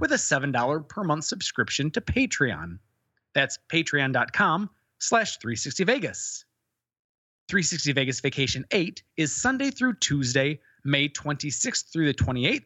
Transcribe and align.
with 0.00 0.12
a 0.12 0.16
$7 0.16 0.88
per 0.88 1.04
month 1.04 1.24
subscription 1.24 1.90
to 1.92 2.00
Patreon. 2.00 2.78
That's 3.34 3.58
patreon.com 3.72 4.70
slash 4.98 5.38
360 5.38 5.84
Vegas. 5.84 6.44
360 7.48 7.92
Vegas 7.92 8.20
Vacation 8.20 8.64
8 8.70 9.02
is 9.16 9.34
Sunday 9.34 9.70
through 9.70 9.94
Tuesday, 9.94 10.60
May 10.84 11.08
26th 11.08 11.92
through 11.92 12.06
the 12.06 12.14
28th. 12.14 12.64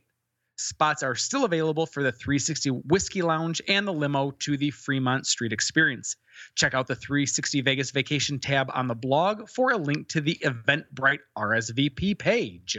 Spots 0.56 1.02
are 1.02 1.14
still 1.14 1.44
available 1.44 1.86
for 1.86 2.02
the 2.02 2.12
360 2.12 2.70
Whiskey 2.70 3.22
Lounge 3.22 3.62
and 3.68 3.86
the 3.86 3.92
limo 3.92 4.32
to 4.40 4.56
the 4.56 4.70
Fremont 4.70 5.26
Street 5.26 5.52
Experience. 5.52 6.16
Check 6.56 6.74
out 6.74 6.86
the 6.86 6.94
360 6.94 7.62
Vegas 7.62 7.90
Vacation 7.90 8.38
tab 8.38 8.70
on 8.74 8.86
the 8.86 8.94
blog 8.94 9.48
for 9.48 9.72
a 9.72 9.76
link 9.76 10.08
to 10.08 10.20
the 10.20 10.38
Eventbrite 10.44 11.20
RSVP 11.36 12.18
page. 12.18 12.78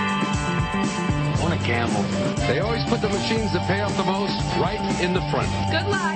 Want 1.51 1.63
a 1.63 1.65
camel? 1.65 2.01
They 2.47 2.59
always 2.59 2.85
put 2.85 3.01
the 3.01 3.09
machines 3.09 3.51
that 3.51 3.67
pay 3.67 3.81
off 3.81 3.97
the 3.97 4.05
most 4.05 4.37
right 4.55 4.79
in 5.01 5.13
the 5.13 5.19
front. 5.31 5.49
Good 5.69 5.85
luck. 5.85 6.15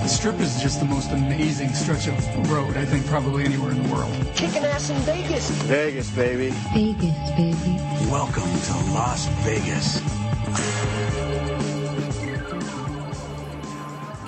The 0.00 0.06
strip 0.06 0.38
is 0.38 0.62
just 0.62 0.78
the 0.78 0.86
most 0.86 1.10
amazing 1.10 1.70
stretch 1.70 2.06
of 2.06 2.52
road, 2.52 2.76
I 2.76 2.84
think, 2.84 3.04
probably 3.06 3.46
anywhere 3.46 3.72
in 3.72 3.82
the 3.82 3.92
world. 3.92 4.12
Kicking 4.36 4.64
ass 4.64 4.90
in 4.90 4.96
Vegas. 4.98 5.50
Vegas, 5.62 6.08
baby. 6.10 6.50
Vegas, 6.72 7.30
baby. 7.30 7.80
Welcome 8.12 8.44
to 8.44 8.74
Las 8.92 9.26
Vegas. 9.42 10.00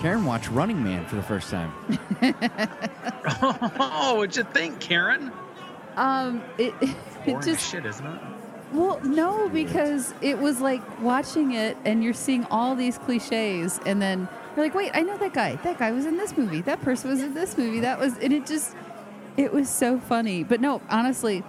Karen 0.03 0.25
watched 0.25 0.51
Running 0.51 0.83
Man 0.83 1.07
for 1.07 1.15
the 1.15 1.23
first 1.23 1.51
time. 1.51 1.73
Oh, 3.79 4.15
what'd 4.17 4.37
you 4.37 4.45
think, 4.45 4.81
Karen? 4.81 5.31
Um, 5.97 6.43
it, 6.59 6.75
it 6.81 6.97
Boring 7.27 7.43
just 7.43 7.71
shit, 7.71 7.87
isn't 7.87 8.07
it? 8.07 8.36
Well, 8.77 9.01
no, 9.03 9.49
because 9.49 10.13
it 10.21 10.39
was 10.39 10.61
like 10.61 10.83
watching 11.01 11.53
it, 11.53 11.77
and 11.85 12.05
you're 12.05 12.13
seeing 12.13 12.45
all 12.51 12.75
these 12.75 12.99
cliches, 12.99 13.81
and 13.87 14.01
then 14.01 14.29
you're 14.55 14.65
like, 14.65 14.75
wait, 14.75 14.91
I 14.95 15.03
know 15.03 15.17
that 15.19 15.33
guy. 15.33 15.57
That 15.57 15.79
guy 15.79 15.93
was 15.93 16.07
in 16.07 16.17
this 16.17 16.37
movie. 16.37 16.61
That 16.61 16.83
person 16.83 17.11
was 17.11 17.23
in 17.23 17.35
this 17.35 17.57
movie. 17.57 17.81
That 17.81 17.99
was, 17.99 18.19
and 18.19 18.33
it 18.33 18.47
just, 18.47 18.77
it 19.37 19.53
was 19.53 19.69
so 19.69 19.99
funny. 19.99 20.45
But 20.45 20.61
no, 20.61 20.83
honestly, 20.91 21.41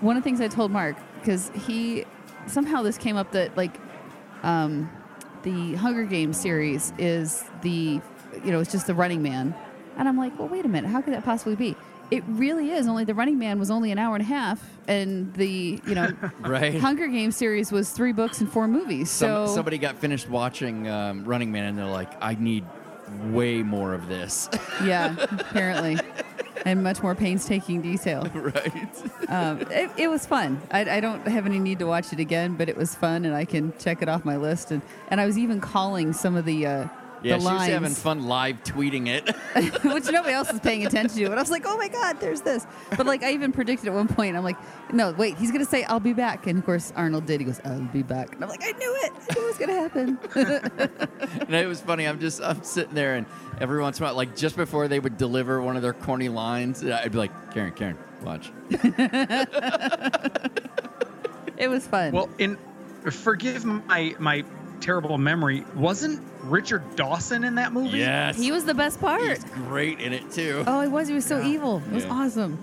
one 0.00 0.16
of 0.16 0.22
the 0.22 0.28
things 0.28 0.40
I 0.40 0.48
told 0.48 0.70
Mark 0.70 0.96
because 1.20 1.50
he 1.66 2.04
somehow 2.46 2.82
this 2.82 2.98
came 2.98 3.16
up 3.16 3.32
that 3.32 3.56
like, 3.56 3.80
um, 4.42 4.90
the 5.42 5.74
Hunger 5.74 6.04
Games 6.04 6.38
series 6.38 6.92
is 6.98 7.44
the, 7.62 8.00
you 8.44 8.52
know, 8.52 8.60
it's 8.60 8.72
just 8.72 8.86
the 8.86 8.94
Running 8.94 9.22
Man, 9.22 9.54
and 9.96 10.08
I'm 10.08 10.18
like, 10.18 10.38
well, 10.38 10.48
wait 10.48 10.64
a 10.64 10.68
minute, 10.68 10.90
how 10.90 11.00
could 11.00 11.14
that 11.14 11.24
possibly 11.24 11.56
be? 11.56 11.76
It 12.10 12.22
really 12.26 12.70
is. 12.70 12.86
Only 12.86 13.04
the 13.04 13.14
Running 13.14 13.38
Man 13.38 13.58
was 13.58 13.70
only 13.70 13.90
an 13.90 13.98
hour 13.98 14.14
and 14.14 14.22
a 14.22 14.26
half, 14.26 14.62
and 14.86 15.32
the 15.34 15.80
you 15.86 15.94
know 15.94 16.12
Right. 16.40 16.78
Hunger 16.80 17.06
Games 17.08 17.36
series 17.36 17.72
was 17.72 17.90
three 17.90 18.12
books 18.12 18.40
and 18.40 18.50
four 18.50 18.68
movies. 18.68 19.10
Some, 19.10 19.46
So 19.48 19.54
somebody 19.54 19.78
got 19.78 19.96
finished 19.96 20.28
watching 20.28 20.88
um, 20.88 21.24
Running 21.24 21.50
Man 21.50 21.64
and 21.64 21.78
they're 21.78 21.86
like, 21.86 22.12
I 22.22 22.34
need 22.34 22.64
way 23.30 23.62
more 23.62 23.94
of 23.94 24.08
this. 24.08 24.48
yeah, 24.84 25.14
apparently, 25.30 25.98
and 26.64 26.82
much 26.82 27.02
more 27.02 27.14
painstaking 27.14 27.80
detail. 27.82 28.22
right. 28.34 29.02
Um, 29.28 29.60
it, 29.70 29.90
it 29.96 30.08
was 30.08 30.26
fun. 30.26 30.60
I, 30.70 30.80
I 30.96 31.00
don't 31.00 31.26
have 31.26 31.46
any 31.46 31.58
need 31.58 31.78
to 31.80 31.86
watch 31.86 32.12
it 32.12 32.20
again, 32.20 32.54
but 32.56 32.68
it 32.68 32.76
was 32.76 32.94
fun, 32.94 33.24
and 33.24 33.34
I 33.34 33.44
can 33.44 33.72
check 33.78 34.02
it 34.02 34.08
off 34.08 34.24
my 34.24 34.36
list. 34.36 34.70
And, 34.70 34.82
and 35.08 35.20
I 35.20 35.26
was 35.26 35.38
even 35.38 35.60
calling 35.60 36.12
some 36.12 36.36
of 36.36 36.44
the 36.44 36.66
uh, 36.66 36.88
Yeah, 37.24 37.36
the 37.36 37.40
she 37.40 37.44
was 37.44 37.54
lines, 37.54 37.72
having 37.72 37.94
fun 37.94 38.26
live 38.26 38.62
tweeting 38.64 39.08
it. 39.08 39.34
which 39.84 40.04
nobody 40.10 40.34
else 40.34 40.52
is 40.52 40.60
paying 40.60 40.86
attention 40.86 41.16
to. 41.16 41.24
And 41.24 41.34
I 41.34 41.38
was 41.40 41.50
like, 41.50 41.64
oh 41.66 41.78
my 41.78 41.88
god, 41.88 42.20
there's 42.20 42.42
this. 42.42 42.66
But 42.96 43.06
like 43.06 43.22
I 43.22 43.32
even 43.32 43.50
predicted 43.50 43.88
at 43.88 43.94
one 43.94 44.08
point, 44.08 44.36
I'm 44.36 44.44
like, 44.44 44.58
no, 44.92 45.12
wait, 45.12 45.38
he's 45.38 45.50
gonna 45.50 45.64
say 45.64 45.84
I'll 45.84 46.00
be 46.00 46.12
back, 46.12 46.46
and 46.46 46.58
of 46.58 46.66
course 46.66 46.92
Arnold 46.94 47.24
did. 47.24 47.40
He 47.40 47.46
goes, 47.46 47.62
I'll 47.64 47.80
be 47.80 48.02
back, 48.02 48.34
and 48.34 48.44
I'm 48.44 48.50
like, 48.50 48.62
I 48.62 48.72
knew 48.72 48.94
it. 49.04 49.12
I 49.30 49.34
knew 49.34 49.42
it 49.42 49.46
was 49.46 49.56
gonna 49.58 49.72
happen. 49.72 50.18
and 51.40 51.54
it 51.54 51.66
was 51.66 51.80
funny. 51.80 52.06
I'm 52.06 52.20
just 52.20 52.42
I'm 52.42 52.62
sitting 52.62 52.94
there, 52.94 53.14
and 53.14 53.24
every 53.58 53.80
once 53.80 53.98
in 53.98 54.04
a 54.04 54.08
while, 54.08 54.16
like 54.16 54.36
just 54.36 54.56
before 54.56 54.86
they 54.86 55.00
would 55.00 55.16
deliver 55.16 55.62
one 55.62 55.76
of 55.76 55.82
their 55.82 55.94
corny 55.94 56.28
lines, 56.28 56.84
uh, 56.84 57.00
I'd 57.02 57.12
be 57.12 57.18
like, 57.18 57.54
Karen, 57.54 57.72
Karen, 57.72 57.96
watch. 58.22 58.52
it 61.56 61.68
was 61.68 61.86
fun. 61.86 62.12
Well, 62.12 62.28
in 62.38 62.58
forgive 63.10 63.64
my 63.64 64.14
my 64.18 64.44
terrible 64.80 65.16
memory, 65.16 65.64
wasn't 65.74 66.20
Richard 66.44 66.96
Dawson 66.96 67.44
in 67.44 67.54
that 67.56 67.72
movie? 67.72 67.98
Yes, 67.98 68.36
he 68.38 68.52
was 68.52 68.64
the 68.64 68.74
best 68.74 69.00
part. 69.00 69.22
He's 69.22 69.44
great 69.44 70.00
in 70.00 70.12
it 70.12 70.30
too. 70.30 70.64
Oh, 70.66 70.80
he 70.82 70.88
was. 70.88 71.08
He 71.08 71.14
was 71.14 71.24
so 71.24 71.42
evil. 71.42 71.82
It 71.90 71.92
was 71.92 72.04
Yeah. 72.04 72.12
awesome. 72.12 72.58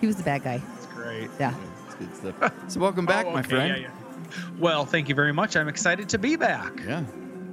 He 0.00 0.06
was 0.06 0.16
the 0.16 0.22
bad 0.22 0.42
guy. 0.42 0.58
That's 0.74 0.86
great. 0.86 1.30
Yeah. 1.38 1.54
It's 1.86 1.94
good 1.96 2.16
stuff. 2.16 2.52
So 2.68 2.80
welcome 2.80 3.06
back, 3.06 3.26
Oh, 3.26 3.32
my 3.32 3.40
okay, 3.40 3.48
friend. 3.48 3.82
yeah, 3.82 3.88
yeah. 3.88 4.50
Well, 4.58 4.84
thank 4.86 5.08
you 5.08 5.14
very 5.14 5.32
much. 5.32 5.56
I'm 5.56 5.68
excited 5.68 6.08
to 6.10 6.18
be 6.18 6.36
back. 6.36 6.72
yeah. 6.86 7.04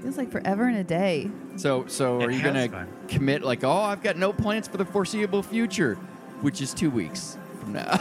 Feels 0.01 0.17
like 0.17 0.31
forever 0.31 0.63
and 0.67 0.77
a 0.77 0.83
day. 0.83 1.29
So, 1.57 1.85
so 1.87 2.21
are 2.21 2.29
It 2.29 2.35
you 2.35 2.39
has 2.39 2.53
gonna 2.53 2.69
been. 2.69 2.87
commit 3.09 3.43
like, 3.43 3.63
oh, 3.65 3.71
I've 3.71 4.01
got 4.01 4.15
no 4.17 4.31
plans 4.31 4.67
for 4.67 4.77
the 4.77 4.85
foreseeable 4.85 5.43
future, 5.43 5.95
which 6.41 6.61
is 6.61 6.73
two 6.73 6.89
weeks 6.89 7.37
from 7.59 7.73
now, 7.73 7.91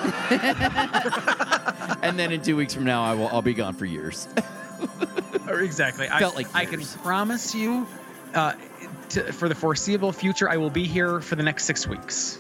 and 2.03 2.17
then 2.17 2.31
in 2.31 2.41
two 2.41 2.55
weeks 2.55 2.73
from 2.73 2.85
now, 2.85 3.03
I 3.03 3.15
will 3.15 3.27
I'll 3.29 3.43
be 3.43 3.53
gone 3.55 3.75
for 3.75 3.85
years. 3.85 4.29
Or 5.49 5.61
exactly. 5.61 6.07
Felt 6.09 6.35
I, 6.35 6.37
like 6.37 6.55
I 6.55 6.65
can 6.67 6.83
promise 7.03 7.55
you, 7.55 7.87
uh, 8.35 8.53
to, 9.11 9.33
for 9.33 9.49
the 9.49 9.55
foreseeable 9.55 10.13
future, 10.13 10.47
I 10.51 10.59
will 10.59 10.69
be 10.69 10.85
here 10.85 11.21
for 11.23 11.37
the 11.37 11.43
next 11.43 11.65
six 11.65 11.87
weeks. 11.87 12.39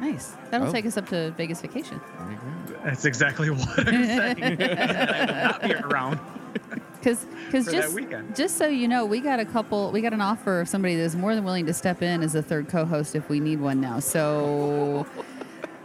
Nice. 0.00 0.34
That'll 0.50 0.68
Oh. 0.68 0.72
take 0.72 0.86
us 0.86 0.96
up 0.96 1.06
to 1.10 1.32
Vegas 1.32 1.60
vacation. 1.60 2.00
That's 2.82 3.04
exactly 3.04 3.50
what 3.50 3.78
I'm 3.80 4.04
saying. 4.06 4.62
I 4.62 5.26
will 5.26 5.34
not 5.34 5.62
be 5.62 5.74
around. 5.74 6.18
Because 6.94 7.26
For 7.50 7.60
that 7.62 7.70
just 7.72 7.94
weekend. 7.94 8.34
just 8.34 8.56
so 8.56 8.66
you 8.66 8.88
know, 8.88 9.04
we 9.04 9.20
got 9.20 9.38
a 9.38 9.44
couple. 9.44 9.90
We 9.92 10.00
got 10.00 10.12
an 10.14 10.20
offer 10.22 10.60
of 10.62 10.68
somebody 10.68 10.96
that's 10.96 11.14
more 11.14 11.34
than 11.34 11.44
willing 11.44 11.66
to 11.66 11.74
step 11.74 12.00
in 12.02 12.22
as 12.22 12.34
a 12.34 12.42
third 12.42 12.68
co-host 12.68 13.14
if 13.16 13.28
we 13.28 13.38
need 13.38 13.60
one 13.60 13.80
now. 13.82 13.98
So. 14.00 15.06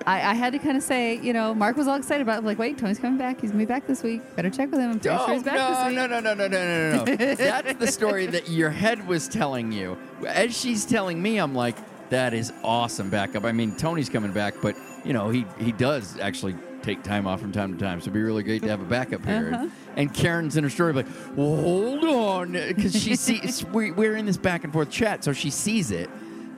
I, 0.06 0.32
I 0.32 0.34
had 0.34 0.54
to 0.54 0.60
kind 0.60 0.76
of 0.78 0.84
say, 0.84 1.18
you 1.20 1.34
know, 1.34 1.54
Mark 1.54 1.78
was 1.78 1.88
all 1.88 1.96
excited 1.96 2.22
about 2.22 2.40
it. 2.44 2.46
like, 2.46 2.60
wait, 2.60 2.78
Tony's 2.78 3.00
coming 3.00 3.18
back. 3.18 3.40
He's 3.42 3.52
gonna 3.52 3.64
be 3.64 3.66
back 3.68 3.88
this 3.88 4.04
week. 4.04 4.22
Better 4.36 4.50
check 4.50 4.70
with 4.72 4.80
him. 4.80 4.92
I'm 4.92 5.00
pretty 5.00 5.16
No, 5.16 5.26
sure 5.26 5.34
he's 5.36 5.44
back 5.44 5.56
no, 5.56 5.70
this 5.70 5.88
week. 5.88 5.96
no, 5.96 6.08
no, 6.08 6.20
no, 6.20 6.34
no, 6.34 6.48
no, 6.48 6.48
no, 6.48 6.98
no, 6.98 7.04
no. 7.06 7.36
That's 7.36 7.74
the 7.80 7.88
story 7.88 8.26
that 8.28 8.50
your 8.50 8.70
head 8.70 9.08
was 9.08 9.28
telling 9.28 9.72
you. 9.72 9.98
As 10.28 10.58
she's 10.58 10.86
telling 10.86 11.22
me, 11.22 11.38
I'm 11.38 11.56
like, 11.56 11.78
that 12.10 12.34
is 12.34 12.52
awesome 12.64 13.10
backup. 13.10 13.44
I 13.46 13.52
mean, 13.52 13.76
Tony's 13.76 14.10
coming 14.10 14.32
back, 14.32 14.56
but 14.62 14.76
you 15.06 15.14
know, 15.14 15.30
he 15.30 15.46
he 15.60 15.72
does 15.72 16.20
actually 16.20 16.56
take 16.82 17.02
time 17.02 17.26
off 17.26 17.40
from 17.40 17.52
time 17.54 17.74
to 17.74 17.80
time, 17.80 18.00
so 18.02 18.04
it'd 18.06 18.14
be 18.14 18.22
really 18.22 18.44
great 18.44 18.62
to 18.62 18.68
have 18.68 18.82
a 18.82 18.86
backup 18.86 19.26
here. 19.26 19.52
Uh-huh. 19.54 19.68
And 19.96 20.14
Karen's 20.14 20.58
in 20.58 20.64
her 20.66 20.70
story 20.70 20.92
like, 20.92 21.06
well, 21.36 21.56
hold 21.56 22.04
on, 22.04 22.52
because 22.52 22.94
she 23.02 23.16
sees 23.16 23.64
we, 23.68 23.92
we're 23.92 24.16
in 24.18 24.26
this 24.26 24.38
back 24.38 24.64
and 24.64 24.74
forth 24.74 24.90
chat, 24.90 25.24
so 25.24 25.32
she 25.34 25.50
sees 25.50 25.92
it, 25.92 26.10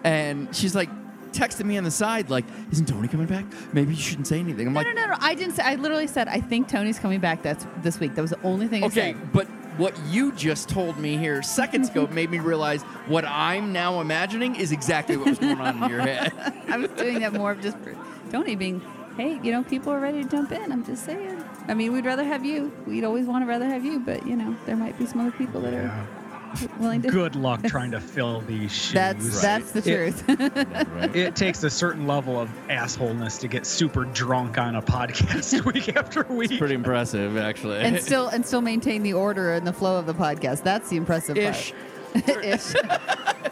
and 0.04 0.54
she's 0.56 0.74
like 0.76 0.90
texting 1.36 1.66
me 1.66 1.78
on 1.78 1.84
the 1.84 1.92
side 1.92 2.30
like, 2.30 2.46
isn't 2.72 2.88
Tony 2.88 3.08
coming 3.08 3.28
back? 3.28 3.46
Maybe 3.74 3.94
you 3.94 4.02
shouldn't 4.02 4.28
say 4.28 4.40
anything. 4.40 4.68
I'm 4.68 4.74
No, 4.74 4.80
like, 4.82 4.96
no, 4.96 5.02
no, 5.06 5.08
no. 5.12 5.18
I 5.20 5.36
didn't 5.36 5.56
say. 5.56 5.64
I 5.64 5.76
literally 5.76 6.08
said 6.08 6.28
I 6.28 6.40
think 6.40 6.68
Tony's 6.68 7.00
coming 7.00 7.20
back. 7.20 7.44
That's 7.44 7.66
this 7.84 8.00
week. 8.00 8.16
That 8.16 8.22
was 8.22 8.32
the 8.32 8.42
only 8.44 8.68
thing 8.68 8.84
I 8.84 8.90
said. 8.90 9.16
Okay, 9.16 9.26
but 9.34 9.48
what 9.78 9.94
you 10.10 10.32
just 10.32 10.70
told 10.70 10.98
me 10.98 11.18
here 11.18 11.42
seconds 11.44 11.90
ago 11.90 12.08
made 12.12 12.30
me 12.32 12.40
realize 12.40 12.82
what 13.08 13.26
I'm 13.26 13.74
now 13.74 14.00
imagining 14.00 14.56
is 14.56 14.72
exactly 14.72 15.18
what 15.18 15.28
was 15.28 15.40
going 15.40 15.60
on 15.60 15.84
in 15.84 15.90
your 15.90 16.00
head. 16.02 16.32
I 16.70 16.78
was 16.78 16.90
doing 16.92 17.20
that 17.20 17.34
more 17.34 17.52
of 17.52 17.62
just 17.62 17.78
for 17.80 17.96
Tony 18.32 18.56
being, 18.56 18.82
hey, 19.18 19.38
you 19.44 19.52
know, 19.52 19.64
people 19.64 19.92
are 19.92 20.00
ready 20.00 20.24
to 20.24 20.30
jump 20.30 20.52
in. 20.54 20.72
I'm 20.72 20.86
just 20.86 21.04
saying. 21.06 21.44
I 21.68 21.74
mean, 21.74 21.92
we'd 21.94 22.06
rather 22.06 22.24
have 22.24 22.46
you. 22.46 22.72
We'd 22.88 23.04
always 23.04 23.26
want 23.26 23.44
to 23.44 23.48
rather 23.48 23.66
have 23.66 23.84
you, 23.84 24.00
but 24.00 24.26
you 24.26 24.36
know, 24.36 24.56
there 24.66 24.78
might 24.78 24.98
be 24.98 25.06
some 25.06 25.20
other 25.20 25.32
people 25.32 25.60
that 25.62 25.74
are 25.74 26.08
willing 26.80 27.02
to. 27.04 27.10
Good 27.10 27.36
luck 27.36 27.64
trying 27.68 27.92
to 27.92 28.00
fill 28.00 28.42
these 28.42 28.72
shoes. 28.72 28.94
That's 28.94 29.42
that's 29.42 29.72
the 29.72 29.80
It- 29.80 30.16
truth. 30.28 31.16
It 31.16 31.36
takes 31.36 31.64
a 31.64 31.70
certain 31.70 32.08
level 32.08 32.40
of 32.40 32.50
assholeness 32.70 33.40
to 33.42 33.48
get 33.48 33.66
super 33.66 34.06
drunk 34.06 34.58
on 34.58 34.76
a 34.76 34.82
podcast 34.82 35.66
week 35.74 35.96
after 35.96 36.24
week. 36.24 36.58
Pretty 36.58 36.76
impressive, 36.76 37.38
actually. 37.38 37.80
and 37.80 38.00
still 38.02 38.28
and 38.28 38.46
still 38.46 38.62
maintain 38.62 39.04
the 39.04 39.14
order 39.14 39.54
and 39.54 39.66
the 39.66 39.74
flow 39.74 39.98
of 39.98 40.06
the 40.06 40.14
podcast. 40.14 40.64
That's 40.64 40.90
the 40.90 40.98
impressive 40.98 41.38
Ish. 41.38 41.72
part. 41.72 41.84
Ish. 42.46 42.74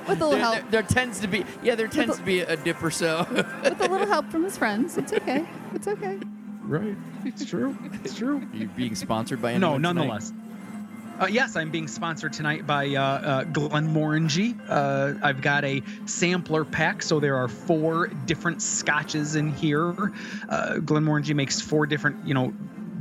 With 0.07 0.19
a 0.21 0.25
little 0.25 0.31
there, 0.31 0.39
help, 0.39 0.55
there, 0.55 0.65
there 0.71 0.83
tends 0.83 1.19
to 1.19 1.27
be 1.27 1.45
yeah, 1.63 1.75
there 1.75 1.87
tends 1.87 2.17
to 2.17 2.23
be 2.23 2.39
a 2.41 2.55
dip 2.57 2.81
or 2.83 2.91
so. 2.91 3.25
with 3.29 3.81
a 3.81 3.87
little 3.89 4.07
help 4.07 4.29
from 4.29 4.43
his 4.43 4.57
friends. 4.57 4.97
It's 4.97 5.13
okay. 5.13 5.45
It's 5.73 5.87
okay. 5.87 6.19
Right. 6.61 6.95
It's 7.25 7.43
true. 7.45 7.77
It's 8.05 8.15
true. 8.15 8.41
you 8.53 8.67
being 8.69 8.95
sponsored 8.95 9.41
by 9.41 9.57
No, 9.57 9.77
nonetheless. 9.77 10.29
tonight? 10.29 10.43
Uh, 11.19 11.27
yes, 11.27 11.55
I'm 11.55 11.69
being 11.69 11.87
sponsored 11.87 12.33
tonight 12.33 12.65
by 12.65 12.87
uh, 12.95 13.01
uh, 13.01 13.43
Glenmorangie. 13.45 14.59
Uh, 14.67 15.13
I've 15.21 15.41
got 15.41 15.63
a 15.63 15.81
sampler 16.05 16.65
pack, 16.65 17.03
so 17.03 17.19
there 17.19 17.35
are 17.35 17.47
four 17.47 18.07
different 18.07 18.61
scotches 18.61 19.35
in 19.35 19.49
here. 19.49 19.91
Uh, 20.49 20.77
Glenmorangie 20.79 21.35
makes 21.35 21.61
four 21.61 21.85
different, 21.85 22.17
you 22.27 22.33
know, 22.33 22.51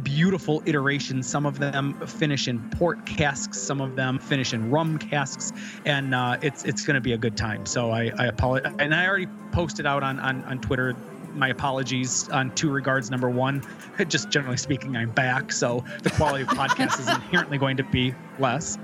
beautiful 0.02 0.62
iterations. 0.66 1.26
Some 1.26 1.46
of 1.46 1.58
them 1.58 1.94
finish 2.06 2.48
in 2.48 2.60
port 2.70 3.06
casks, 3.06 3.58
some 3.58 3.80
of 3.80 3.96
them 3.96 4.18
finish 4.18 4.52
in 4.52 4.70
rum 4.70 4.98
casks, 4.98 5.52
and 5.86 6.14
uh, 6.14 6.36
it's 6.42 6.64
it's 6.64 6.84
going 6.84 6.96
to 6.96 7.00
be 7.00 7.12
a 7.12 7.18
good 7.18 7.36
time. 7.36 7.64
So 7.64 7.90
I, 7.90 8.10
I 8.18 8.26
apologize, 8.26 8.74
and 8.78 8.94
I 8.94 9.06
already 9.06 9.28
posted 9.52 9.86
out 9.86 10.02
on 10.02 10.20
on, 10.20 10.44
on 10.44 10.58
Twitter. 10.60 10.94
My 11.34 11.48
apologies 11.48 12.28
on 12.28 12.54
two 12.54 12.70
regards. 12.70 13.10
Number 13.10 13.30
one, 13.30 13.62
just 14.08 14.30
generally 14.30 14.56
speaking, 14.56 14.96
I'm 14.96 15.10
back, 15.10 15.52
so 15.52 15.84
the 16.02 16.10
quality 16.10 16.42
of 16.42 16.48
podcast 16.50 17.00
is 17.00 17.08
inherently 17.08 17.58
going 17.58 17.76
to 17.78 17.84
be 17.84 18.14
less. 18.38 18.78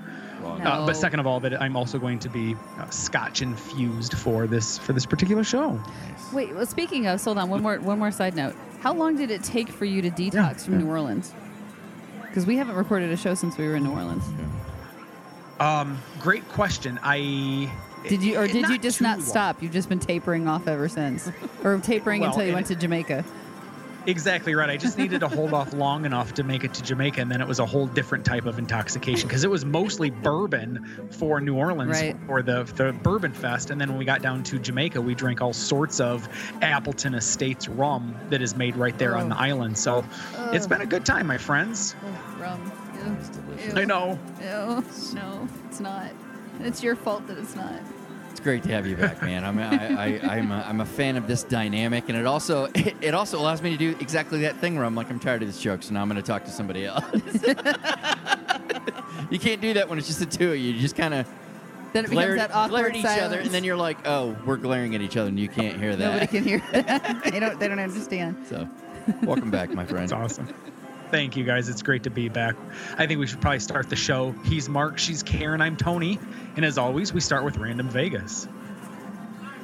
Uh, 0.44 0.86
but 0.86 0.96
second 0.96 1.20
of 1.20 1.26
all, 1.26 1.40
that 1.40 1.60
I'm 1.60 1.76
also 1.76 1.98
going 1.98 2.18
to 2.20 2.28
be 2.28 2.54
uh, 2.78 2.88
Scotch 2.90 3.42
infused 3.42 4.14
for 4.14 4.46
this 4.46 4.78
for 4.78 4.92
this 4.92 5.04
particular 5.04 5.42
show. 5.44 5.80
Wait. 6.32 6.54
Well, 6.54 6.66
speaking 6.66 7.06
of, 7.06 7.22
hold 7.22 7.38
on. 7.38 7.50
One 7.50 7.62
more 7.62 7.78
one 7.80 7.98
more 7.98 8.10
side 8.10 8.36
note. 8.36 8.54
How 8.80 8.94
long 8.94 9.16
did 9.16 9.30
it 9.30 9.42
take 9.42 9.68
for 9.68 9.84
you 9.84 10.00
to 10.02 10.10
detox 10.10 10.64
from 10.64 10.78
New 10.78 10.88
Orleans? 10.88 11.34
Because 12.22 12.46
we 12.46 12.56
haven't 12.56 12.76
recorded 12.76 13.10
a 13.10 13.16
show 13.16 13.34
since 13.34 13.58
we 13.58 13.66
were 13.66 13.74
in 13.74 13.82
New 13.82 13.92
Orleans. 13.92 14.24
Um, 15.58 15.98
great 16.20 16.48
question. 16.50 17.00
I 17.02 17.72
Did 18.08 18.22
you, 18.22 18.38
or 18.38 18.46
did 18.46 18.68
you 18.68 18.78
just 18.78 19.00
not 19.00 19.18
long. 19.18 19.26
stop? 19.26 19.62
You've 19.62 19.72
just 19.72 19.88
been 19.88 19.98
tapering 19.98 20.46
off 20.48 20.68
ever 20.68 20.88
since, 20.88 21.30
or 21.64 21.78
tapering 21.78 22.20
Well, 22.20 22.30
until 22.30 22.46
you 22.46 22.52
went 22.54 22.66
to 22.68 22.74
Jamaica. 22.76 23.24
Exactly 24.06 24.54
right. 24.54 24.70
I 24.70 24.78
just 24.78 24.96
needed 24.96 25.20
to 25.20 25.28
hold 25.28 25.52
off 25.52 25.74
long 25.74 26.06
enough 26.06 26.32
to 26.34 26.42
make 26.42 26.64
it 26.64 26.72
to 26.74 26.82
Jamaica, 26.82 27.20
and 27.20 27.30
then 27.30 27.42
it 27.42 27.46
was 27.48 27.58
a 27.58 27.66
whole 27.66 27.86
different 27.86 28.24
type 28.24 28.46
of 28.46 28.58
intoxication 28.58 29.28
because 29.28 29.44
it 29.44 29.50
was 29.50 29.66
mostly 29.66 30.08
bourbon 30.08 31.08
for 31.10 31.42
New 31.42 31.56
Orleans 31.56 31.90
Right. 32.00 32.16
for 32.26 32.40
the 32.40 32.62
the 32.76 32.92
Bourbon 32.94 33.32
Fest, 33.34 33.68
and 33.70 33.78
then 33.78 33.90
when 33.90 33.98
we 33.98 34.06
got 34.06 34.22
down 34.22 34.42
to 34.44 34.58
Jamaica, 34.58 34.98
we 35.02 35.14
drank 35.14 35.42
all 35.42 35.52
sorts 35.52 36.00
of 36.00 36.26
Appleton 36.62 37.14
Estates 37.14 37.68
rum 37.68 38.14
that 38.30 38.40
is 38.40 38.56
made 38.56 38.76
right 38.76 38.96
there 38.96 39.14
on 39.14 39.26
Oh. 39.26 39.34
the 39.34 39.40
island. 39.40 39.76
So 39.76 40.02
it's 40.52 40.64
oh. 40.64 40.68
been 40.68 40.80
a 40.80 40.86
good 40.86 41.04
time, 41.04 41.26
my 41.26 41.36
friends. 41.36 41.94
Oh, 42.02 42.40
rum. 42.40 42.72
Ew. 43.04 43.72
I 43.76 43.84
know. 43.84 44.18
Ew. 44.40 44.84
No, 45.14 45.48
it's 45.68 45.80
not. 45.80 46.10
It's 46.60 46.82
your 46.82 46.96
fault 46.96 47.26
that 47.28 47.38
it's 47.38 47.55
not. 47.55 47.72
It's 48.31 48.40
great 48.40 48.62
to 48.64 48.69
have 48.70 48.87
you 48.87 48.96
back, 48.96 49.20
man. 49.22 49.44
I'm 49.44 49.58
I, 49.58 50.19
I, 50.20 50.37
I'm 50.37 50.52
a, 50.52 50.64
I'm 50.66 50.81
a 50.81 50.87
fan 50.87 51.16
of 51.16 51.26
this 51.26 51.43
dynamic, 51.43 52.08
and 52.08 52.16
it 52.16 52.26
also 52.26 52.66
it, 52.75 52.96
it 53.00 53.14
also 53.14 53.38
allows 53.38 53.62
me 53.62 53.70
to 53.70 53.76
do 53.76 53.96
exactly 54.00 54.40
that 54.43 54.56
thing 54.58 54.76
where 54.76 54.84
I'm 54.84 54.94
like 54.94 55.10
I'm 55.10 55.19
tired 55.19 55.43
of 55.43 55.49
this 55.49 55.60
joke, 55.60 55.82
so 55.82 55.94
now 55.94 56.02
I'm 56.02 56.08
going 56.08 56.20
to 56.22 56.26
talk 56.26 56.44
to 56.44 56.50
somebody 56.50 56.84
else. 56.87 57.05
you 59.31 59.38
can't 59.38 59.60
do 59.60 59.75
that 59.75 59.88
when 59.88 59.99
it's 59.99 60.06
just 60.06 60.20
the 60.20 60.26
two 60.26 60.52
of 60.52 60.58
you. 60.58 60.72
You 60.72 60.81
just 60.81 60.96
kind 60.96 61.14
of 61.14 61.28
Then 61.93 62.05
it 62.05 62.10
glare, 62.10 62.34
becomes 62.34 62.49
that 62.49 62.55
awkward 62.55 62.70
glare 62.70 62.88
at 62.90 62.96
each 62.96 63.02
silence. 63.02 63.22
other, 63.25 63.38
and 63.40 63.50
then 63.50 63.64
you're 63.64 63.76
like, 63.76 63.99
oh, 64.06 64.37
we're 64.46 64.56
glaring 64.56 64.94
at 64.94 65.00
each 65.00 65.16
other, 65.16 65.28
and 65.28 65.38
you 65.38 65.49
can't 65.49 65.78
hear 65.78 65.96
that. 65.96 66.12
Nobody 66.12 66.26
can 66.26 66.44
hear. 66.44 66.62
they 67.31 67.40
don't. 67.40 67.58
They 67.58 67.69
don't 67.69 67.78
understand. 67.81 68.46
So, 68.49 68.69
welcome 69.25 69.50
back, 69.50 69.70
my 69.70 69.84
friend. 69.84 70.05
It's 70.05 70.12
awesome. 70.12 70.49
Thank 71.10 71.38
you 71.38 71.44
guys. 71.44 71.70
It's 71.70 71.81
great 71.81 72.02
to 72.02 72.10
be 72.10 72.28
back. 72.28 72.55
I 72.99 73.06
think 73.06 73.19
we 73.19 73.26
should 73.26 73.40
probably 73.40 73.60
start 73.60 73.88
the 73.88 73.96
show. 73.96 74.32
He's 74.44 74.69
Mark, 74.69 74.99
she's 74.99 75.22
Karen, 75.22 75.62
I'm 75.62 75.75
Tony. 75.75 76.19
And 76.56 76.66
as 76.66 76.76
always, 76.76 77.14
we 77.14 77.20
start 77.20 77.44
with 77.44 77.56
Random 77.56 77.88
Vegas. 77.88 78.46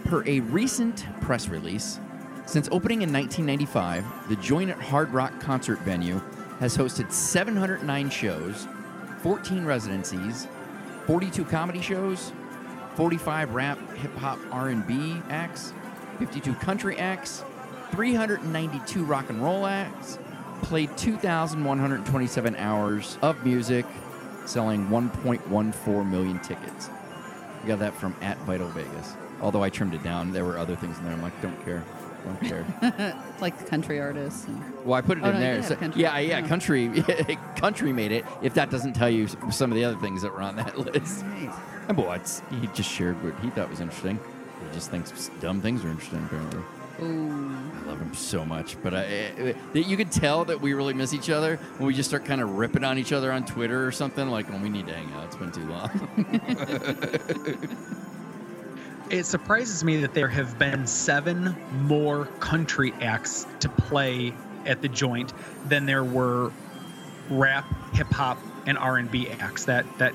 Per 0.05 0.27
a 0.27 0.41
recent 0.41 1.07
press 1.21 1.49
release, 1.49 2.01
since 2.47 2.69
opening 2.73 3.03
in 3.03 3.13
1995, 3.13 4.29
the 4.31 4.37
Joint 4.37 4.71
at 4.71 4.81
Hard 4.81 5.11
Rock 5.13 5.39
concert 5.39 5.79
venue 5.81 6.19
has 6.61 6.77
hosted 6.77 7.13
709 7.13 8.09
shows, 8.09 8.67
14 9.23 9.67
residencies, 9.67 10.49
42 11.07 11.45
comedy 11.45 11.83
shows, 11.83 12.33
45 12.95 13.55
rap, 13.55 13.79
hip 13.97 14.15
hop, 14.17 14.39
R&B 14.51 15.21
acts, 15.29 15.75
52 16.19 16.55
country 16.55 16.97
acts, 16.99 17.45
392 17.91 19.05
rock 19.05 19.29
and 19.29 19.43
roll 19.43 19.67
acts, 19.67 20.19
played 20.63 20.97
2,127 20.97 22.57
hours 22.57 23.19
of 23.23 23.45
music, 23.45 23.87
selling 24.47 24.87
1.14 24.89 26.11
million 26.11 26.39
tickets. 26.41 26.91
We 27.63 27.69
got 27.69 27.79
that 27.81 27.95
from 27.95 28.15
at 28.21 28.39
Vital 28.41 28.69
Vegas. 28.69 29.15
Although 29.41 29.63
I 29.63 29.71
trimmed 29.71 29.95
it 29.95 30.03
down, 30.03 30.33
there 30.33 30.45
were 30.45 30.59
other 30.59 30.77
things 30.77 30.97
in 30.99 31.05
there. 31.05 31.13
I'm 31.13 31.23
like, 31.23 31.41
don't 31.43 31.63
care, 31.65 31.83
don't 32.25 32.41
care. 32.41 33.17
Like 33.41 33.67
country 33.67 34.01
artists. 34.01 34.47
And 34.47 34.63
well, 34.85 34.95
I 34.95 35.01
put 35.03 35.19
it 35.19 35.25
Oh, 35.25 35.29
in 35.29 35.35
no, 35.35 35.41
there. 35.41 35.63
So, 35.63 35.77
yeah, 35.97 36.19
yeah, 36.19 36.41
Oh. 36.43 36.49
country, 36.49 36.89
country 37.57 37.93
made 37.93 38.13
it. 38.13 38.25
If 38.43 38.55
that 38.55 38.71
doesn't 38.71 38.95
tell 38.95 39.11
you 39.11 39.29
some 39.51 39.71
of 39.71 39.77
the 39.77 39.85
other 39.85 39.99
things 39.99 40.23
that 40.23 40.33
were 40.33 40.41
on 40.41 40.57
that 40.57 40.79
list, 40.95 41.25
Right. 41.25 41.53
and 41.89 41.97
boy, 41.97 42.19
he 42.51 42.67
just 42.69 42.89
shared 42.91 43.23
what 43.23 43.39
he 43.41 43.51
thought 43.51 43.69
was 43.69 43.81
interesting. 43.81 44.19
He 44.69 44.75
just 44.75 44.91
thinks 44.91 45.31
dumb 45.41 45.61
things 45.61 45.85
are 45.85 45.89
interesting. 45.91 46.25
Apparently, 46.25 46.61
Ooh. 47.03 47.57
I 47.75 47.87
love 47.87 48.01
him 48.01 48.15
so 48.15 48.45
much. 48.45 48.77
But 48.83 48.95
I, 48.95 49.05
eh, 49.05 49.53
that 49.73 49.83
you 49.83 49.97
could 49.97 50.13
tell 50.13 50.45
that 50.45 50.61
we 50.61 50.75
really 50.75 50.95
miss 50.95 51.13
each 51.13 51.31
other 51.31 51.57
when 51.79 51.87
we 51.87 51.95
just 51.95 52.09
start 52.09 52.25
kind 52.25 52.41
of 52.41 52.51
ripping 52.51 52.85
on 52.85 52.99
each 52.99 53.13
other 53.13 53.33
on 53.33 53.45
Twitter 53.45 53.87
or 53.87 53.93
something. 53.93 54.29
Like, 54.29 54.49
when 54.49 54.63
we 54.63 54.69
need 54.69 54.87
to 54.87 54.95
hang 54.95 55.13
out. 55.13 55.25
It's 55.25 55.37
been 55.37 55.53
too 55.53 55.67
long. 55.67 55.91
It 59.11 59.27
surprises 59.27 59.85
me 59.85 59.99
that 59.99 60.15
there 60.15 60.29
have 60.29 60.59
been 60.59 60.87
seven 60.87 61.55
more 61.83 62.25
country 62.41 62.93
acts 63.01 63.47
to 63.61 63.69
play 63.69 64.33
at 64.65 64.81
the 64.81 64.89
joint 64.89 65.33
than 65.69 65.85
there 65.85 66.05
were 66.05 66.51
rap, 67.29 67.67
hip 67.93 68.07
hop, 68.09 68.39
and 68.67 68.79
R 68.79 68.97
and 68.97 69.11
B 69.11 69.29
acts. 69.29 69.67
That 69.67 69.85
that 69.99 70.15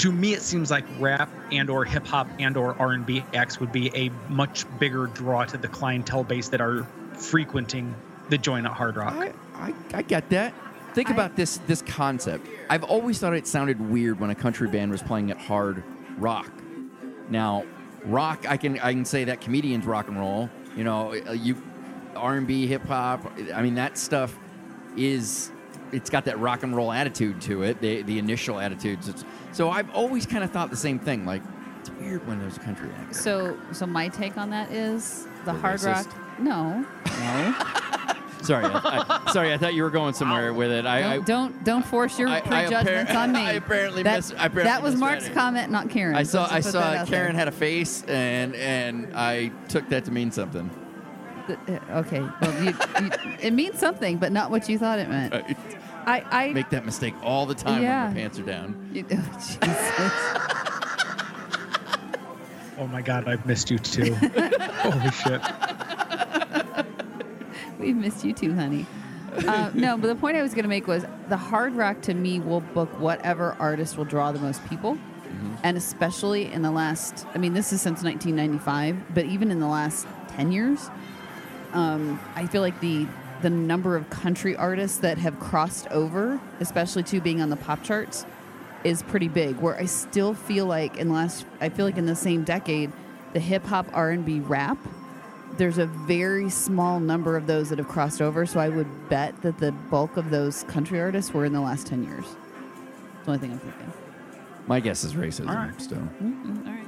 to 0.00 0.10
me 0.10 0.32
it 0.32 0.40
seems 0.40 0.70
like 0.70 0.84
rap 0.98 1.30
and 1.52 1.68
or 1.68 1.84
hip 1.84 2.06
hop 2.06 2.26
and 2.38 2.56
or 2.56 2.74
R 2.78 2.92
and 2.92 3.04
B 3.04 3.22
acts 3.34 3.60
would 3.60 3.70
be 3.70 3.94
a 3.94 4.10
much 4.30 4.64
bigger 4.78 5.06
draw 5.08 5.44
to 5.44 5.58
the 5.58 5.68
clientele 5.68 6.24
base 6.24 6.48
that 6.48 6.60
are 6.62 6.86
frequenting 7.12 7.94
the 8.30 8.38
joint 8.38 8.64
at 8.64 8.72
Hard 8.72 8.96
Rock. 8.96 9.12
I, 9.12 9.32
I, 9.54 9.74
I 9.92 10.02
get 10.02 10.30
that. 10.30 10.54
Think 10.94 11.10
I- 11.10 11.12
about 11.14 11.36
this 11.36 11.58
this 11.66 11.82
concept. 11.82 12.46
I've 12.70 12.84
always 12.84 13.18
thought 13.18 13.34
it 13.34 13.46
sounded 13.46 13.78
weird 13.90 14.20
when 14.20 14.30
a 14.30 14.34
country 14.34 14.68
band 14.68 14.90
was 14.90 15.02
playing 15.02 15.30
at 15.30 15.36
hard 15.38 15.82
rock. 16.16 16.50
Now, 17.28 17.64
rock, 18.04 18.46
I 18.48 18.56
can 18.56 18.78
I 18.78 18.92
can 18.92 19.04
say 19.04 19.24
that 19.24 19.42
comedians 19.42 19.84
rock 19.84 20.08
and 20.08 20.18
roll. 20.18 20.48
You 20.76 20.84
know, 20.84 21.14
uh, 21.28 21.32
you 21.32 21.60
R 22.16 22.36
and 22.36 22.46
B, 22.46 22.66
hip 22.66 22.86
hop. 22.86 23.30
I 23.54 23.60
mean, 23.60 23.74
that 23.74 23.98
stuff 23.98 24.38
is 24.96 25.50
it's 25.92 26.10
got 26.10 26.24
that 26.26 26.38
rock 26.38 26.62
and 26.62 26.74
roll 26.74 26.92
attitude 26.92 27.40
to 27.42 27.62
it. 27.62 27.80
The 27.80 28.02
the 28.02 28.18
initial 28.18 28.58
attitudes. 28.58 29.08
It's, 29.08 29.24
so 29.52 29.70
I've 29.70 29.90
always 29.94 30.26
kind 30.26 30.44
of 30.44 30.50
thought 30.50 30.70
the 30.70 30.76
same 30.76 30.98
thing. 30.98 31.24
Like 31.26 31.42
it's 31.80 31.90
weird 31.92 32.26
when 32.26 32.38
there's 32.38 32.56
a 32.56 32.60
country 32.60 32.90
act. 33.00 33.16
So, 33.16 33.56
so 33.72 33.86
my 33.86 34.08
take 34.08 34.36
on 34.36 34.50
that 34.50 34.70
is 34.70 35.26
the 35.44 35.52
We're 35.52 35.58
hard 35.60 35.80
racist. 35.80 36.06
rock. 36.06 36.38
No, 36.40 36.86
no. 37.06 37.54
Sorry, 38.42 38.64
I, 38.64 39.20
I, 39.26 39.32
sorry. 39.32 39.52
I 39.52 39.58
thought 39.58 39.74
you 39.74 39.82
were 39.82 39.90
going 39.90 40.14
somewhere 40.14 40.54
with 40.54 40.70
it. 40.70 40.86
I, 40.86 41.16
don't, 41.16 41.26
don't 41.26 41.64
don't 41.64 41.84
force 41.86 42.18
your 42.18 42.28
I- 42.28 42.40
prejudgments 42.40 43.12
appar- 43.12 43.16
on 43.24 43.32
me. 43.32 43.40
I 43.46 43.52
apparently 43.52 44.02
that, 44.02 44.16
mis- 44.16 44.30
I 44.32 44.46
apparently 44.46 44.62
that 44.64 44.82
was 44.82 44.96
Mark's 44.96 45.26
it. 45.26 45.34
comment, 45.34 45.70
not 45.70 45.90
Karen. 45.90 46.16
I 46.16 46.22
saw 46.22 46.48
I 46.50 46.60
saw 46.60 47.04
Karen 47.04 47.32
there. 47.32 47.32
had 47.32 47.48
a 47.48 47.52
face 47.52 48.02
and 48.04 48.54
and 48.54 49.14
I 49.14 49.48
took 49.68 49.88
that 49.90 50.06
to 50.06 50.10
mean 50.10 50.30
something. 50.30 50.70
Th- 51.46 51.58
uh, 51.68 51.98
Okay, 51.98 52.20
well, 52.40 52.64
you, 52.64 52.70
you, 53.02 53.10
it 53.42 53.52
means 53.52 53.78
something, 53.78 54.16
but 54.16 54.32
not 54.32 54.50
what 54.50 54.68
you 54.70 54.78
thought 54.78 54.98
it 54.98 55.08
meant. 55.10 55.34
I 55.34 55.56
I, 56.06 56.24
I 56.30 56.52
make 56.52 56.70
that 56.70 56.84
mistake 56.84 57.14
all 57.22 57.46
the 57.46 57.54
time 57.54 57.82
Yeah. 57.82 58.04
when 58.06 58.14
my 58.14 58.20
pants 58.20 58.38
are 58.38 58.42
down. 58.42 58.90
you- 58.92 59.04
oh, 59.10 59.16
Jesus. 59.38 59.90
Oh 62.78 62.86
my 62.86 63.02
god, 63.02 63.28
I've 63.28 63.44
missed 63.46 63.70
you 63.70 63.78
too. 63.78 64.14
Holy 64.14 65.10
shit. 65.10 65.42
We've 67.78 67.96
missed 67.96 68.24
you 68.24 68.32
too, 68.32 68.54
honey. 68.54 68.86
Uh, 69.46 69.70
no, 69.74 69.96
but 69.96 70.06
the 70.08 70.14
point 70.14 70.36
I 70.36 70.42
was 70.42 70.54
going 70.54 70.64
to 70.64 70.68
make 70.68 70.86
was 70.86 71.04
the 71.28 71.36
hard 71.36 71.74
rock 71.74 72.00
to 72.02 72.14
me 72.14 72.40
will 72.40 72.60
book 72.60 72.88
whatever 72.98 73.54
artist 73.58 73.96
will 73.96 74.04
draw 74.04 74.32
the 74.32 74.38
most 74.40 74.66
people. 74.68 74.98
And 75.62 75.76
especially 75.76 76.50
in 76.52 76.62
the 76.62 76.70
last, 76.72 77.24
I 77.34 77.38
mean, 77.38 77.52
this 77.54 77.72
is 77.72 77.80
since 77.80 78.02
1995, 78.02 79.14
but 79.14 79.26
even 79.26 79.50
in 79.50 79.60
the 79.60 79.66
last 79.68 80.06
10 80.30 80.50
years, 80.50 80.90
um, 81.72 82.18
I 82.34 82.46
feel 82.46 82.62
like 82.62 82.80
the 82.80 83.06
the 83.42 83.50
number 83.50 83.96
of 83.96 84.08
country 84.10 84.54
artists 84.56 84.98
that 84.98 85.18
have 85.18 85.38
crossed 85.40 85.88
over, 85.88 86.40
especially 86.60 87.02
to 87.04 87.20
being 87.20 87.40
on 87.40 87.50
the 87.50 87.56
pop 87.56 87.82
charts, 87.82 88.24
is 88.84 89.02
pretty 89.02 89.28
big. 89.28 89.56
Where 89.56 89.76
I 89.76 89.86
still 89.86 90.34
feel 90.34 90.66
like 90.66 90.96
in 90.96 91.10
last, 91.10 91.46
I 91.60 91.68
feel 91.68 91.84
like 91.86 91.96
in 91.98 92.06
the 92.06 92.16
same 92.16 92.44
decade, 92.44 92.92
the 93.32 93.40
hip 93.40 93.64
hop, 93.64 93.86
R 93.92 94.10
and 94.10 94.24
B, 94.24 94.40
rap, 94.40 94.78
there's 95.56 95.78
a 95.78 95.86
very 95.86 96.48
small 96.48 97.00
number 97.00 97.36
of 97.36 97.46
those 97.46 97.68
that 97.70 97.78
have 97.78 97.88
crossed 97.88 98.22
over. 98.22 98.46
So 98.46 98.60
I 98.60 98.68
would 98.68 99.08
bet 99.08 99.40
that 99.42 99.58
the 99.58 99.72
bulk 99.72 100.16
of 100.16 100.30
those 100.30 100.62
country 100.64 101.00
artists 101.00 101.32
were 101.34 101.44
in 101.44 101.52
the 101.52 101.60
last 101.60 101.86
ten 101.86 102.04
years. 102.04 102.24
That's 102.24 103.26
the 103.26 103.32
only 103.32 103.38
thing 103.40 103.52
I'm 103.52 103.58
thinking. 103.58 103.92
My 104.66 104.80
guess 104.80 105.04
is 105.04 105.14
racism. 105.14 105.48
All 105.48 105.56
right. 105.56 105.80
Still, 105.80 105.98
Mm, 106.22 106.66
all 106.66 106.72
right. 106.72 106.86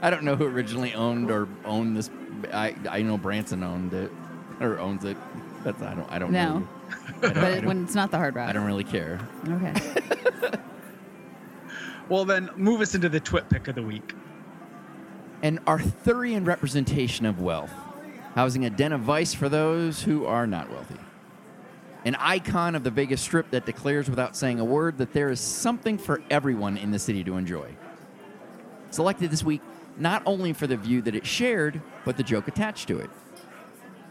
I 0.02 0.10
don't 0.10 0.22
know 0.22 0.36
who 0.36 0.44
originally 0.44 0.94
owned 0.94 1.30
or 1.30 1.48
owned 1.64 1.96
this. 1.96 2.10
I 2.52 2.74
I 2.90 3.02
know 3.02 3.18
Branson 3.18 3.62
owned 3.62 3.92
it 3.94 4.10
or 4.60 4.78
owns 4.78 5.04
it. 5.04 5.16
That's 5.64 5.80
I 5.82 5.94
don't 5.94 6.10
I 6.10 6.18
don't 6.18 6.32
No. 6.32 6.54
really- 6.54 6.66
I 6.88 7.20
don't, 7.20 7.34
but 7.34 7.36
I 7.44 7.48
it, 7.48 7.54
don't- 7.56 7.66
when 7.66 7.84
it's 7.84 7.94
not 7.94 8.10
the 8.10 8.18
hard 8.18 8.34
rock. 8.34 8.48
I 8.48 8.52
don't 8.52 8.66
really 8.66 8.84
care. 8.84 9.18
Okay. 9.48 9.74
Well, 12.08 12.24
then 12.24 12.48
move 12.56 12.80
us 12.80 12.94
into 12.94 13.08
the 13.10 13.20
twit 13.20 13.50
pick 13.50 13.68
of 13.68 13.74
the 13.74 13.82
week. 13.82 14.14
An 15.42 15.60
Arthurian 15.66 16.44
representation 16.46 17.26
of 17.26 17.38
wealth, 17.40 17.70
housing 18.34 18.64
a 18.64 18.70
den 18.70 18.92
of 18.92 19.02
vice 19.02 19.34
for 19.34 19.48
those 19.50 20.02
who 20.02 20.24
are 20.24 20.46
not 20.46 20.70
wealthy. 20.70 20.96
An 22.06 22.14
icon 22.18 22.74
of 22.74 22.82
the 22.82 22.90
Vegas 22.90 23.20
Strip 23.20 23.50
that 23.50 23.66
declares 23.66 24.08
without 24.08 24.36
saying 24.36 24.58
a 24.58 24.64
word 24.64 24.96
that 24.98 25.12
there 25.12 25.28
is 25.28 25.38
something 25.40 25.98
for 25.98 26.22
everyone 26.30 26.78
in 26.78 26.90
the 26.92 26.98
city 26.98 27.22
to 27.24 27.36
enjoy. 27.36 27.68
Selected 28.90 29.30
this 29.30 29.44
week 29.44 29.60
not 29.98 30.22
only 30.26 30.52
for 30.52 30.66
the 30.66 30.76
view 30.76 31.02
that 31.02 31.14
it 31.14 31.26
shared, 31.26 31.80
but 32.04 32.16
the 32.16 32.22
joke 32.22 32.48
attached 32.48 32.88
to 32.88 32.98
it. 32.98 33.10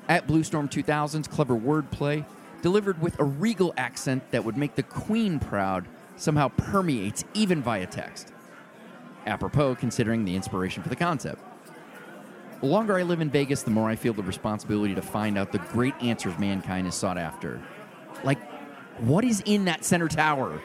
At 0.08 0.28
Blue 0.28 0.44
Storm 0.44 0.70
2000's 0.70 1.28
clever 1.28 1.56
wordplay, 1.56 2.26
delivered 2.62 3.02
with 3.02 3.20
a 3.20 3.24
regal 3.24 3.74
accent 3.78 4.32
that 4.32 4.44
would 4.44 4.58
make 4.58 4.76
the 4.76 4.84
Queen 4.84 5.40
proud, 5.40 5.88
somehow 6.16 6.48
permeates 6.50 7.24
even 7.34 7.62
via 7.62 7.86
text 7.86 8.34
apropos 9.28 9.76
considering 9.76 10.26
the 10.26 10.36
inspiration 10.36 10.82
for 10.82 10.90
the 10.90 10.96
concept. 10.96 11.44
The 12.62 12.66
longer 12.66 12.98
I 12.98 13.04
live 13.04 13.22
in 13.22 13.30
Vegas, 13.30 13.62
the 13.62 13.70
more 13.70 13.88
I 13.88 13.96
feel 13.96 14.14
the 14.14 14.24
responsibility 14.24 14.96
to 14.96 15.02
find 15.02 15.38
out 15.38 15.52
the 15.52 15.60
great 15.60 15.94
answers 16.02 16.40
mankind 16.40 16.88
is 16.88 16.96
sought 16.96 17.18
after. 17.18 17.62
Like, 18.24 18.40
what 19.00 19.24
is 19.24 19.44
in 19.46 19.66
that 19.66 19.86
center 19.86 20.08
tower? 20.08 20.60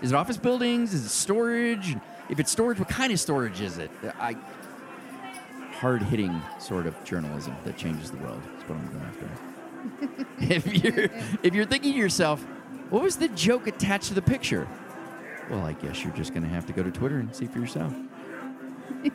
Is 0.00 0.12
it 0.12 0.14
office 0.14 0.38
buildings? 0.38 0.94
Is 0.94 1.04
it 1.04 1.10
storage? 1.10 1.96
If 2.30 2.40
it's 2.40 2.50
storage, 2.50 2.78
what 2.78 2.88
kind 2.88 3.12
of 3.12 3.20
storage 3.20 3.60
is 3.60 3.76
it? 3.76 3.90
I 4.18 4.36
hard 5.84 6.00
hitting 6.00 6.40
sort 6.58 6.86
of 6.86 7.04
journalism 7.04 7.54
that 7.62 7.76
changes 7.76 8.10
the 8.10 8.16
world 8.16 8.40
is 8.56 8.62
what 8.66 8.78
I'm 8.78 8.86
going 8.86 9.04
after. 9.04 9.28
if 10.54 10.82
you're 10.82 11.10
if 11.42 11.52
you're 11.52 11.66
thinking 11.66 11.92
to 11.92 11.98
yourself, 11.98 12.42
what 12.88 13.02
was 13.02 13.16
the 13.16 13.28
joke 13.28 13.66
attached 13.66 14.08
to 14.08 14.14
the 14.14 14.22
picture? 14.22 14.66
Well, 15.50 15.62
I 15.62 15.74
guess 15.74 16.02
you're 16.02 16.14
just 16.14 16.32
going 16.32 16.42
to 16.42 16.48
have 16.48 16.64
to 16.68 16.72
go 16.72 16.82
to 16.82 16.90
Twitter 16.90 17.18
and 17.18 17.36
see 17.36 17.44
for 17.44 17.58
yourself. 17.58 17.92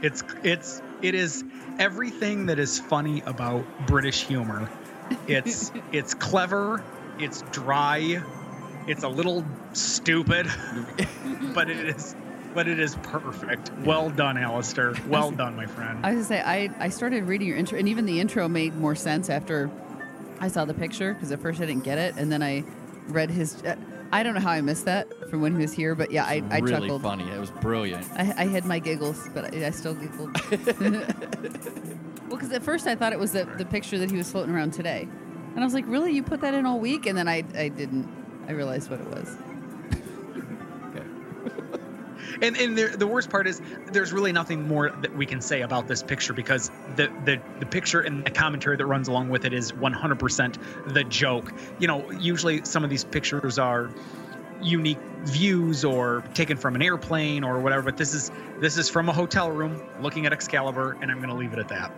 It's 0.00 0.22
it's 0.44 0.80
it 1.02 1.16
is 1.16 1.42
everything 1.80 2.46
that 2.46 2.60
is 2.60 2.78
funny 2.78 3.20
about 3.26 3.64
British 3.88 4.22
humor. 4.22 4.70
It's 5.26 5.72
it's 5.92 6.14
clever, 6.14 6.84
it's 7.18 7.42
dry, 7.50 8.22
it's 8.86 9.02
a 9.02 9.08
little 9.08 9.44
stupid, 9.72 10.46
but 11.52 11.68
it 11.68 11.96
is 11.96 12.14
but 12.58 12.66
it 12.66 12.80
is 12.80 12.96
perfect. 13.04 13.70
Well 13.84 14.10
done, 14.10 14.36
Alistair. 14.36 14.92
Well 15.06 15.30
done, 15.30 15.54
my 15.54 15.66
friend. 15.66 16.04
I 16.04 16.12
was 16.12 16.26
gonna 16.26 16.42
say 16.42 16.42
I, 16.44 16.68
I 16.84 16.88
started 16.88 17.22
reading 17.22 17.46
your 17.46 17.56
intro, 17.56 17.78
and 17.78 17.88
even 17.88 18.04
the 18.04 18.18
intro 18.18 18.48
made 18.48 18.74
more 18.74 18.96
sense 18.96 19.30
after 19.30 19.70
I 20.40 20.48
saw 20.48 20.64
the 20.64 20.74
picture 20.74 21.14
because 21.14 21.30
at 21.30 21.40
first 21.40 21.60
I 21.60 21.66
didn't 21.66 21.84
get 21.84 21.98
it, 21.98 22.16
and 22.16 22.32
then 22.32 22.42
I 22.42 22.64
read 23.06 23.30
his. 23.30 23.62
Uh, 23.62 23.76
I 24.10 24.24
don't 24.24 24.34
know 24.34 24.40
how 24.40 24.50
I 24.50 24.60
missed 24.60 24.86
that 24.86 25.30
from 25.30 25.40
when 25.40 25.54
he 25.54 25.62
was 25.62 25.72
here, 25.72 25.94
but 25.94 26.10
yeah, 26.10 26.24
I, 26.24 26.42
I 26.50 26.58
really 26.58 26.88
chuckled. 26.88 27.02
funny. 27.02 27.30
It 27.30 27.38
was 27.38 27.52
brilliant. 27.52 28.04
I, 28.14 28.34
I 28.36 28.46
had 28.46 28.64
my 28.64 28.80
giggles, 28.80 29.28
but 29.32 29.54
I, 29.54 29.66
I 29.66 29.70
still 29.70 29.94
giggled. 29.94 30.36
well, 30.80 32.30
because 32.30 32.50
at 32.50 32.64
first 32.64 32.88
I 32.88 32.96
thought 32.96 33.12
it 33.12 33.20
was 33.20 33.30
the, 33.30 33.44
the 33.56 33.66
picture 33.66 33.98
that 33.98 34.10
he 34.10 34.16
was 34.16 34.32
floating 34.32 34.52
around 34.52 34.72
today, 34.72 35.06
and 35.54 35.60
I 35.60 35.64
was 35.64 35.74
like, 35.74 35.86
"Really? 35.86 36.12
You 36.12 36.24
put 36.24 36.40
that 36.40 36.54
in 36.54 36.66
all 36.66 36.80
week?" 36.80 37.06
And 37.06 37.16
then 37.16 37.28
I 37.28 37.44
I 37.54 37.68
didn't. 37.68 38.08
I 38.48 38.50
realized 38.50 38.90
what 38.90 38.98
it 39.00 39.06
was. 39.06 39.36
And 42.40 42.56
and 42.56 42.78
the, 42.78 42.94
the 42.96 43.06
worst 43.06 43.30
part 43.30 43.46
is 43.46 43.60
there's 43.92 44.12
really 44.12 44.32
nothing 44.32 44.66
more 44.66 44.90
that 44.90 45.14
we 45.16 45.26
can 45.26 45.40
say 45.40 45.62
about 45.62 45.88
this 45.88 46.02
picture 46.02 46.32
because 46.32 46.70
the 46.96 47.10
the, 47.24 47.40
the 47.58 47.66
picture 47.66 48.00
and 48.00 48.24
the 48.24 48.30
commentary 48.30 48.76
that 48.76 48.86
runs 48.86 49.08
along 49.08 49.28
with 49.28 49.44
it 49.44 49.52
is 49.52 49.72
100% 49.72 50.92
the 50.92 51.04
joke. 51.04 51.52
You 51.78 51.88
know, 51.88 52.10
usually 52.12 52.64
some 52.64 52.84
of 52.84 52.90
these 52.90 53.04
pictures 53.04 53.58
are 53.58 53.90
unique 54.62 54.98
views 55.24 55.84
or 55.84 56.22
taken 56.34 56.56
from 56.56 56.74
an 56.74 56.82
airplane 56.82 57.44
or 57.44 57.60
whatever, 57.60 57.82
but 57.82 57.96
this 57.96 58.14
is 58.14 58.30
this 58.60 58.76
is 58.76 58.88
from 58.88 59.08
a 59.08 59.12
hotel 59.12 59.50
room 59.50 59.80
looking 60.00 60.26
at 60.26 60.32
Excalibur 60.32 60.96
and 61.00 61.10
I'm 61.10 61.18
going 61.18 61.30
to 61.30 61.36
leave 61.36 61.52
it 61.52 61.58
at 61.58 61.68
that. 61.68 61.92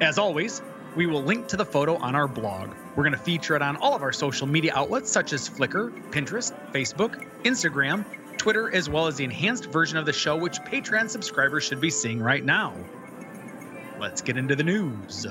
As 0.00 0.18
always, 0.18 0.62
we 0.96 1.06
will 1.06 1.22
link 1.22 1.48
to 1.48 1.56
the 1.56 1.64
photo 1.64 1.96
on 1.96 2.14
our 2.14 2.28
blog. 2.28 2.74
We're 2.96 3.04
going 3.04 3.12
to 3.12 3.18
feature 3.18 3.54
it 3.56 3.62
on 3.62 3.76
all 3.76 3.94
of 3.94 4.02
our 4.02 4.12
social 4.12 4.46
media 4.46 4.72
outlets 4.74 5.10
such 5.10 5.32
as 5.32 5.48
Flickr, 5.48 5.92
Pinterest, 6.10 6.52
Facebook, 6.72 7.24
Instagram, 7.44 8.04
Twitter, 8.38 8.74
as 8.74 8.88
well 8.88 9.06
as 9.06 9.16
the 9.16 9.24
enhanced 9.24 9.66
version 9.66 9.98
of 9.98 10.06
the 10.06 10.12
show, 10.12 10.36
which 10.36 10.58
Patreon 10.60 11.10
subscribers 11.10 11.64
should 11.64 11.80
be 11.80 11.90
seeing 11.90 12.20
right 12.20 12.44
now. 12.44 12.74
Let's 13.98 14.22
get 14.22 14.36
into 14.36 14.56
the 14.56 14.62
news. 14.62 15.26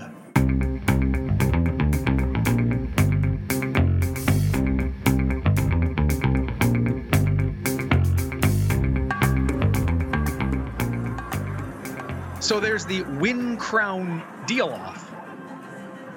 So 12.40 12.60
there's 12.62 12.86
the 12.86 13.04
Wynn 13.20 13.58
Crown 13.58 14.24
deal 14.46 14.70
off. 14.70 15.14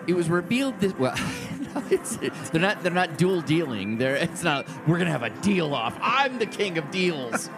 It 0.06 0.14
was 0.14 0.28
revealed 0.28 0.78
this 0.80 0.96
well. 0.96 1.16
It's, 1.90 2.16
they're 2.50 2.60
not. 2.60 2.82
They're 2.82 2.92
not 2.92 3.16
dual 3.18 3.40
dealing. 3.42 3.98
They're. 3.98 4.16
It's 4.16 4.42
not. 4.42 4.66
We're 4.86 4.98
gonna 4.98 5.10
have 5.10 5.22
a 5.22 5.30
deal 5.30 5.74
off. 5.74 5.96
I'm 6.00 6.38
the 6.38 6.46
king 6.46 6.78
of 6.78 6.90
deals. 6.90 7.48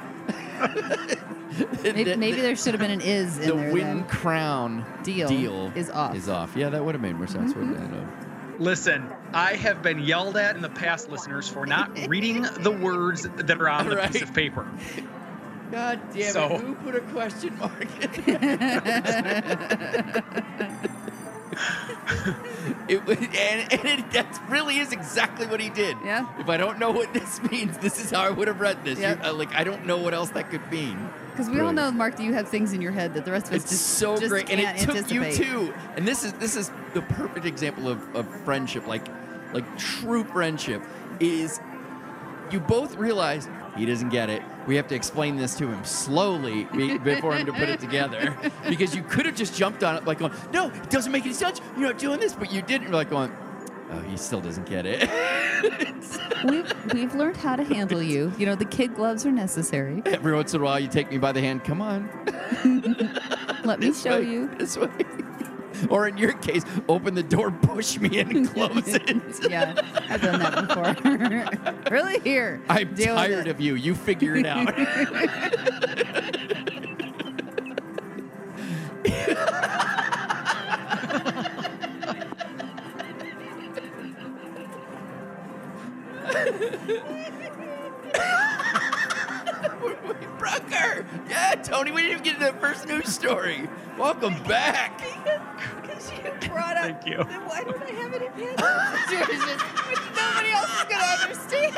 Maybe, 1.83 2.05
The- 2.05 2.17
maybe 2.19 2.41
there 2.41 2.55
should 2.57 2.75
have 2.75 2.81
been 2.81 2.91
an 2.91 3.01
"is" 3.01 3.39
in 3.39 3.49
the 3.49 3.55
there. 3.55 3.73
win 3.73 3.97
then. 3.99 4.05
crown 4.09 4.85
Deal 5.03 5.29
deal 5.29 5.73
is 5.75 5.91
off. 5.91 6.15
Is 6.17 6.29
off. 6.29 6.55
Yeah, 6.57 6.69
that 6.71 6.85
would 6.85 6.95
have 6.95 7.03
made 7.03 7.17
more 7.17 7.27
sense. 7.27 7.55
wouldn't 7.55 7.77
Mm-hmm. 7.77 7.95
it? 7.95 8.61
Listen, 8.61 9.09
I 9.33 9.55
have 9.55 9.83
been 9.83 9.99
yelled 9.99 10.37
at 10.37 10.55
in 10.57 10.63
the 10.63 10.69
past, 10.69 11.11
listeners, 11.11 11.49
for 11.49 11.67
not 11.67 11.91
reading 12.09 12.43
the 12.61 12.71
words 12.71 13.23
that 13.37 13.51
are 13.61 13.69
on 13.69 13.89
the 13.89 13.97
piece 14.13 14.23
of 14.23 14.33
paper. 14.35 14.67
God 15.71 16.01
damn 16.13 16.33
So- 16.33 16.55
it! 16.55 16.61
Who 16.61 16.75
put 16.77 16.95
a 16.95 17.01
question 17.01 17.57
mark? 17.59 17.89
It 22.89 23.01
and, 23.09 23.73
and 23.73 24.01
it, 24.01 24.11
that 24.13 24.43
really 24.49 24.79
is 24.79 24.93
exactly 24.93 25.47
what 25.47 25.61
he 25.61 25.69
did. 25.71 25.97
Yeah. 26.05 26.27
If 26.39 26.49
I 26.49 26.57
don't 26.57 26.79
know 26.79 26.91
what 26.91 27.13
this 27.13 27.43
means, 27.51 27.79
this 27.79 28.03
is 28.03 28.11
how 28.11 28.23
I 28.23 28.31
would 28.31 28.49
have 28.49 28.61
read 28.61 28.85
this. 28.85 28.99
You- 28.99 29.03
Yep. 29.03 29.25
uh, 29.25 29.33
like 29.35 29.53
I 29.55 29.65
don't 29.65 29.87
know 29.87 29.99
what 29.99 30.15
else 30.15 30.31
that 30.31 30.51
could 30.51 30.71
mean. 30.71 31.09
Because 31.33 31.49
we 31.51 31.61
all 31.61 31.73
know, 31.73 31.91
Mark, 31.91 32.17
that 32.17 32.23
you 32.25 32.35
have 32.35 32.49
things 32.49 32.73
in 32.75 32.83
your 32.83 32.93
head 32.93 33.15
that 33.15 33.25
the 33.25 33.33
rest 33.33 33.47
of 33.49 33.55
us 33.55 33.63
It's 33.63 33.71
just 33.71 33.87
so 33.99 34.17
just 34.17 34.29
great, 34.29 34.51
and 34.51 34.61
it 34.61 34.77
took 34.79 34.97
anticipate. 34.97 35.39
you 35.39 35.45
too. 35.45 35.75
And 35.97 36.07
this 36.07 36.25
is 36.25 36.33
this 36.35 36.57
is 36.57 36.71
the 36.95 37.03
perfect 37.03 37.47
example 37.47 37.89
of, 37.89 38.15
of 38.15 38.27
friendship, 38.45 38.87
like 38.87 39.07
like 39.55 39.65
true 39.79 40.25
friendship. 40.25 40.83
Is 41.21 41.59
you 42.53 42.61
both 42.61 42.97
realize 42.97 43.49
he 43.77 43.87
doesn't 43.87 44.11
get 44.11 44.29
it. 44.29 44.43
We 44.67 44.77
have 44.77 44.87
to 44.89 44.95
explain 44.95 45.37
this 45.37 45.57
to 45.57 45.67
him 45.67 45.85
slowly 45.85 46.65
be- 46.65 46.99
before 46.99 47.35
him 47.35 47.47
to 47.47 47.53
put 47.53 47.69
it 47.69 47.81
together. 47.81 48.37
Because 48.69 48.95
you 48.95 49.03
could 49.03 49.27
have 49.27 49.35
just 49.35 49.55
jumped 49.55 49.83
on 49.83 49.97
it, 49.97 50.05
like 50.05 50.19
going, 50.19 50.33
"No, 50.53 50.69
it 50.69 50.89
doesn't 50.89 51.13
make 51.13 51.25
any 51.25 51.35
sense. 51.35 51.61
You're 51.77 51.89
not 51.89 51.99
doing 51.99 52.21
this," 52.21 52.33
but 52.33 52.53
you 52.53 52.63
didn't. 52.63 52.85
You're 52.85 52.93
like 52.93 53.11
going, 53.11 53.31
"Oh, 53.91 53.99
he 54.01 54.17
still 54.17 54.41
doesn't 54.41 54.67
get 54.67 54.87
it." 54.87 55.09
we've, 56.45 56.95
we've 56.95 57.15
learned 57.15 57.37
how 57.37 57.57
to 57.57 57.65
handle 57.65 58.03
you. 58.03 58.33
You 58.39 58.47
know, 58.47 58.55
the 58.55 58.65
kid 58.65 58.95
gloves 58.95 59.27
are 59.27 59.33
necessary. 59.33 60.03
Every 60.07 60.35
once 60.35 60.55
in 60.55 60.61
a 60.61 60.65
while, 60.65 60.81
you 60.81 60.89
take 60.89 61.11
me 61.11 61.19
by 61.19 61.33
the 61.33 61.41
hand. 61.41 61.65
Come 61.65 61.83
on. 61.83 62.09
Let 63.65 63.81
me 63.81 63.93
show 63.93 64.19
way, 64.21 64.29
you. 64.29 64.49
This 64.59 64.77
way. 64.77 64.89
Or 65.91 66.09
in 66.09 66.17
your 66.17 66.33
case, 66.33 66.63
open 66.89 67.15
the 67.15 67.23
door, 67.23 67.51
push 67.51 67.99
me 67.99 68.19
in, 68.19 68.37
and 68.37 68.51
close 68.55 68.87
it. 68.87 69.51
yeah, 69.51 69.75
I've 70.09 70.21
done 70.23 70.39
that 70.41 70.69
before. 70.69 71.91
really? 71.91 72.21
Here. 72.21 72.63
I'm 72.69 72.95
deal 72.95 73.17
tired 73.17 73.49
of 73.49 73.61
you. 73.61 73.75
You 73.75 73.95
figure 73.95 74.37
it 74.37 74.47
out. 74.47 74.73
Brucker! 90.43 91.07
Yeah, 91.31 91.55
Tony, 91.55 91.93
we 91.93 92.03
didn't 92.03 92.13
even 92.15 92.25
get 92.25 92.41
to 92.41 92.47
the 92.53 92.59
first 92.59 92.89
news 92.89 93.07
story. 93.15 93.69
Welcome 93.97 94.43
back. 94.43 94.99
Because 95.81 96.11
you 96.11 96.19
brought 96.49 96.77
up. 96.77 96.83
Thank 96.83 97.07
you. 97.07 97.19
the 97.19 97.25
Why 97.25 97.63
don't 97.63 97.81
I 97.81 97.91
have 97.91 98.13
any 98.13 98.27
pants? 98.57 99.09
situation, 99.09 99.59
which 99.89 100.01
nobody 100.17 100.51
else 100.51 100.75
is 100.79 100.85
going 100.89 101.01
to 101.01 101.07
understand. 101.23 101.77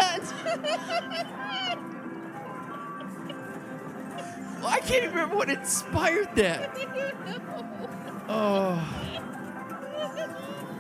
Well, 4.63 4.69
I 4.73 4.79
can't 4.81 5.05
even 5.05 5.11
remember 5.11 5.37
what 5.37 5.51
inspired 5.51 6.35
that. 6.37 6.75
Oh. 8.27 9.14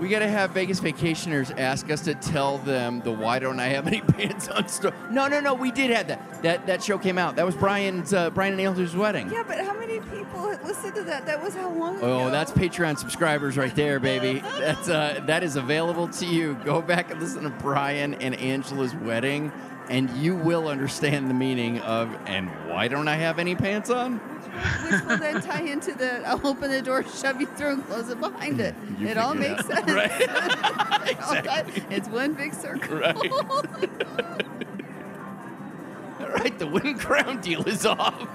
We 0.00 0.08
gotta 0.08 0.28
have 0.28 0.50
Vegas 0.50 0.80
vacationers 0.80 1.56
ask 1.58 1.90
us 1.90 2.00
to 2.02 2.14
tell 2.14 2.58
them 2.58 3.00
the 3.00 3.12
"Why 3.12 3.38
don't 3.38 3.60
I 3.60 3.66
have 3.68 3.86
any 3.86 4.00
pants 4.12 4.48
on?" 4.48 4.68
story. 4.68 4.94
No, 5.10 5.28
no, 5.28 5.40
no. 5.40 5.54
We 5.54 5.70
did 5.70 5.90
have 5.90 6.08
that. 6.08 6.42
That 6.42 6.66
that 6.66 6.82
show 6.82 6.98
came 6.98 7.16
out. 7.16 7.36
That 7.36 7.46
was 7.46 7.54
Brian's 7.54 8.12
uh, 8.12 8.30
Brian 8.30 8.52
and 8.54 8.60
Andrew's 8.62 8.96
wedding. 8.96 9.30
yeah, 9.30 9.44
but 9.46 9.58
how 9.64 9.72
many 9.78 10.00
people 10.00 10.48
had 10.48 10.62
listened 10.64 10.94
to 10.96 11.02
that? 11.04 11.26
That 11.26 11.42
was 11.42 11.54
how 11.54 11.70
long 11.70 11.96
ago? 11.98 12.24
Oh, 12.26 12.30
that's 12.30 12.50
Patreon 12.52 12.98
subscribers 12.98 13.56
right 13.56 13.74
there, 13.74 14.00
baby. 14.00 14.40
That's 14.58 14.88
uh, 14.88 15.22
that 15.26 15.42
is 15.42 15.56
available 15.56 16.08
to 16.08 16.26
you. 16.26 16.54
Go 16.64 16.82
back 16.82 17.10
and 17.10 17.20
listen 17.20 17.44
to 17.44 17.50
Brian 17.50 18.14
and 18.14 18.34
Angela's 18.34 18.94
wedding, 18.96 19.52
and 19.88 20.10
you 20.10 20.34
will 20.34 20.68
understand 20.68 21.30
the 21.30 21.34
meaning 21.34 21.78
of 21.80 22.14
"And 22.26 22.48
why 22.68 22.88
don't 22.88 23.06
I 23.08 23.14
have 23.16 23.38
any 23.38 23.54
pants 23.54 23.90
on?" 23.90 24.20
Which 24.44 25.02
will 25.04 25.18
then 25.18 25.40
tie 25.40 25.62
into 25.62 25.92
the 25.94 26.26
I'll 26.26 26.46
open 26.46 26.70
the 26.70 26.82
door, 26.82 27.04
shove 27.04 27.40
you 27.40 27.46
through, 27.46 27.74
and 27.74 27.86
close 27.86 28.08
it 28.08 28.20
behind 28.20 28.60
it. 28.60 28.74
You 28.98 29.08
it 29.08 29.18
all 29.18 29.34
makes 29.34 29.62
it 29.64 29.66
sense. 29.66 29.90
Right. 29.90 30.10
That- 31.44 31.66
it's 31.90 32.08
one 32.08 32.34
big 32.34 32.54
circle. 32.54 32.96
Right. 32.98 33.16
All 36.20 36.28
right, 36.28 36.58
the 36.58 36.66
Wynn 36.66 36.98
Crown 36.98 37.40
deal 37.40 37.66
is 37.68 37.84
off. 37.86 38.28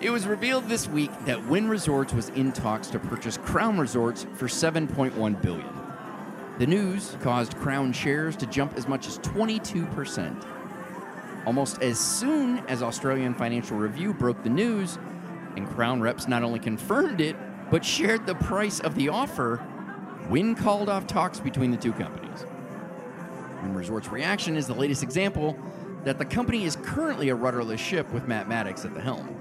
it 0.00 0.10
was 0.10 0.26
revealed 0.26 0.68
this 0.68 0.88
week 0.88 1.10
that 1.24 1.44
Wynn 1.46 1.68
Resorts 1.68 2.12
was 2.12 2.28
in 2.30 2.52
talks 2.52 2.88
to 2.88 2.98
purchase 2.98 3.36
Crown 3.38 3.78
Resorts 3.78 4.26
for 4.34 4.46
7.1 4.48 5.42
billion. 5.42 5.68
The 6.58 6.66
news 6.66 7.16
caused 7.20 7.56
Crown 7.56 7.92
shares 7.92 8.36
to 8.36 8.46
jump 8.46 8.76
as 8.76 8.86
much 8.88 9.06
as 9.06 9.18
22%. 9.20 10.44
Almost 11.46 11.82
as 11.82 11.98
soon 11.98 12.58
as 12.68 12.82
Australian 12.82 13.34
Financial 13.34 13.76
Review 13.76 14.12
broke 14.12 14.42
the 14.42 14.50
news, 14.50 14.98
and 15.56 15.68
Crown 15.68 16.00
reps 16.00 16.28
not 16.28 16.42
only 16.42 16.58
confirmed 16.58 17.20
it, 17.20 17.36
but 17.70 17.84
shared 17.84 18.26
the 18.26 18.34
price 18.34 18.80
of 18.80 18.94
the 18.94 19.08
offer, 19.08 19.64
Wynn 20.28 20.54
called 20.54 20.88
off 20.88 21.06
talks 21.06 21.40
between 21.40 21.70
the 21.70 21.76
two 21.76 21.92
companies. 21.92 22.44
Wynn 23.62 23.74
Resorts' 23.74 24.08
reaction 24.08 24.56
is 24.56 24.66
the 24.66 24.74
latest 24.74 25.02
example 25.02 25.58
that 26.04 26.18
the 26.18 26.24
company 26.24 26.64
is 26.64 26.76
currently 26.76 27.30
a 27.30 27.34
rudderless 27.34 27.80
ship 27.80 28.10
with 28.12 28.28
Matt 28.28 28.48
Maddox 28.48 28.84
at 28.84 28.94
the 28.94 29.00
helm. 29.00 29.34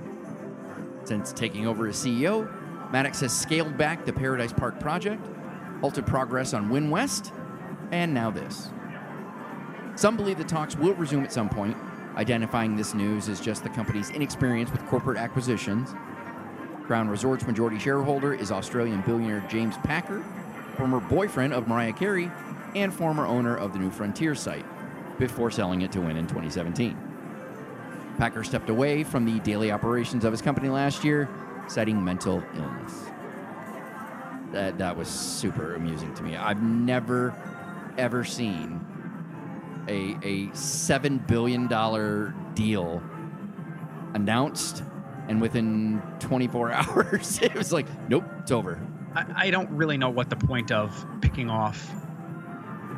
Since 1.03 1.31
taking 1.33 1.67
over 1.67 1.87
as 1.87 1.95
CEO, 1.95 2.51
Maddox 2.91 3.19
has 3.21 3.37
scaled 3.37 3.77
back 3.77 4.05
the 4.05 4.13
Paradise 4.13 4.53
Park 4.53 4.79
project, 4.79 5.25
halted 5.81 6.05
progress 6.05 6.53
on 6.53 6.69
Wynn 6.69 6.89
West, 6.89 7.31
and 7.91 8.13
now 8.13 8.31
this. 8.31 8.69
Some 9.95 10.17
believe 10.17 10.37
the 10.37 10.43
talks 10.43 10.75
will 10.75 10.93
resume 10.93 11.23
at 11.23 11.31
some 11.31 11.49
point, 11.49 11.77
identifying 12.17 12.75
this 12.75 12.93
news 12.93 13.29
as 13.29 13.39
just 13.39 13.63
the 13.63 13.69
company's 13.69 14.09
inexperience 14.09 14.71
with 14.71 14.85
corporate 14.87 15.17
acquisitions. 15.17 15.93
Crown 16.85 17.07
Resorts 17.07 17.45
majority 17.45 17.77
shareholder 17.77 18.33
is 18.33 18.51
Australian 18.51 19.01
billionaire 19.01 19.45
James 19.49 19.75
Packer, 19.83 20.25
former 20.75 20.99
boyfriend 20.99 21.53
of 21.53 21.67
Mariah 21.67 21.93
Carey 21.93 22.31
and 22.75 22.93
former 22.93 23.25
owner 23.25 23.55
of 23.55 23.73
the 23.73 23.79
New 23.79 23.91
Frontier 23.91 24.35
site, 24.35 24.65
before 25.19 25.51
selling 25.51 25.81
it 25.81 25.91
to 25.91 26.01
Wynn 26.01 26.17
in 26.17 26.27
2017. 26.27 26.97
Packer 28.17 28.43
stepped 28.43 28.69
away 28.69 29.03
from 29.03 29.25
the 29.25 29.39
daily 29.41 29.71
operations 29.71 30.25
of 30.25 30.31
his 30.31 30.41
company 30.41 30.69
last 30.69 31.03
year, 31.03 31.29
citing 31.67 32.03
mental 32.03 32.43
illness. 32.55 32.93
That, 34.51 34.77
that 34.79 34.97
was 34.97 35.07
super 35.07 35.75
amusing 35.75 36.13
to 36.15 36.23
me. 36.23 36.35
I've 36.35 36.63
never, 36.63 37.35
ever 37.97 38.23
seen 38.23 38.83
a, 39.87 40.17
a 40.23 40.47
$7 40.47 41.27
billion 41.27 41.67
deal 42.53 43.01
announced, 44.13 44.83
and 45.27 45.41
within 45.41 46.01
24 46.19 46.71
hours, 46.73 47.39
it 47.41 47.53
was 47.55 47.71
like, 47.71 47.85
nope, 48.09 48.25
it's 48.39 48.51
over. 48.51 48.81
I, 49.15 49.47
I 49.47 49.49
don't 49.49 49.69
really 49.71 49.97
know 49.97 50.09
what 50.09 50.29
the 50.29 50.35
point 50.35 50.71
of 50.71 51.05
picking 51.21 51.49
off 51.49 51.93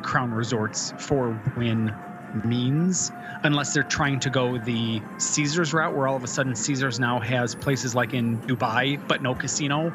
Crown 0.02 0.32
Resorts 0.32 0.92
for 0.98 1.40
Wynn 1.56 1.94
means, 2.44 3.10
unless 3.42 3.74
they're 3.74 3.82
trying 3.82 4.20
to 4.20 4.30
go 4.30 4.58
the 4.58 5.02
Caesars 5.18 5.72
route, 5.72 5.96
where 5.96 6.06
all 6.06 6.16
of 6.16 6.24
a 6.24 6.28
sudden 6.28 6.54
Caesars 6.54 7.00
now 7.00 7.18
has 7.20 7.54
places 7.54 7.94
like 7.94 8.14
in 8.14 8.38
Dubai, 8.42 9.00
but 9.08 9.22
no 9.22 9.34
casino, 9.34 9.92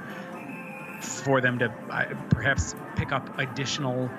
for 1.01 1.41
them 1.41 1.59
to 1.59 1.73
uh, 1.89 2.05
perhaps 2.29 2.75
pick 2.95 3.11
up 3.11 3.39
additional 3.39 4.09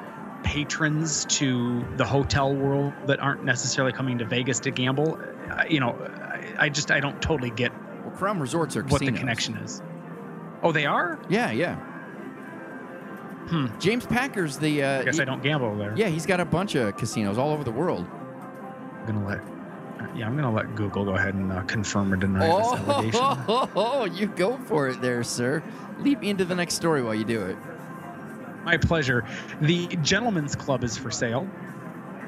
patrons 0.46 1.24
to 1.24 1.84
the 1.96 2.04
hotel 2.04 2.54
world 2.54 2.92
that 3.06 3.18
aren't 3.18 3.44
necessarily 3.44 3.92
coming 3.92 4.18
to 4.18 4.24
Vegas 4.24 4.60
to 4.60 4.70
gamble. 4.70 5.18
Uh, 5.50 5.64
you 5.68 5.80
know, 5.80 5.90
I, 5.90 6.66
I 6.66 6.68
just 6.68 6.90
I 6.92 7.00
don't 7.00 7.20
totally 7.20 7.50
get 7.50 7.72
Well, 8.04 8.14
Crown 8.14 8.38
Resorts 8.38 8.76
are 8.76 8.84
what 8.84 9.00
the 9.00 9.10
connection 9.10 9.56
is. 9.56 9.82
Oh, 10.62 10.70
they 10.70 10.86
are. 10.86 11.18
Yeah, 11.28 11.50
yeah. 11.50 11.74
Hmm. 13.48 13.66
James 13.80 14.06
Packer's 14.06 14.58
the. 14.58 14.82
Uh, 14.84 15.00
I 15.00 15.04
guess 15.04 15.16
he- 15.16 15.22
I 15.22 15.24
don't 15.24 15.42
gamble 15.42 15.76
there. 15.76 15.94
Yeah, 15.96 16.08
he's 16.08 16.26
got 16.26 16.40
a 16.40 16.44
bunch 16.44 16.74
of 16.76 16.96
casinos 16.96 17.38
all 17.38 17.50
over 17.52 17.64
the 17.64 17.72
world. 17.72 18.06
I'm 19.00 19.06
gonna 19.06 19.26
let. 19.26 19.40
Yeah, 20.16 20.26
I'm 20.26 20.36
gonna 20.36 20.52
let 20.52 20.74
Google 20.76 21.04
go 21.04 21.16
ahead 21.16 21.34
and 21.34 21.52
uh, 21.52 21.62
confirm 21.62 22.12
or 22.12 22.16
deny 22.16 22.46
this 22.46 22.72
allegation. 22.88 23.20
Oh, 23.48 24.04
you 24.12 24.26
go 24.28 24.56
for 24.58 24.88
it 24.88 25.00
there, 25.00 25.22
sir. 25.24 25.62
Lead 25.98 26.20
me 26.20 26.30
into 26.30 26.44
the 26.44 26.54
next 26.54 26.74
story 26.74 27.02
while 27.02 27.14
you 27.14 27.24
do 27.24 27.42
it. 27.46 27.56
My 28.66 28.76
pleasure. 28.76 29.24
The 29.60 29.86
Gentlemen's 30.02 30.56
Club 30.56 30.82
is 30.84 30.98
for 30.98 31.10
sale. 31.10 31.48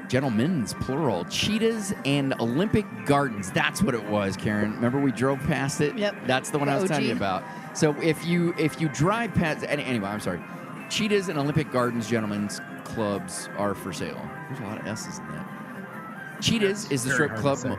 Gentlemen's 0.07 0.73
plural, 0.75 1.25
cheetahs 1.25 1.93
and 2.05 2.33
Olympic 2.39 2.85
Gardens. 3.05 3.51
That's 3.51 3.83
what 3.83 3.93
it 3.93 4.03
was, 4.05 4.35
Karen. 4.35 4.71
Remember 4.73 4.99
we 4.99 5.11
drove 5.11 5.37
past 5.41 5.81
it? 5.81 5.95
Yep. 5.97 6.15
That's 6.25 6.49
the 6.49 6.57
one 6.57 6.67
The 6.67 6.73
I 6.73 6.79
was 6.79 6.89
telling 6.89 7.05
you 7.05 7.11
about. 7.11 7.43
So 7.77 7.93
if 8.01 8.25
you 8.25 8.55
if 8.57 8.81
you 8.81 8.89
drive 8.89 9.33
past 9.35 9.63
any- 9.67 9.83
anyway, 9.83 10.07
I'm 10.07 10.19
sorry. 10.21 10.41
Cheetahs 10.89 11.29
and 11.29 11.37
Olympic 11.37 11.71
Gardens 11.71 12.09
Gentlemen's 12.09 12.59
Clubs 12.85 13.49
are 13.57 13.75
for 13.75 13.93
sale. 13.93 14.19
There's 14.47 14.59
a 14.61 14.63
lot 14.63 14.79
of 14.79 14.87
S's 14.87 15.19
in 15.19 15.27
that. 15.27 16.41
Cheetahs 16.41 16.89
is 16.89 17.03
the 17.03 17.11
strip 17.11 17.35
club. 17.35 17.59
Mo- 17.65 17.77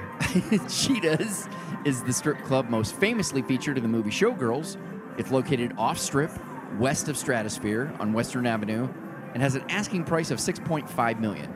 Cheetahs 0.68 1.48
is 1.86 2.02
the 2.04 2.12
strip 2.12 2.38
club 2.44 2.68
most 2.68 2.94
famously 2.94 3.42
featured 3.42 3.76
in 3.78 3.82
the 3.82 3.88
movie 3.88 4.10
Showgirls. 4.10 4.76
It's 5.18 5.32
located 5.32 5.72
off 5.76 5.98
strip, 5.98 6.30
west 6.78 7.08
of 7.08 7.16
Stratosphere 7.16 7.92
on 7.98 8.12
Western 8.12 8.46
Avenue, 8.46 8.88
and 9.34 9.42
has 9.42 9.54
an 9.54 9.64
asking 9.68 10.04
price 10.04 10.30
of 10.30 10.38
6.5 10.38 11.20
million. 11.20 11.52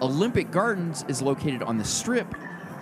Olympic 0.00 0.50
Gardens 0.50 1.04
is 1.08 1.20
located 1.20 1.62
on 1.62 1.76
the 1.76 1.84
strip 1.84 2.34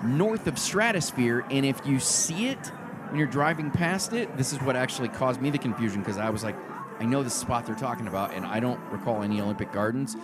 north 0.05 0.47
of 0.47 0.59
Stratosphere, 0.59 1.45
and 1.51 1.67
if 1.67 1.81
you 1.85 1.99
see 1.99 2.49
it 2.49 2.71
when 3.09 3.19
you're 3.19 3.27
driving 3.27 3.71
past 3.71 4.13
it, 4.13 4.37
this 4.37 4.53
is 4.53 4.61
what 4.63 4.77
actually 4.77 5.09
caused 5.09 5.41
me 5.41 5.51
the 5.51 5.59
confusion 5.59 6.01
because 6.01 6.19
I 6.19 6.31
was 6.31 6.45
like, 6.45 6.57
I 7.01 7.05
know 7.05 7.23
the 7.23 7.31
spot 7.31 7.67
they're 7.67 7.75
talking 7.75 8.07
about, 8.07 8.35
and 8.35 8.45
I 8.45 8.61
don't 8.61 8.81
recall 8.91 9.23
any 9.23 9.41
Olympic 9.41 9.73
Gardens. 9.73 10.17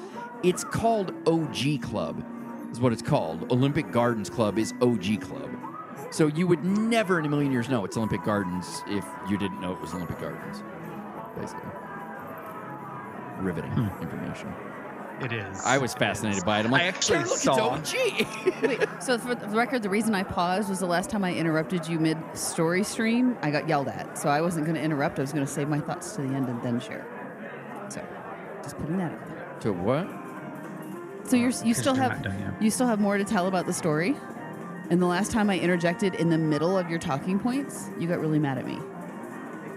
It's 0.43 0.65
called 0.65 1.15
OG 1.27 1.83
Club, 1.83 2.25
is 2.71 2.81
what 2.81 2.93
it's 2.93 3.03
called. 3.03 3.51
Olympic 3.51 3.91
Gardens 3.91 4.29
Club 4.29 4.59
is 4.59 4.75
OG 4.83 5.21
Club. 5.21 5.51
So 6.11 6.27
you 6.27 6.47
would 6.47 6.65
never 6.65 7.19
in 7.19 7.25
a 7.25 7.29
million 7.29 7.51
years 7.51 7.69
know 7.69 7.85
it's 7.85 7.97
Olympic 7.97 8.23
Gardens 8.23 8.83
if 8.87 9.05
you 9.29 9.39
didn't 9.39 9.61
know 9.61 9.73
it 9.73 9.81
was 9.81 9.95
Olympic 9.95 10.21
Gardens, 10.21 10.63
basically. 11.39 11.71
Riveting 13.41 13.71
hmm. 13.73 14.03
information. 14.03 14.53
It 15.21 15.33
is. 15.33 15.61
I 15.65 15.79
was 15.79 15.95
fascinated 15.95 16.39
is. 16.39 16.45
by 16.45 16.59
it. 16.61 16.65
I'm 16.67 16.73
like, 16.73 16.83
I 16.83 16.87
actually 16.87 17.19
"Karen, 17.19 17.29
look, 17.29 17.39
saw. 17.39 17.75
it's 17.77 18.63
Wait, 18.63 18.89
so 19.01 19.17
for 19.17 19.35
the 19.37 19.47
record, 19.57 19.83
the 19.83 19.89
reason 19.89 20.15
I 20.15 20.25
paused 20.25 20.69
was 20.69 20.81
the 20.81 20.87
last 20.87 21.09
time 21.09 21.23
I 21.25 21.33
interrupted 21.33 21.87
you 21.87 22.01
mid 22.01 22.19
story 22.35 22.83
stream, 22.83 23.37
I 23.41 23.51
got 23.51 23.69
yelled 23.69 23.89
at. 23.89 24.19
So 24.19 24.29
I 24.29 24.41
wasn't 24.41 24.67
going 24.67 24.77
to 24.77 24.83
interrupt. 24.83 25.19
I 25.19 25.23
was 25.23 25.33
going 25.33 25.47
to 25.47 25.51
save 25.53 25.69
my 25.69 25.79
thoughts 25.79 26.17
to 26.17 26.23
the 26.23 26.35
end 26.35 26.49
and 26.49 26.61
then 26.63 26.81
share. 26.81 27.07
So 27.91 28.05
just 28.63 28.77
putting 28.79 28.99
that 28.99 29.13
out 29.13 29.29
there. 29.29 29.57
to 29.61 29.73
what? 29.73 30.09
So 31.29 31.37
you're, 31.37 31.51
you 31.51 31.75
'Cause 31.75 31.79
still 31.79 31.95
you're 31.95 32.03
have 32.03 32.23
done 32.23 32.39
yet. 32.41 32.63
you 32.63 32.71
still 32.71 32.87
have 32.87 33.01
more 33.01 33.17
to 33.17 33.25
tell 33.25 33.47
about 33.47 33.67
the 33.67 33.73
story. 33.73 34.17
And 34.91 35.01
the 35.01 35.07
last 35.07 35.31
time 35.31 35.49
I 35.49 35.59
interjected 35.59 36.15
in 36.17 36.29
the 36.29 36.37
middle 36.39 36.77
of 36.77 36.91
your 36.91 36.99
talking 36.99 37.39
points, 37.39 37.89
you 37.99 38.07
got 38.09 38.21
really 38.21 38.39
mad 38.39 38.59
at 38.59 38.67
me. 38.67 38.79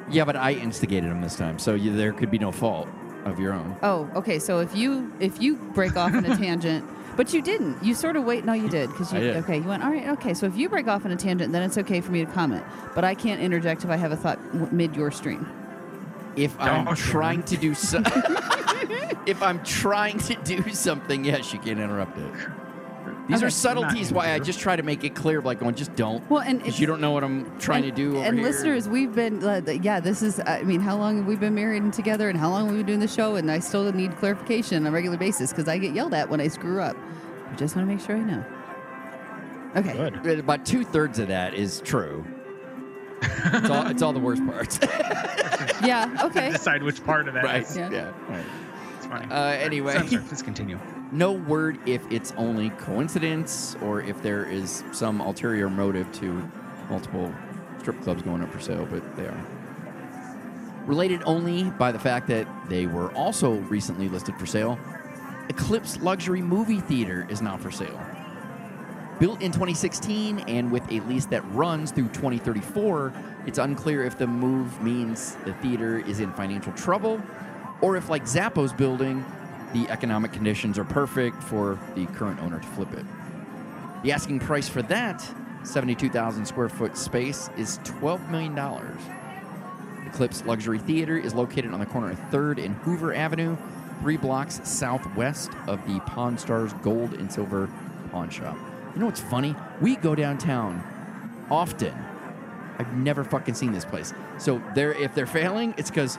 Yeah, 0.09 0.25
but 0.25 0.35
I 0.35 0.53
instigated 0.53 1.09
him 1.11 1.21
this 1.21 1.35
time, 1.35 1.59
so 1.59 1.73
you, 1.75 1.95
there 1.95 2.13
could 2.13 2.31
be 2.31 2.39
no 2.39 2.51
fault 2.51 2.87
of 3.25 3.39
your 3.39 3.53
own. 3.53 3.75
Oh, 3.83 4.09
okay. 4.15 4.39
So 4.39 4.59
if 4.59 4.75
you 4.75 5.11
if 5.19 5.41
you 5.41 5.55
break 5.55 5.95
off 5.97 6.13
in 6.13 6.25
a 6.25 6.37
tangent, 6.37 6.85
but 7.17 7.33
you 7.33 7.41
didn't, 7.41 7.83
you 7.83 7.93
sort 7.93 8.15
of 8.15 8.23
wait. 8.23 8.45
No, 8.45 8.53
you 8.53 8.69
did 8.69 8.89
because 8.89 9.11
you 9.11 9.17
I 9.19 9.21
did. 9.21 9.35
okay. 9.37 9.57
You 9.57 9.63
went 9.65 9.83
all 9.83 9.91
right. 9.91 10.07
Okay, 10.09 10.33
so 10.33 10.45
if 10.45 10.55
you 10.55 10.69
break 10.69 10.87
off 10.87 11.05
in 11.05 11.11
a 11.11 11.15
tangent, 11.17 11.51
then 11.51 11.61
it's 11.63 11.77
okay 11.77 11.99
for 11.99 12.11
me 12.11 12.23
to 12.25 12.31
comment, 12.31 12.63
but 12.95 13.03
I 13.03 13.15
can't 13.15 13.41
interject 13.41 13.83
if 13.83 13.89
I 13.89 13.97
have 13.97 14.11
a 14.11 14.15
thought 14.17 14.41
w- 14.53 14.69
mid 14.71 14.95
your 14.95 15.11
stream. 15.11 15.45
If 16.37 16.57
I'm 16.59 16.85
Don't. 16.85 16.95
trying 16.97 17.43
to 17.43 17.57
do 17.57 17.73
so, 17.73 18.01
if 19.25 19.41
I'm 19.41 19.61
trying 19.63 20.19
to 20.19 20.35
do 20.45 20.69
something, 20.71 21.25
yes, 21.25 21.51
you 21.51 21.59
can 21.59 21.79
interrupt 21.79 22.17
it. 22.17 22.31
These 23.27 23.37
Okay. 23.37 23.47
are 23.47 23.49
subtleties. 23.49 24.13
Why 24.13 24.31
I 24.31 24.39
just 24.39 24.59
try 24.59 24.75
to 24.75 24.83
make 24.83 25.03
it 25.03 25.13
clear, 25.13 25.41
like 25.41 25.59
going, 25.59 25.75
just 25.75 25.95
don't. 25.95 26.27
Well, 26.29 26.41
and 26.41 26.59
because 26.59 26.79
you 26.79 26.87
don't 26.87 27.01
know 27.01 27.11
what 27.11 27.23
I'm 27.23 27.59
trying 27.59 27.83
and, 27.83 27.95
to 27.95 28.01
do. 28.01 28.17
Over 28.17 28.25
and 28.25 28.37
here. 28.39 28.47
listeners, 28.47 28.87
we've 28.87 29.13
been, 29.13 29.43
uh, 29.43 29.61
yeah, 29.81 29.99
this 29.99 30.21
is, 30.21 30.39
I 30.45 30.63
mean, 30.63 30.79
how 30.79 30.97
long 30.97 31.17
have 31.17 31.25
we 31.27 31.35
been 31.35 31.53
married 31.55 31.83
and 31.83 31.93
together 31.93 32.29
and 32.29 32.39
how 32.39 32.49
long 32.49 32.65
have 32.65 32.71
we 32.71 32.77
been 32.77 32.85
doing 32.87 32.99
the 32.99 33.07
show? 33.07 33.35
And 33.35 33.51
I 33.51 33.59
still 33.59 33.91
need 33.91 34.15
clarification 34.17 34.83
on 34.83 34.87
a 34.87 34.91
regular 34.91 35.17
basis 35.17 35.51
because 35.51 35.67
I 35.67 35.77
get 35.77 35.93
yelled 35.93 36.13
at 36.13 36.29
when 36.29 36.39
I 36.39 36.47
screw 36.47 36.81
up. 36.81 36.95
I 37.51 37.55
just 37.55 37.75
want 37.75 37.87
to 37.87 37.93
make 37.93 38.05
sure 38.05 38.15
I 38.15 38.21
know. 38.21 38.45
Okay. 39.75 40.11
Good. 40.23 40.39
about 40.39 40.65
two 40.65 40.83
thirds 40.85 41.19
of 41.19 41.27
that 41.27 41.53
is 41.53 41.81
true. 41.81 42.25
it's, 43.21 43.69
all, 43.69 43.87
it's 43.87 44.01
all 44.01 44.13
the 44.13 44.19
worst 44.19 44.45
parts. 44.45 44.79
Yeah, 45.83 46.17
okay. 46.23 46.51
Decide 46.53 46.81
which 46.81 47.03
part 47.03 47.27
of 47.27 47.33
that 47.35 47.43
right. 47.43 47.61
is. 47.61 47.77
Yeah. 47.77 47.91
Yeah. 47.91 48.11
Right. 48.29 48.45
Funny. 49.09 49.25
Uh, 49.31 49.49
anyway. 49.51 49.93
Sorry, 50.07 50.23
please 50.23 50.41
continue. 50.41 50.79
No 51.09 51.31
word 51.31 51.79
if 51.87 52.05
it's 52.11 52.33
only 52.35 52.69
coincidence 52.71 53.77
or 53.81 54.01
if 54.01 54.21
there 54.21 54.43
is 54.43 54.83
some 54.91 55.21
ulterior 55.21 55.69
motive 55.69 56.11
to 56.19 56.51
multiple 56.89 57.33
strip 57.79 58.01
clubs 58.01 58.23
going 58.23 58.41
up 58.41 58.51
for 58.51 58.59
sale, 58.59 58.85
but 58.91 59.15
they 59.15 59.23
are. 59.23 59.45
Related 60.85 61.21
only 61.25 61.63
by 61.71 61.93
the 61.93 61.99
fact 61.99 62.27
that 62.27 62.45
they 62.67 62.87
were 62.87 63.09
also 63.13 63.53
recently 63.69 64.09
listed 64.09 64.35
for 64.35 64.45
sale, 64.45 64.77
Eclipse 65.47 65.97
Luxury 66.01 66.41
Movie 66.41 66.81
Theater 66.81 67.25
is 67.29 67.41
now 67.41 67.55
for 67.55 67.71
sale. 67.71 68.01
Built 69.17 69.41
in 69.41 69.53
2016 69.53 70.39
and 70.39 70.69
with 70.69 70.83
a 70.91 70.99
lease 71.01 71.25
that 71.27 71.41
runs 71.53 71.91
through 71.91 72.09
2034, 72.09 73.13
it's 73.45 73.59
unclear 73.59 74.03
if 74.03 74.17
the 74.17 74.27
move 74.27 74.81
means 74.81 75.35
the 75.45 75.53
theater 75.53 75.99
is 75.99 76.19
in 76.19 76.33
financial 76.33 76.73
trouble 76.73 77.21
or 77.81 77.95
if, 77.97 78.09
like 78.09 78.23
Zappos 78.23 78.75
building, 78.75 79.23
the 79.73 79.89
economic 79.89 80.31
conditions 80.31 80.77
are 80.79 80.83
perfect 80.85 81.43
for 81.43 81.79
the 81.95 82.05
current 82.07 82.41
owner 82.41 82.59
to 82.59 82.67
flip 82.67 82.93
it. 82.93 83.05
The 84.03 84.11
asking 84.11 84.39
price 84.39 84.69
for 84.69 84.81
that 84.83 85.27
72,000 85.63 86.45
square 86.45 86.69
foot 86.69 86.97
space 86.97 87.49
is 87.57 87.79
$12 87.79 88.29
million. 88.29 88.57
Eclipse 90.07 90.45
Luxury 90.45 90.79
Theater 90.79 91.17
is 91.17 91.33
located 91.33 91.73
on 91.73 91.79
the 91.79 91.85
corner 91.85 92.11
of 92.11 92.19
3rd 92.31 92.63
and 92.63 92.75
Hoover 92.77 93.13
Avenue, 93.13 93.57
three 93.99 94.17
blocks 94.17 94.61
southwest 94.63 95.51
of 95.67 95.85
the 95.87 95.99
Pawn 96.01 96.37
Stars 96.37 96.73
Gold 96.81 97.13
and 97.13 97.31
Silver 97.31 97.69
Pawn 98.11 98.29
Shop. 98.29 98.57
You 98.93 99.01
know 99.01 99.07
what's 99.07 99.21
funny? 99.21 99.55
We 99.81 99.97
go 99.97 100.15
downtown 100.15 100.81
often. 101.51 101.93
I've 102.79 102.93
never 102.95 103.23
fucking 103.23 103.55
seen 103.55 103.71
this 103.71 103.85
place. 103.85 104.13
So 104.37 104.61
they're 104.75 104.93
if 104.93 105.13
they're 105.15 105.25
failing, 105.25 105.73
it's 105.77 105.89
because 105.89 106.17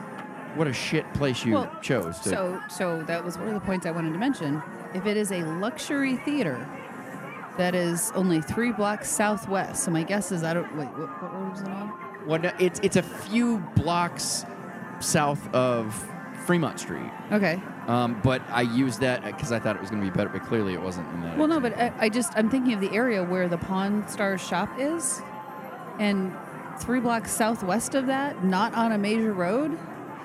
what 0.55 0.67
a 0.67 0.73
shit 0.73 1.11
place 1.13 1.45
you 1.45 1.53
Well, 1.53 1.71
chose. 1.81 2.19
To, 2.19 2.29
So, 2.29 2.61
so 2.69 3.03
that 3.03 3.23
was 3.23 3.37
one 3.37 3.47
of 3.47 3.53
the 3.53 3.59
points 3.59 3.85
I 3.85 3.91
wanted 3.91 4.13
to 4.13 4.19
mention. 4.19 4.61
If 4.93 5.05
it 5.05 5.17
is 5.17 5.31
a 5.31 5.43
luxury 5.43 6.17
theater 6.17 6.67
that 7.57 7.75
is 7.75 8.11
only 8.15 8.41
three 8.41 8.71
blocks 8.71 9.09
southwest, 9.09 9.83
so 9.83 9.91
my 9.91 10.03
guess 10.03 10.31
is 10.31 10.43
I 10.43 10.53
don't 10.53 10.75
wait. 10.77 10.87
What, 10.89 11.21
what 11.21 11.33
road 11.33 11.51
was 11.51 11.61
it 11.61 11.67
on? 11.67 11.93
Well, 12.25 12.39
no, 12.39 12.51
it's 12.59 12.79
it's 12.83 12.95
a 12.95 13.03
few 13.03 13.59
blocks 13.75 14.45
south 14.99 15.53
of 15.53 15.93
Fremont 16.45 16.79
Street. 16.79 17.09
Okay. 17.31 17.61
Um, 17.87 18.19
but 18.23 18.41
I 18.49 18.61
used 18.61 18.99
that 19.01 19.23
because 19.23 19.51
I 19.51 19.59
thought 19.59 19.75
it 19.75 19.81
was 19.81 19.89
going 19.89 20.03
to 20.03 20.09
be 20.11 20.15
better, 20.15 20.29
but 20.29 20.43
clearly 20.45 20.73
it 20.73 20.81
wasn't. 20.81 21.07
In 21.13 21.21
that 21.21 21.37
Well, 21.37 21.47
no, 21.47 21.59
but 21.59 21.77
I, 21.77 21.93
I 21.99 22.09
just 22.09 22.33
I'm 22.35 22.49
thinking 22.49 22.73
of 22.73 22.81
the 22.81 22.91
area 22.91 23.23
where 23.23 23.47
the 23.47 23.57
Pawn 23.57 24.07
Stars 24.07 24.41
shop 24.41 24.69
is, 24.77 25.21
and 25.99 26.35
three 26.79 26.99
blocks 26.99 27.31
southwest 27.31 27.95
of 27.95 28.07
that, 28.07 28.43
not 28.43 28.73
on 28.73 28.91
a 28.93 28.97
major 28.97 29.33
road. 29.33 29.77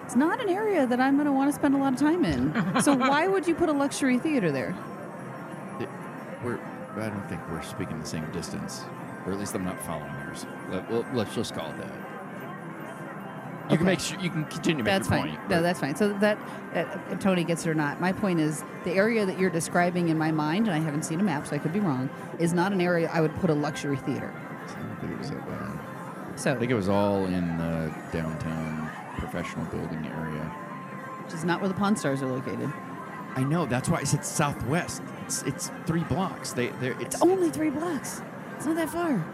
It's 0.04 0.16
not 0.16 0.40
an 0.42 0.48
area 0.48 0.86
that 0.86 1.00
I'm 1.00 1.14
going 1.14 1.26
to 1.26 1.32
want 1.32 1.48
to 1.50 1.54
spend 1.54 1.74
a 1.74 1.78
lot 1.78 1.94
of 1.94 1.98
time 1.98 2.24
in. 2.24 2.52
so 2.82 2.94
why 2.96 3.26
would 3.26 3.46
you 3.46 3.54
put 3.54 3.68
a 3.68 3.72
luxury 3.72 4.18
theater 4.18 4.52
there? 4.52 4.74
It- 5.80 5.88
we're, 6.44 6.58
I 6.96 7.08
don't 7.08 7.26
think 7.28 7.40
we're 7.50 7.62
speaking 7.62 7.98
the 7.98 8.06
same 8.06 8.30
distance, 8.30 8.84
or 9.24 9.32
at 9.32 9.38
least 9.38 9.54
I'm 9.54 9.64
not 9.64 9.80
following 9.82 10.12
yours. 10.26 10.44
Let, 10.70 10.90
well, 10.90 11.06
let's 11.14 11.34
just 11.34 11.54
call 11.54 11.70
it 11.70 11.78
that. 11.78 11.90
You 13.70 13.78
can 13.78 13.86
make 13.86 13.98
sure 14.00 14.20
you 14.20 14.28
can 14.28 14.44
continue 14.44 14.84
to 14.84 14.84
make 14.84 14.92
That's 14.92 15.08
your 15.08 15.18
fine. 15.20 15.36
point. 15.36 15.48
No, 15.48 15.62
that's 15.62 15.80
fine. 15.80 15.96
So 15.96 16.12
that 16.18 16.36
uh, 16.74 16.80
uh, 16.80 17.14
Tony 17.16 17.44
gets 17.44 17.64
it 17.64 17.70
or 17.70 17.74
not. 17.74 17.98
My 17.98 18.12
point 18.12 18.38
is 18.38 18.62
the 18.84 18.92
area 18.92 19.24
that 19.24 19.38
you're 19.38 19.48
describing 19.48 20.10
in 20.10 20.18
my 20.18 20.30
mind, 20.30 20.68
and 20.68 20.76
I 20.76 20.80
haven't 20.80 21.04
seen 21.04 21.18
a 21.18 21.22
map, 21.22 21.46
so 21.46 21.56
I 21.56 21.58
could 21.58 21.72
be 21.72 21.80
wrong, 21.80 22.10
is 22.38 22.52
not 22.52 22.72
an 22.72 22.82
area 22.82 23.10
I 23.10 23.22
would 23.22 23.34
put 23.36 23.48
a 23.48 23.54
luxury 23.54 23.96
theater. 23.96 24.30
I 24.68 24.74
don't 24.82 25.00
think 25.00 25.12
it 25.12 25.18
was 25.18 25.30
that 25.30 25.48
bad. 25.48 25.62
Uh, 25.62 26.36
so, 26.36 26.52
I 26.52 26.58
think 26.58 26.70
it 26.70 26.74
was 26.74 26.90
all 26.90 27.24
in 27.24 27.56
the 27.56 27.94
downtown 28.12 28.73
professional 29.34 29.66
building 29.66 30.06
area. 30.06 30.44
which 31.24 31.34
is 31.34 31.44
not 31.44 31.60
where 31.60 31.68
the 31.68 31.74
Pawn 31.74 31.96
Stars 31.96 32.22
are 32.22 32.26
located. 32.26 32.72
I 33.34 33.42
know. 33.42 33.66
That's 33.66 33.88
why 33.88 33.98
I 33.98 34.04
said 34.04 34.24
southwest. 34.24 35.02
It's 35.24 35.42
it's 35.42 35.70
three 35.86 36.04
blocks. 36.04 36.52
They 36.52 36.68
they 36.80 36.90
it's 36.90 37.16
It's 37.16 37.22
only 37.22 37.50
three 37.50 37.70
blocks. 37.70 38.22
It's 38.56 38.66
not 38.66 38.76
that 38.76 38.90
far. 38.90 39.24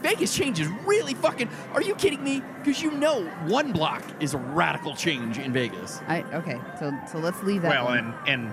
Vegas 0.00 0.34
changes 0.34 0.68
really 0.86 1.14
fucking. 1.14 1.50
Are 1.74 1.82
you 1.82 1.94
kidding 1.96 2.22
me? 2.24 2.42
Because 2.58 2.82
you 2.82 2.92
know 2.92 3.24
one 3.46 3.72
block 3.72 4.02
is 4.20 4.32
a 4.34 4.38
radical 4.38 4.94
change 4.94 5.38
in 5.38 5.52
Vegas. 5.52 6.00
I 6.08 6.22
okay. 6.34 6.58
So 6.78 6.92
so 7.10 7.18
let's 7.18 7.42
leave 7.42 7.62
that. 7.62 7.70
well, 7.70 7.84
one. 7.86 8.14
and 8.26 8.28
and 8.28 8.52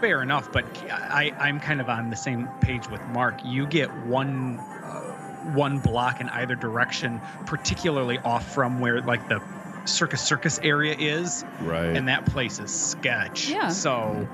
fair 0.00 0.22
enough, 0.22 0.52
but 0.52 0.64
I 0.90 1.32
I'm 1.38 1.58
kind 1.58 1.80
of 1.80 1.88
on 1.88 2.10
the 2.10 2.16
same 2.16 2.48
page 2.60 2.88
with 2.90 3.00
Mark. 3.08 3.40
You 3.44 3.66
get 3.66 3.90
one 4.06 4.58
uh, 4.58 5.52
one 5.54 5.78
block 5.78 6.20
in 6.20 6.28
either 6.30 6.54
direction, 6.54 7.20
particularly 7.46 8.18
off 8.18 8.52
from 8.52 8.78
where 8.80 9.00
like 9.00 9.26
the 9.28 9.40
Circus 9.88 10.20
Circus 10.22 10.58
area 10.62 10.94
is, 10.98 11.44
Right. 11.62 11.96
and 11.96 12.08
that 12.08 12.26
place 12.26 12.58
is 12.58 12.70
sketch. 12.70 13.48
Yeah. 13.48 13.68
So. 13.68 14.26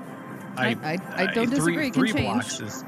I- 0.57 0.77
I- 0.85 0.99
I 1.17 1.27
don't 1.27 1.47
three- 1.47 1.57
disagree. 1.57 1.87
It 1.87 1.93
can 1.95 2.01
Three 2.03 2.13
change. 2.13 2.25
blocks 2.27 2.61
is 2.61 2.85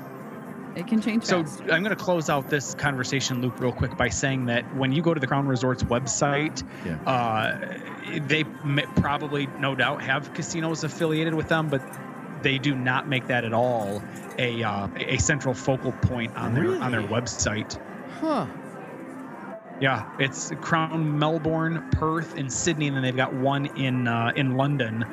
it 0.77 0.87
can 0.88 1.00
change 1.00 1.24
So 1.24 1.44
fast. 1.44 1.61
I'm 1.62 1.83
going 1.85 1.85
to 1.85 1.96
close 1.96 2.29
out 2.29 2.50
this 2.50 2.74
conversation 2.74 3.40
loop 3.40 3.59
real 3.61 3.70
quick 3.72 3.96
by 3.96 4.09
saying 4.09 4.46
that 4.46 4.64
when 4.77 4.90
you 4.92 5.00
go 5.03 5.14
to 5.14 5.20
the 5.20 5.27
Crown 5.27 5.46
Resorts 5.46 5.85
website, 5.85 6.62
Yeah. 6.85 6.96
uh, 7.11 7.57
they 8.27 8.42
probably, 8.96 9.48
no 9.61 9.74
doubt, 9.77 10.03
have 10.03 10.35
casinos 10.35 10.83
affiliated 10.85 11.33
with 11.33 11.48
them, 11.48 11.68
but 11.68 11.81
they 12.42 12.59
do 12.59 12.74
not 12.74 13.09
make 13.09 13.29
that 13.29 13.44
at 13.44 13.53
all 13.55 14.03
a 14.38 14.62
uh, 14.64 14.88
a 14.96 15.16
central 15.18 15.55
focal 15.55 15.92
point 15.92 16.37
on 16.37 16.53
their 16.55 16.79
on 16.83 16.90
their 16.90 17.03
website. 17.03 17.79
Huh. 18.20 18.44
Yeah, 19.80 20.08
it's 20.18 20.52
Crown 20.60 21.18
Melbourne, 21.18 21.88
Perth, 21.92 22.37
and 22.37 22.52
Sydney, 22.52 22.87
and 22.87 22.96
then 22.96 23.02
they've 23.02 23.16
got 23.16 23.34
one 23.34 23.66
in 23.76 24.06
uh, 24.08 24.32
in 24.37 24.56
London. 24.56 25.04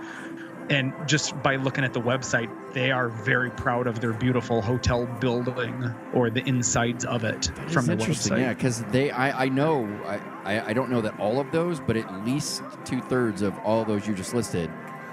And 0.70 0.94
just 1.06 1.42
by 1.44 1.58
looking 1.58 1.84
at 1.84 1.92
the 1.92 2.00
website, 2.00 2.50
they 2.74 2.92
are 2.92 3.10
very 3.10 3.50
proud 3.52 3.88
of 3.88 4.00
their 4.00 4.14
beautiful 4.14 4.62
hotel 4.62 5.06
building 5.20 5.92
or 6.14 6.30
the 6.30 6.48
insides 6.48 7.04
of 7.04 7.26
it 7.26 7.52
That 7.56 7.72
from 7.72 7.88
the 7.88 7.94
interesting, 7.94 8.34
website. 8.34 8.40
yeah, 8.40 8.54
because 8.54 8.84
they, 8.86 9.12
I, 9.12 9.46
I 9.46 9.50
know, 9.50 9.86
I, 10.06 10.20
I, 10.46 10.68
I 10.68 10.74
don't 10.74 10.90
know 10.90 11.02
that 11.02 11.20
all 11.20 11.42
of 11.42 11.52
those, 11.52 11.82
but 11.82 11.98
at 11.98 12.24
least 12.26 12.62
two 12.86 13.02
thirds 13.02 13.42
of 13.42 13.58
all 13.66 13.84
those 13.84 14.08
you 14.08 14.14
just 14.16 14.34
listed 14.34 14.72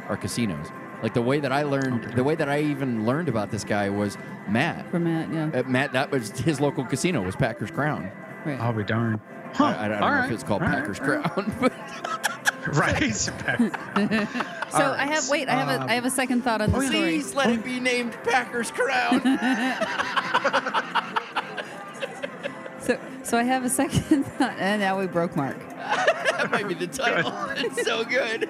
are 0.09 0.17
casinos. 0.17 0.69
Like 1.03 1.15
the 1.15 1.23
way 1.23 1.41
that 1.41 1.51
I 1.51 1.63
learned, 1.65 2.05
Okay. 2.05 2.15
the 2.15 2.25
way 2.25 2.37
that 2.37 2.49
I 2.49 2.61
even 2.61 3.05
learned 3.05 3.29
about 3.29 3.51
this 3.51 3.65
guy 3.65 3.89
was 3.89 4.17
Matt. 4.49 4.89
For 4.93 5.01
Matt, 5.01 5.33
yeah. 5.33 5.51
Uh, 5.61 5.65
Matt, 5.65 5.93
that 5.93 6.13
was 6.13 6.31
his 6.39 6.61
local 6.61 6.85
casino 6.85 7.23
was 7.23 7.35
Packers 7.35 7.73
Crown. 7.73 8.13
Right. 8.45 8.61
I'll 8.61 8.73
be 8.73 8.85
darned. 8.85 9.19
Huh, 9.55 9.65
I, 9.65 9.85
I 9.85 9.89
don't 9.89 10.03
all 10.03 10.11
know 10.15 10.25
if 10.25 10.31
it's 10.31 10.43
called 10.43 10.63
all 10.63 10.69
right, 10.73 10.79
Packers 10.79 11.01
all 11.01 11.07
right. 11.07 11.23
Crown, 11.25 11.55
but 11.61 11.73
Right. 12.77 13.15
so 13.15 14.83
all 14.85 14.93
I 14.93 15.07
have 15.07 15.29
wait. 15.31 15.49
I 15.49 15.53
have 15.55 15.69
a 15.69 15.83
um, 15.83 15.89
I 15.89 15.95
have 15.95 16.05
a 16.05 16.11
second 16.11 16.43
thought 16.43 16.61
on 16.61 16.71
the 16.71 16.81
story. 16.83 16.99
please 16.99 17.35
let 17.35 17.49
it 17.51 17.65
be 17.65 17.81
named 17.81 18.13
Packers 18.25 18.71
Crown. 18.71 19.23
So 22.81 22.99
so 23.23 23.37
I 23.37 23.43
have 23.43 23.65
a 23.65 23.69
second 23.69 24.25
thought, 24.25 24.55
and 24.59 24.81
now 24.81 24.99
we 24.99 25.07
broke 25.07 25.37
Mark. 25.37 25.59
that 25.69 26.49
might 26.51 26.67
be 26.69 26.75
the 26.75 26.87
title. 26.87 27.33
it's 27.57 27.83
so 27.85 28.03
good. 28.05 28.49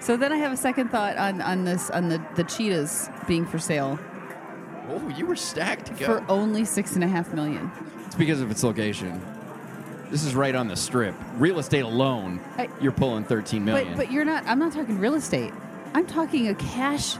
So 0.00 0.16
then 0.16 0.32
I 0.32 0.36
have 0.38 0.50
a 0.52 0.56
second 0.56 0.88
thought 0.90 1.16
on 1.16 1.40
on 1.40 1.64
this 1.64 1.90
on 1.90 2.08
the 2.08 2.20
the 2.36 2.44
cheetahs 2.44 3.08
being 3.28 3.46
for 3.46 3.58
sale 3.58 3.98
Oh, 4.88 5.08
you 5.16 5.24
were 5.26 5.36
stacked 5.36 5.86
to 5.86 5.92
go. 5.94 6.06
for 6.06 6.24
only 6.28 6.64
six 6.64 6.94
and 6.96 7.04
a 7.04 7.08
half 7.08 7.32
million. 7.32 7.70
It's 8.06 8.16
because 8.16 8.40
of 8.40 8.50
its 8.50 8.64
location. 8.64 9.22
This 10.10 10.24
is 10.24 10.34
right 10.34 10.54
on 10.54 10.68
the 10.68 10.76
strip. 10.76 11.14
Real 11.36 11.58
estate 11.58 11.84
alone, 11.84 12.40
I- 12.58 12.68
you're 12.80 12.92
pulling 12.92 13.24
13 13.24 13.64
million. 13.64 13.88
But 13.90 13.96
but 13.96 14.12
you're 14.12 14.24
not. 14.24 14.44
I'm 14.46 14.58
not 14.58 14.72
talking 14.72 14.98
real 14.98 15.14
estate. 15.14 15.52
I'm 15.94 16.06
talking 16.06 16.48
a 16.48 16.54
cash 16.54 17.16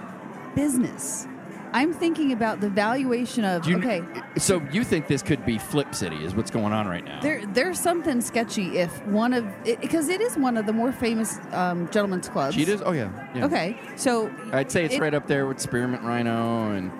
business. 0.55 1.27
I'm 1.73 1.93
thinking 1.93 2.33
about 2.33 2.61
the 2.61 2.69
valuation 2.69 3.45
of 3.45 3.65
you- 3.69 3.79
okay. 3.79 4.03
So 4.39 4.61
you 4.73 4.83
think 4.83 5.07
this 5.07 5.23
could 5.23 5.47
be 5.47 5.57
Flip 5.57 5.95
City? 5.95 6.17
Is 6.25 6.35
what's 6.35 6.51
going 6.51 6.73
on 6.73 6.89
right 6.89 7.05
now? 7.05 7.21
There, 7.21 7.47
there's 7.47 7.79
something 7.79 8.21
sketchy 8.21 8.79
if 8.79 9.07
one 9.07 9.33
of 9.33 9.47
because 9.81 10.09
it 10.09 10.21
is 10.21 10.37
one 10.37 10.57
of 10.57 10.67
the 10.67 10.73
more 10.73 10.91
famous 10.91 11.39
um, 11.53 11.89
gentlemen's 11.93 12.29
clubs. 12.29 12.57
Cheetahs? 12.57 12.83
Oh 12.85 12.91
yeah. 12.91 13.11
yeah. 13.37 13.45
Okay, 13.47 13.79
so 13.95 14.33
I'd 14.53 14.73
say 14.73 14.85
it's 14.85 14.95
It- 14.95 15.01
right 15.01 15.15
up 15.15 15.29
there 15.29 15.47
with 15.47 15.61
Spearmint 15.61 16.03
Rhino 16.03 16.73
and 16.73 16.91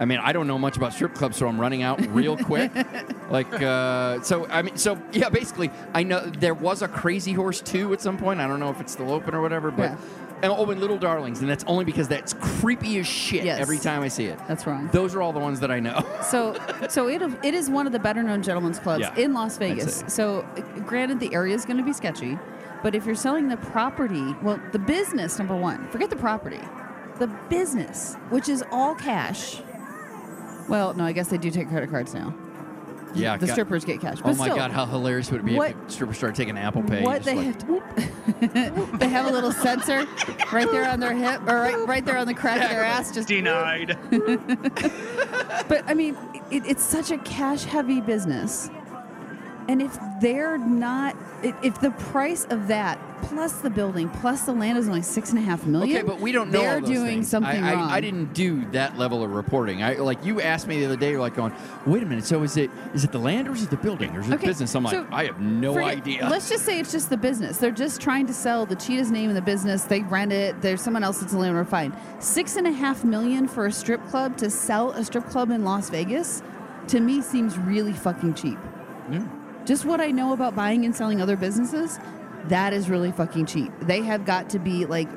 I 0.00 0.04
mean, 0.04 0.18
I 0.22 0.32
don't 0.32 0.46
know 0.46 0.58
much 0.58 0.76
about 0.76 0.92
strip 0.92 1.14
clubs, 1.14 1.36
so 1.36 1.46
I'm 1.46 1.60
running 1.60 1.82
out 1.82 2.00
real 2.08 2.36
quick. 2.36 2.72
like, 3.30 3.52
uh, 3.62 4.20
so 4.22 4.46
I 4.48 4.62
mean, 4.62 4.76
so 4.76 5.00
yeah, 5.12 5.28
basically, 5.28 5.70
I 5.94 6.02
know 6.02 6.20
there 6.20 6.54
was 6.54 6.82
a 6.82 6.88
Crazy 6.88 7.32
Horse 7.32 7.60
too 7.60 7.92
at 7.92 8.00
some 8.00 8.18
point. 8.18 8.40
I 8.40 8.46
don't 8.46 8.60
know 8.60 8.70
if 8.70 8.80
it's 8.80 8.92
still 8.92 9.10
open 9.12 9.34
or 9.34 9.40
whatever, 9.40 9.70
but 9.70 9.90
Yeah. 9.92 9.96
and, 10.42 10.52
oh, 10.52 10.68
and 10.70 10.80
Little 10.80 10.98
Darlings, 10.98 11.40
and 11.40 11.48
that's 11.48 11.62
only 11.68 11.84
because 11.84 12.08
that's 12.08 12.34
creepy 12.34 12.98
as 12.98 13.06
shit 13.06 13.44
Yes. 13.44 13.60
every 13.60 13.78
time 13.78 14.02
I 14.02 14.08
see 14.08 14.24
it. 14.26 14.38
That's 14.48 14.66
wrong. 14.66 14.88
Those 14.92 15.14
are 15.14 15.22
all 15.22 15.32
the 15.32 15.38
ones 15.40 15.60
that 15.60 15.70
I 15.70 15.78
know. 15.80 16.04
So, 16.24 16.56
so 16.88 17.08
it 17.08 17.22
it 17.44 17.54
is 17.54 17.70
one 17.70 17.86
of 17.86 17.92
the 17.92 17.98
better 18.00 18.22
known 18.22 18.42
gentlemen's 18.42 18.78
clubs 18.80 19.02
Yeah, 19.02 19.14
in 19.16 19.32
Las 19.34 19.58
Vegas. 19.58 20.02
So, 20.08 20.44
granted, 20.86 21.20
the 21.20 21.32
area 21.34 21.54
is 21.54 21.64
going 21.64 21.76
to 21.76 21.84
be 21.84 21.92
sketchy, 21.92 22.36
but 22.82 22.94
if 22.96 23.06
you're 23.06 23.14
selling 23.14 23.48
the 23.48 23.58
property, 23.58 24.34
well, 24.42 24.60
the 24.72 24.78
business 24.78 25.38
number 25.38 25.54
one, 25.56 25.86
forget 25.88 26.10
the 26.10 26.16
property, 26.16 26.60
the 27.18 27.28
business, 27.48 28.16
which 28.30 28.48
is 28.48 28.64
all 28.72 28.94
cash. 28.96 29.62
Well, 30.68 30.94
no, 30.94 31.04
I 31.04 31.12
guess 31.12 31.28
they 31.28 31.38
do 31.38 31.50
take 31.50 31.68
credit 31.68 31.90
cards 31.90 32.14
now. 32.14 32.34
Yeah, 33.14 33.36
the 33.36 33.46
God- 33.46 33.52
strippers 33.52 33.84
get 33.84 34.00
cash. 34.00 34.16
But 34.20 34.30
Oh 34.30 34.32
But 34.32 34.38
my 34.38 34.44
still, 34.46 34.56
god, 34.56 34.72
how 34.72 34.86
hilarious 34.86 35.30
would 35.30 35.40
it 35.42 35.44
be 35.46 35.54
What- 35.54 35.70
if 35.86 35.92
strippers 35.92 36.16
started 36.16 36.34
taking 36.36 36.58
Apple 36.58 36.82
Pay? 36.82 37.02
What 37.02 37.22
they 37.22 37.36
like- 37.36 37.62
have, 37.62 38.98
they 38.98 39.08
have 39.08 39.26
a 39.26 39.30
little 39.30 39.52
sensor 39.52 40.04
right 40.52 40.68
there 40.70 40.88
on 40.90 40.98
their 40.98 41.14
hip, 41.14 41.40
or 41.42 41.54
right, 41.60 41.86
right 41.86 42.04
there 42.04 42.16
on 42.18 42.26
the 42.26 42.34
crack 42.34 42.60
of 42.62 42.70
their 42.70 42.82
ass. 42.84 43.12
Just 43.14 43.28
Denied. 43.28 43.96
But 45.68 45.84
I 45.88 45.94
mean, 45.94 46.16
it, 46.50 46.66
it's 46.66 46.82
such 46.84 47.10
a 47.10 47.18
cash 47.18 47.64
heavy 47.64 48.00
business. 48.00 48.68
And 49.68 49.80
if 49.80 49.98
they're 50.20 50.58
not, 50.58 51.16
if 51.42 51.80
the 51.80 51.90
price 51.92 52.46
of 52.50 52.68
that 52.68 52.98
plus 53.22 53.54
the 53.62 53.70
building 53.70 54.10
plus 54.10 54.42
the 54.42 54.52
land 54.52 54.76
is 54.76 54.86
only 54.86 55.00
six 55.00 55.30
and 55.30 55.38
a 55.38 55.42
half 55.42 55.64
million, 55.64 55.96
Okay, 55.96 56.06
but 56.06 56.20
we 56.20 56.30
don't 56.32 56.50
know. 56.50 56.60
They're 56.60 56.80
doing 56.82 57.06
things. 57.06 57.28
something 57.30 57.64
I, 57.64 57.70
I, 57.70 57.74
wrong. 57.74 57.90
I 57.90 58.00
didn't 58.02 58.34
do 58.34 58.66
that 58.72 58.98
level 58.98 59.22
of 59.22 59.30
reporting. 59.32 59.82
I 59.82 59.94
like 59.94 60.22
you 60.22 60.42
asked 60.42 60.66
me 60.66 60.78
the 60.80 60.84
other 60.84 60.96
day. 60.96 61.12
You're 61.12 61.20
like 61.20 61.34
going, 61.34 61.54
wait 61.86 62.02
a 62.02 62.06
minute. 62.06 62.26
So 62.26 62.42
is 62.42 62.58
it 62.58 62.70
is 62.92 63.04
it 63.04 63.12
the 63.12 63.18
land 63.18 63.48
or 63.48 63.52
is 63.52 63.62
it 63.62 63.70
the 63.70 63.78
building 63.78 64.14
or 64.14 64.20
is 64.20 64.28
it 64.28 64.34
Okay, 64.34 64.42
the 64.42 64.46
business? 64.48 64.74
I'm 64.74 64.84
like, 64.84 65.10
I 65.10 65.24
have 65.24 65.40
no 65.40 65.72
Forget- 65.72 65.88
idea. 65.96 66.28
Let's 66.28 66.50
just 66.50 66.66
say 66.66 66.78
it's 66.78 66.92
just 66.92 67.08
the 67.08 67.16
business. 67.16 67.56
They're 67.56 67.70
just 67.70 68.02
trying 68.02 68.26
to 68.26 68.34
sell 68.34 68.66
the 68.66 68.76
Cheetah's 68.76 69.10
name 69.10 69.30
in 69.30 69.34
the 69.34 69.40
business. 69.42 69.84
They 69.84 70.00
rent 70.02 70.32
it. 70.32 70.60
There's 70.60 70.82
someone 70.82 71.02
else 71.04 71.20
that's 71.20 71.32
a 71.32 71.38
landlord. 71.38 71.68
Fine. 71.68 71.96
Six 72.20 72.56
and 72.56 72.66
a 72.66 72.72
half 72.72 73.02
million 73.04 73.48
for 73.48 73.64
a 73.64 73.72
strip 73.72 74.04
club 74.08 74.36
to 74.38 74.50
sell 74.50 74.90
a 74.90 75.02
strip 75.02 75.24
club 75.30 75.50
in 75.50 75.64
Las 75.64 75.88
Vegas, 75.88 76.42
to 76.88 77.00
me 77.00 77.22
seems 77.22 77.56
really 77.56 77.94
fucking 77.94 78.34
cheap. 78.34 78.58
Hmm. 79.06 79.24
Just 79.64 79.84
what 79.84 80.00
I 80.00 80.10
know 80.10 80.32
about 80.32 80.54
buying 80.54 80.84
and 80.84 80.94
selling 80.94 81.20
other 81.22 81.36
businesses, 81.36 81.98
that 82.48 82.72
is 82.72 82.90
really 82.90 83.12
fucking 83.12 83.46
cheap. 83.46 83.72
They 83.80 84.02
have 84.02 84.24
got 84.24 84.50
to 84.50 84.58
be 84.58 84.84
like 84.86 85.08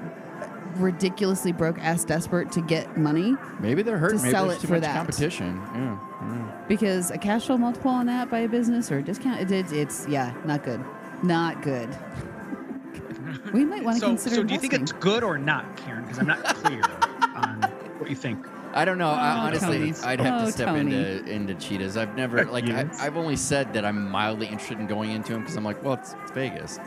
ridiculously 0.75 1.51
broke 1.51 1.79
ass 1.79 2.03
desperate 2.05 2.51
to 2.51 2.61
get 2.61 2.97
money 2.97 3.35
Maybe 3.59 3.81
they're 3.81 3.97
hurting. 3.97 4.19
to 4.19 4.23
Maybe 4.25 4.31
sell 4.31 4.49
it 4.51 4.59
too 4.59 4.67
for 4.67 4.73
much 4.73 4.83
that. 4.83 4.95
competition. 4.95 5.59
Yeah. 5.73 5.97
yeah. 6.21 6.61
because 6.67 7.09
a 7.09 7.17
cash 7.17 7.47
flow 7.47 7.57
multiple 7.57 7.89
on 7.89 8.05
that 8.05 8.29
by 8.29 8.39
a 8.39 8.47
business 8.47 8.91
or 8.91 8.99
a 8.99 9.03
discount, 9.03 9.41
it, 9.41 9.51
it's, 9.51 9.71
it's 9.71 10.07
yeah, 10.07 10.33
not 10.45 10.63
good, 10.63 10.83
not 11.23 11.61
good. 11.61 11.89
We 13.53 13.65
might 13.65 13.83
want 13.83 13.95
to 13.97 14.01
So, 14.01 14.07
consider. 14.07 14.35
so 14.37 14.43
do 14.43 14.53
you 14.53 14.59
think 14.59 14.73
it's 14.73 14.91
good 14.93 15.23
or 15.23 15.37
not, 15.37 15.77
Karen? 15.77 16.03
Because 16.03 16.19
I'm 16.19 16.27
not 16.27 16.43
clear 16.43 16.81
on 17.35 17.61
what 17.99 18.09
you 18.09 18.15
think. 18.15 18.45
I 18.77 18.85
don't 18.85 18.97
know. 18.99 19.09
I, 19.09 19.33
Oh, 19.35 19.39
honestly, 19.47 19.91
Tony. 19.91 19.93
I'd 20.03 20.19
have 20.21 20.41
Oh, 20.41 20.45
to 20.45 20.51
step 20.51 20.67
Tony. 20.67 20.93
into 20.95 21.25
into 21.31 21.55
cheetahs. 21.55 21.97
I've 21.97 22.15
never 22.15 22.45
like 22.45 22.65
I, 22.65 22.83
Yes. 22.83 22.99
I've 23.01 23.17
only 23.17 23.35
said 23.35 23.73
that 23.73 23.83
I'm 23.85 24.09
mildly 24.11 24.47
interested 24.47 24.79
in 24.79 24.87
going 24.87 25.11
into 25.11 25.33
them 25.33 25.41
because 25.41 25.55
I'm 25.57 25.63
like, 25.63 25.83
well, 25.83 25.93
it's, 25.95 26.13
it's 26.21 26.31
Vegas. 26.31 26.79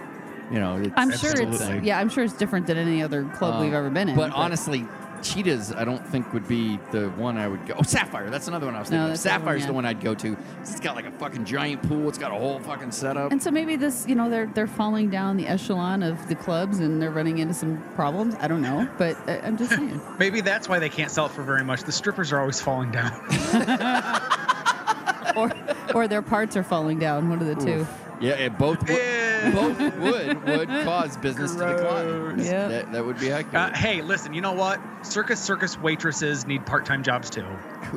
You 0.53 0.59
know, 0.61 0.77
it's, 0.77 0.93
I'm 0.97 1.11
sure 1.11 1.31
it's 1.33 1.61
Absolutely. 1.61 1.87
yeah, 1.89 1.99
I'm 1.99 2.09
sure 2.09 2.25
it's 2.25 2.35
different 2.35 2.67
than 2.67 2.77
any 2.77 3.03
other 3.03 3.25
club 3.35 3.55
Um, 3.57 3.65
we've 3.65 3.73
ever 3.75 3.91
been 3.91 4.09
in. 4.09 4.17
But 4.17 4.33
honestly, 4.33 4.85
cheetahs, 5.23 5.73
I 5.73 5.85
don't 5.85 6.07
think 6.07 6.33
would 6.33 6.49
be 6.49 6.79
the 6.91 7.09
one 7.11 7.37
I 7.37 7.49
would 7.49 7.65
go. 7.67 7.75
Oh, 7.79 7.83
Sapphire, 7.83 8.31
that's 8.31 8.49
another 8.49 8.67
one 8.67 8.75
I 8.75 8.81
was 8.81 8.91
No, 8.91 8.97
thinking. 8.99 9.05
of. 9.05 9.09
that's 9.11 9.23
the 9.23 9.29
one, 9.31 9.39
Sapphire's 9.41 9.61
yeah. 9.63 9.67
the 9.69 9.73
one 9.73 9.87
I'd 9.87 10.01
go 10.01 10.15
to. 10.15 10.37
It's 10.61 10.81
got 10.81 10.97
like 10.97 11.07
a 11.07 11.11
fucking 11.13 11.45
giant 11.45 11.83
pool. 11.83 12.09
It's 12.09 12.19
got 12.19 12.33
a 12.33 12.35
whole 12.35 12.59
fucking 12.61 12.93
setup. 12.93 13.33
and 13.33 13.43
so 13.43 13.51
maybe 13.51 13.77
this, 13.77 14.07
you 14.09 14.15
know, 14.15 14.29
they're 14.31 14.47
they're 14.47 14.67
falling 14.67 15.11
down 15.11 15.37
the 15.37 15.47
echelon 15.47 16.03
of 16.03 16.29
the 16.29 16.35
clubs 16.35 16.79
and 16.81 17.01
they're 17.01 17.11
running 17.11 17.39
into 17.39 17.55
some 17.55 17.83
problems. 17.95 18.35
I 18.41 18.49
don't 18.49 18.63
know, 18.63 18.89
but 18.99 19.17
uh, 19.29 19.41
I'm 19.43 19.57
just 19.57 19.71
saying. 19.73 20.01
Maybe 20.19 20.41
that's 20.41 20.69
why 20.69 20.79
they 20.79 20.89
can't 20.89 21.11
sell 21.11 21.27
it 21.27 21.33
for 21.33 21.43
very 21.43 21.65
much. 21.65 21.83
The 21.85 21.93
strippers 21.93 22.33
are 22.33 22.41
always 22.41 22.61
falling 22.61 22.91
down. 22.91 23.13
or 25.37 25.51
or 25.95 26.09
their 26.09 26.23
parts 26.23 26.57
are 26.57 26.63
falling 26.65 26.99
down. 26.99 27.29
One 27.29 27.41
of 27.41 27.47
the 27.47 27.55
two. 27.55 27.87
Yeah, 28.21 28.49
both 28.51 28.81
would, 28.83 28.91
Eh. 28.91 29.30
Both 29.53 29.79
would 29.99 30.45
would 30.45 30.69
cause 30.85 31.17
business 31.17 31.55
to 31.55 31.67
decline. 31.67 32.39
Yeah. 32.39 32.69
That, 32.69 32.93
that 32.93 33.05
would 33.05 33.19
be 33.19 33.33
accurate. 33.33 33.55
Uh, 33.55 33.77
hey, 33.77 34.03
listen, 34.03 34.35
you 34.35 34.41
know 34.41 34.53
what? 34.53 34.81
Circus 35.03 35.41
circus 35.41 35.79
waitresses 35.79 36.47
need 36.47 36.67
part-time 36.67 37.03
jobs 37.03 37.31
too. 37.31 37.47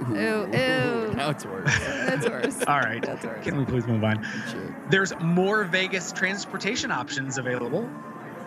Ew, 0.09 0.15
ew. 0.15 1.13
Now 1.15 1.29
it's 1.29 1.45
worse. 1.45 1.77
That's 1.79 2.27
worse. 2.27 2.63
All 2.67 2.79
right. 2.79 3.01
That's 3.01 3.23
worse. 3.23 3.43
Can 3.43 3.57
we 3.57 3.65
please 3.65 3.85
move 3.85 4.03
on? 4.03 4.25
Shit. 4.49 4.91
There's 4.91 5.13
more 5.19 5.63
Vegas 5.65 6.11
transportation 6.11 6.91
options 6.91 7.37
available. 7.37 7.89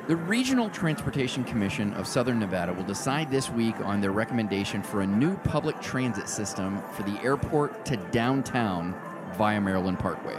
The 0.08 0.16
Regional 0.16 0.70
Transportation 0.70 1.42
Commission 1.42 1.92
of 1.94 2.06
Southern 2.06 2.38
Nevada 2.38 2.72
will 2.72 2.84
decide 2.84 3.28
this 3.28 3.50
week 3.50 3.74
on 3.80 4.00
their 4.00 4.12
recommendation 4.12 4.80
for 4.80 5.00
a 5.00 5.06
new 5.06 5.36
public 5.38 5.80
transit 5.80 6.28
system 6.28 6.80
for 6.92 7.02
the 7.02 7.20
airport 7.24 7.84
to 7.86 7.96
downtown 8.12 8.94
via 9.36 9.60
Maryland 9.60 9.98
Parkway. 9.98 10.36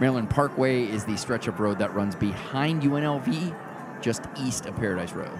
Maryland 0.00 0.30
Parkway 0.30 0.84
is 0.84 1.04
the 1.04 1.16
stretch 1.16 1.46
of 1.46 1.60
road 1.60 1.78
that 1.78 1.94
runs 1.94 2.16
behind 2.16 2.82
UNLV, 2.82 3.54
just 4.00 4.22
east 4.34 4.64
of 4.64 4.74
Paradise 4.76 5.12
Road. 5.12 5.38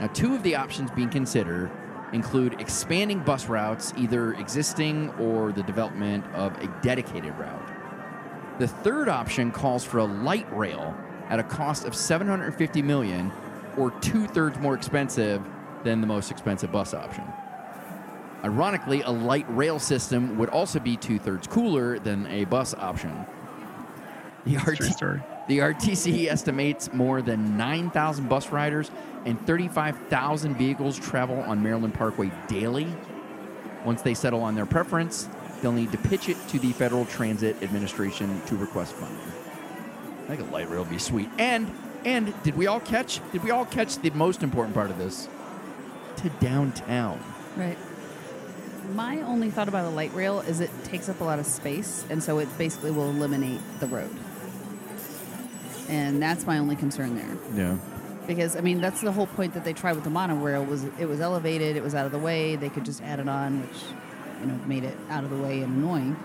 Now, 0.00 0.08
two 0.08 0.34
of 0.34 0.42
the 0.42 0.56
options 0.56 0.90
being 0.90 1.08
considered 1.08 1.70
include 2.12 2.60
expanding 2.60 3.20
bus 3.20 3.46
routes, 3.46 3.94
either 3.96 4.34
existing 4.34 5.10
or 5.10 5.52
the 5.52 5.62
development 5.62 6.24
of 6.34 6.60
a 6.60 6.66
dedicated 6.82 7.38
route. 7.38 8.58
The 8.58 8.66
third 8.66 9.08
option 9.08 9.52
calls 9.52 9.84
for 9.84 9.98
a 9.98 10.04
light 10.04 10.52
rail 10.52 10.96
at 11.28 11.38
a 11.38 11.44
cost 11.44 11.84
of 11.84 11.94
750 11.94 12.82
million, 12.82 13.30
or 13.76 13.92
two-thirds 14.00 14.58
more 14.58 14.74
expensive 14.74 15.40
than 15.84 16.00
the 16.00 16.06
most 16.06 16.32
expensive 16.32 16.72
bus 16.72 16.94
option. 16.94 17.24
Ironically, 18.42 19.02
a 19.02 19.10
light 19.10 19.46
rail 19.48 19.78
system 19.78 20.36
would 20.36 20.48
also 20.48 20.80
be 20.80 20.96
two-thirds 20.96 21.46
cooler 21.46 22.00
than 22.00 22.26
a 22.26 22.44
bus 22.44 22.74
option. 22.74 23.24
The, 24.44 24.56
True 24.56 24.72
RT- 24.72 24.82
story. 24.92 25.22
the 25.48 25.58
RTC 25.58 26.26
estimates 26.26 26.92
more 26.92 27.22
than 27.22 27.56
9,000 27.56 28.28
bus 28.28 28.50
riders 28.50 28.90
and 29.24 29.40
35,000 29.46 30.56
vehicles 30.56 30.98
travel 30.98 31.38
on 31.42 31.62
Maryland 31.62 31.94
Parkway 31.94 32.30
daily. 32.48 32.88
Once 33.84 34.02
they 34.02 34.14
settle 34.14 34.42
on 34.42 34.54
their 34.54 34.66
preference, 34.66 35.28
they'll 35.60 35.72
need 35.72 35.92
to 35.92 35.98
pitch 35.98 36.28
it 36.28 36.36
to 36.48 36.58
the 36.58 36.72
Federal 36.72 37.04
Transit 37.06 37.62
Administration 37.62 38.40
to 38.46 38.56
request 38.56 38.94
funding. 38.94 39.18
I 40.28 40.36
think 40.36 40.48
a 40.48 40.52
light 40.52 40.68
rail 40.70 40.80
would 40.82 40.90
be 40.90 40.98
sweet. 40.98 41.28
And 41.38 41.70
and 42.04 42.34
did 42.42 42.56
we 42.56 42.66
all 42.66 42.80
catch? 42.80 43.20
Did 43.30 43.44
we 43.44 43.52
all 43.52 43.64
catch 43.64 43.98
the 43.98 44.10
most 44.10 44.42
important 44.42 44.74
part 44.74 44.90
of 44.90 44.98
this? 44.98 45.28
To 46.16 46.28
downtown. 46.40 47.22
Right. 47.56 47.78
My 48.94 49.20
only 49.22 49.50
thought 49.50 49.68
about 49.68 49.84
a 49.84 49.90
light 49.90 50.12
rail 50.12 50.40
is 50.40 50.60
it 50.60 50.70
takes 50.84 51.08
up 51.08 51.20
a 51.20 51.24
lot 51.24 51.38
of 51.38 51.46
space, 51.46 52.04
and 52.10 52.20
so 52.22 52.38
it 52.40 52.48
basically 52.58 52.90
will 52.90 53.08
eliminate 53.10 53.60
the 53.78 53.86
road. 53.86 54.10
And 55.88 56.22
that's 56.22 56.46
my 56.46 56.58
only 56.58 56.76
concern 56.76 57.16
there. 57.16 57.36
Yeah. 57.54 57.76
Because 58.26 58.56
I 58.56 58.60
mean, 58.60 58.80
that's 58.80 59.00
the 59.00 59.10
whole 59.12 59.26
point 59.26 59.54
that 59.54 59.64
they 59.64 59.72
tried 59.72 59.94
with 59.94 60.04
the 60.04 60.10
monorail 60.10 60.64
was 60.64 60.84
it 60.98 61.06
was 61.08 61.20
elevated, 61.20 61.76
it 61.76 61.82
was 61.82 61.94
out 61.94 62.06
of 62.06 62.12
the 62.12 62.18
way. 62.18 62.54
They 62.56 62.68
could 62.68 62.84
just 62.84 63.02
add 63.02 63.18
it 63.18 63.28
on, 63.28 63.62
which 63.62 63.82
you 64.40 64.46
know 64.46 64.58
made 64.66 64.84
it 64.84 64.96
out 65.10 65.24
of 65.24 65.30
the 65.30 65.36
way 65.38 65.60
and 65.62 65.76
annoying. 65.76 66.16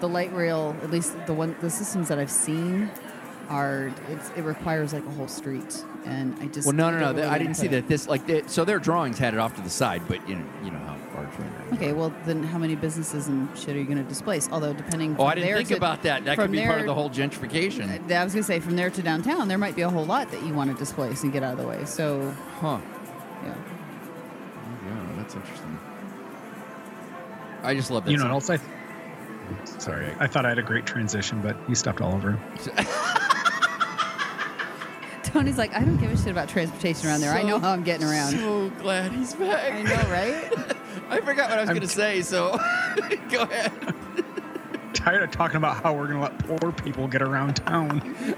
The 0.00 0.08
light 0.08 0.34
rail, 0.34 0.74
at 0.82 0.90
least 0.90 1.14
the 1.26 1.34
one 1.34 1.54
the 1.60 1.70
systems 1.70 2.08
that 2.08 2.18
I've 2.18 2.30
seen, 2.30 2.90
are 3.50 3.92
it's, 4.08 4.30
it 4.30 4.42
requires 4.42 4.92
like 4.94 5.04
a 5.04 5.10
whole 5.10 5.28
street, 5.28 5.84
and 6.06 6.36
I 6.40 6.46
just 6.46 6.66
Well, 6.66 6.74
no, 6.74 6.90
no, 6.90 6.98
no. 6.98 7.06
don't 7.06 7.16
really 7.16 7.28
I 7.28 7.38
didn't 7.38 7.54
see 7.56 7.66
it- 7.66 7.70
that. 7.72 7.88
This 7.88 8.08
like 8.08 8.26
they, 8.26 8.42
so 8.46 8.64
their 8.64 8.78
drawings 8.78 9.18
had 9.18 9.34
it 9.34 9.40
off 9.40 9.54
to 9.56 9.62
the 9.62 9.70
side, 9.70 10.02
but 10.08 10.26
you 10.28 10.36
know, 10.36 10.44
you 10.64 10.70
know 10.70 10.78
how 10.78 10.86
far 10.86 10.86
it's 10.86 10.91
running. 10.91 10.91
Okay, 11.82 11.92
well 11.92 12.14
then, 12.26 12.44
how 12.44 12.58
many 12.58 12.76
businesses 12.76 13.26
and 13.26 13.48
shit 13.58 13.74
are 13.74 13.78
you 13.80 13.84
going 13.84 13.98
to 13.98 14.04
displace? 14.04 14.48
Although 14.52 14.72
depending. 14.72 15.16
Oh, 15.18 15.24
I 15.24 15.34
didn't 15.34 15.56
think 15.56 15.68
to- 15.70 15.76
about 15.76 16.04
that. 16.04 16.24
That 16.24 16.38
could 16.38 16.52
be 16.52 16.64
part 16.64 16.78
of 16.78 16.86
the 16.86 16.94
whole 16.94 17.10
gentrification. 17.10 17.90
I 18.08 18.22
was 18.22 18.32
going 18.34 18.42
to 18.44 18.46
say 18.46 18.60
from 18.60 18.76
there 18.76 18.88
to 18.88 19.02
downtown, 19.02 19.48
there 19.48 19.58
might 19.58 19.74
be 19.74 19.82
a 19.82 19.90
whole 19.90 20.04
lot 20.04 20.30
that 20.30 20.44
you 20.44 20.54
want 20.54 20.70
to 20.70 20.76
displace 20.76 21.24
and 21.24 21.32
get 21.32 21.42
out 21.42 21.54
of 21.54 21.58
the 21.58 21.66
way. 21.66 21.84
So, 21.84 22.32
Huh. 22.60 22.78
yeah. 23.42 23.54
Yeah, 24.86 25.06
that's 25.16 25.34
interesting. 25.34 25.76
I 27.64 27.74
just 27.74 27.90
love 27.90 28.04
that. 28.04 28.12
You 28.12 28.18
know 28.18 28.24
what 28.26 28.32
else 28.32 28.48
I? 28.48 28.60
Sorry, 29.64 30.06
I 30.20 30.28
thought 30.28 30.46
I 30.46 30.50
had 30.50 30.58
a 30.60 30.62
great 30.62 30.86
transition, 30.86 31.40
but 31.42 31.56
you 31.68 31.74
stepped 31.74 32.00
all 32.00 32.14
over. 32.14 32.38
Tony's 35.24 35.58
like, 35.58 35.74
I 35.74 35.80
don't 35.80 35.96
give 35.96 36.12
a 36.12 36.16
shit 36.16 36.28
about 36.28 36.48
transportation 36.48 37.08
around 37.08 37.22
there. 37.22 37.32
I 37.32 37.42
know 37.42 37.58
how 37.58 37.70
I'm 37.72 37.82
getting 37.82 38.06
around. 38.06 38.32
So 38.32 38.70
glad 38.78 39.10
he's 39.12 39.34
back. 39.34 39.72
I 39.72 39.82
know, 39.82 40.10
right? 40.10 40.71
I 41.08 41.20
forgot 41.20 41.50
what 41.50 41.58
I 41.58 41.62
was 41.62 41.70
going 41.70 41.80
to 41.82 41.88
say, 41.88 42.22
so 42.22 42.52
go 43.30 43.42
ahead. 43.42 43.72
Tired 44.94 45.22
of 45.24 45.30
talking 45.30 45.56
about 45.56 45.82
how 45.82 45.94
we're 45.94 46.06
gonna 46.06 46.20
let 46.20 46.38
poor 46.46 46.70
people 46.70 47.08
get 47.08 47.22
around 47.22 47.54
town. 47.54 47.98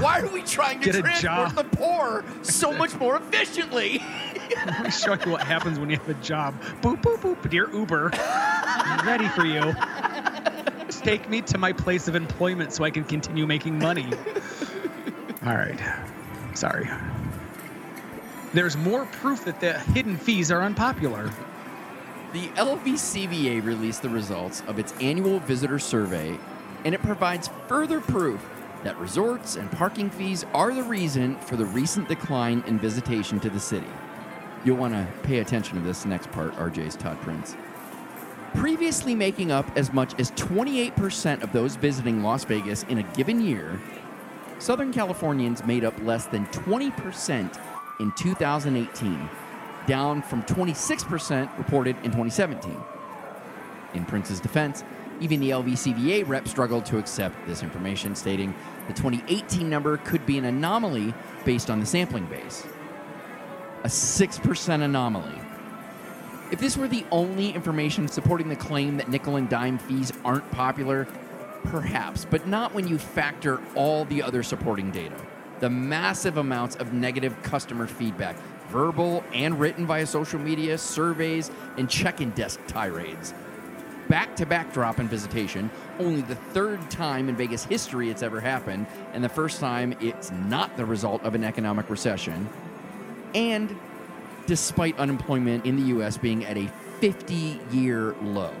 Why 0.00 0.20
are 0.20 0.26
we 0.28 0.42
trying 0.42 0.80
to 0.80 0.86
Get 0.86 0.96
a 0.96 1.02
transport 1.02 1.22
job. 1.22 1.54
the 1.54 1.76
poor 1.76 2.24
so 2.42 2.72
much 2.72 2.94
more 2.98 3.16
efficiently? 3.16 4.02
Let 4.66 4.82
me 4.82 4.90
show 4.90 5.12
you 5.12 5.30
what 5.30 5.42
happens 5.42 5.78
when 5.78 5.90
you 5.90 5.96
have 5.98 6.08
a 6.08 6.14
job. 6.14 6.60
Boop, 6.80 7.02
boop, 7.02 7.18
boop. 7.18 7.50
Dear 7.50 7.70
Uber, 7.70 8.10
I'm 8.14 9.06
ready 9.06 9.28
for 9.28 9.44
you. 9.44 9.74
Take 11.02 11.28
me 11.28 11.42
to 11.42 11.58
my 11.58 11.72
place 11.72 12.08
of 12.08 12.16
employment 12.16 12.72
so 12.72 12.82
I 12.82 12.90
can 12.90 13.04
continue 13.04 13.46
making 13.46 13.78
money. 13.78 14.08
All 15.46 15.54
right. 15.54 15.78
Sorry. 16.54 16.88
There's 18.54 18.76
more 18.76 19.04
proof 19.06 19.44
that 19.46 19.58
the 19.58 19.72
hidden 19.80 20.16
fees 20.16 20.52
are 20.52 20.62
unpopular. 20.62 21.28
The 22.32 22.46
LVCVA 22.50 23.64
released 23.64 24.02
the 24.02 24.08
results 24.08 24.62
of 24.68 24.78
its 24.78 24.94
annual 25.00 25.40
visitor 25.40 25.80
survey, 25.80 26.38
and 26.84 26.94
it 26.94 27.02
provides 27.02 27.50
further 27.66 28.00
proof 28.00 28.40
that 28.84 28.96
resorts 29.00 29.56
and 29.56 29.68
parking 29.72 30.08
fees 30.08 30.44
are 30.54 30.72
the 30.72 30.84
reason 30.84 31.34
for 31.40 31.56
the 31.56 31.64
recent 31.64 32.06
decline 32.06 32.62
in 32.68 32.78
visitation 32.78 33.40
to 33.40 33.50
the 33.50 33.58
city. 33.58 33.90
You'll 34.64 34.76
want 34.76 34.94
to 34.94 35.08
pay 35.24 35.40
attention 35.40 35.76
to 35.76 35.82
this 35.82 36.06
next 36.06 36.30
part, 36.30 36.54
RJ's 36.54 36.94
Todd 36.94 37.20
Prince. 37.22 37.56
Previously 38.54 39.16
making 39.16 39.50
up 39.50 39.68
as 39.76 39.92
much 39.92 40.14
as 40.20 40.30
28% 40.32 41.42
of 41.42 41.50
those 41.50 41.74
visiting 41.74 42.22
Las 42.22 42.44
Vegas 42.44 42.84
in 42.84 42.98
a 42.98 43.02
given 43.14 43.40
year, 43.40 43.80
Southern 44.60 44.92
Californians 44.92 45.64
made 45.64 45.84
up 45.84 46.00
less 46.02 46.26
than 46.26 46.46
20% 46.46 47.58
in 48.00 48.12
2018, 48.12 49.28
down 49.86 50.22
from 50.22 50.42
26% 50.44 51.58
reported 51.58 51.96
in 51.98 52.04
2017. 52.04 52.76
In 53.94 54.04
Prince's 54.04 54.40
defense, 54.40 54.82
even 55.20 55.40
the 55.40 55.50
LVCVA 55.50 56.26
rep 56.26 56.48
struggled 56.48 56.84
to 56.86 56.98
accept 56.98 57.36
this 57.46 57.62
information, 57.62 58.14
stating 58.14 58.54
the 58.88 58.94
2018 58.94 59.70
number 59.70 59.96
could 59.98 60.26
be 60.26 60.38
an 60.38 60.44
anomaly 60.44 61.14
based 61.44 61.70
on 61.70 61.80
the 61.80 61.86
sampling 61.86 62.26
base. 62.26 62.66
A 63.84 63.88
6% 63.88 64.82
anomaly. 64.82 65.40
If 66.50 66.58
this 66.58 66.76
were 66.76 66.88
the 66.88 67.04
only 67.10 67.50
information 67.50 68.08
supporting 68.08 68.48
the 68.48 68.56
claim 68.56 68.96
that 68.96 69.08
nickel 69.08 69.36
and 69.36 69.48
dime 69.48 69.78
fees 69.78 70.12
aren't 70.24 70.50
popular, 70.50 71.06
perhaps, 71.64 72.24
but 72.24 72.46
not 72.46 72.74
when 72.74 72.88
you 72.88 72.98
factor 72.98 73.60
all 73.74 74.04
the 74.06 74.22
other 74.22 74.42
supporting 74.42 74.90
data. 74.90 75.16
The 75.60 75.70
massive 75.70 76.36
amounts 76.36 76.76
of 76.76 76.92
negative 76.92 77.40
customer 77.42 77.86
feedback, 77.86 78.36
verbal 78.68 79.24
and 79.32 79.58
written 79.58 79.86
via 79.86 80.06
social 80.06 80.38
media, 80.38 80.76
surveys, 80.78 81.50
and 81.78 81.88
check 81.88 82.20
in 82.20 82.30
desk 82.30 82.60
tirades. 82.66 83.34
Back 84.08 84.36
to 84.36 84.46
back 84.46 84.72
drop 84.72 84.98
in 85.00 85.08
visitation, 85.08 85.70
only 85.98 86.20
the 86.20 86.34
third 86.34 86.90
time 86.90 87.28
in 87.28 87.36
Vegas 87.36 87.64
history 87.64 88.10
it's 88.10 88.22
ever 88.22 88.40
happened, 88.40 88.86
and 89.12 89.24
the 89.24 89.28
first 89.28 89.60
time 89.60 89.96
it's 90.00 90.30
not 90.30 90.76
the 90.76 90.84
result 90.84 91.22
of 91.22 91.34
an 91.34 91.44
economic 91.44 91.88
recession. 91.88 92.48
And 93.34 93.74
despite 94.46 94.98
unemployment 94.98 95.64
in 95.64 95.76
the 95.76 95.82
U.S. 95.88 96.16
being 96.16 96.44
at 96.44 96.56
a 96.56 96.70
50 97.00 97.60
year 97.70 98.14
low. 98.22 98.52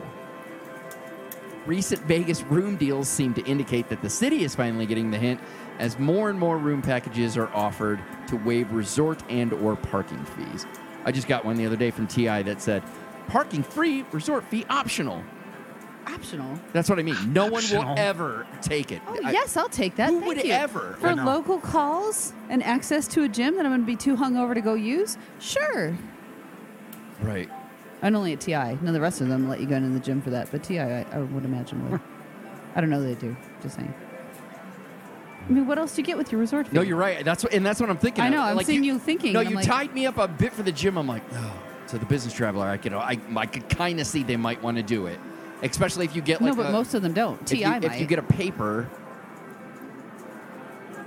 Recent 1.66 2.02
Vegas 2.02 2.42
room 2.42 2.76
deals 2.76 3.08
seem 3.08 3.32
to 3.34 3.44
indicate 3.44 3.88
that 3.88 4.02
the 4.02 4.10
city 4.10 4.44
is 4.44 4.54
finally 4.54 4.84
getting 4.84 5.10
the 5.10 5.18
hint 5.18 5.40
as 5.78 5.98
more 5.98 6.30
and 6.30 6.38
more 6.38 6.56
room 6.58 6.82
packages 6.82 7.36
are 7.36 7.48
offered 7.54 8.00
to 8.28 8.36
waive 8.36 8.72
resort 8.72 9.22
and 9.28 9.52
or 9.52 9.76
parking 9.76 10.24
fees. 10.24 10.66
I 11.04 11.12
just 11.12 11.28
got 11.28 11.44
one 11.44 11.56
the 11.56 11.66
other 11.66 11.76
day 11.76 11.90
from 11.90 12.06
TI 12.06 12.42
that 12.42 12.60
said 12.62 12.82
parking 13.28 13.62
free, 13.62 14.04
resort 14.12 14.44
fee 14.44 14.64
optional. 14.70 15.22
Optional. 16.06 16.58
That's 16.74 16.88
what 16.90 16.98
I 16.98 17.02
mean. 17.02 17.32
No 17.32 17.44
one 17.46 17.62
Optional. 17.62 17.84
will 17.94 17.98
ever 17.98 18.46
take 18.60 18.92
it. 18.92 19.00
Oh 19.08 19.18
I- 19.24 19.30
yes, 19.32 19.56
I'll 19.56 19.68
take 19.70 19.96
that. 19.96 20.10
Who 20.10 20.20
Thank 20.20 20.26
would 20.36 20.44
you. 20.44 20.52
ever? 20.52 20.96
for 21.00 21.08
I 21.08 21.14
know. 21.14 21.24
local 21.24 21.58
calls 21.58 22.34
and 22.50 22.62
access 22.62 23.08
to 23.08 23.22
a 23.24 23.28
gym 23.28 23.56
that 23.56 23.64
I'm 23.64 23.70
going 23.72 23.80
to 23.80 23.86
be 23.86 23.96
too 23.96 24.14
hungover 24.16 24.54
to 24.54 24.60
go 24.60 24.74
use? 24.74 25.16
Sure. 25.40 25.96
Right. 27.22 27.48
And 28.02 28.14
only 28.16 28.34
at 28.34 28.40
TI. 28.40 28.52
None 28.52 28.88
of 28.88 28.92
the 28.92 29.00
rest 29.00 29.22
of 29.22 29.28
them 29.28 29.48
let 29.48 29.60
you 29.60 29.66
go 29.66 29.76
into 29.76 29.88
the 29.88 30.00
gym 30.00 30.20
for 30.20 30.28
that, 30.30 30.50
but 30.50 30.62
TI, 30.62 30.78
I, 30.80 31.06
I 31.10 31.18
would 31.20 31.44
imagine 31.44 31.90
would. 31.90 32.00
I 32.76 32.80
don't 32.82 32.90
know 32.90 33.00
that 33.02 33.18
they 33.18 33.26
do. 33.28 33.34
Just 33.62 33.76
saying. 33.76 33.94
I 35.46 35.52
mean, 35.52 35.66
what 35.66 35.78
else 35.78 35.94
do 35.94 36.00
you 36.02 36.06
get 36.06 36.16
with 36.16 36.32
your 36.32 36.40
resort 36.40 36.68
fee? 36.68 36.74
No, 36.76 36.82
you're 36.82 36.96
right. 36.96 37.24
That's 37.24 37.42
what, 37.44 37.52
and 37.52 37.64
that's 37.66 37.78
what 37.80 37.90
I'm 37.90 37.98
thinking. 37.98 38.22
I 38.24 38.28
of. 38.28 38.32
know, 38.32 38.42
I'm 38.42 38.56
Like, 38.56 38.66
seeing 38.66 38.82
you 38.84 38.98
thinking, 38.98 39.32
No, 39.34 39.40
I'm 39.40 39.48
you 39.48 39.56
like- 39.56 39.66
tied 39.66 39.94
me 39.94 40.06
up 40.06 40.16
a 40.18 40.26
bit 40.26 40.52
for 40.52 40.62
the 40.62 40.72
gym. 40.72 40.96
I'm 40.96 41.06
like, 41.06 41.22
oh. 41.34 41.52
So 41.86 41.98
the 41.98 42.06
business 42.06 42.32
traveler, 42.32 42.66
I 42.66 42.78
could, 42.78 42.94
I, 42.94 43.18
I 43.36 43.44
could 43.46 43.68
kind 43.68 44.00
of 44.00 44.06
see 44.06 44.22
they 44.22 44.38
might 44.38 44.62
want 44.62 44.78
to 44.78 44.82
do 44.82 45.06
it, 45.06 45.20
especially 45.62 46.06
if 46.06 46.16
you 46.16 46.22
get 46.22 46.40
like 46.40 46.52
no, 46.52 46.56
but 46.56 46.70
a- 46.70 46.72
most 46.72 46.94
of 46.94 47.02
them 47.02 47.12
don't. 47.12 47.38
if 47.42 47.46
TI 47.48 47.58
you, 47.58 47.66
might. 47.68 47.84
if 47.84 48.00
you 48.00 48.06
get 48.06 48.18
a 48.18 48.22
paper 48.22 48.88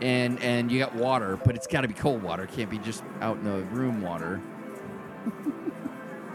and 0.02 0.40
and 0.44 0.72
you 0.72 0.78
got 0.78 0.94
water, 0.94 1.36
but 1.44 1.56
it's 1.56 1.66
got 1.66 1.82
to 1.82 1.88
be 1.88 1.96
cold 1.96 2.22
water. 2.22 2.44
It 2.44 2.52
can't 2.52 2.70
be 2.70 2.78
just 2.78 3.04
out 3.22 3.38
in 3.38 3.44
the 3.44 3.64
room 3.76 4.02
water. 4.04 4.40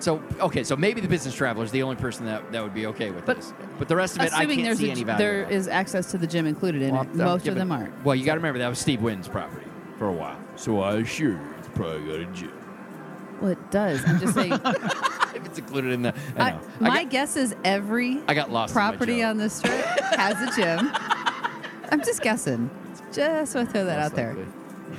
so 0.03 0.21
okay, 0.41 0.65
so 0.65 0.75
maybe 0.77 1.01
the 1.01 1.09
business 1.09 1.35
traveler 1.35 1.65
is 1.65 1.71
the 1.71 1.83
only 1.83 1.97
person 1.97 2.27
that, 2.27 2.51
that 2.53 2.63
would 2.63 2.75
be 2.75 2.87
okay 2.87 3.11
with 3.11 3.25
But 3.25 3.37
this. 3.37 3.53
But 3.79 3.89
the 3.89 3.97
rest 3.97 4.17
of 4.17 4.23
it, 4.23 4.33
I 4.33 4.47
can't 4.47 4.63
there's 4.65 4.79
see 4.79 4.89
a, 4.89 4.93
any 4.93 5.05
value. 5.05 5.19
there 5.19 5.49
is 5.51 5.69
access 5.69 6.11
to 6.11 6.19
the 6.19 6.27
gym 6.27 6.47
included 6.47 6.83
in 6.83 6.93
Well, 6.93 7.03
it. 7.03 7.15
Most 7.15 7.47
of 7.49 7.55
them 7.55 7.71
aren't. 7.71 8.05
Well, 8.05 8.15
you 8.17 8.25
got 8.25 8.35
to 8.35 8.41
remember 8.41 8.59
that 8.59 8.69
was 8.69 8.79
Steve 8.81 9.01
Wynn's 9.01 9.29
property 9.29 9.67
for 9.99 10.09
a 10.09 10.13
while, 10.13 10.39
so 10.57 10.81
I 10.81 10.97
assure 10.97 11.31
you 11.33 11.41
it's 11.59 11.69
probably 11.69 12.01
got 12.01 12.21
a 12.21 12.25
gym 12.33 12.53
Well, 13.41 13.53
it 13.53 13.71
does. 13.71 14.03
I'm 14.07 14.19
just 14.19 14.35
saying. 14.35 14.53
if 15.35 15.47
it's 15.47 15.59
included 15.59 15.93
in 15.93 16.03
the. 16.03 16.15
I 16.37 16.41
I, 16.43 16.51
know. 16.51 16.61
I 16.81 16.89
my 16.89 17.03
got- 17.05 17.11
guess 17.13 17.37
is 17.37 17.55
every 17.65 18.21
I 18.27 18.35
got 18.35 18.51
lost 18.51 18.73
property 18.75 19.23
on 19.23 19.37
the 19.39 19.49
strip 19.49 19.73
has 20.17 20.37
a 20.43 20.61
gym. 20.61 20.91
I'm 21.91 22.01
just 22.05 22.23
guessing. 22.23 22.71
Just 23.13 23.55
want 23.55 23.69
to 23.69 23.73
throw 23.73 23.85
that 23.85 23.99
Most 23.99 24.07
out 24.13 24.17
there. 24.17 24.37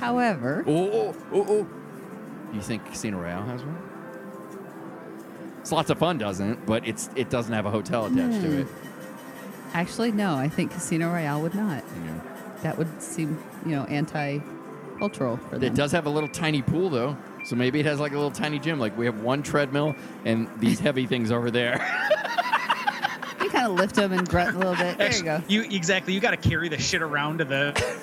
However, 0.00 0.64
Oh, 0.66 0.90
oh, 0.90 1.16
oh, 1.32 1.46
oh. 1.48 1.66
You 2.54 2.60
think 2.60 2.84
Casino 2.86 3.20
Royale 3.20 3.42
has 3.44 3.62
one? 3.62 3.83
It's 5.64 5.72
lots 5.72 5.88
of 5.88 5.96
fun, 5.96 6.18
doesn't 6.18 6.46
it? 6.46 6.66
But 6.66 6.86
it's 6.86 7.08
it 7.16 7.30
doesn't 7.30 7.54
have 7.54 7.64
a 7.64 7.70
hotel 7.70 8.04
attached 8.04 8.42
to 8.42 8.48
hmm. 8.48 8.58
it. 8.58 8.66
actually, 9.72 10.12
no. 10.12 10.34
I 10.34 10.46
think 10.46 10.72
Casino 10.72 11.10
Royale 11.10 11.40
would 11.40 11.54
not. 11.54 11.82
You 11.96 12.10
know. 12.10 12.20
That 12.60 12.76
would 12.76 13.02
seem, 13.02 13.42
you 13.64 13.72
know, 13.72 13.84
anti-cultural 13.84 15.38
for 15.38 15.56
them. 15.56 15.64
It 15.64 15.74
does 15.74 15.90
have 15.92 16.04
a 16.04 16.10
little 16.10 16.28
tiny 16.28 16.60
pool 16.60 16.90
though, 16.90 17.16
so 17.46 17.56
maybe 17.56 17.80
it 17.80 17.86
has 17.86 17.98
like 17.98 18.12
a 18.12 18.14
little 18.14 18.30
tiny 18.30 18.58
gym. 18.58 18.78
Like 18.78 18.94
we 18.98 19.06
have 19.06 19.22
one 19.22 19.42
treadmill 19.42 19.96
and 20.26 20.50
these 20.58 20.80
heavy 20.80 21.06
things 21.06 21.32
over 21.32 21.50
there. 21.50 21.80
You 23.42 23.50
kind 23.50 23.66
of 23.66 23.72
lift 23.72 23.94
them 23.94 24.12
and 24.12 24.28
grunt 24.28 24.56
a 24.56 24.58
little 24.58 24.76
bit. 24.76 24.96
There 24.96 25.14
you 25.14 25.22
go. 25.22 25.42
You 25.48 25.62
exactly. 25.62 26.14
You 26.14 26.20
got 26.20 26.30
to 26.30 26.48
carry 26.48 26.68
the 26.68 26.78
shit 26.78 27.02
around 27.02 27.38
to 27.38 27.44
the, 27.44 27.98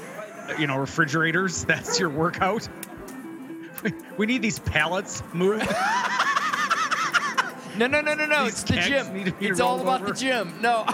you 0.60 0.68
know, 0.68 0.78
refrigerators. 0.78 1.64
That's 1.66 2.00
your 2.00 2.10
workout. 2.10 2.68
We, 3.84 3.94
we 4.18 4.26
need 4.26 4.42
these 4.42 4.60
pallets 4.60 5.22
moved. 5.34 5.68
No, 7.78 7.88
no, 7.88 8.02
no, 8.02 8.14
no, 8.14 8.26
no. 8.26 8.44
These 8.46 8.54
It's 8.54 8.64
the 8.64 8.76
gym. 8.78 9.14
need 9.14 9.26
to 9.28 9.32
be 9.34 9.48
It's 9.48 9.60
all 9.60 9.80
about 9.82 10.02
over. 10.02 10.12
the 10.14 10.20
gym. 10.20 10.54
No. 10.62 10.86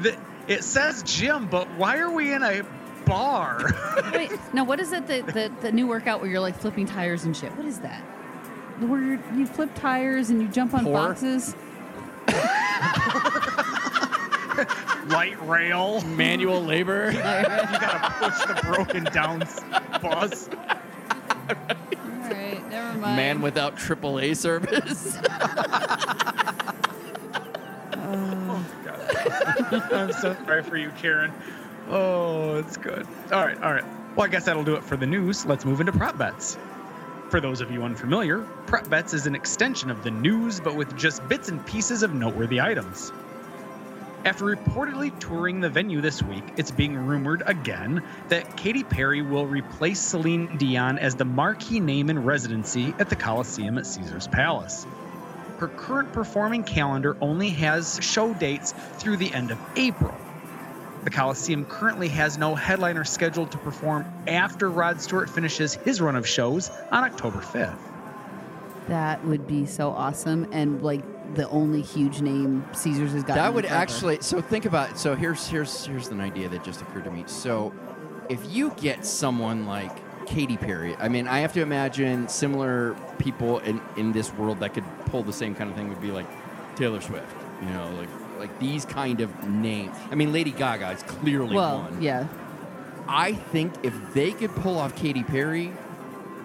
the, 0.00 0.16
it 0.48 0.62
says 0.64 1.02
gym, 1.04 1.46
but 1.48 1.66
why 1.76 1.98
are 1.98 2.10
we 2.10 2.32
in 2.32 2.42
a 2.42 2.62
bar? 3.06 3.60
Wait, 4.14 4.32
now 4.52 4.64
what 4.64 4.80
is 4.80 4.92
it 4.92 5.06
the, 5.06 5.22
the 5.22 5.50
the 5.60 5.72
new 5.72 5.86
workout 5.86 6.20
where 6.20 6.28
you're 6.30 6.40
like 6.40 6.56
flipping 6.58 6.86
tires 6.86 7.24
and 7.24 7.36
shit? 7.36 7.54
What 7.56 7.66
is 7.66 7.78
that? 7.80 8.00
Where 8.80 9.00
you- 9.00 9.22
you 9.36 9.46
flip 9.46 9.70
tires 9.74 10.30
and 10.30 10.42
you 10.42 10.48
jump 10.48 10.74
on 10.74 10.84
Pour? 10.84 10.92
boxes? 10.94 11.54
Light 15.08 15.36
rail. 15.46 16.00
Manual 16.02 16.62
labor. 16.62 17.10
You 17.12 17.18
gotta 17.18 18.14
push 18.18 18.38
the 18.46 18.54
broken 18.62 19.04
down 19.04 19.42
s- 19.42 19.60
bus. 20.00 20.48
All 20.48 21.54
right, 21.54 21.76
never 22.74 22.98
mind. 22.98 23.16
Man 23.16 23.40
without 23.40 23.76
AAA 23.76 24.36
service. 24.36 25.16
Oh, 28.06 28.64
I'm 29.92 30.12
so 30.12 30.36
sorry 30.44 30.62
for 30.62 30.76
you, 30.76 30.90
Karen. 30.90 31.32
Oh, 31.88 32.56
it's 32.56 32.76
good. 32.76 33.06
All 33.32 33.44
right, 33.44 33.60
all 33.62 33.72
right. 33.72 33.84
Well, 34.14 34.26
I 34.26 34.28
guess 34.28 34.44
that'll 34.44 34.64
do 34.64 34.74
it 34.74 34.84
for 34.84 34.96
the 34.96 35.06
news. 35.06 35.44
Let's 35.46 35.64
move 35.64 35.80
into 35.80 35.92
prop 35.92 36.16
bets. 36.16 36.56
For 37.30 37.40
those 37.40 37.60
of 37.60 37.70
you 37.70 37.82
unfamiliar, 37.82 38.40
prop 38.66 38.88
bets 38.88 39.14
is 39.14 39.26
an 39.26 39.34
extension 39.34 39.90
of 39.90 40.04
the 40.04 40.10
news, 40.10 40.60
but 40.60 40.76
with 40.76 40.96
just 40.96 41.26
bits 41.28 41.48
and 41.48 41.64
pieces 41.66 42.02
of 42.02 42.14
noteworthy 42.14 42.60
items. 42.60 43.12
After 44.24 44.46
reportedly 44.46 45.18
touring 45.20 45.60
the 45.60 45.68
venue 45.68 46.00
this 46.00 46.22
week, 46.22 46.44
it's 46.56 46.70
being 46.70 46.96
rumored 46.96 47.42
again 47.44 48.02
that 48.28 48.56
Katy 48.56 48.82
Perry 48.82 49.20
will 49.20 49.46
replace 49.46 50.00
Celine 50.00 50.56
Dion 50.56 50.98
as 50.98 51.14
the 51.14 51.26
marquee 51.26 51.78
name 51.78 52.08
in 52.08 52.24
residency 52.24 52.94
at 52.98 53.10
the 53.10 53.16
Coliseum 53.16 53.76
at 53.76 53.84
Caesar's 53.84 54.26
Palace. 54.26 54.86
Her 55.58 55.68
current 55.68 56.14
performing 56.14 56.64
calendar 56.64 57.18
only 57.20 57.50
has 57.50 57.98
show 58.00 58.32
dates 58.32 58.72
through 58.94 59.18
the 59.18 59.32
end 59.34 59.50
of 59.50 59.58
April. 59.76 60.14
The 61.04 61.10
Coliseum 61.10 61.66
currently 61.66 62.08
has 62.08 62.38
no 62.38 62.54
headliner 62.54 63.04
scheduled 63.04 63.52
to 63.52 63.58
perform 63.58 64.06
after 64.26 64.70
Rod 64.70 65.02
Stewart 65.02 65.28
finishes 65.28 65.74
his 65.74 66.00
run 66.00 66.16
of 66.16 66.26
shows 66.26 66.70
on 66.90 67.04
October 67.04 67.40
5th. 67.40 67.76
That 68.88 69.22
would 69.26 69.46
be 69.46 69.66
so 69.66 69.90
awesome, 69.90 70.48
and 70.50 70.82
like 70.82 71.04
the 71.34 71.48
only 71.48 71.80
huge 71.82 72.20
name 72.20 72.64
Caesars 72.74 73.12
has 73.12 73.24
got. 73.24 73.34
That 73.36 73.54
would 73.54 73.66
actually. 73.66 74.18
So 74.20 74.40
think 74.40 74.66
about. 74.66 74.98
So 74.98 75.14
here's 75.14 75.46
here's 75.48 75.86
here's 75.86 76.08
an 76.08 76.20
idea 76.20 76.48
that 76.48 76.62
just 76.64 76.82
occurred 76.82 77.04
to 77.04 77.10
me. 77.10 77.24
So 77.26 77.72
if 78.28 78.40
you 78.54 78.72
get 78.76 79.04
someone 79.04 79.66
like 79.66 80.04
Katy 80.26 80.56
Perry. 80.56 80.96
I 80.96 81.08
mean, 81.08 81.28
I 81.28 81.40
have 81.40 81.52
to 81.54 81.60
imagine 81.60 82.28
similar 82.28 82.96
people 83.18 83.58
in, 83.60 83.80
in 83.96 84.12
this 84.12 84.32
world 84.34 84.60
that 84.60 84.74
could 84.74 84.84
pull 85.06 85.22
the 85.22 85.32
same 85.32 85.54
kind 85.54 85.70
of 85.70 85.76
thing 85.76 85.88
would 85.88 86.00
be 86.00 86.10
like 86.10 86.26
Taylor 86.76 87.00
Swift. 87.00 87.36
You 87.62 87.68
know, 87.70 87.90
like 87.98 88.08
like 88.38 88.58
these 88.58 88.84
kind 88.84 89.20
of 89.20 89.48
names. 89.48 89.96
I 90.10 90.14
mean, 90.14 90.32
Lady 90.32 90.50
Gaga 90.50 90.90
is 90.90 91.02
clearly 91.04 91.54
well, 91.54 91.82
one. 91.82 92.02
yeah. 92.02 92.26
I 93.06 93.32
think 93.32 93.72
if 93.82 93.94
they 94.14 94.32
could 94.32 94.50
pull 94.56 94.78
off 94.78 94.96
Katy 94.96 95.22
Perry, 95.24 95.72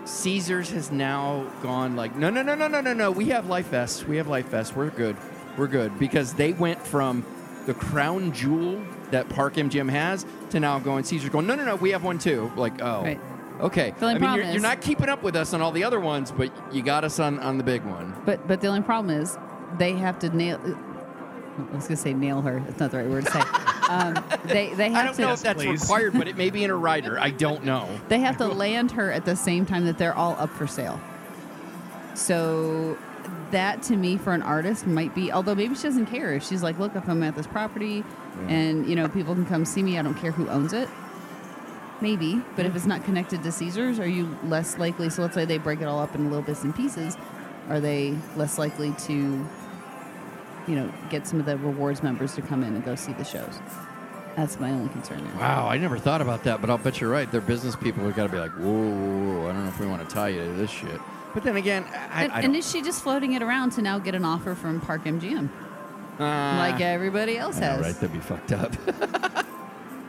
Caesars 0.06 0.70
has 0.72 0.92
now 0.92 1.46
gone 1.62 1.96
like, 1.96 2.16
no, 2.16 2.30
no, 2.30 2.42
no, 2.42 2.56
no, 2.56 2.68
no, 2.68 2.82
no, 2.82 2.94
no. 2.94 3.12
We 3.12 3.26
have 3.26 3.48
Life 3.48 3.68
Vests. 3.68 4.06
We 4.06 4.18
have 4.18 4.28
Life 4.28 4.48
Vests. 4.48 4.76
We're 4.76 4.90
good. 4.90 5.16
We're 5.58 5.68
good 5.68 5.98
because 6.00 6.34
they 6.34 6.54
went 6.54 6.86
from 6.86 7.26
the 7.66 7.74
crown 7.74 8.32
jewel 8.32 8.82
that 9.12 9.30
Park 9.30 9.56
MGM 9.56 9.90
has 9.90 10.26
to 10.52 10.60
now 10.60 10.80
going 10.80 11.04
Caesars 11.04 11.30
going, 11.30 11.46
no, 11.48 11.56
no, 11.56 11.66
no. 11.66 11.76
We 11.76 11.92
have 11.92 12.04
one 12.04 12.18
too. 12.18 12.52
Like, 12.56 12.82
oh, 12.82 13.04
Right. 13.04 13.20
okay. 13.60 13.94
I 14.02 14.18
mean, 14.18 14.36
you're, 14.36 14.52
you're 14.52 14.62
not 14.62 14.82
keeping 14.82 15.10
up 15.10 15.22
with 15.22 15.36
us 15.36 15.54
on 15.54 15.62
all 15.62 15.72
the 15.72 15.84
other 15.84 16.00
ones, 16.00 16.32
but 16.32 16.52
you 16.74 16.82
got 16.82 17.04
us 17.04 17.20
on 17.20 17.40
on 17.40 17.58
the 17.58 17.64
big 17.64 17.84
one. 17.84 18.16
But 18.26 18.48
but 18.48 18.62
the 18.62 18.68
only 18.68 18.82
problem 18.82 19.16
is 19.20 19.38
they 19.78 19.94
have 19.94 20.18
to 20.20 20.30
nail. 20.30 20.60
I 21.58 21.76
was 21.76 21.86
gonna 21.86 21.98
say 21.98 22.14
nail 22.14 22.42
her. 22.42 22.60
That's 22.66 22.80
not 22.80 22.92
the 22.92 22.98
right 22.98 23.08
word 23.08 23.26
to 23.26 23.32
say. 23.32 23.42
Um, 23.90 24.24
they 24.46 24.72
they 24.76 24.86
I 24.86 24.90
have 24.90 25.06
don't 25.08 25.16
to 25.16 25.22
know 25.24 25.34
if 25.34 25.42
that's 25.42 25.64
please. 25.64 25.82
required, 25.82 26.14
but 26.14 26.28
it 26.28 26.38
may 26.38 26.52
be 26.52 26.64
in 26.64 26.70
a 26.70 26.76
rider. 26.76 27.20
I 27.20 27.32
don't 27.32 27.64
know. 27.64 27.90
they 28.08 28.20
have 28.20 28.38
to 28.38 28.48
land 28.48 28.92
her 28.92 29.12
at 29.12 29.26
the 29.26 29.36
same 29.36 29.66
time 29.66 29.86
that 29.86 29.98
they're 29.98 30.14
all 30.14 30.36
up 30.38 30.52
for 30.52 30.68
sale. 30.68 31.02
So 32.14 32.98
that 33.52 33.82
to 33.84 33.96
me 33.96 34.16
for 34.18 34.34
an 34.34 34.44
artist 34.44 34.86
might 34.86 35.16
be 35.16 35.32
although 35.32 35.56
maybe 35.56 35.74
she 35.74 35.82
doesn't 35.84 36.06
care 36.06 36.34
if 36.34 36.44
she's 36.46 36.62
like 36.62 36.78
look 36.78 36.96
if 36.96 37.10
i'm 37.10 37.24
at 37.24 37.36
this 37.36 37.48
property 37.48 38.04
and 38.48 38.88
you 38.88 38.96
know 38.96 39.08
people 39.10 39.34
can 39.34 39.46
come 39.46 39.66
see 39.66 39.82
me 39.82 39.98
i 39.98 40.02
don't 40.04 40.14
care 40.14 40.32
who 40.32 40.48
owns 40.50 40.72
it 40.72 40.88
maybe 42.00 42.40
but 42.56 42.68
if 42.68 42.76
it's 42.76 42.86
not 42.86 43.04
connected 43.04 43.42
to 43.42 43.52
caesars 43.52 44.00
are 44.00 44.08
you 44.08 44.38
less 44.44 44.78
likely 44.78 45.10
so 45.10 45.24
let's 45.24 45.34
say 45.34 45.46
they 45.46 45.58
break 45.58 45.82
it 45.82 45.86
all 45.86 46.00
up 46.00 46.14
in 46.14 46.26
little 46.26 46.44
bits 46.44 46.64
and 46.64 46.76
pieces 46.76 47.18
are 47.70 47.80
they 47.80 48.16
less 48.36 48.60
likely 48.60 48.92
to 48.94 49.44
you 50.70 50.76
know 50.76 50.92
get 51.10 51.28
some 51.28 51.40
of 51.40 51.46
the 51.46 51.58
rewards 51.58 52.04
members 52.04 52.36
to 52.36 52.42
come 52.42 52.64
in 52.64 52.76
and 52.76 52.86
go 52.86 52.96
see 52.96 53.14
the 53.14 53.26
shows 53.26 53.60
that's 54.36 54.60
my 54.60 54.72
only 54.72 54.90
concern 54.90 55.24
there 55.24 55.36
Wow, 55.36 55.68
I 55.68 55.78
never 55.78 55.98
thought 55.98 56.22
about 56.22 56.44
that, 56.44 56.62
but 56.62 56.70
I'll 56.70 56.78
bet 56.78 57.02
you're 57.02 57.10
right. 57.10 57.30
They're 57.30 57.42
business 57.42 57.76
people 57.76 58.06
have 58.06 58.16
got 58.16 58.24
to 58.24 58.30
be 58.30 58.38
like, 58.38 58.52
whoa, 58.52 58.72
whoa, 58.72 59.42
whoa, 59.42 59.50
I 59.50 59.54
don't 59.54 59.64
know 59.64 59.70
if 59.70 59.80
we 59.80 59.88
want 59.88 60.08
to 60.08 60.16
tie 60.16 60.30
you 60.30 60.40
to 60.40 60.54
this 60.54 60.70
shit. 60.70 61.02
But 61.34 61.44
then 61.44 61.58
again, 61.58 61.84
I, 62.12 62.24
and, 62.24 62.32
I 62.32 62.36
and 62.42 62.54
don't, 62.54 62.56
is 62.56 62.70
she 62.70 62.82
just 62.82 63.04
floating 63.04 63.34
it 63.34 63.42
around 63.42 63.72
to 63.72 63.82
now 63.82 64.00
get 64.00 64.16
an 64.16 64.24
offer 64.24 64.56
from 64.56 64.80
park 64.80 65.04
mgm 65.04 65.50
uh, 66.20 66.24
like 66.24 66.82
everybody 66.82 67.38
else 67.38 67.58
I 67.58 67.62
know, 67.62 67.66
has 67.68 67.82
right? 67.82 67.96
That'd 67.96 68.14
be 68.14 68.20
fucked 68.20 68.52
up. 68.52 68.74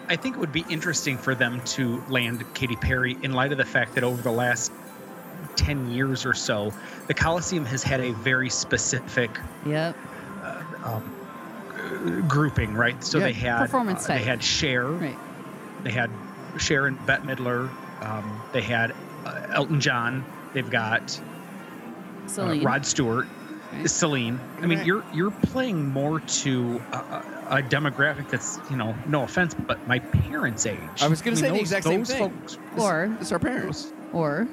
I 0.09 0.17
think 0.17 0.37
it 0.37 0.39
would 0.41 0.53
be 0.53 0.65
interesting 0.69 1.17
for 1.19 1.35
them 1.35 1.61
to 1.67 2.03
land 2.09 2.45
Katy 2.55 2.77
Perry 2.77 3.17
in 3.23 3.33
light 3.33 3.53
of 3.53 3.59
the 3.59 3.65
fact 3.65 3.95
that 3.95 4.03
over 4.03 4.21
the 4.21 4.33
last 4.33 4.73
10 5.55 5.91
years 5.91 6.27
or 6.27 6.35
so, 6.35 6.73
the 7.07 7.15
Coliseum 7.15 7.65
has 7.65 7.83
had 7.83 8.01
a 8.01 8.13
very 8.13 8.51
specific 8.51 9.31
yep 9.65 9.97
um, 10.85 11.14
uh, 11.74 12.20
grouping, 12.28 12.74
right? 12.74 13.03
So 13.05 13.18
Yeah. 13.18 13.24
they 13.24 13.33
had 13.33 13.59
Performance 13.59 14.09
uh, 14.09 14.14
they 14.14 14.22
had 14.22 14.43
Cher, 14.43 14.87
right 14.87 15.16
they 15.83 15.91
had 15.91 16.11
Cher 16.59 16.87
and 16.87 17.07
Bette 17.07 17.22
Midler, 17.26 17.70
um, 18.03 18.43
they 18.53 18.61
had 18.61 18.93
uh, 19.24 19.47
Elton 19.55 19.81
John, 19.81 20.24
they've 20.53 20.68
got 20.70 21.18
uh, 22.39 22.55
Rod 22.61 22.85
Stewart, 22.87 23.26
Right. 23.72 23.89
Celine. 23.89 24.41
I 24.61 24.66
mean, 24.66 24.78
Right. 24.78 24.87
you're 24.87 25.05
you're 25.14 25.31
playing 25.31 25.89
more 25.91 26.18
to 26.18 26.83
a, 26.93 26.97
a, 26.97 27.24
a 27.59 27.62
demographic 27.62 28.28
that's 28.28 28.59
you 28.68 28.76
know, 28.76 28.97
no 29.07 29.22
offense, 29.22 29.55
but 29.55 29.87
my 29.87 30.01
parents' 30.01 30.66
age. 30.66 30.76
I 31.01 31.07
was 31.07 31.22
gonna 31.22 31.37
mean, 31.37 31.45
say 31.45 31.47
the 31.51 31.53
those- 31.53 31.61
exact 31.61 31.85
same 31.85 32.05
thing. 32.05 32.31
Folks, 32.31 32.59
or 32.76 33.16
it's 33.20 33.31
our 33.31 33.39
parents. 33.39 33.93
or 34.12 34.49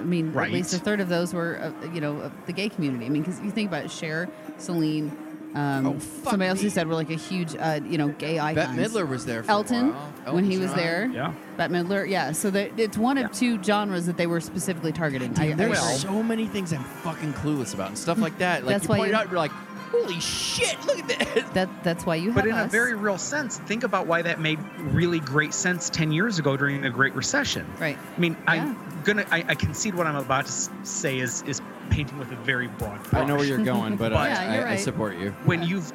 I 0.00 0.04
mean, 0.04 0.32
Right. 0.32 0.48
at 0.48 0.52
least 0.52 0.72
a 0.74 0.78
third 0.78 1.00
of 1.00 1.08
those 1.08 1.32
were, 1.34 1.58
uh, 1.84 1.86
you 1.92 2.00
know, 2.00 2.16
of 2.20 2.32
the 2.46 2.52
gay 2.52 2.68
community. 2.68 3.06
I 3.06 3.08
mean, 3.10 3.22
because 3.22 3.40
you 3.40 3.50
think 3.50 3.68
about 3.68 3.84
it, 3.84 3.90
Cher, 3.90 4.28
Celine, 4.58 5.12
um, 5.54 5.86
Oh, 5.86 5.92
fuck 5.98 6.30
somebody 6.30 6.48
else 6.48 6.58
me. 6.58 6.64
who 6.64 6.70
said 6.70 6.88
we're 6.88 6.94
like 6.94 7.10
a 7.10 7.14
huge, 7.14 7.56
uh, 7.56 7.80
you 7.84 7.98
know, 7.98 8.08
gay 8.08 8.38
icons. 8.38 8.76
Bette 8.76 8.88
Midler 8.88 9.08
was 9.08 9.26
there 9.26 9.42
for 9.42 9.50
Elton, 9.50 9.88
a 9.88 9.92
while. 9.92 10.34
when 10.34 10.44
he 10.44 10.52
Elton 10.54 10.62
was 10.62 10.70
John. 10.70 10.78
there. 10.78 11.10
yeah. 11.12 11.32
Bette 11.56 11.72
Midler, 11.74 12.08
yeah. 12.08 12.32
So 12.32 12.50
that 12.50 12.78
it's 12.78 12.96
one 12.96 13.18
of 13.18 13.32
two 13.32 13.60
genres 13.62 14.06
that 14.06 14.16
they 14.16 14.26
were 14.28 14.40
specifically 14.40 14.92
targeting. 14.92 15.36
I, 15.38 15.50
I 15.50 15.52
There's 15.54 15.78
agree. 15.78 15.94
so 15.96 16.22
many 16.22 16.46
things 16.46 16.72
I'm 16.72 16.84
fucking 16.84 17.32
clueless 17.34 17.74
about 17.74 17.88
and 17.88 17.98
stuff 17.98 18.18
like 18.18 18.38
that. 18.38 18.64
Like 18.64 18.74
That's 18.76 18.84
you 18.84 18.90
why 18.90 18.96
pointed 18.98 19.12
you- 19.12 19.18
out, 19.18 19.28
you're 19.30 19.38
like, 19.40 19.50
holy 19.90 20.20
shit, 20.20 20.76
look 20.86 21.00
at 21.00 21.08
this. 21.34 21.44
that 21.54 21.68
that's 21.82 22.06
why 22.06 22.14
you 22.14 22.26
have 22.30 22.36
But 22.36 22.46
in 22.46 22.56
a 22.56 22.66
very 22.68 22.94
real 22.94 23.18
sense, 23.18 23.58
think 23.58 23.82
about 23.82 24.06
why 24.06 24.22
that 24.22 24.38
made 24.40 24.60
really 24.92 25.18
great 25.18 25.52
sense 25.52 25.90
10 25.90 26.12
years 26.12 26.38
ago 26.38 26.56
during 26.56 26.80
the 26.82 26.90
Great 26.90 27.12
Recession. 27.16 27.66
right. 27.80 27.98
I 28.16 28.20
mean, 28.20 28.36
Yeah. 28.44 28.52
I'm 28.52 28.76
gonna, 29.02 29.24
I, 29.30 29.44
I 29.48 29.54
concede 29.54 29.94
what 29.94 30.06
I'm 30.06 30.16
about 30.16 30.46
to 30.46 30.52
say 30.84 31.18
is 31.18 31.42
is 31.46 31.60
painting 31.90 32.18
with 32.18 32.30
a 32.30 32.36
very 32.36 32.68
broad 32.68 33.02
brush. 33.10 33.22
I 33.22 33.26
know 33.26 33.36
where 33.36 33.44
you're 33.46 33.58
going, 33.58 33.96
but 33.98 34.12
I, 34.12 34.28
Yeah, 34.28 34.54
you're 34.54 34.62
I, 34.64 34.66
I 34.66 34.70
right. 34.70 34.80
support 34.80 35.16
you. 35.16 35.30
when 35.44 35.62
you've 35.62 35.90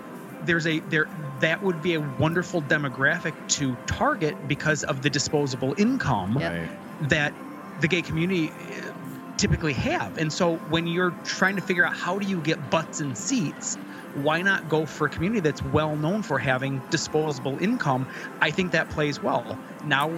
there's 0.45 0.67
a 0.67 0.79
there 0.81 1.07
that 1.39 1.61
would 1.63 1.81
be 1.81 1.93
a 1.93 2.01
wonderful 2.01 2.61
demographic 2.61 3.33
to 3.49 3.75
target 3.87 4.35
because 4.47 4.83
of 4.83 5.01
the 5.01 5.09
disposable 5.09 5.73
income 5.77 6.37
Yep. 6.39 6.51
Right. 6.51 7.09
that 7.09 7.33
the 7.81 7.87
gay 7.87 8.01
community 8.01 8.51
uh, 8.87 8.91
typically 9.37 9.73
have. 9.73 10.17
And 10.17 10.31
so 10.31 10.55
when 10.69 10.87
you're 10.87 11.11
trying 11.25 11.55
to 11.57 11.61
figure 11.61 11.85
out 11.85 11.93
how 11.93 12.19
do 12.19 12.25
you 12.27 12.39
get 12.41 12.69
butts 12.69 13.01
and 13.01 13.17
seats, 13.17 13.77
why 14.13 14.41
not 14.41 14.67
go 14.69 14.85
for 14.85 15.07
a 15.07 15.09
community 15.09 15.41
that's 15.41 15.61
well 15.61 15.95
known 15.97 16.21
for 16.21 16.39
having 16.39 16.81
disposable 16.89 17.57
income? 17.59 18.07
I 18.41 18.51
think 18.51 18.71
that 18.71 18.89
plays 18.89 19.21
well. 19.21 19.59
Now 19.83 20.09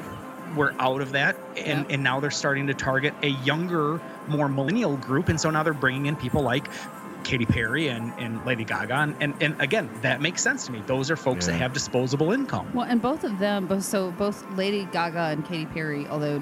we're 0.55 0.73
out 0.79 1.01
of 1.01 1.11
that 1.11 1.35
and, 1.57 1.85
Yeah. 1.85 1.93
and 1.93 2.03
now 2.03 2.19
they're 2.19 2.31
starting 2.31 2.67
to 2.67 2.73
target 2.73 3.13
a 3.23 3.29
younger, 3.29 3.99
more 4.27 4.47
millennial 4.49 4.97
group. 4.97 5.29
And 5.29 5.39
so 5.39 5.49
now 5.49 5.63
they're 5.63 5.73
bringing 5.73 6.05
in 6.07 6.15
people 6.15 6.41
like 6.41 6.67
Katy 7.23 7.45
Perry 7.45 7.89
and, 7.89 8.13
and 8.17 8.45
Lady 8.45 8.63
Gaga. 8.63 8.93
And, 8.93 9.15
and, 9.19 9.33
and 9.41 9.61
again, 9.61 9.89
that 10.01 10.21
makes 10.21 10.41
sense 10.41 10.65
to 10.67 10.71
me. 10.71 10.81
Those 10.87 11.11
are 11.11 11.17
folks 11.17 11.45
that 11.47 11.53
have 11.53 11.73
disposable 11.73 12.31
income. 12.31 12.71
Well, 12.73 12.85
and 12.87 13.01
both 13.01 13.23
of 13.23 13.39
them, 13.39 13.67
both 13.67 13.83
so 13.83 14.11
both 14.11 14.49
Lady 14.51 14.85
Gaga 14.91 15.19
and 15.31 15.45
Katy 15.45 15.65
Perry, 15.65 16.07
although 16.07 16.41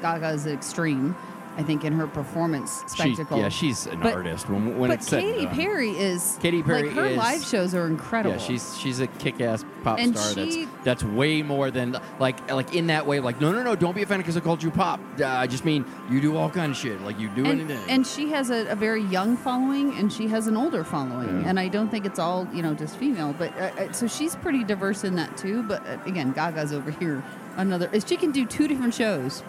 Gaga 0.00 0.30
is 0.30 0.46
extreme, 0.46 1.14
I 1.56 1.62
think 1.62 1.84
in 1.84 1.92
her 1.92 2.06
performance 2.06 2.82
She, 2.94 3.14
spectacle. 3.14 3.38
yeah, 3.38 3.48
she's 3.50 3.86
an 3.86 4.00
But- 4.00 4.14
artist. 4.14 4.48
When, 4.48 4.78
when 4.78 4.88
but 4.90 4.98
it's 5.00 5.10
Katy 5.10 5.44
done. 5.44 5.54
Perry 5.54 5.90
is 5.90 6.38
Katy 6.40 6.62
Perry 6.62 6.84
like 6.88 6.92
her 6.96 7.06
is- 7.06 7.16
live 7.16 7.44
shows 7.44 7.74
are 7.74 7.86
incredible. 7.86 8.36
Yeah, 8.36 8.42
she's 8.42 8.78
she's 8.78 9.00
a 9.00 9.06
kick-ass 9.06 9.64
pop 9.84 9.98
And 9.98 10.16
star. 10.16 10.44
she- 10.46 10.64
that's 10.64 10.84
that's 10.84 11.04
way 11.04 11.42
more 11.42 11.70
than 11.70 11.98
like 12.18 12.50
like 12.50 12.74
in 12.74 12.86
that 12.86 13.06
way. 13.06 13.20
Like 13.20 13.40
no 13.40 13.52
no 13.52 13.62
no, 13.62 13.76
don't 13.76 13.94
be 13.94 14.02
offended 14.02 14.24
because 14.24 14.36
I 14.36 14.40
called 14.40 14.62
you 14.62 14.70
pop. 14.70 14.98
Uh, 15.20 15.26
I 15.26 15.46
just 15.46 15.64
mean 15.64 15.84
you 16.10 16.20
do 16.20 16.36
all 16.36 16.48
kind 16.50 16.72
of 16.72 16.76
shit. 16.78 17.00
Like 17.02 17.18
you 17.20 17.28
do 17.30 17.44
and, 17.44 17.60
anything. 17.60 17.90
and 17.90 18.06
she 18.06 18.30
has 18.30 18.50
a, 18.50 18.66
a 18.68 18.74
very 18.76 19.02
young 19.04 19.36
following 19.36 19.94
and 19.98 20.12
she 20.12 20.28
has 20.28 20.46
an 20.46 20.56
older 20.56 20.84
following 20.84 21.42
Yeah. 21.42 21.48
and 21.48 21.60
i 21.60 21.68
don't 21.68 21.88
think 21.90 22.06
it's 22.06 22.18
all 22.18 22.46
you 22.52 22.62
know 22.62 22.74
just 22.74 22.96
female 22.96 23.34
but 23.38 23.52
uh, 23.58 23.70
uh, 23.78 23.92
so 23.92 24.06
she's 24.06 24.34
pretty 24.36 24.64
diverse 24.64 25.04
in 25.04 25.14
that 25.16 25.36
too 25.36 25.62
but 25.64 25.86
uh, 25.86 25.98
again 26.06 26.32
gaga's 26.32 26.72
over 26.72 26.90
here 26.90 27.22
another 27.56 27.88
if 27.92 28.06
she 28.08 28.16
can 28.16 28.30
do 28.30 28.46
two 28.46 28.66
different 28.68 28.94
shows 28.94 29.42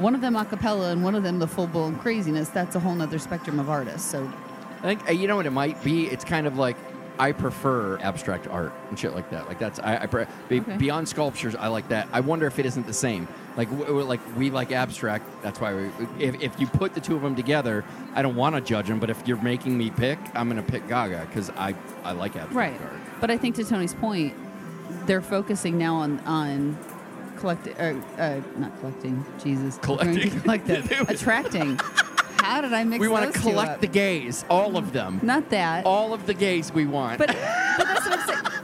one 0.00 0.14
of 0.14 0.20
them 0.20 0.34
a 0.36 0.44
cappella 0.44 0.90
and 0.90 1.04
one 1.04 1.14
of 1.14 1.22
them 1.22 1.38
the 1.38 1.46
full-blown 1.46 1.96
craziness 1.98 2.48
that's 2.48 2.74
a 2.76 2.80
whole 2.80 2.94
nother 2.94 3.18
spectrum 3.18 3.58
of 3.60 3.68
artists 3.70 4.10
so 4.10 4.30
I 4.78 4.82
think 4.82 5.08
uh, 5.08 5.12
you 5.12 5.28
know 5.28 5.36
what 5.36 5.44
it 5.46 5.50
might 5.50 5.82
be. 5.84 6.06
It's 6.06 6.24
kind 6.24 6.46
of 6.46 6.56
like 6.56 6.74
I 7.18 7.32
prefer 7.32 7.98
abstract 7.98 8.48
art 8.48 8.72
and 8.88 8.98
shit 8.98 9.14
like 9.14 9.28
that. 9.28 9.46
Like 9.46 9.58
that's 9.58 9.78
I, 9.78 9.98
I 10.04 10.06
pre- 10.06 10.24
be, 10.48 10.60
Okay. 10.60 10.78
beyond 10.78 11.06
sculptures. 11.06 11.54
I 11.54 11.66
like 11.68 11.86
that. 11.90 12.08
I 12.12 12.20
wonder 12.20 12.46
if 12.46 12.58
it 12.58 12.64
isn't 12.64 12.86
the 12.86 12.94
same. 12.94 13.28
Like 13.58 13.68
w- 13.70 14.00
like 14.04 14.20
we 14.38 14.48
like 14.48 14.72
abstract. 14.72 15.26
That's 15.42 15.60
why 15.60 15.74
we. 15.74 15.90
If, 16.18 16.40
if 16.40 16.58
you 16.58 16.66
put 16.66 16.94
the 16.94 17.00
two 17.02 17.14
of 17.14 17.20
them 17.20 17.36
together, 17.36 17.84
I 18.14 18.22
don't 18.22 18.36
want 18.36 18.54
to 18.54 18.62
judge 18.62 18.86
them. 18.88 19.00
But 19.00 19.10
if 19.10 19.28
you're 19.28 19.42
making 19.42 19.76
me 19.76 19.90
pick, 19.90 20.18
I'm 20.34 20.48
gonna 20.48 20.62
pick 20.62 20.88
Gaga 20.88 21.26
because 21.26 21.50
I 21.50 21.74
I 22.02 22.12
like 22.12 22.36
abstract 22.36 22.54
right 22.54 22.80
art. 22.80 23.00
but 23.20 23.30
i 23.30 23.36
think 23.36 23.56
to 23.56 23.64
tony's 23.64 23.92
point 23.92 24.32
they're 25.04 25.20
focusing 25.20 25.76
now 25.76 25.96
on 25.96 26.20
on 26.20 26.78
collecting 27.40 27.74
uh, 27.76 28.00
uh, 28.18 28.40
not 28.58 28.78
collecting 28.80 29.24
jesus 29.42 29.78
We're 29.88 29.96
going 29.96 30.14
to 30.14 30.30
Collecting. 30.30 30.40
collect 30.40 30.68
it. 30.70 30.92
It 30.92 31.08
was- 31.08 31.20
attracting 31.20 31.78
how 32.42 32.60
did 32.62 32.72
i 32.72 32.84
mix 32.84 33.00
We 33.00 33.08
want 33.08 33.32
to 33.32 33.38
collect 33.40 33.80
the 33.80 33.86
gays, 33.86 34.44
all 34.48 34.76
of 34.76 34.92
them, 34.92 35.20
not 35.22 35.50
that 35.50 35.84
all 35.84 36.14
of 36.14 36.26
the 36.26 36.32
gays 36.34 36.72
we 36.72 36.86
want. 36.86 37.18
But, 37.18 37.28
but 37.78 37.86
that's 37.86 38.06
what 38.08 38.18
I'm 38.18 38.26
saying. 38.28 38.59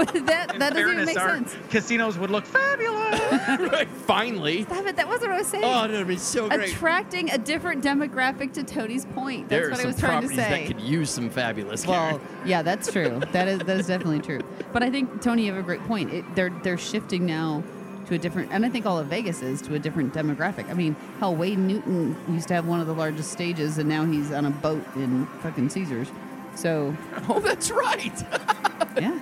But, 0.00 0.12
but 0.14 0.26
that, 0.26 0.58
that 0.58 0.72
doesn't 0.72 0.92
even 0.92 1.04
make 1.04 1.20
our 1.20 1.36
sense. 1.36 1.54
casinos 1.68 2.18
would 2.18 2.30
look 2.30 2.46
fabulous. 2.46 3.20
right, 3.72 3.88
finally. 3.88 4.62
Stop 4.62 4.86
it. 4.86 4.96
That 4.96 5.06
wasn't 5.08 5.30
what 5.30 5.36
I 5.36 5.38
was 5.38 5.46
saying. 5.46 5.64
Oh, 5.64 5.86
that'd 5.86 6.06
be 6.06 6.16
so 6.16 6.48
great. 6.48 6.70
Attracting 6.70 7.30
a 7.30 7.38
different 7.38 7.84
demographic 7.84 8.52
to 8.54 8.64
Tony's 8.64 9.04
point. 9.04 9.48
That's 9.48 9.60
there 9.60 9.68
are 9.68 9.70
what 9.70 9.78
I 9.78 9.82
some 9.82 9.86
was 9.88 10.00
trying 10.00 10.22
to 10.22 10.28
properties 10.28 10.44
say. 10.44 10.66
that 10.66 10.66
could 10.66 10.80
use 10.80 11.10
some 11.10 11.28
fabulous. 11.28 11.86
well, 11.86 12.18
Karen. 12.18 12.26
yeah, 12.46 12.62
that's 12.62 12.90
true. 12.90 13.20
That 13.30 13.46
is 13.46 13.58
that 13.60 13.78
is 13.78 13.86
definitely 13.86 14.20
true. 14.20 14.40
But 14.72 14.82
I 14.82 14.90
think 14.90 15.22
Tony, 15.22 15.46
you 15.46 15.52
have 15.52 15.60
a 15.60 15.64
great 15.64 15.82
point. 15.84 16.12
It, 16.12 16.24
they're 16.34 16.50
they're 16.64 16.78
shifting 16.78 17.26
now 17.26 17.62
to 18.06 18.14
a 18.14 18.18
different, 18.18 18.50
and 18.50 18.66
I 18.66 18.68
think 18.68 18.86
all 18.86 18.98
of 18.98 19.06
Vegas 19.06 19.40
is 19.40 19.62
to 19.62 19.74
a 19.74 19.78
different 19.78 20.12
demographic. 20.12 20.68
I 20.68 20.74
mean, 20.74 20.96
hell, 21.20 21.34
Wayne 21.36 21.66
Newton 21.66 22.16
used 22.28 22.48
to 22.48 22.54
have 22.54 22.66
one 22.66 22.80
of 22.80 22.86
the 22.88 22.94
largest 22.94 23.30
stages, 23.30 23.78
and 23.78 23.88
now 23.88 24.04
he's 24.04 24.32
on 24.32 24.46
a 24.46 24.50
boat 24.50 24.84
in 24.96 25.26
fucking 25.42 25.68
Caesars. 25.68 26.08
So 26.56 26.94
oh, 27.28 27.38
that's 27.40 27.70
right. 27.70 28.20
yeah, 29.00 29.20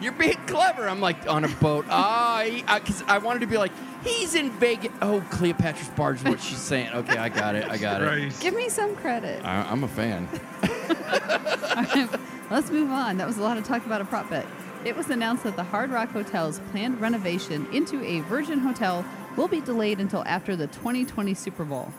You're 0.00 0.12
being 0.12 0.36
clever. 0.46 0.88
I'm 0.88 1.00
like 1.00 1.28
on 1.28 1.44
a 1.44 1.48
boat. 1.48 1.86
Ah, 2.00 2.44
because 2.78 3.02
I 3.08 3.18
wanted 3.18 3.40
to 3.40 3.46
be 3.46 3.58
like, 3.58 3.72
he's 4.04 4.34
in 4.34 4.50
Vegas. 4.52 4.92
Oh, 5.02 5.20
Cleopatra's 5.30 5.88
barge. 5.90 6.18
is 6.18 6.24
What 6.24 6.40
she's 6.40 6.58
saying? 6.58 6.92
Okay, 6.92 7.16
I 7.16 7.28
got 7.28 7.54
it. 7.56 7.68
I 7.68 7.76
got 7.76 8.00
it. 8.02 8.32
Give 8.40 8.54
me 8.54 8.68
some 8.68 8.94
credit. 8.96 9.44
I, 9.44 9.62
I'm 9.62 9.82
a 9.82 9.88
fan. 9.88 10.28
Let's 12.50 12.70
move 12.70 12.90
on. 12.90 13.18
That 13.18 13.26
was 13.26 13.38
a 13.38 13.42
lot 13.42 13.58
of 13.58 13.64
talk 13.64 13.84
about 13.86 14.00
a 14.00 14.04
prop 14.04 14.30
bet. 14.30 14.46
It 14.84 14.96
was 14.96 15.10
announced 15.10 15.42
that 15.44 15.56
the 15.56 15.64
Hard 15.64 15.90
Rock 15.90 16.10
Hotel's 16.10 16.60
planned 16.70 17.00
renovation 17.00 17.66
into 17.72 18.02
a 18.04 18.20
Virgin 18.20 18.60
Hotel 18.60 19.04
will 19.36 19.48
be 19.48 19.60
delayed 19.60 20.00
until 20.00 20.24
after 20.24 20.54
the 20.54 20.68
2020 20.68 21.34
Super 21.34 21.64
Bowl. 21.64 21.92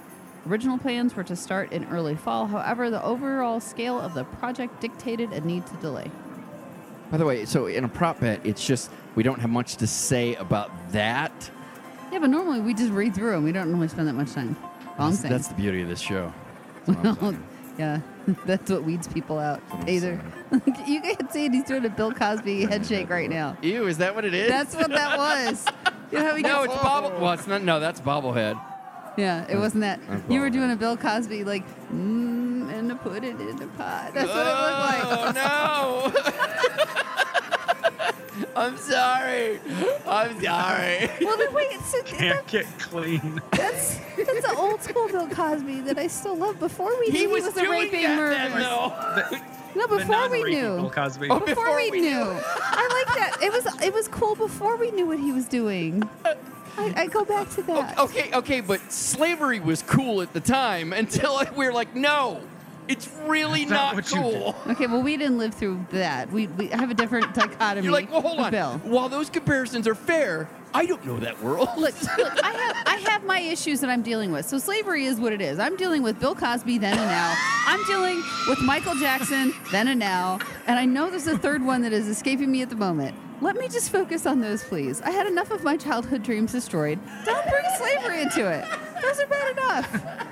Original 0.48 0.78
plans 0.78 1.16
were 1.16 1.24
to 1.24 1.36
start 1.36 1.72
in 1.74 1.86
early 1.86 2.16
fall. 2.16 2.48
However, 2.48 2.90
the 2.90 3.04
overall 3.04 3.60
scale 3.60 4.00
of 4.00 4.14
the 4.14 4.24
project 4.24 4.80
dictated 4.80 5.32
a 5.34 5.42
need 5.42 5.68
to 5.68 5.76
delay. 5.76 6.10
By 7.12 7.18
the 7.18 7.26
way, 7.26 7.46
so 7.46 7.66
in 7.66 7.84
a 7.84 7.90
prop 7.90 8.20
bet, 8.20 8.40
it's 8.46 8.66
just 8.66 8.92
we 9.16 9.24
don't 9.24 9.40
have 9.40 9.50
much 9.50 9.78
to 9.78 9.88
say 9.88 10.36
about 10.36 10.72
that. 10.92 11.50
Yeah, 12.12 12.20
but 12.20 12.30
normally 12.30 12.60
we 12.60 12.74
just 12.74 12.92
read 12.92 13.16
through 13.16 13.32
them. 13.32 13.44
We 13.44 13.52
don't 13.52 13.70
normally 13.70 13.88
spend 13.88 14.08
that 14.08 14.14
much 14.14 14.34
time. 14.34 14.56
All 14.98 15.10
That's, 15.10 15.22
that's 15.22 15.48
the 15.48 15.54
beauty 15.56 15.82
of 15.82 15.88
this 15.88 16.00
show. 16.00 16.34
That's 16.86 16.98
what 16.98 17.08
I'm 17.08 17.16
saying. 17.20 17.44
yeah, 17.78 18.02
that's 18.46 18.70
what 18.70 18.84
weeds 18.84 19.08
people 19.08 19.40
out. 19.40 19.62
Either 19.88 20.22
you 20.86 21.02
can 21.02 21.30
see 21.30 21.46
it, 21.46 21.54
he's 21.54 21.64
doing 21.64 21.86
a 21.86 21.90
Bill 21.90 22.12
Cosby 22.12 22.66
head 22.66 22.86
shake 22.86 23.10
right 23.10 23.30
now. 23.30 23.58
Ew, 23.62 23.88
is 23.88 23.98
that 24.00 24.14
what 24.14 24.26
it 24.26 24.34
is? 24.34 24.50
That's 24.50 24.76
what 24.76 24.90
that 24.90 25.18
was. 25.18 25.66
You 26.12 26.20
know 26.20 26.26
how 26.26 26.36
he 26.36 26.42
no, 26.44 26.64
it's 26.64 26.74
bobble. 26.76 27.20
Well, 27.20 27.34
it's 27.34 27.48
not. 27.48 27.64
No, 27.64 27.80
that's 27.80 28.02
bobblehead. 28.02 28.60
Yeah, 29.20 29.46
it 29.50 29.58
wasn't 29.58 29.82
that. 29.82 30.00
that's 30.08 30.30
You 30.30 30.40
were 30.40 30.50
doing 30.50 30.72
a 30.72 30.76
Bill 30.76 30.96
Cosby 30.96 31.44
like, 31.44 31.66
mm, 31.92 32.72
and 32.74 32.90
to 32.90 32.96
put 32.96 33.24
it 33.24 33.40
in 33.40 33.56
the 33.58 33.68
pot. 33.68 34.12
That's 34.14 34.30
what 34.30 34.48
it 34.48 34.58
looked 34.64 34.80
like. 34.90 35.04
Oh 35.18 36.14
no! 36.16 37.06
I'm 38.56 38.78
sorry. 38.78 39.60
I'm 40.08 40.42
sorry. 40.42 41.10
Well, 41.22 41.38
then 41.38 41.54
wait, 41.54 41.80
so 41.82 42.02
Can't 42.04 42.46
get 42.48 42.66
clean. 42.80 43.42
that's 43.52 44.00
that's 44.18 44.42
the 44.48 44.56
old 44.58 44.82
school 44.82 45.08
Bill 45.10 45.28
Cosby 45.28 45.82
that 45.82 45.98
I 45.98 46.08
still 46.08 46.36
love. 46.38 46.60
Before 46.60 46.98
we 47.00 47.10
knew 47.10 47.20
he 47.20 47.28
was, 47.28 47.46
a 47.48 47.52
doing 47.54 47.70
raping 47.72 48.04
that 48.04 48.18
murderer. 48.18 48.36
then, 48.36 48.52
though. 48.62 48.94
The, 49.30 49.42
No, 49.76 49.88
the 49.88 49.98
before 49.98 50.30
we 50.30 50.44
knew. 50.44 50.76
Bill 50.78 50.90
Cosby. 50.90 51.28
Oh, 51.30 51.40
Before, 51.40 51.56
Before 51.56 51.76
we, 51.76 51.92
we 51.92 52.02
knew. 52.02 52.10
knew. 52.12 52.40
I 52.46 53.04
like 53.06 53.16
that. 53.18 53.38
It 53.44 53.52
was 53.52 53.66
it 53.84 53.94
was 53.94 54.08
cool 54.08 54.36
before 54.36 54.78
we 54.78 54.92
knew 54.92 55.06
what 55.06 55.20
he 55.20 55.32
was 55.32 55.48
doing. 55.48 56.04
I, 56.78 56.94
I 56.96 57.08
go 57.08 57.26
back 57.26 57.50
to 57.52 57.62
that. 57.64 57.98
Okay, 58.00 58.32
okay, 58.34 58.62
but 58.62 58.80
slavery 58.92 59.60
was 59.60 59.82
cool 59.84 60.22
at 60.22 60.34
the 60.34 60.40
time 60.40 60.94
until 60.94 61.42
we 61.56 61.66
were 61.66 61.74
like, 61.74 61.96
no, 61.96 62.42
it's 62.90 63.08
really 63.26 63.66
That's 63.66 63.72
not 63.72 63.96
not, 63.96 63.96
what 63.96 64.12
you 64.12 64.18
cool. 64.20 64.56
Okay, 64.68 64.88
well, 64.88 65.04
we 65.04 65.16
didn't 65.16 65.38
live 65.38 65.54
through 65.54 65.86
that. 65.92 66.32
We, 66.32 66.48
we 66.48 66.68
have 66.68 66.90
a 66.90 66.96
different 66.96 67.34
dichotomy. 67.36 67.84
You're 67.84 67.94
like, 67.94 68.12
well, 68.12 68.22
hold 68.22 68.40
on. 68.40 68.52
Bill. 68.52 68.80
While 68.84 69.10
those 69.10 69.30
comparisons 69.30 69.88
are 69.88 69.94
fair, 69.94 70.50
I 70.74 70.86
don't 70.86 71.06
know 71.06 71.18
that 71.18 71.42
world. 71.42 71.70
Look, 71.78 71.94
look, 72.18 72.44
I 72.44 72.52
have 72.52 72.84
I 72.88 72.96
have 73.12 73.24
my 73.24 73.40
issues 73.40 73.80
that 73.82 73.90
I'm 73.90 74.02
dealing 74.02 74.32
with. 74.32 74.46
So 74.46 74.58
slavery 74.60 75.06
is 75.06 75.20
what 75.20 75.34
it 75.34 75.42
is. 75.42 75.60
I'm 75.60 75.76
dealing 75.78 76.04
with 76.04 76.20
Bill 76.20 76.36
Cosby 76.36 76.78
then 76.78 76.98
and 76.98 77.08
now. 77.08 77.36
I'm 77.66 77.84
dealing 77.86 78.24
with 78.48 78.60
Michael 78.62 78.96
Jackson 78.96 79.54
then 79.72 79.88
and 79.88 80.00
now. 80.00 80.40
And 80.68 80.78
I 80.78 80.86
know 80.86 81.10
there's 81.10 81.28
a 81.28 81.38
third 81.38 81.64
one 81.64 81.82
that 81.84 81.94
is 81.94 82.08
escaping 82.08 82.52
me 82.52 82.62
at 82.62 82.70
the 82.70 82.76
moment. 82.76 83.16
Let 83.42 83.56
me 83.56 83.68
just 83.70 83.92
focus 83.92 84.26
on 84.26 84.42
those, 84.42 84.64
please. 84.64 85.02
I 85.02 85.12
had 85.12 85.28
enough 85.28 85.52
of 85.52 85.64
my 85.64 85.78
childhood 85.78 86.24
dreams 86.24 86.52
destroyed. 86.52 87.00
Don't 87.26 87.50
bring 87.50 87.66
slavery 87.78 88.22
into 88.22 88.50
it. 88.50 88.66
Those 89.02 89.20
are 89.20 89.28
bad 89.28 89.52
enough. 89.58 90.28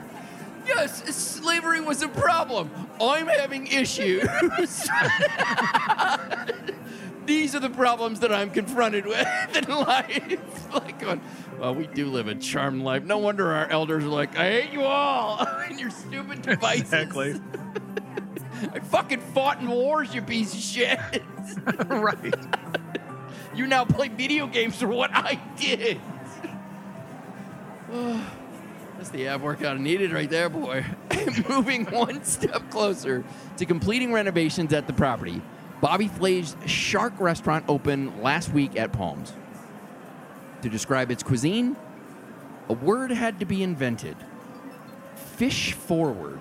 Yes, 0.68 1.03
slavery 1.16 1.80
was 1.80 2.01
a 2.01 2.10
problem. 2.10 2.70
I'm 2.99 3.28
having 3.28 3.68
issues. 3.68 4.24
These 7.26 7.55
are 7.55 7.60
the 7.60 7.70
problems 7.70 8.22
that 8.22 8.34
I'm 8.34 8.51
confronted 8.51 9.05
with 9.05 9.28
in 9.58 9.70
life. 9.70 10.68
like 10.74 10.99
going, 10.99 11.22
well, 11.60 11.76
we 11.76 11.88
do 11.88 12.08
live 12.08 12.28
a 12.28 12.36
charmed 12.36 12.84
life. 12.84 13.03
No 13.03 13.18
wonder 13.18 13.53
our 13.53 13.68
elders 13.68 14.03
are 14.05 14.10
like, 14.10 14.38
I 14.38 14.62
hate 14.62 14.72
you 14.72 14.84
all 14.84 15.45
and 15.68 15.80
your 15.80 15.89
stupid 15.89 16.41
devices. 16.41 16.82
Exactly. 16.84 17.41
I 18.74 18.80
fucking 18.80 19.22
fought 19.22 19.62
in 19.62 19.68
wars, 19.68 20.16
you 20.16 20.22
piece 20.22 20.53
of 20.53 20.60
shit. 20.60 20.99
right. 21.88 22.34
You 23.58 23.66
now 23.66 23.86
play 23.86 24.08
video 24.08 24.45
games 24.45 24.76
for 24.76 24.88
what 24.88 25.10
I 25.12 25.41
did. 25.58 25.99
That's 28.97 29.10
the 29.10 29.28
ab 29.28 29.41
workout 29.41 29.78
I 29.78 29.80
needed 29.80 30.12
right 30.12 30.30
there, 30.30 30.47
boy. 30.47 30.86
Moving 31.49 31.86
one 31.86 32.24
step 32.24 32.70
closer 32.70 33.24
to 33.58 33.66
completing 33.66 34.14
renovations 34.14 34.74
at 34.74 34.86
the 34.86 34.93
property. 34.93 35.41
Bobby 35.82 36.08
Flay's 36.08 36.55
Shark 36.68 37.14
Restaurant 37.20 37.66
opened 37.68 38.22
last 38.22 38.53
week 38.53 38.78
at 38.80 38.91
Palms. 38.91 39.34
To 40.62 40.70
describe 40.70 41.10
its 41.10 41.24
cuisine, 41.24 41.76
a 42.70 42.74
word 42.74 43.10
had 43.10 43.39
to 43.39 43.45
be 43.45 43.64
invented. 43.64 44.18
Fish 45.16 45.74
forward. 45.74 46.39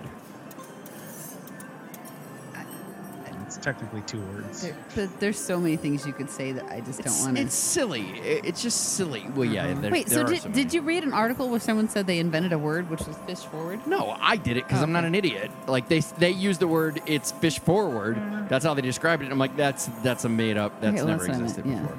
Technically 3.66 4.00
two 4.02 4.20
words. 4.32 4.62
There, 4.62 4.76
but 4.94 5.18
there's 5.18 5.36
so 5.38 5.58
many 5.58 5.76
things 5.76 6.06
you 6.06 6.12
could 6.12 6.30
say 6.30 6.52
that 6.52 6.66
I 6.70 6.80
just 6.80 7.02
don't 7.02 7.18
want 7.20 7.36
to. 7.36 7.42
it's 7.42 7.54
silly. 7.54 8.10
It's 8.20 8.62
just 8.62 8.94
silly. 8.94 9.26
Well, 9.34 9.44
yeah. 9.44 9.66
Mm-hmm. 9.66 9.80
there- 9.82 9.90
Wait, 9.90 10.06
there 10.06 10.18
so 10.18 10.24
are 10.24 10.28
did, 10.32 10.42
some- 10.42 10.52
did 10.52 10.72
you 10.72 10.82
read 10.82 11.02
an 11.02 11.12
article 11.12 11.48
where 11.48 11.58
someone 11.58 11.88
said 11.88 12.06
they 12.06 12.20
invented 12.20 12.52
a 12.52 12.58
word 12.58 12.88
which 12.88 13.00
was 13.04 13.16
fish 13.26 13.40
forward? 13.40 13.84
No, 13.84 14.16
I 14.20 14.36
did 14.36 14.56
it 14.56 14.64
because 14.68 14.78
Oh, 14.80 14.84
I'm 14.84 14.92
not 14.92 15.00
okay. 15.00 15.08
an 15.08 15.14
idiot. 15.16 15.50
Like 15.66 15.88
they 15.88 15.98
they 15.98 16.30
use 16.30 16.58
the 16.58 16.68
word 16.68 17.02
"it's 17.06 17.32
fish 17.32 17.58
forward." 17.58 18.16
Mm-hmm. 18.16 18.46
That's 18.46 18.64
how 18.64 18.72
they 18.74 18.82
described 18.82 19.24
it. 19.24 19.32
I'm 19.32 19.38
like, 19.38 19.56
that's 19.56 19.86
that's 20.04 20.24
a 20.24 20.28
made 20.28 20.56
up. 20.56 20.80
That's 20.80 20.94
Okay, 20.94 21.02
well, 21.02 21.08
never 21.18 21.26
that's 21.26 21.38
what 21.38 21.42
existed 21.48 21.66
yeah. 21.66 21.80
before. 21.82 21.98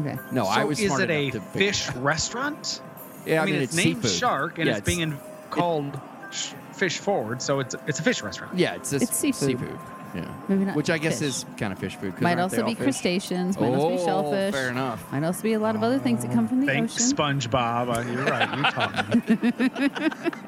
Okay. 0.00 0.18
No, 0.32 0.46
I 0.46 0.64
was 0.64 0.80
is 0.80 0.86
smart 0.86 1.02
it 1.02 1.10
a 1.10 1.30
to 1.32 1.40
fish 1.42 1.90
it 1.90 1.96
restaurant? 1.96 2.80
Yeah, 3.26 3.42
I 3.42 3.44
mean, 3.44 3.56
it's, 3.56 3.76
named 3.76 3.96
seafood. 4.02 4.10
Shark 4.18 4.58
and 4.58 4.66
Yeah, 4.68 4.76
it's, 4.78 4.86
being 4.86 5.00
in, 5.00 5.18
called 5.50 6.00
sh- 6.30 6.52
Fish 6.72 6.98
Forward, 6.98 7.42
so 7.42 7.60
it's 7.60 7.74
it's 7.86 7.98
a 8.00 8.02
fish 8.02 8.22
restaurant. 8.22 8.56
Yeah, 8.56 8.74
it's, 8.76 8.90
just 8.92 9.02
It's 9.04 9.16
seafood. 9.16 9.78
Yeah, 10.16 10.24
Maybe 10.48 10.64
not 10.64 10.74
which 10.76 10.88
I 10.88 10.96
guess 10.98 11.18
fish. 11.18 11.28
is 11.28 11.44
kind 11.58 11.72
of 11.72 11.78
fish 11.78 11.94
food. 11.96 12.14
'cause 12.14 12.22
Might 12.22 12.38
aren't 12.38 12.50
they 12.52 12.56
also 12.58 12.62
all 12.62 12.68
be 12.68 12.74
fish? 12.74 12.84
crustaceans. 12.84 13.60
Might 13.60 13.66
also 13.74 13.88
be 13.90 13.94
Oh, 14.00 14.04
shellfish. 14.06 14.54
fair 14.54 14.70
enough. 14.70 15.12
Might 15.12 15.24
also 15.24 15.42
be 15.42 15.52
a 15.52 15.58
lot 15.58 15.76
of 15.76 15.82
other 15.82 15.98
things 15.98 16.22
that 16.22 16.32
come 16.32 16.48
from 16.48 16.60
the 16.60 16.66
Thanks, 16.66 16.94
ocean. 16.96 17.16
SpongeBob. 17.16 17.96
Uh, 17.96 18.10
you're 18.10 18.24
right. 18.24 18.56
You 18.56 18.62
taught 18.62 19.08
me. 19.30 19.70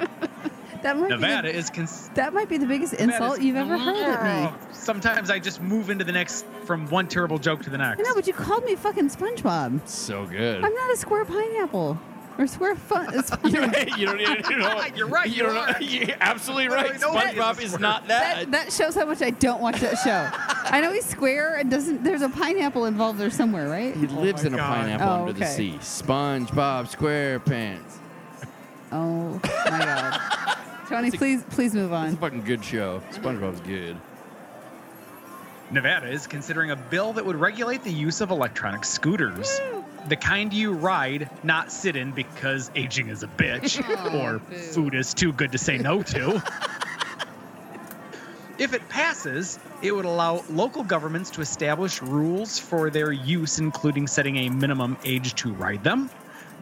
That 0.82 0.96
might 0.96 1.10
Nevada 1.10 1.48
Be 1.48 1.52
the, 1.54 1.58
is. 1.58 1.70
Cons- 1.70 2.08
that 2.14 2.32
might 2.32 2.48
be 2.48 2.56
the 2.56 2.66
biggest 2.66 2.94
insult 2.94 3.40
you've 3.42 3.56
ever 3.56 3.76
heard 3.76 3.96
at 3.96 4.52
me. 4.52 4.58
Sometimes 4.70 5.28
I 5.28 5.40
just 5.40 5.60
move 5.60 5.90
into 5.90 6.04
the 6.04 6.12
next 6.12 6.46
from 6.66 6.86
one 6.88 7.08
terrible 7.08 7.36
joke 7.36 7.64
to 7.64 7.70
the 7.70 7.78
next. 7.78 7.98
I 7.98 8.02
know, 8.04 8.14
but 8.14 8.28
you 8.28 8.32
called 8.32 8.64
me 8.64 8.76
fucking 8.76 9.08
SpongeBob. 9.10 9.80
So 9.88 10.24
good. 10.26 10.64
I'm 10.64 10.72
not 10.72 10.92
a 10.92 10.96
square 10.96 11.24
pineapple 11.24 11.98
or 12.38 12.46
square 12.46 12.76
fun. 12.76 13.12
You're 13.44 13.66
right. 13.66 13.98
You 13.98 14.06
don't 14.06 14.20
even 14.20 14.42
you 14.48 14.56
know. 14.58 14.82
You're 14.96 15.08
right, 15.08 15.28
You 15.28 15.34
you 15.36 15.42
don't 15.42 15.54
know. 15.54 15.60
are. 15.60 15.76
You're 15.82 16.16
absolutely 16.20 16.68
right. 16.68 16.92
Literally 16.92 17.14
nobody 17.14 17.38
SpongeBob 17.38 17.58
a 17.58 17.62
is 17.62 17.78
not 17.78 18.06
that. 18.08 18.36
that, 18.36 18.50
that 18.52 18.72
shows 18.72 18.94
how 18.94 19.04
much 19.06 19.20
I 19.22 19.30
don't 19.30 19.60
watch 19.60 19.80
that 19.80 19.96
show. 19.98 20.28
I 20.72 20.80
know 20.80 20.92
he's 20.92 21.04
square 21.04 21.56
and 21.56 21.70
doesn't. 21.70 22.04
There's 22.04 22.22
a 22.22 22.28
pineapple 22.28 22.86
involved 22.86 23.18
there 23.18 23.30
somewhere, 23.30 23.68
right? 23.68 23.94
he 23.96 24.06
oh 24.06 24.20
lives 24.20 24.42
my 24.44 24.48
in 24.48 24.54
a 24.54 24.56
God. 24.56 24.76
pineapple 24.76 25.08
Oh, 25.08 25.20
under 25.22 25.32
the 25.32 25.44
okay. 25.44 25.52
sea. 25.54 25.72
SpongeBob 25.80 26.94
SquarePants. 26.96 27.96
Oh 28.92 29.40
my 29.70 29.78
god. 29.78 30.56
Tony, 30.88 31.08
a- 31.08 31.12
please, 31.12 31.42
please 31.50 31.74
move 31.74 31.92
on. 31.92 32.06
It's 32.06 32.12
a 32.14 32.16
on. 32.16 32.20
fucking 32.30 32.42
good 32.44 32.64
show. 32.64 33.02
SpongeBob's 33.12 33.60
good. 33.60 33.96
Nevada 35.70 36.08
is 36.10 36.26
considering 36.26 36.70
a 36.70 36.76
bill 36.76 37.12
that 37.12 37.26
would 37.26 37.36
regulate 37.36 37.84
the 37.84 37.92
use 37.92 38.22
of 38.22 38.30
electronic 38.30 38.84
scooters. 38.84 39.60
The 40.06 40.16
kind 40.16 40.52
you 40.52 40.72
ride, 40.72 41.28
not 41.42 41.72
sit 41.72 41.96
in 41.96 42.12
because 42.12 42.70
aging 42.74 43.08
is 43.08 43.22
a 43.22 43.26
bitch 43.26 43.84
oh, 44.12 44.18
or 44.18 44.38
boo. 44.38 44.56
food 44.56 44.94
is 44.94 45.12
too 45.12 45.32
good 45.32 45.52
to 45.52 45.58
say 45.58 45.76
no 45.76 46.02
to. 46.02 46.42
if 48.58 48.72
it 48.72 48.88
passes, 48.88 49.58
it 49.82 49.92
would 49.92 50.04
allow 50.04 50.44
local 50.50 50.82
governments 50.82 51.30
to 51.30 51.40
establish 51.40 52.00
rules 52.00 52.58
for 52.58 52.90
their 52.90 53.12
use, 53.12 53.58
including 53.58 54.06
setting 54.06 54.36
a 54.36 54.48
minimum 54.48 54.96
age 55.04 55.34
to 55.34 55.52
ride 55.52 55.84
them, 55.84 56.10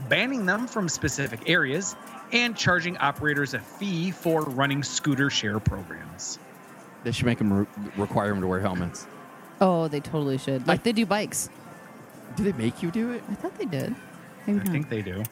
banning 0.08 0.46
them 0.46 0.66
from 0.66 0.88
specific 0.88 1.48
areas, 1.48 1.94
and 2.32 2.56
charging 2.56 2.96
operators 2.98 3.54
a 3.54 3.58
fee 3.58 4.10
for 4.10 4.42
running 4.42 4.82
scooter 4.82 5.30
share 5.30 5.60
programs. 5.60 6.38
They 7.04 7.12
should 7.12 7.26
make 7.26 7.38
them 7.38 7.52
re- 7.52 7.66
require 7.96 8.30
them 8.30 8.40
to 8.40 8.46
wear 8.46 8.60
helmets. 8.60 9.06
Oh, 9.60 9.88
they 9.88 10.00
totally 10.00 10.38
should. 10.38 10.66
Like 10.66 10.82
they 10.82 10.92
do 10.92 11.06
bikes. 11.06 11.48
Do 12.36 12.44
they 12.44 12.52
make 12.52 12.82
you 12.82 12.90
do 12.90 13.12
it? 13.12 13.22
I 13.30 13.34
thought 13.34 13.56
they 13.58 13.64
did. 13.64 13.94
Maybe 14.46 14.60
I 14.60 14.62
not. 14.64 14.68
think 14.72 14.88
they 14.88 15.02
do. 15.02 15.22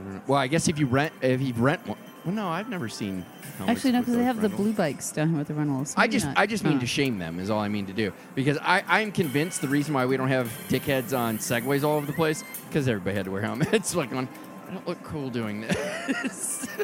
Mm, 0.00 0.22
well, 0.26 0.38
I 0.38 0.46
guess 0.46 0.68
if 0.68 0.78
you 0.78 0.86
rent, 0.86 1.12
if 1.20 1.40
you 1.42 1.52
rent 1.54 1.86
one. 1.86 1.98
Well, 2.24 2.34
no, 2.34 2.46
I've 2.48 2.68
never 2.68 2.88
seen. 2.88 3.24
helmets 3.58 3.78
Actually, 3.78 3.92
no, 3.92 3.98
with 3.98 4.06
because 4.06 4.14
they 4.14 4.20
those 4.20 4.26
have 4.26 4.36
the 4.36 4.42
rentals. 4.42 4.60
blue 4.60 4.72
bikes 4.72 5.10
down 5.12 5.28
here 5.30 5.38
with 5.38 5.48
the 5.48 5.54
rentals. 5.54 5.92
I 5.96 6.02
Maybe 6.02 6.12
just, 6.12 6.26
not. 6.26 6.38
I 6.38 6.46
just 6.46 6.62
mean 6.64 6.74
Huh. 6.74 6.80
to 6.80 6.86
shame 6.86 7.18
them 7.18 7.40
is 7.40 7.50
all 7.50 7.58
I 7.60 7.68
mean 7.68 7.84
to 7.86 7.92
do 7.92 8.12
because 8.36 8.58
I, 8.62 8.84
I'm 8.86 9.10
convinced 9.12 9.60
the 9.60 9.66
reason 9.68 9.92
why 9.92 10.06
we 10.06 10.16
don't 10.16 10.28
have 10.28 10.46
dickheads 10.68 11.16
on 11.18 11.38
segways 11.38 11.82
all 11.82 11.96
over 11.96 12.06
the 12.06 12.12
place 12.12 12.44
because 12.68 12.86
everybody 12.86 13.16
had 13.16 13.24
to 13.24 13.32
wear 13.32 13.42
helmets. 13.42 13.94
like 13.96 14.12
on, 14.12 14.28
I 14.28 14.51
don't 14.72 14.86
look 14.88 15.02
cool 15.04 15.30
doing 15.30 15.62
this. 15.62 16.66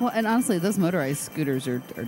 Well, 0.00 0.10
and 0.14 0.26
honestly, 0.26 0.56
those 0.58 0.78
motorized 0.78 1.18
scooters 1.20 1.68
are, 1.68 1.82
are 1.98 2.06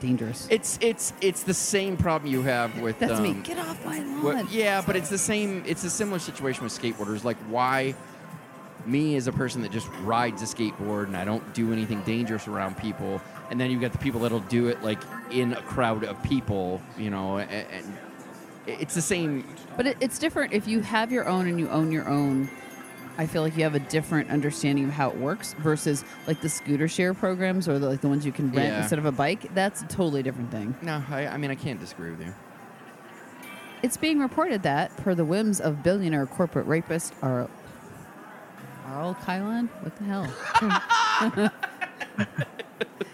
dangerous. 0.00 0.48
it's 0.50 0.78
it's 0.80 1.12
it's 1.20 1.42
the 1.42 1.52
same 1.52 1.98
problem 1.98 2.32
you 2.32 2.40
have 2.40 2.80
with. 2.80 2.98
That's 2.98 3.20
me. 3.20 3.32
um, 3.32 3.42
Get 3.42 3.58
off 3.58 3.84
my 3.84 3.98
lawn. 3.98 4.22
Well, 4.22 4.46
yeah, 4.50 4.80
but 4.86 4.96
it's 4.96 5.10
the 5.10 5.18
same. 5.18 5.62
It's 5.66 5.84
a 5.84 5.90
similar 5.90 6.18
situation 6.18 6.64
with 6.64 6.72
skateboarders. 6.72 7.22
Like, 7.22 7.36
why 7.50 7.94
me 8.86 9.16
as 9.16 9.26
a 9.26 9.32
person 9.32 9.60
that 9.60 9.72
just 9.72 9.88
rides 10.04 10.40
a 10.40 10.46
skateboard 10.46 11.04
and 11.08 11.16
I 11.18 11.26
don't 11.26 11.52
do 11.52 11.70
anything 11.70 12.00
dangerous 12.04 12.48
around 12.48 12.78
people, 12.78 13.20
and 13.50 13.60
then 13.60 13.70
you've 13.70 13.82
got 13.82 13.92
the 13.92 13.98
people 13.98 14.20
that'll 14.20 14.40
do 14.40 14.68
it 14.68 14.82
like 14.82 15.00
in 15.30 15.52
a 15.52 15.60
crowd 15.60 16.02
of 16.04 16.22
people, 16.22 16.80
you 16.96 17.10
know, 17.10 17.36
and, 17.36 17.50
and 17.70 17.98
it's 18.66 18.94
the 18.94 19.02
same. 19.02 19.46
But 19.76 19.86
it, 19.86 19.98
it's 20.00 20.18
different 20.18 20.54
if 20.54 20.66
you 20.66 20.80
have 20.80 21.12
your 21.12 21.28
own 21.28 21.46
and 21.46 21.60
you 21.60 21.68
own 21.68 21.92
your 21.92 22.08
own. 22.08 22.48
I 23.16 23.26
feel 23.26 23.42
like 23.42 23.56
you 23.56 23.62
have 23.62 23.74
a 23.76 23.80
different 23.80 24.30
understanding 24.30 24.84
of 24.86 24.90
how 24.90 25.10
it 25.10 25.16
works 25.16 25.54
versus 25.54 26.04
like 26.26 26.40
the 26.40 26.48
scooter 26.48 26.88
share 26.88 27.14
programs 27.14 27.68
or 27.68 27.78
the, 27.78 27.88
like 27.88 28.00
the 28.00 28.08
ones 28.08 28.26
you 28.26 28.32
can 28.32 28.50
rent 28.50 28.68
Yeah. 28.72 28.80
instead 28.80 28.98
of 28.98 29.04
a 29.06 29.12
bike. 29.12 29.54
That's 29.54 29.82
a 29.82 29.86
totally 29.86 30.22
different 30.24 30.50
thing. 30.50 30.74
No, 30.82 31.02
I, 31.08 31.26
I 31.28 31.36
mean 31.36 31.50
I 31.52 31.54
can't 31.54 31.78
disagree 31.78 32.10
with 32.10 32.20
you. 32.20 32.34
It's 33.84 33.96
being 33.96 34.18
reported 34.18 34.62
that, 34.64 34.96
per 34.96 35.14
the 35.14 35.24
whims 35.24 35.60
of 35.60 35.82
billionaire 35.82 36.26
corporate 36.26 36.66
rapist 36.66 37.12
Ar- 37.22 37.48
Arl 38.86 39.14
Kylan, 39.22 39.68
what 39.82 39.94
the 39.96 40.04
hell? 40.04 41.52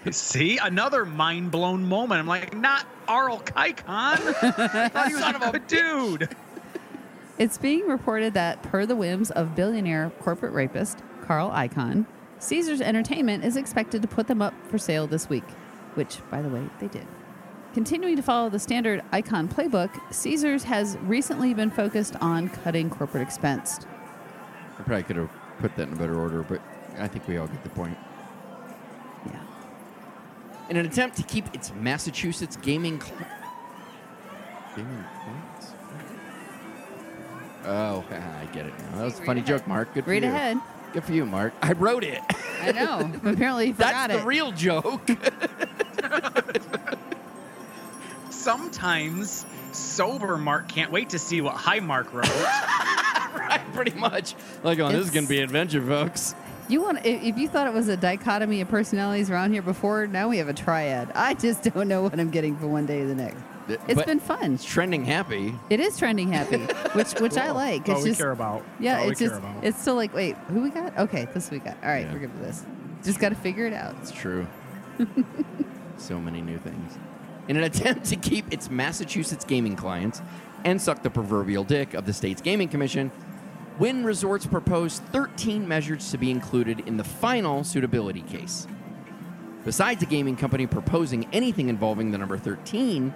See, 0.11 0.57
another 0.59 1.05
mind 1.05 1.51
blown 1.51 1.87
moment. 1.87 2.21
I'm 2.21 2.27
like, 2.27 2.57
not 2.57 2.87
Arl 3.07 3.39
Kaikon. 3.41 3.85
I 3.87 4.89
thought 4.89 5.09
he 5.09 5.15
was 5.15 5.55
a 5.55 5.59
dude. 5.61 6.29
It's 7.41 7.57
being 7.57 7.89
reported 7.89 8.35
that, 8.35 8.63
per 8.63 8.85
the 8.85 8.95
whims 8.95 9.31
of 9.31 9.55
billionaire 9.55 10.13
corporate 10.21 10.53
rapist 10.53 10.99
Carl 11.23 11.51
Icahn, 11.51 12.05
Caesars 12.39 12.83
Entertainment 12.83 13.47
is 13.47 13.57
expected 13.57 14.03
to 14.03 14.09
put 14.09 14.27
them 14.27 14.43
up 14.43 14.53
for 14.69 14.77
sale 14.77 15.07
this 15.07 15.31
week, 15.31 15.49
which, 15.95 16.19
by 16.31 16.43
the 16.43 16.51
way, 16.51 16.69
they 16.81 16.89
did. 16.89 17.07
Continuing 17.73 18.15
to 18.17 18.23
follow 18.23 18.51
the 18.51 18.59
standard 18.59 19.03
Icahn 19.11 19.49
playbook, 19.49 19.91
Caesars 20.13 20.65
has 20.65 20.99
recently 20.99 21.55
been 21.55 21.71
focused 21.71 22.15
on 22.21 22.51
cutting 22.51 22.91
corporate 22.91 23.23
expense. 23.23 23.81
I 24.79 24.83
probably 24.83 25.05
could 25.05 25.17
have 25.17 25.31
put 25.61 25.75
that 25.77 25.89
in 25.89 25.95
a 25.95 25.97
better 25.97 26.21
order, 26.21 26.43
but 26.43 26.61
I 26.99 27.09
think 27.09 27.27
we 27.27 27.39
all 27.39 27.47
get 27.47 27.63
the 27.65 27.71
point. 27.71 27.97
Yeah. 29.25 29.41
In 30.69 30.77
an 30.77 30.85
attempt 30.85 31.17
to 31.17 31.23
keep 31.23 31.55
its 31.55 31.73
Massachusetts 31.73 32.59
gaming 32.59 33.01
cl- 33.01 33.17
gaming 34.77 34.93
clients. 34.93 35.20
Oh, 37.67 38.05
I 38.11 38.47
get 38.53 38.67
it 38.67 38.75
now. 38.79 38.99
That 38.99 39.05
was 39.05 39.15
a 39.15 39.19
Read 39.19 39.27
funny 39.27 39.41
ahead. 39.41 39.59
joke, 39.59 39.67
Mark. 39.67 39.95
Good 39.95 40.05
for 40.05 40.11
Read 40.11 40.23
you. 40.23 40.29
ahead. 40.29 40.59
Good 40.93 41.05
for 41.05 41.13
you, 41.13 41.25
Mark. 41.27 41.53
I 41.63 41.73
wrote 41.73 42.03
it. 42.05 42.21
I 42.63 42.73
know. 42.73 43.13
Apparently, 43.25 43.69
you 43.69 43.75
forgot 43.75 44.09
That's 44.09 44.21
the 44.21 44.27
real 44.27 44.51
joke. 44.53 45.09
Sometimes 48.31 49.45
sober 49.73 50.37
Mark 50.39 50.69
can't 50.69 50.91
wait 50.91 51.11
to 51.11 51.19
see 51.19 51.41
what 51.41 51.55
high 51.55 51.81
Mark 51.81 52.13
wrote. 52.13 52.29
right, 52.29 53.61
pretty 53.75 53.93
much. 53.99 54.35
Like, 54.63 54.79
oh, 54.79 54.89
this 54.89 54.97
is 55.03 55.09
It's- 55.09 55.15
going 55.15 55.25
to 55.27 55.29
be 55.29 55.41
adventure, 55.41 55.83
folks. 55.85 56.35
You 56.69 56.81
want 56.83 56.99
if 57.05 57.23
if 57.25 57.37
you 57.37 57.49
thought 57.49 57.67
it 57.67 57.73
was 57.75 57.89
a 57.89 57.97
dichotomy 57.97 58.61
of 58.61 58.69
personalities 58.69 59.29
around 59.29 59.53
here 59.53 59.61
before, 59.63 60.07
now 60.07 60.29
we 60.29 60.39
have 60.39 60.49
a 60.49 60.53
triad. 60.55 61.11
I 61.17 61.35
just 61.35 61.65
don't 61.65 61.89
know 61.89 62.01
what 62.03 62.19
I'm 62.19 62.31
getting 62.31 62.57
from 62.57 62.71
one 62.71 62.87
day 62.87 63.01
to 63.01 63.07
the 63.09 63.15
next. 63.17 63.43
It's 63.71 63.95
But 63.95 64.07
been 64.07 64.21
fun. 64.21 64.55
It's 64.55 64.65
trending 64.65 65.05
happy. 65.05 65.55
It 65.71 65.81
is 65.81 65.97
trending 65.99 66.33
happy, 66.33 66.57
which 66.95 67.13
which 67.21 67.37
I 67.37 67.51
like. 67.51 67.89
All 67.89 67.97
It's 67.97 68.05
we 68.05 68.11
just 68.11 68.21
care 68.21 68.33
about. 68.33 68.65
yeah, 68.79 68.99
All 69.01 69.05
we 69.07 69.11
it's 69.13 69.21
care 69.21 69.29
just 69.29 69.41
about. 69.41 69.65
it's 69.65 69.81
still 69.81 69.95
like 69.97 70.13
wait, 70.15 70.37
who 70.49 70.63
we 70.63 70.71
got? 70.71 70.97
Okay, 70.99 71.27
this 71.35 71.51
we 71.51 71.59
got. 71.59 71.77
All 71.83 71.89
right, 71.91 72.07
Yeah. 72.07 72.13
we're 72.13 72.19
good 72.21 72.33
for 72.33 72.39
this. 72.39 72.65
Just 73.05 73.19
got 73.19 73.31
to 73.31 73.35
figure 73.35 73.67
it 73.67 73.73
out. 73.73 73.95
It's 74.03 74.11
true. 74.13 74.47
so 75.97 76.19
many 76.21 76.41
new 76.43 76.59
things. 76.59 76.99
In 77.49 77.57
an 77.57 77.65
attempt 77.65 78.05
to 78.07 78.17
keep 78.17 78.53
its 78.53 78.71
Massachusetts 78.71 79.45
gaming 79.45 79.77
clients 79.77 80.21
and 80.65 80.81
suck 80.81 81.03
the 81.03 81.11
proverbial 81.11 81.65
dick 81.65 81.95
of 81.95 82.05
the 82.07 82.13
state's 82.13 82.41
gaming 82.43 82.69
commission, 82.69 83.11
Wynn 83.79 84.05
Resorts 84.05 84.47
proposed 84.47 85.03
13 85.07 85.67
measures 85.67 86.11
to 86.11 86.19
be 86.19 86.31
included 86.31 86.81
in 86.87 86.97
the 86.99 87.05
final 87.05 87.65
suitability 87.65 88.21
case. 88.23 88.67
Besides 89.65 90.01
the 90.01 90.07
gaming 90.07 90.37
company 90.37 90.67
proposing 90.67 91.27
anything 91.33 91.69
involving 91.69 92.11
the 92.11 92.19
number 92.19 92.37
13, 92.39 93.13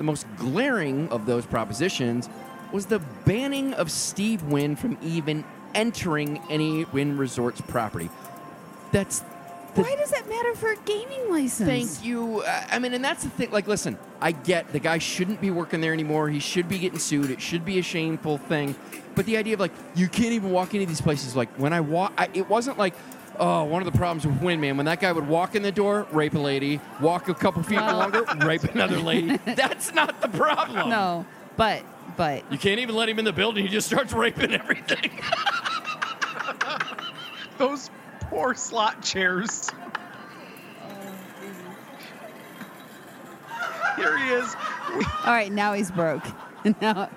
the 0.00 0.04
most 0.04 0.26
glaring 0.38 1.06
of 1.10 1.26
those 1.26 1.44
propositions 1.44 2.30
was 2.72 2.86
the 2.86 3.00
banning 3.26 3.74
of 3.74 3.90
Steve 3.90 4.42
Wynn 4.44 4.74
from 4.74 4.96
even 5.02 5.44
entering 5.74 6.40
any 6.48 6.86
Wynn 6.86 7.18
Resorts 7.18 7.60
property. 7.60 8.08
That's 8.92 9.20
the 9.74 9.82
Why 9.82 9.94
does 9.96 10.10
that 10.12 10.26
matter 10.26 10.54
for 10.54 10.72
a 10.72 10.76
gaming 10.86 11.30
license? 11.30 11.68
Thank 11.68 12.02
you. 12.02 12.40
Uh, 12.40 12.64
I 12.70 12.78
mean, 12.78 12.94
and 12.94 13.04
that's 13.04 13.24
the 13.24 13.28
thing. 13.28 13.50
Like, 13.50 13.66
listen, 13.66 13.98
I 14.22 14.32
get 14.32 14.72
the 14.72 14.78
guy 14.78 14.96
shouldn't 14.96 15.38
be 15.38 15.50
working 15.50 15.82
there 15.82 15.92
anymore. 15.92 16.30
He 16.30 16.40
should 16.40 16.66
be 16.66 16.78
getting 16.78 16.98
sued. 16.98 17.30
It 17.30 17.42
should 17.42 17.66
be 17.66 17.78
a 17.78 17.82
shameful 17.82 18.38
thing. 18.38 18.74
But 19.14 19.26
the 19.26 19.36
idea 19.36 19.52
of 19.52 19.60
like 19.60 19.72
you 19.94 20.08
can't 20.08 20.32
even 20.32 20.50
walk 20.50 20.72
into 20.72 20.86
these 20.86 21.02
places. 21.02 21.36
Like 21.36 21.54
when 21.56 21.74
I 21.74 21.82
walk, 21.82 22.14
I, 22.16 22.30
it 22.32 22.48
wasn't 22.48 22.78
like. 22.78 22.94
Oh, 23.38 23.64
one 23.64 23.80
of 23.86 23.90
the 23.90 23.96
problems 23.96 24.26
with 24.26 24.40
Wynn 24.42 24.60
Man 24.60 24.76
when 24.76 24.86
that 24.86 25.00
guy 25.00 25.12
would 25.12 25.26
walk 25.26 25.54
in 25.54 25.62
the 25.62 25.72
door, 25.72 26.06
rape 26.12 26.34
a 26.34 26.38
lady, 26.38 26.78
walk 27.00 27.28
a 27.28 27.34
couple 27.34 27.62
feet 27.62 27.78
longer, 27.80 28.24
rape 28.44 28.64
another 28.64 28.98
lady. 28.98 29.36
That's 29.46 29.94
not 29.94 30.20
the 30.20 30.28
problem. 30.28 30.90
No, 30.90 31.24
but 31.56 31.82
but 32.16 32.50
You 32.52 32.58
can't 32.58 32.80
even 32.80 32.94
let 32.94 33.08
him 33.08 33.18
in 33.18 33.24
the 33.24 33.32
building. 33.32 33.64
He 33.64 33.70
just 33.70 33.86
starts 33.86 34.12
raping 34.12 34.52
everything. 34.52 35.10
Those 37.58 37.88
poor 38.20 38.54
slot 38.54 39.02
chairs. 39.02 39.70
Oh, 43.62 43.96
Here 43.96 44.18
he 44.18 44.30
is. 44.30 44.54
all 45.24 45.32
right, 45.32 45.50
now 45.52 45.72
he's 45.72 45.90
broke. 45.90 46.22
now 46.80 47.08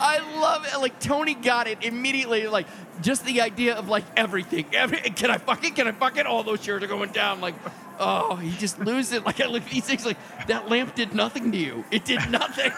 I 0.00 0.38
love 0.40 0.66
it. 0.72 0.78
Like 0.80 0.98
Tony 1.00 1.34
got 1.34 1.66
it 1.66 1.82
immediately. 1.84 2.46
Like 2.46 2.66
just 3.00 3.24
the 3.24 3.40
idea 3.40 3.74
of 3.74 3.88
like 3.88 4.04
everything. 4.16 4.66
Every 4.72 4.98
can 4.98 5.30
I 5.30 5.38
fuck 5.38 5.64
it? 5.64 5.74
Can 5.74 5.86
I 5.88 5.92
fuck 5.92 6.16
it? 6.16 6.26
All 6.26 6.42
those 6.42 6.60
chairs 6.60 6.82
are 6.82 6.86
going 6.86 7.10
down. 7.12 7.40
Like, 7.40 7.54
oh, 7.98 8.36
he 8.36 8.50
just 8.58 8.78
loses 8.78 9.12
it. 9.14 9.24
Like 9.26 9.40
I 9.40 9.46
look, 9.46 9.62
he's 9.64 9.84
thinks 9.84 10.04
like 10.04 10.18
that 10.46 10.68
lamp 10.68 10.94
did 10.94 11.14
nothing 11.14 11.52
to 11.52 11.58
you. 11.58 11.84
It 11.90 12.04
did 12.04 12.28
nothing. 12.30 12.72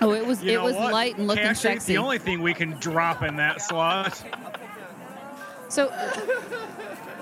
oh, 0.00 0.12
it 0.14 0.26
was 0.26 0.42
You 0.42 0.50
it 0.50 0.54
know 0.54 0.64
was 0.64 0.74
what? 0.76 0.92
light 0.92 1.18
and 1.18 1.26
looking 1.26 1.44
Cash 1.44 1.64
ain't 1.64 1.80
sexy. 1.82 1.94
the 1.94 1.98
only 1.98 2.18
thing 2.18 2.42
we 2.42 2.54
can 2.54 2.72
drop 2.72 3.22
in 3.22 3.36
that 3.36 3.60
slot. 3.60 4.22
So, 5.68 5.90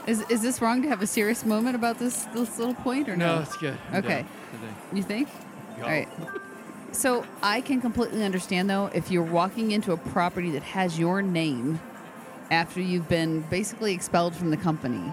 is 0.06 0.22
is 0.30 0.42
this 0.42 0.61
wrong 0.61 0.82
to 0.82 0.88
have 0.88 1.02
a 1.02 1.06
serious 1.06 1.44
moment 1.44 1.76
about 1.76 1.98
this 1.98 2.24
this 2.34 2.58
little 2.58 2.74
point 2.74 3.08
or 3.08 3.16
no? 3.16 3.36
No, 3.36 3.42
it's 3.42 3.56
good. 3.56 3.76
Okay. 3.94 4.24
You 4.92 5.02
think? 5.02 5.28
All 5.82 5.88
right. 5.88 6.08
So 6.93 7.24
I 7.43 7.61
can 7.61 7.80
completely 7.80 8.24
understand 8.24 8.68
though 8.68 8.86
if 8.93 9.11
you're 9.11 9.22
walking 9.22 9.70
into 9.72 9.93
a 9.93 9.97
property 9.97 10.51
that 10.53 10.62
has 10.62 10.99
your 10.99 11.22
name 11.22 11.80
after 12.51 12.80
you've 12.80 13.09
been 13.09 13.43
basically 13.43 13.95
expelled 13.95 14.34
from 14.34 14.51
the 14.51 14.57
company. 14.57 15.12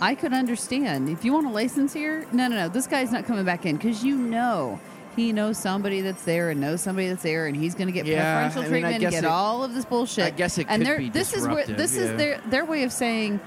I 0.00 0.16
could 0.16 0.32
understand 0.32 1.08
if 1.08 1.24
you 1.24 1.32
want 1.32 1.46
a 1.46 1.50
license 1.50 1.92
here. 1.92 2.26
No, 2.32 2.48
no, 2.48 2.56
no. 2.56 2.68
This 2.68 2.88
guy's 2.88 3.12
not 3.12 3.24
coming 3.24 3.44
back 3.44 3.64
in 3.64 3.76
because 3.76 4.02
you 4.02 4.16
know 4.16 4.80
he 5.14 5.32
knows 5.32 5.58
somebody 5.58 6.00
that's 6.00 6.24
there 6.24 6.50
and 6.50 6.60
knows 6.60 6.80
somebody 6.80 7.08
that's 7.08 7.22
there, 7.22 7.46
and 7.46 7.56
he's 7.56 7.74
going 7.76 7.86
to 7.86 7.92
get 7.92 8.06
Yeah, 8.06 8.32
preferential 8.32 8.62
I 8.62 8.64
mean, 8.64 8.84
I 8.84 8.88
treatment 8.88 9.04
and 9.04 9.12
get 9.12 9.24
it- 9.24 9.30
all 9.30 9.62
of 9.62 9.74
this 9.74 9.84
bullshit. 9.84 10.24
I 10.24 10.30
guess 10.30 10.58
it 10.58 10.66
and 10.68 10.84
could 10.84 10.98
be 10.98 11.10
this 11.10 11.32
is 11.32 11.46
where 11.46 11.64
this 11.66 11.96
is 11.96 12.16
their 12.16 12.40
their 12.46 12.64
way 12.64 12.82
of 12.82 12.92
saying 12.92 13.38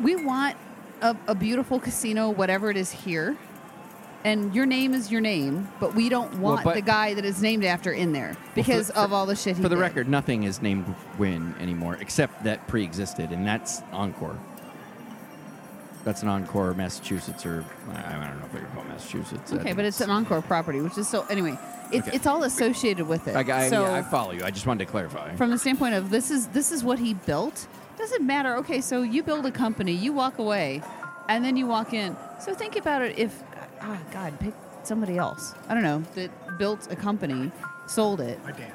we 0.00 0.16
want 0.16 0.56
a, 1.02 1.14
a 1.26 1.34
beautiful 1.34 1.78
casino, 1.78 2.30
whatever 2.30 2.70
it 2.70 2.78
is 2.78 2.90
here, 2.90 3.36
and 4.24 4.54
your 4.54 4.66
name 4.66 4.92
is 4.94 5.10
your 5.10 5.20
name, 5.20 5.68
but 5.80 5.94
we 5.94 6.08
don't 6.08 6.32
Well, 6.34 6.54
want 6.54 6.64
but- 6.64 6.74
the 6.74 6.82
guy 6.82 7.14
that 7.14 7.24
is 7.24 7.40
named 7.42 7.64
after 7.64 7.92
in 7.92 8.12
there 8.12 8.36
because 8.54 8.90
for- 8.90 8.98
of 8.98 9.12
all 9.12 9.26
the 9.26 9.36
shit 9.36 9.56
he 9.56 9.62
For 9.62 9.68
the 9.68 9.74
did. 9.76 9.80
record, 9.80 10.08
nothing 10.08 10.42
is 10.44 10.60
named 10.62 10.94
Wynn 11.18 11.54
anymore 11.60 11.96
except 12.00 12.44
that 12.44 12.66
pre-existed, 12.68 13.30
and 13.30 13.46
that's 13.46 13.82
Encore. 13.92 14.36
That's 16.02 16.22
an 16.22 16.28
Encore, 16.28 16.72
Massachusetts, 16.74 17.44
or 17.44 17.62
I 17.94 18.12
don't 18.12 18.20
know 18.40 18.46
if 18.46 18.52
they 18.52 18.60
call 18.74 18.84
Massachusetts. 18.84 19.52
Okay, 19.52 19.74
but 19.74 19.84
it's 19.84 20.00
an 20.00 20.08
encore 20.08 20.40
property, 20.40 20.80
which 20.80 20.96
is 20.96 21.06
so. 21.06 21.26
Anyway, 21.28 21.58
it's 21.92 22.08
Okay. 22.08 22.16
it's 22.16 22.26
all 22.26 22.42
associated 22.44 23.06
with 23.06 23.28
it. 23.28 23.36
I, 23.36 23.64
I, 23.66 23.68
so 23.68 23.82
yeah, 23.82 23.92
I 23.96 24.02
follow 24.02 24.32
you. 24.32 24.42
I 24.42 24.50
just 24.50 24.66
wanted 24.66 24.86
to 24.86 24.90
clarify. 24.90 25.34
from 25.36 25.50
the 25.50 25.58
standpoint 25.58 25.94
of 25.94 26.08
this 26.08 26.30
is 26.30 26.46
this 26.48 26.72
is 26.72 26.82
what 26.82 26.98
he 26.98 27.12
built. 27.12 27.66
Doesn't 27.98 28.26
matter. 28.26 28.56
Okay, 28.56 28.80
so 28.80 29.02
you 29.02 29.22
build 29.22 29.44
a 29.44 29.50
company, 29.50 29.92
you 29.92 30.14
walk 30.14 30.38
away, 30.38 30.80
and 31.28 31.44
then 31.44 31.56
you 31.56 31.66
walk 31.66 31.92
in. 31.94 32.16
So 32.40 32.54
think 32.54 32.76
about 32.76 33.02
it. 33.02 33.18
If 33.18 33.42
oh 33.82 33.98
God, 34.12 34.38
pick 34.40 34.54
somebody 34.82 35.16
else. 35.18 35.54
I 35.68 35.74
don't 35.74 35.82
know 35.82 36.02
that 36.14 36.58
built 36.58 36.90
a 36.90 36.96
company, 36.96 37.50
sold 37.86 38.20
it. 38.20 38.42
My 38.44 38.52
dad. 38.52 38.72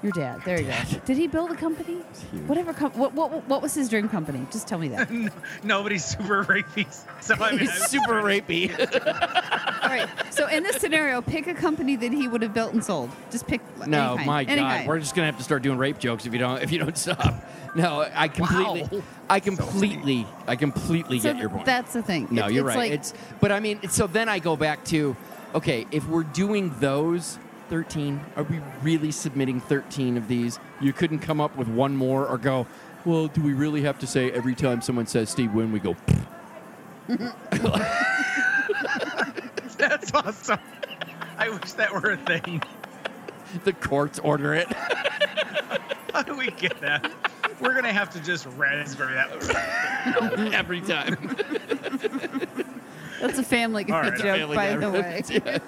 Your 0.00 0.12
dad. 0.12 0.42
There 0.44 0.60
you 0.60 0.68
go. 0.68 0.76
Did 1.06 1.16
he 1.16 1.26
build 1.26 1.50
a 1.50 1.56
company? 1.56 1.94
Whatever. 2.46 2.72
Com- 2.72 2.92
what, 2.92 3.14
what 3.14 3.48
what 3.48 3.62
was 3.62 3.74
his 3.74 3.88
dream 3.88 4.08
company? 4.08 4.46
Just 4.52 4.68
tell 4.68 4.78
me 4.78 4.86
that. 4.88 5.10
Nobody's 5.64 6.04
super 6.04 6.44
rapey. 6.44 6.86
So 7.20 7.34
I 7.34 7.50
mean, 7.50 7.58
He's 7.60 7.74
super 7.88 8.22
rapey. 8.22 8.70
All 9.82 9.88
right. 9.88 10.08
So 10.30 10.46
in 10.46 10.62
this 10.62 10.76
scenario, 10.76 11.20
pick 11.20 11.48
a 11.48 11.52
company 11.54 11.96
that 11.96 12.12
he 12.12 12.28
would 12.28 12.42
have 12.42 12.54
built 12.54 12.72
and 12.74 12.82
sold. 12.84 13.10
Just 13.32 13.48
pick. 13.48 13.60
No, 13.88 14.10
any 14.10 14.16
kind, 14.18 14.26
my 14.26 14.42
any 14.44 14.60
God, 14.60 14.68
kind. 14.68 14.88
we're 14.88 15.00
just 15.00 15.16
gonna 15.16 15.26
have 15.26 15.36
to 15.38 15.42
start 15.42 15.62
doing 15.62 15.78
rape 15.78 15.98
jokes 15.98 16.26
if 16.26 16.32
you 16.32 16.38
don't 16.38 16.62
if 16.62 16.70
you 16.70 16.78
don't 16.78 16.96
stop. 16.96 17.34
No, 17.74 18.06
I 18.14 18.28
completely, 18.28 18.82
Wow. 18.98 19.02
I 19.28 19.40
completely, 19.40 20.26
I 20.46 20.56
completely 20.56 21.18
So 21.20 21.32
get 21.32 21.40
your 21.40 21.50
point. 21.50 21.64
That's 21.66 21.92
the 21.92 22.02
thing. 22.02 22.28
no, 22.30 22.46
It- 22.46 22.52
you're 22.54 22.66
it's 22.68 22.76
right. 22.76 22.90
Like, 22.90 23.00
it's 23.00 23.14
but 23.40 23.52
I 23.52 23.60
mean, 23.60 23.88
so 23.88 24.06
then 24.06 24.28
I 24.28 24.38
go 24.38 24.56
back 24.56 24.84
to, 24.86 25.16
okay, 25.54 25.86
if 25.90 26.06
we're 26.08 26.22
doing 26.24 26.74
those. 26.80 27.38
13 27.70 28.18
are 28.34 28.44
we 28.44 28.60
really 28.82 29.10
submitting 29.10 29.60
13 29.60 30.16
of 30.16 30.26
these 30.26 30.58
you 30.80 30.90
couldn't 30.90 31.18
come 31.18 31.38
up 31.38 31.54
with 31.54 31.68
one 31.68 31.94
more 31.94 32.26
or 32.26 32.38
go 32.38 32.66
well 33.04 33.26
do 33.26 33.42
we 33.42 33.52
really 33.52 33.82
have 33.82 33.98
to 33.98 34.06
say 34.06 34.30
every 34.32 34.54
time 34.54 34.80
someone 34.80 35.06
says 35.06 35.28
steve 35.28 35.52
wynn 35.52 35.70
we 35.70 35.78
go 35.78 35.94
That's 39.76 40.14
awesome. 40.14 40.58
I 41.36 41.50
wish 41.50 41.72
that 41.72 41.92
were 41.92 42.12
a 42.12 42.16
thing. 42.16 42.62
the 43.64 43.74
courts 43.74 44.18
order 44.18 44.54
it 44.54 44.66
How 46.14 46.22
do 46.22 46.34
we 46.36 46.46
get 46.52 46.80
that? 46.80 47.10
We're 47.60 47.74
gonna 47.74 47.92
have 47.92 48.10
to 48.10 48.20
just 48.20 48.46
raspberry 48.56 49.14
that. 49.14 50.50
every 50.54 50.80
time 50.80 51.36
that's 53.20 53.38
a 53.38 53.42
family 53.42 53.84
All 53.90 54.00
right, 54.00 54.12
joke, 54.12 54.22
Family 54.22 54.56
by 54.56 54.74
Guy 54.74 54.76
the 54.76 54.90
way. 54.90 55.00
reference, 55.00 55.30
yeah. 55.30 55.58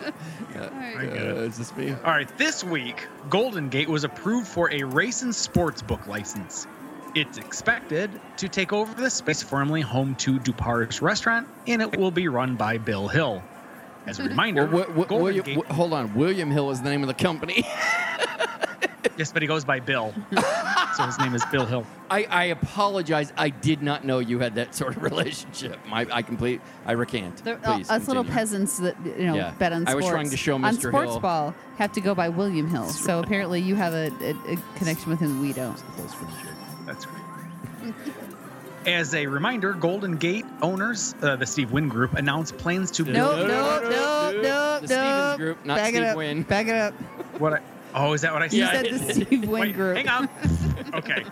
All 0.62 0.68
right. 0.70 0.96
I 0.98 1.04
get 1.06 1.16
Uh, 1.16 1.30
it. 1.30 1.36
is 1.38 1.58
this 1.58 1.76
me 1.76 1.90
All 1.90 2.12
right, 2.12 2.38
this 2.38 2.62
week, 2.62 3.08
Golden 3.28 3.68
Gate 3.68 3.88
was 3.88 4.04
approved 4.04 4.46
for 4.46 4.70
a 4.72 4.84
race 4.84 5.22
and 5.22 5.34
sports 5.34 5.82
book 5.82 6.06
license. 6.06 6.66
It's 7.16 7.38
expected 7.38 8.08
to 8.36 8.48
take 8.48 8.72
over 8.72 8.94
the 8.94 9.10
space 9.10 9.42
formerly 9.42 9.80
home 9.80 10.14
to 10.16 10.38
Dupar's 10.38 11.02
restaurant, 11.02 11.48
and 11.66 11.82
it 11.82 11.98
will 11.98 12.12
be 12.12 12.28
run 12.28 12.54
by 12.54 12.78
Bill 12.78 13.08
Hill. 13.08 13.42
As 14.06 14.20
a 14.20 14.22
reminder, 14.28 14.66
Well, 14.66 14.84
Wi- 14.84 14.86
Wi- 14.86 15.08
Golden 15.08 15.24
William, 15.24 15.44
Gate, 15.44 15.54
Wi- 15.56 15.74
hold 15.74 15.92
on. 15.92 16.14
William 16.14 16.52
Hill 16.52 16.70
is 16.70 16.80
the 16.82 16.88
name 16.88 17.02
of 17.02 17.08
the 17.08 17.14
company. 17.14 17.66
Yes, 19.18 19.32
but 19.32 19.42
he 19.42 19.48
goes 19.48 19.64
by 19.64 19.80
Bill, 19.80 20.12
so 20.96 21.04
his 21.04 21.18
name 21.18 21.34
is 21.34 21.44
Bill 21.46 21.66
Hill. 21.66 21.86
I, 22.10 22.24
I 22.24 22.44
apologize. 22.46 23.32
I 23.36 23.48
did 23.50 23.82
not 23.82 24.04
know 24.04 24.18
you 24.18 24.38
had 24.40 24.54
that 24.56 24.74
sort 24.74 24.96
of 24.96 25.02
relationship. 25.10 25.78
My, 25.86 26.06
I 26.10 26.22
complete. 26.22 26.60
I 26.86 26.92
recant. 26.92 27.44
They're, 27.44 27.60
uh, 27.64 27.74
Please 27.76 27.90
us 27.90 28.08
little 28.08 28.24
peasants 28.24 28.78
that 28.78 28.96
you 29.04 29.26
know 29.26 29.34
Yeah. 29.36 29.52
bet 29.58 29.72
on 29.72 29.86
I 29.88 29.94
was 29.94 30.06
trying 30.06 30.30
to 30.30 30.36
show 30.36 30.56
Mr. 30.58 30.64
on 30.64 30.74
Mr. 30.76 30.88
sports 30.90 31.10
Hill. 31.12 31.20
ball 31.20 31.54
have 31.78 31.92
to 31.92 32.00
go 32.00 32.14
by 32.14 32.28
William 32.28 32.68
Hill. 32.68 32.86
So 32.88 33.20
apparently 33.20 33.60
you 33.60 33.74
have 33.76 33.92
a, 33.94 34.10
a, 34.22 34.52
a 34.54 34.56
connection 34.76 35.10
with 35.10 35.20
him 35.20 35.40
we 35.40 35.52
don't. 35.52 35.80
That's 36.86 37.06
great. 37.06 37.94
As 38.86 39.14
a 39.14 39.26
reminder, 39.26 39.74
Golden 39.74 40.16
Gate 40.16 40.46
owners, 40.62 41.14
uh, 41.20 41.36
the 41.36 41.44
Steve 41.44 41.70
Wynn 41.70 41.88
Group, 41.88 42.14
announced 42.14 42.56
plans 42.56 42.90
to 42.92 43.04
No, 43.04 43.12
Nope, 43.12 43.36
no, 43.36 43.46
nope, 43.46 43.48
no, 43.48 43.90
nope, 43.90 43.90
no. 43.90 44.40
nope, 44.42 44.80
The 44.80 44.86
Stevens 44.86 44.88
nope. 44.88 45.36
Group, 45.38 45.64
not 45.66 45.76
Back 45.76 45.88
Steve 45.90 46.02
it 46.02 46.06
up. 46.06 46.16
Wynn. 46.16 46.42
Back 46.44 46.66
it 46.66 46.74
up. 46.76 46.94
What? 47.38 47.52
I, 47.54 47.60
oh, 47.94 48.12
is 48.12 48.20
that 48.22 48.32
what 48.32 48.42
I 48.42 48.48
said? 48.48 48.86
You 48.86 48.98
said 48.98 49.08
the. 49.08 49.14
Steve 49.14 49.48
Wynn 49.48 49.60
Wait, 49.60 49.74
group. 49.74 49.96
hang 49.96 50.08
on. 50.08 50.28
Okay. 50.94 51.24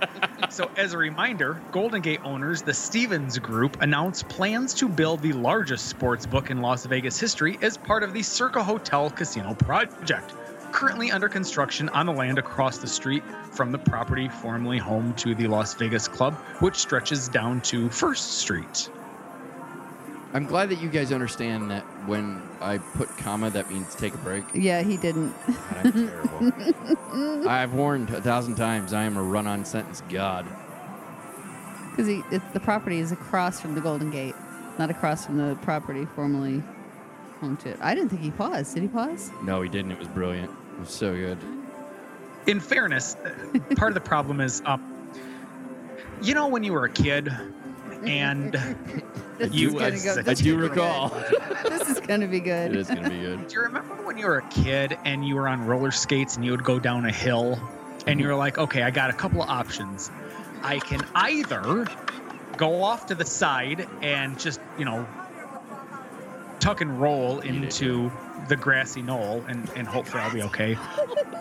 So, 0.50 0.70
as 0.76 0.92
a 0.92 0.98
reminder, 0.98 1.60
Golden 1.72 2.00
Gate 2.00 2.20
owners, 2.24 2.62
the 2.62 2.72
Stevens 2.72 3.38
Group, 3.38 3.82
announced 3.82 4.28
plans 4.28 4.72
to 4.74 4.88
build 4.88 5.20
the 5.20 5.32
largest 5.32 5.86
sports 5.86 6.26
book 6.26 6.50
in 6.50 6.62
Las 6.62 6.86
Vegas 6.86 7.18
history 7.18 7.58
as 7.60 7.76
part 7.76 8.02
of 8.02 8.12
the 8.12 8.22
Circa 8.22 8.62
Hotel 8.62 9.10
Casino 9.10 9.54
project, 9.54 10.32
currently 10.72 11.10
under 11.10 11.28
construction 11.28 11.88
on 11.90 12.06
the 12.06 12.12
land 12.12 12.38
across 12.38 12.78
the 12.78 12.86
street 12.86 13.22
from 13.50 13.72
the 13.72 13.78
property 13.78 14.28
formerly 14.28 14.78
home 14.78 15.12
to 15.14 15.34
the 15.34 15.48
Las 15.48 15.74
Vegas 15.74 16.06
Club, 16.06 16.34
which 16.60 16.76
stretches 16.76 17.28
down 17.28 17.60
to 17.62 17.88
First 17.90 18.38
Street. 18.38 18.90
I'm 20.34 20.44
glad 20.44 20.68
that 20.68 20.80
you 20.82 20.88
guys 20.90 21.10
understand 21.12 21.70
that 21.70 21.82
when 22.06 22.42
I 22.60 22.78
put 22.78 23.08
comma, 23.16 23.48
that 23.50 23.70
means 23.70 23.94
take 23.94 24.12
a 24.14 24.18
break. 24.18 24.44
Yeah, 24.52 24.82
he 24.82 24.96
didn't. 24.98 25.32
God, 25.46 25.86
I'm 25.86 25.92
terrible. 26.08 27.48
I've 27.48 27.72
warned 27.72 28.10
a 28.10 28.20
thousand 28.20 28.56
times. 28.56 28.92
I 28.92 29.04
am 29.04 29.16
a 29.16 29.22
run-on 29.22 29.64
sentence 29.64 30.02
god. 30.10 30.46
Because 31.96 32.22
the 32.52 32.60
property 32.60 32.98
is 32.98 33.10
across 33.10 33.58
from 33.60 33.74
the 33.74 33.80
Golden 33.80 34.10
Gate, 34.10 34.34
not 34.78 34.90
across 34.90 35.24
from 35.26 35.38
the 35.38 35.56
property 35.62 36.04
formerly 36.14 36.62
home 37.40 37.56
to 37.58 37.70
it. 37.70 37.78
I 37.80 37.94
didn't 37.94 38.10
think 38.10 38.20
he 38.22 38.30
paused. 38.30 38.74
Did 38.74 38.82
he 38.82 38.88
pause? 38.88 39.30
No, 39.42 39.62
he 39.62 39.68
didn't. 39.68 39.92
It 39.92 39.98
was 39.98 40.08
brilliant. 40.08 40.50
It 40.74 40.80
was 40.80 40.90
so 40.90 41.14
good. 41.14 41.38
in 42.46 42.60
fairness, 42.60 43.16
uh, 43.16 43.74
part 43.76 43.90
of 43.90 43.94
the 43.94 44.00
problem 44.00 44.40
is, 44.40 44.62
um, 44.66 45.10
you 46.22 46.34
know, 46.34 46.46
when 46.48 46.62
you 46.64 46.72
were 46.72 46.84
a 46.84 46.90
kid 46.90 47.28
and 48.04 48.54
This 49.38 49.52
You- 49.52 49.68
is 49.68 49.74
gonna 49.74 50.20
I- 50.20 50.22
go. 50.22 50.30
I 50.30 50.30
I 50.32 50.34
do 50.34 50.56
recall. 50.56 51.08
this 51.64 51.88
is 51.88 52.00
gonna 52.00 52.26
be 52.26 52.40
good. 52.40 52.72
it 52.72 52.76
is 52.76 52.88
going 52.88 53.04
to 53.04 53.10
be 53.10 53.20
good. 53.20 53.46
do 53.46 53.54
you 53.54 53.62
remember 53.62 53.94
when 54.04 54.18
you 54.18 54.26
were 54.26 54.38
a 54.38 54.48
kid 54.48 54.98
and 55.04 55.26
you 55.26 55.36
were 55.36 55.48
on 55.48 55.64
roller 55.64 55.92
skates 55.92 56.36
and 56.36 56.44
you 56.44 56.50
would 56.50 56.64
go 56.64 56.78
down 56.78 57.06
a 57.06 57.12
hill 57.12 57.52
and 57.52 57.60
mm-hmm. 57.60 58.20
you 58.20 58.26
were 58.26 58.34
like, 58.34 58.58
okay, 58.58 58.82
I 58.82 58.90
got 58.90 59.10
a 59.10 59.12
couple 59.12 59.42
of 59.42 59.48
options. 59.48 60.10
I 60.62 60.80
can 60.80 61.06
either 61.14 61.86
go 62.56 62.82
off 62.82 63.06
to 63.06 63.14
the 63.14 63.24
side 63.24 63.88
and 64.02 64.38
just, 64.40 64.60
you 64.76 64.84
know, 64.84 65.06
tuck 66.58 66.80
and 66.80 67.00
roll 67.00 67.38
into 67.40 68.10
the 68.48 68.56
grassy 68.56 69.02
knoll 69.02 69.44
and, 69.46 69.70
and 69.76 69.86
hopefully 69.86 70.22
I'll 70.22 70.34
be 70.34 70.42
okay. 70.42 70.76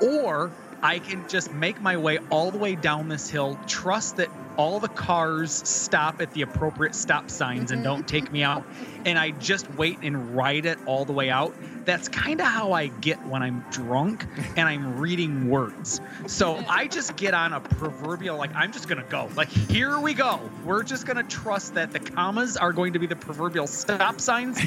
Or 0.03 0.51
I 0.83 0.99
can 0.99 1.27
just 1.27 1.51
make 1.51 1.81
my 1.81 1.97
way 1.97 2.19
all 2.29 2.51
the 2.51 2.59
way 2.59 2.75
down 2.75 3.09
this 3.09 3.27
hill, 3.27 3.59
trust 3.65 4.17
that 4.17 4.29
all 4.57 4.79
the 4.79 4.87
cars 4.87 5.51
stop 5.51 6.21
at 6.21 6.33
the 6.33 6.41
appropriate 6.41 6.95
stop 6.95 7.29
signs 7.29 7.71
and 7.71 7.83
don't 7.83 8.07
take 8.07 8.31
me 8.31 8.43
out, 8.43 8.65
and 9.05 9.17
I 9.17 9.31
just 9.31 9.69
wait 9.75 9.99
and 10.01 10.35
ride 10.35 10.65
it 10.65 10.77
all 10.85 11.05
the 11.05 11.13
way 11.13 11.29
out. 11.29 11.55
That's 11.85 12.09
kind 12.09 12.41
of 12.41 12.47
how 12.47 12.73
I 12.73 12.87
get 12.87 13.25
when 13.27 13.41
I'm 13.41 13.63
drunk 13.71 14.25
and 14.57 14.67
I'm 14.67 14.99
reading 14.99 15.49
words. 15.49 16.01
So 16.25 16.61
I 16.67 16.87
just 16.87 17.15
get 17.15 17.33
on 17.33 17.53
a 17.53 17.61
proverbial, 17.61 18.35
like, 18.37 18.53
I'm 18.53 18.73
just 18.73 18.89
to 19.01 19.09
go. 19.09 19.29
Like, 19.35 19.47
here 19.47 19.97
we 19.99 20.13
go. 20.13 20.41
We're 20.65 20.83
just 20.83 21.05
to 21.17 21.23
trust 21.23 21.75
that 21.75 21.91
the 21.91 21.99
commas 21.99 22.57
are 22.57 22.73
going 22.73 22.93
to 22.93 22.99
be 22.99 23.07
the 23.07 23.15
proverbial 23.15 23.67
stop 23.67 24.19
signs 24.19 24.59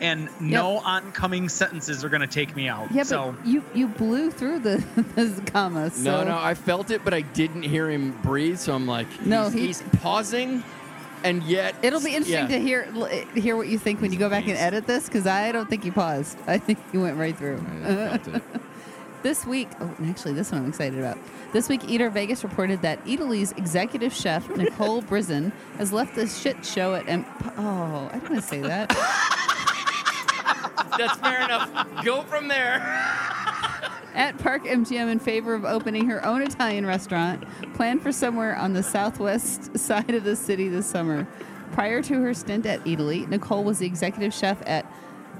and 0.00 0.28
no 0.40 0.78
oncoming 0.78 1.48
sentences 1.48 2.04
are 2.04 2.08
going 2.08 2.20
to 2.20 2.26
take 2.26 2.54
me 2.56 2.68
out. 2.68 2.90
Yeah, 2.92 3.02
so 3.02 3.34
but 3.38 3.46
you 3.46 3.64
you 3.74 3.88
blew 3.88 4.30
through 4.30 4.60
the, 4.60 4.76
the 5.16 5.42
comma. 5.50 5.90
So 5.90 6.02
No, 6.02 6.24
no, 6.24 6.38
I 6.38 6.54
felt 6.54 6.90
it, 6.90 7.04
but 7.04 7.12
I 7.14 7.20
didn't 7.22 7.62
hear 7.62 7.90
him 7.90 8.12
breathe. 8.22 8.58
So 8.58 8.74
I'm 8.74 8.86
like, 8.86 9.06
No, 9.26 9.44
he's, 9.44 9.52
he- 9.54 9.66
he's 9.66 9.82
pausing, 10.00 10.62
and 11.24 11.42
yet 11.42 11.74
It'll 11.82 12.00
be 12.00 12.14
interesting 12.14 12.48
yeah. 12.50 12.58
to 12.58 12.60
hear 12.60 12.88
eh, 13.10 13.24
hear 13.40 13.56
what 13.56 13.68
you 13.68 13.78
think 13.78 14.00
when 14.00 14.12
you 14.12 14.18
go 14.18 14.28
back 14.30 14.46
and 14.48 14.56
edit 14.56 14.86
this 14.86 15.06
because 15.06 15.26
I 15.26 15.50
don't 15.52 15.68
think 15.68 15.84
you 15.84 15.92
paused. 15.92 16.38
I 16.46 16.58
think 16.58 16.78
you 16.92 17.00
went 17.00 17.16
right 17.16 17.36
through. 17.36 17.64
I 17.84 18.18
felt 18.18 18.28
it. 18.36 18.42
This 19.20 19.44
week, 19.44 19.68
oh, 19.80 19.92
and 19.98 20.08
actually, 20.08 20.34
this 20.34 20.52
one 20.52 20.62
I'm 20.62 20.68
excited 20.68 20.96
about. 20.96 21.18
This 21.52 21.68
week, 21.68 21.82
Eater 21.88 22.08
Vegas 22.08 22.44
reported 22.44 22.82
that 22.82 23.04
Eataly's 23.04 23.50
executive 23.52 24.12
chef 24.12 24.48
Nicole 24.56 25.02
Brisson 25.02 25.50
has 25.76 25.92
left 25.92 26.14
the 26.14 26.28
shit 26.28 26.64
show 26.64 26.94
at. 26.94 27.08
M- 27.08 27.26
oh, 27.58 28.08
I 28.12 28.18
don't 28.18 28.30
want 28.30 28.36
to 28.36 28.42
say 28.42 28.60
that. 28.60 28.94
That's 30.98 31.16
fair 31.18 31.42
enough. 31.44 32.04
Go 32.04 32.22
from 32.22 32.48
there. 32.48 32.76
at 34.14 34.36
Park 34.38 34.64
MGM 34.64 35.10
in 35.10 35.18
favor 35.18 35.54
of 35.54 35.64
opening 35.64 36.08
her 36.10 36.24
own 36.26 36.42
Italian 36.42 36.84
restaurant 36.84 37.44
planned 37.74 38.02
for 38.02 38.10
somewhere 38.12 38.56
on 38.56 38.72
the 38.72 38.82
southwest 38.82 39.78
side 39.78 40.10
of 40.10 40.24
the 40.24 40.34
city 40.36 40.68
this 40.68 40.86
summer. 40.86 41.26
Prior 41.72 42.02
to 42.02 42.14
her 42.22 42.34
stint 42.34 42.66
at 42.66 42.82
Eataly, 42.84 43.28
Nicole 43.28 43.62
was 43.62 43.78
the 43.78 43.86
executive 43.86 44.34
chef 44.34 44.60
at 44.66 44.84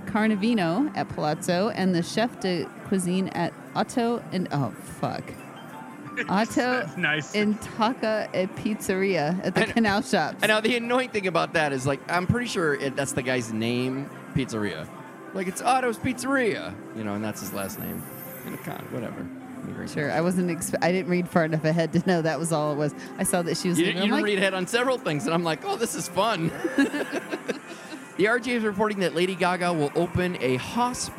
Carnevino 0.06 0.90
at 0.94 1.08
Palazzo 1.08 1.70
and 1.70 1.94
the 1.94 2.02
chef 2.02 2.38
de 2.40 2.64
cuisine 2.86 3.28
at 3.28 3.52
Otto 3.74 4.22
and 4.32 4.48
oh 4.52 4.70
fuck. 5.00 5.22
Otto 6.28 6.88
nice. 6.96 7.34
in 7.34 7.54
Taka 7.58 8.28
at 8.34 8.54
Pizzeria 8.56 9.38
at 9.44 9.54
the 9.54 9.62
And- 9.64 9.72
Canal 9.72 10.02
Shoppes. 10.02 10.38
And 10.42 10.50
now 10.50 10.60
the 10.60 10.76
annoying 10.76 11.10
thing 11.10 11.26
about 11.26 11.52
that 11.54 11.72
is 11.72 11.86
like 11.86 12.00
I'm 12.10 12.26
pretty 12.26 12.46
sure 12.46 12.74
it, 12.74 12.94
that's 12.96 13.12
the 13.12 13.22
guy's 13.22 13.52
name, 13.52 14.08
pizzeria. 14.34 14.88
Like 15.34 15.46
it's 15.46 15.62
Otto's 15.62 15.98
Pizzeria, 15.98 16.74
you 16.96 17.04
know, 17.04 17.14
and 17.14 17.24
that's 17.24 17.40
his 17.40 17.52
last 17.52 17.78
name. 17.78 18.02
In 18.46 18.54
a 18.54 18.58
con, 18.58 18.86
whatever. 18.90 19.26
Let 19.58 19.64
me 19.66 19.72
drink 19.72 19.90
Sure. 19.90 20.10
I 20.10 20.20
wasn't. 20.20 20.50
Exp- 20.50 20.76
I 20.80 20.92
didn't 20.92 21.10
read 21.10 21.28
far 21.28 21.44
enough 21.44 21.64
ahead 21.64 21.92
to 21.92 22.06
know 22.06 22.22
that 22.22 22.38
was 22.38 22.52
all 22.52 22.72
it 22.72 22.76
was. 22.76 22.94
I 23.18 23.24
saw 23.24 23.42
that 23.42 23.56
she 23.56 23.68
was. 23.68 23.78
You, 23.78 23.86
leaving. 23.86 24.02
you 24.04 24.12
like, 24.12 24.24
read 24.24 24.38
ahead 24.38 24.54
on 24.54 24.66
several 24.66 24.98
things, 24.98 25.24
and 25.26 25.34
I'm 25.34 25.44
like, 25.44 25.64
oh, 25.64 25.76
this 25.76 25.94
is 25.94 26.08
fun. 26.08 26.48
the 26.76 28.24
RJ 28.24 28.48
is 28.48 28.62
reporting 28.62 29.00
that 29.00 29.14
Lady 29.14 29.34
Gaga 29.34 29.72
will 29.72 29.92
open 29.94 30.38
a 30.40 30.56
Haas. 30.56 31.10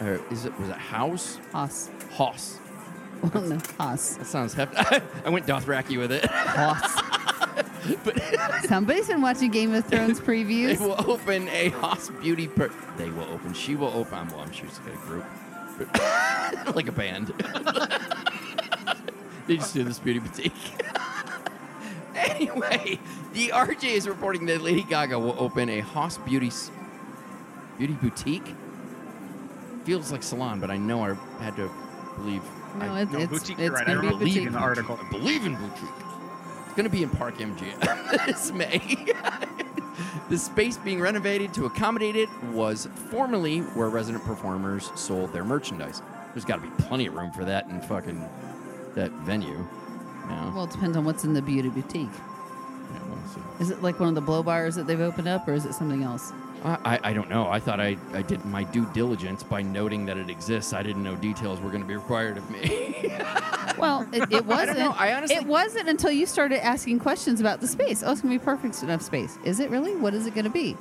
Or 0.00 0.20
is 0.30 0.44
it 0.44 0.58
was 0.60 0.68
it 0.68 0.76
house? 0.76 1.38
Haas. 1.52 1.90
Haas. 2.12 2.58
Well, 3.22 3.42
no, 3.42 3.58
Haas. 3.78 4.16
That 4.16 4.26
sounds 4.26 4.54
hefty. 4.54 4.76
I 5.24 5.28
went 5.30 5.46
Dothraki 5.46 5.98
with 5.98 6.12
it. 6.12 6.24
Haas. 6.26 7.22
but 8.04 8.20
Somebody's 8.68 9.06
been 9.08 9.20
watching 9.22 9.50
Game 9.50 9.72
of 9.74 9.84
Thrones 9.86 10.20
previews. 10.28 10.78
they 10.78 10.84
will 10.86 11.10
open 11.10 11.48
a 11.48 11.68
Haas 11.70 12.10
beauty. 12.20 12.48
Per- 12.48 12.72
they 12.96 13.10
will 13.10 13.24
open. 13.32 13.52
She 13.54 13.74
will 13.76 13.88
open. 13.94 14.28
Well, 14.28 14.40
I'm 14.40 14.52
sure 14.52 14.68
she's 14.68 14.78
got 14.78 14.94
a 14.94 14.96
group, 14.98 15.24
but 15.78 16.76
like 16.76 16.88
a 16.88 16.92
band. 16.92 17.28
they 19.46 19.56
just 19.56 19.74
do 19.74 19.84
this 19.84 19.98
beauty 19.98 20.18
boutique. 20.20 20.52
anyway, 22.14 22.98
the 23.32 23.48
RJ 23.48 23.84
is 23.84 24.08
reporting 24.08 24.46
that 24.46 24.62
Lady 24.62 24.82
Gaga 24.82 25.18
will 25.18 25.36
open 25.38 25.68
a 25.68 25.80
Haas 25.80 26.18
beauty 26.18 26.48
s- 26.48 26.70
beauty 27.78 27.94
boutique. 27.94 28.54
feels 29.84 30.10
like 30.10 30.22
salon, 30.22 30.60
but 30.60 30.70
I 30.70 30.76
know 30.76 31.04
I 31.04 31.14
had 31.42 31.56
to 31.56 31.70
believe. 32.16 32.42
No, 32.78 32.86
I, 32.92 33.00
it, 33.02 33.10
No, 33.12 33.18
it's, 33.20 33.30
boutique, 33.32 33.50
it's 33.58 33.60
you're 33.60 33.72
right. 33.72 33.88
I 33.88 33.94
gonna 33.94 34.08
believe 34.10 34.34
boutique. 34.34 34.46
in 34.48 34.52
the 34.52 34.58
article. 34.58 34.98
I 35.02 35.10
believe 35.10 35.46
in 35.46 35.54
boutique. 35.54 36.05
Going 36.76 36.84
to 36.84 36.90
be 36.90 37.02
in 37.02 37.08
Park 37.08 37.38
MGM 37.38 38.26
this 38.26 38.52
May. 38.52 38.78
the 40.28 40.36
space 40.36 40.76
being 40.76 41.00
renovated 41.00 41.54
to 41.54 41.64
accommodate 41.64 42.16
it 42.16 42.28
was 42.52 42.86
formerly 43.10 43.60
where 43.60 43.88
resident 43.88 44.22
performers 44.24 44.90
sold 44.94 45.32
their 45.32 45.42
merchandise. 45.42 46.02
There's 46.34 46.44
got 46.44 46.56
to 46.56 46.68
be 46.68 46.84
plenty 46.84 47.06
of 47.06 47.14
room 47.14 47.32
for 47.32 47.46
that 47.46 47.66
in 47.68 47.80
fucking 47.80 48.22
that 48.94 49.10
venue. 49.24 49.66
Well, 50.28 50.64
it 50.64 50.70
depends 50.70 50.98
on 50.98 51.06
what's 51.06 51.24
in 51.24 51.32
the 51.32 51.40
beauty 51.40 51.70
boutique. 51.70 52.10
Yeah, 52.92 53.00
we'll. 53.08 53.60
Is 53.60 53.70
it 53.70 53.82
like 53.82 53.98
one 53.98 54.10
of 54.10 54.14
the 54.14 54.20
blow 54.20 54.42
bars 54.42 54.74
that 54.74 54.86
they've 54.86 55.00
opened 55.00 55.28
up, 55.28 55.48
or 55.48 55.54
is 55.54 55.64
it 55.64 55.72
something 55.72 56.02
else? 56.02 56.32
I, 56.64 56.78
I, 56.84 57.10
I 57.10 57.12
don't 57.12 57.28
know. 57.30 57.48
I 57.48 57.60
thought 57.60 57.80
I, 57.80 57.96
I 58.12 58.22
did 58.22 58.44
my 58.44 58.64
due 58.64 58.86
diligence 58.92 59.42
by 59.42 59.62
noting 59.62 60.06
that 60.06 60.16
it 60.16 60.28
exists. 60.30 60.72
I 60.72 60.82
didn't 60.82 61.02
know 61.02 61.14
details 61.16 61.60
were 61.60 61.70
going 61.70 61.82
to 61.82 61.86
be 61.88 61.96
required 61.96 62.36
of 62.36 62.48
me. 62.50 63.12
Well, 63.78 64.08
it, 64.10 64.32
it 64.32 64.46
wasn't. 64.46 64.78
know. 64.78 64.94
I 64.98 65.12
honestly- 65.12 65.36
it 65.36 65.44
wasn't 65.44 65.90
until 65.90 66.10
you 66.10 66.24
started 66.24 66.64
asking 66.64 66.98
questions 66.98 67.40
about 67.40 67.60
the 67.60 67.66
space. 67.66 68.02
Oh, 68.02 68.10
it's 68.12 68.22
gonna 68.22 68.32
be 68.34 68.38
perfect 68.38 68.82
enough 68.82 69.02
space. 69.02 69.36
Is 69.44 69.60
it 69.60 69.68
really? 69.68 69.94
What 69.94 70.14
is 70.14 70.26
it 70.26 70.34
gonna 70.34 70.48
be? 70.48 70.78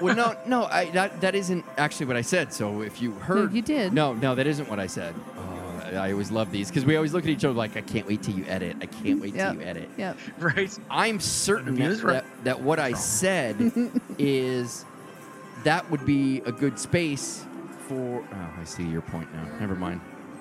well, 0.00 0.16
no, 0.16 0.36
no, 0.46 0.64
I, 0.64 0.86
that, 0.90 1.20
that 1.20 1.36
isn't 1.36 1.64
actually 1.78 2.06
what 2.06 2.16
I 2.16 2.22
said. 2.22 2.52
So 2.52 2.80
if 2.82 3.00
you 3.00 3.12
heard. 3.12 3.52
you 3.52 3.62
did. 3.62 3.92
No, 3.92 4.14
no, 4.14 4.34
that 4.34 4.48
isn't 4.48 4.68
what 4.68 4.80
I 4.80 4.88
said. 4.88 5.14
Oh, 5.38 5.96
I 5.96 6.10
always 6.10 6.32
love 6.32 6.50
these 6.50 6.66
because 6.68 6.84
we 6.84 6.96
always 6.96 7.12
look 7.14 7.22
at 7.22 7.30
each 7.30 7.44
other 7.44 7.54
like, 7.54 7.76
I 7.76 7.80
can't 7.80 8.08
wait 8.08 8.24
till 8.24 8.34
you 8.34 8.44
edit. 8.46 8.76
I 8.80 8.86
can't 8.86 9.20
wait 9.20 9.34
Yep. 9.36 9.52
till 9.52 9.62
you 9.62 9.68
edit. 9.68 9.90
Yep. 9.96 10.16
Right. 10.40 10.78
I'm 10.90 11.20
certain 11.20 11.76
that, 11.76 11.80
news 11.80 12.02
that, 12.02 12.24
that 12.42 12.60
what 12.60 12.80
I 12.80 12.94
said 12.94 13.72
is 14.18 14.84
that 15.64 15.90
would 15.90 16.04
be 16.04 16.40
a 16.44 16.52
good 16.52 16.78
space 16.78 17.44
for. 17.88 18.24
Oh, 18.32 18.60
I 18.60 18.64
see 18.64 18.84
your 18.84 19.02
point 19.02 19.32
now. 19.34 19.46
Never 19.60 19.74
mind. 19.74 20.00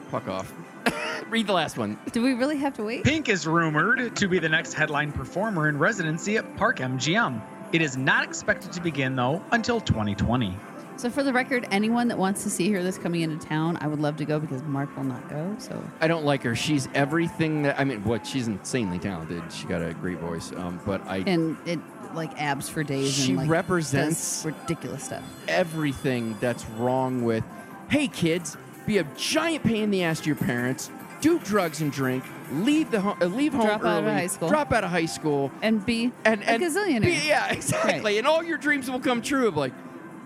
Fuck 0.09 0.27
off. 0.27 0.53
Read 1.29 1.47
the 1.47 1.53
last 1.53 1.77
one. 1.77 1.97
Do 2.11 2.21
we 2.21 2.33
really 2.33 2.57
have 2.57 2.73
to 2.75 2.83
wait? 2.83 3.03
Pink 3.03 3.29
is 3.29 3.47
rumored 3.47 4.15
to 4.17 4.27
be 4.27 4.39
the 4.39 4.49
next 4.49 4.73
headline 4.73 5.11
performer 5.11 5.69
in 5.69 5.77
residency 5.77 6.37
at 6.37 6.57
Park 6.57 6.79
MGM. 6.79 7.41
It 7.71 7.81
is 7.81 7.95
not 7.95 8.23
expected 8.23 8.73
to 8.73 8.81
begin, 8.81 9.15
though, 9.15 9.41
until 9.51 9.79
2020. 9.79 10.57
So, 10.97 11.09
for 11.09 11.23
the 11.23 11.33
record, 11.33 11.67
anyone 11.71 12.07
that 12.09 12.17
wants 12.17 12.43
to 12.43 12.49
see 12.49 12.71
her 12.73 12.83
that's 12.83 12.97
coming 12.99 13.21
into 13.21 13.43
town, 13.45 13.77
I 13.81 13.87
would 13.87 13.99
love 13.99 14.17
to 14.17 14.25
go 14.25 14.39
because 14.39 14.61
Mark 14.63 14.95
will 14.95 15.03
not 15.05 15.27
go. 15.29 15.55
So, 15.57 15.81
I 15.99 16.07
don't 16.07 16.25
like 16.25 16.43
her. 16.43 16.55
She's 16.55 16.87
everything 16.93 17.63
that 17.63 17.79
I 17.79 17.83
mean. 17.83 18.03
What? 18.03 18.27
She's 18.27 18.47
insanely 18.47 18.99
talented. 18.99 19.41
She 19.51 19.65
got 19.65 19.81
a 19.81 19.93
great 19.95 20.19
voice. 20.19 20.51
Um, 20.51 20.79
but 20.85 21.01
I 21.07 21.17
and 21.25 21.57
it 21.65 21.79
like 22.13 22.39
abs 22.39 22.69
for 22.69 22.83
days. 22.83 23.13
She 23.13 23.29
and, 23.31 23.37
like, 23.39 23.49
represents- 23.49 24.43
ridiculous 24.45 25.03
stuff. 25.05 25.23
everything 25.47 26.37
that's 26.39 26.65
wrong 26.77 27.23
with. 27.23 27.43
Hey, 27.89 28.07
kids, 28.07 28.57
be 28.85 28.99
a 28.99 29.03
giant 29.17 29.63
pain 29.63 29.83
in 29.83 29.91
the 29.91 30.03
ass 30.03 30.19
to 30.21 30.27
your 30.27 30.35
parents. 30.35 30.91
Do 31.21 31.39
drugs 31.39 31.81
and 31.81 31.91
drink. 31.91 32.23
Leave 32.51 32.91
the 32.91 32.99
ho- 33.01 33.15
uh, 33.21 33.25
leave 33.25 33.53
home 33.53 33.65
Drop 33.65 33.81
early. 33.81 33.89
out 33.91 34.03
of 34.03 34.13
high 34.13 34.27
school. 34.27 34.49
Drop 34.49 34.71
out 34.73 34.83
of 34.83 34.89
high 34.89 35.05
school. 35.05 35.51
And 35.61 35.85
be 35.85 36.11
and, 36.25 36.41
a 36.41 36.49
and 36.49 36.63
gazillionaire. 36.63 37.01
be- 37.03 37.27
yeah, 37.27 37.47
exactly. 37.51 38.03
Right. 38.03 38.17
And 38.17 38.27
all 38.27 38.43
your 38.43 38.57
dreams 38.57 38.89
will 38.91 38.99
come 38.99 39.21
true. 39.21 39.47
Of 39.47 39.55
like, 39.57 39.73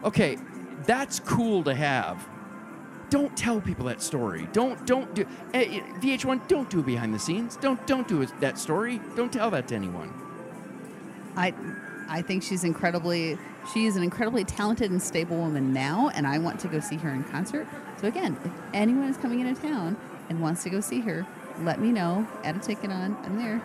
okay, 0.03 0.37
that's 0.85 1.19
cool 1.19 1.63
to 1.63 1.73
have. 1.73 2.27
Don't 3.09 3.35
tell 3.37 3.61
people 3.61 3.85
that 3.85 4.01
story. 4.01 4.47
Don't 4.51 4.85
don't 4.85 5.13
do 5.13 5.25
eh, 5.53 5.79
VH1. 5.99 6.47
Don't 6.47 6.69
do 6.69 6.81
behind 6.81 7.13
the 7.13 7.19
scenes. 7.19 7.55
Don't 7.57 7.85
don't 7.87 8.07
do 8.07 8.25
that 8.25 8.57
story. 8.57 8.99
Don't 9.15 9.31
tell 9.31 9.51
that 9.51 9.67
to 9.69 9.75
anyone. 9.75 10.13
I 11.35 11.53
I 12.09 12.21
think 12.21 12.43
she's 12.43 12.63
incredibly 12.63 13.37
she 13.73 13.85
is 13.85 13.95
an 13.95 14.03
incredibly 14.03 14.43
talented 14.43 14.91
and 14.91 15.01
stable 15.01 15.37
woman 15.37 15.73
now 15.73 16.09
and 16.13 16.27
I 16.27 16.39
want 16.39 16.59
to 16.61 16.67
go 16.67 16.79
see 16.79 16.97
her 16.97 17.09
in 17.11 17.23
concert. 17.25 17.67
So 18.01 18.07
again, 18.07 18.37
if 18.43 18.51
anyone 18.73 19.07
is 19.07 19.17
coming 19.17 19.39
into 19.39 19.61
town 19.61 19.97
and 20.29 20.41
wants 20.41 20.63
to 20.63 20.69
go 20.69 20.81
see 20.81 20.99
her, 21.01 21.25
let 21.61 21.79
me 21.79 21.91
know. 21.91 22.27
Add 22.43 22.57
a 22.57 22.59
ticket 22.59 22.91
on. 22.91 23.17
I'm 23.23 23.37
there. 23.37 23.61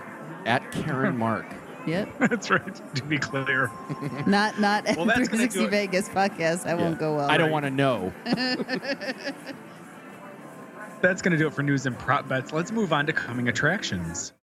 At 0.46 0.70
Karen 0.70 1.16
Mark. 1.18 1.46
Yep. 1.86 2.08
That's 2.18 2.50
right. 2.50 2.94
To 2.96 3.02
be 3.04 3.18
clear. 3.18 3.70
Not 4.26 4.58
not 4.60 4.86
at 4.86 4.96
Well, 4.96 5.06
360. 5.06 5.66
Vegas 5.66 6.08
podcast. 6.08 6.64
That 6.64 6.78
won't 6.78 6.98
go 6.98 7.16
well. 7.16 7.30
I 7.30 7.36
don't 7.36 7.50
want 7.50 7.64
to 7.64 7.70
know. 7.70 8.12
That's 11.00 11.22
going 11.22 11.32
to 11.32 11.38
do 11.38 11.46
it 11.46 11.54
for 11.54 11.62
news 11.62 11.86
and 11.86 11.98
prop 11.98 12.28
bets. 12.28 12.52
Let's 12.52 12.70
move 12.72 12.92
on 12.92 13.06
to 13.06 13.12
coming 13.12 13.48
attractions. 13.48 14.34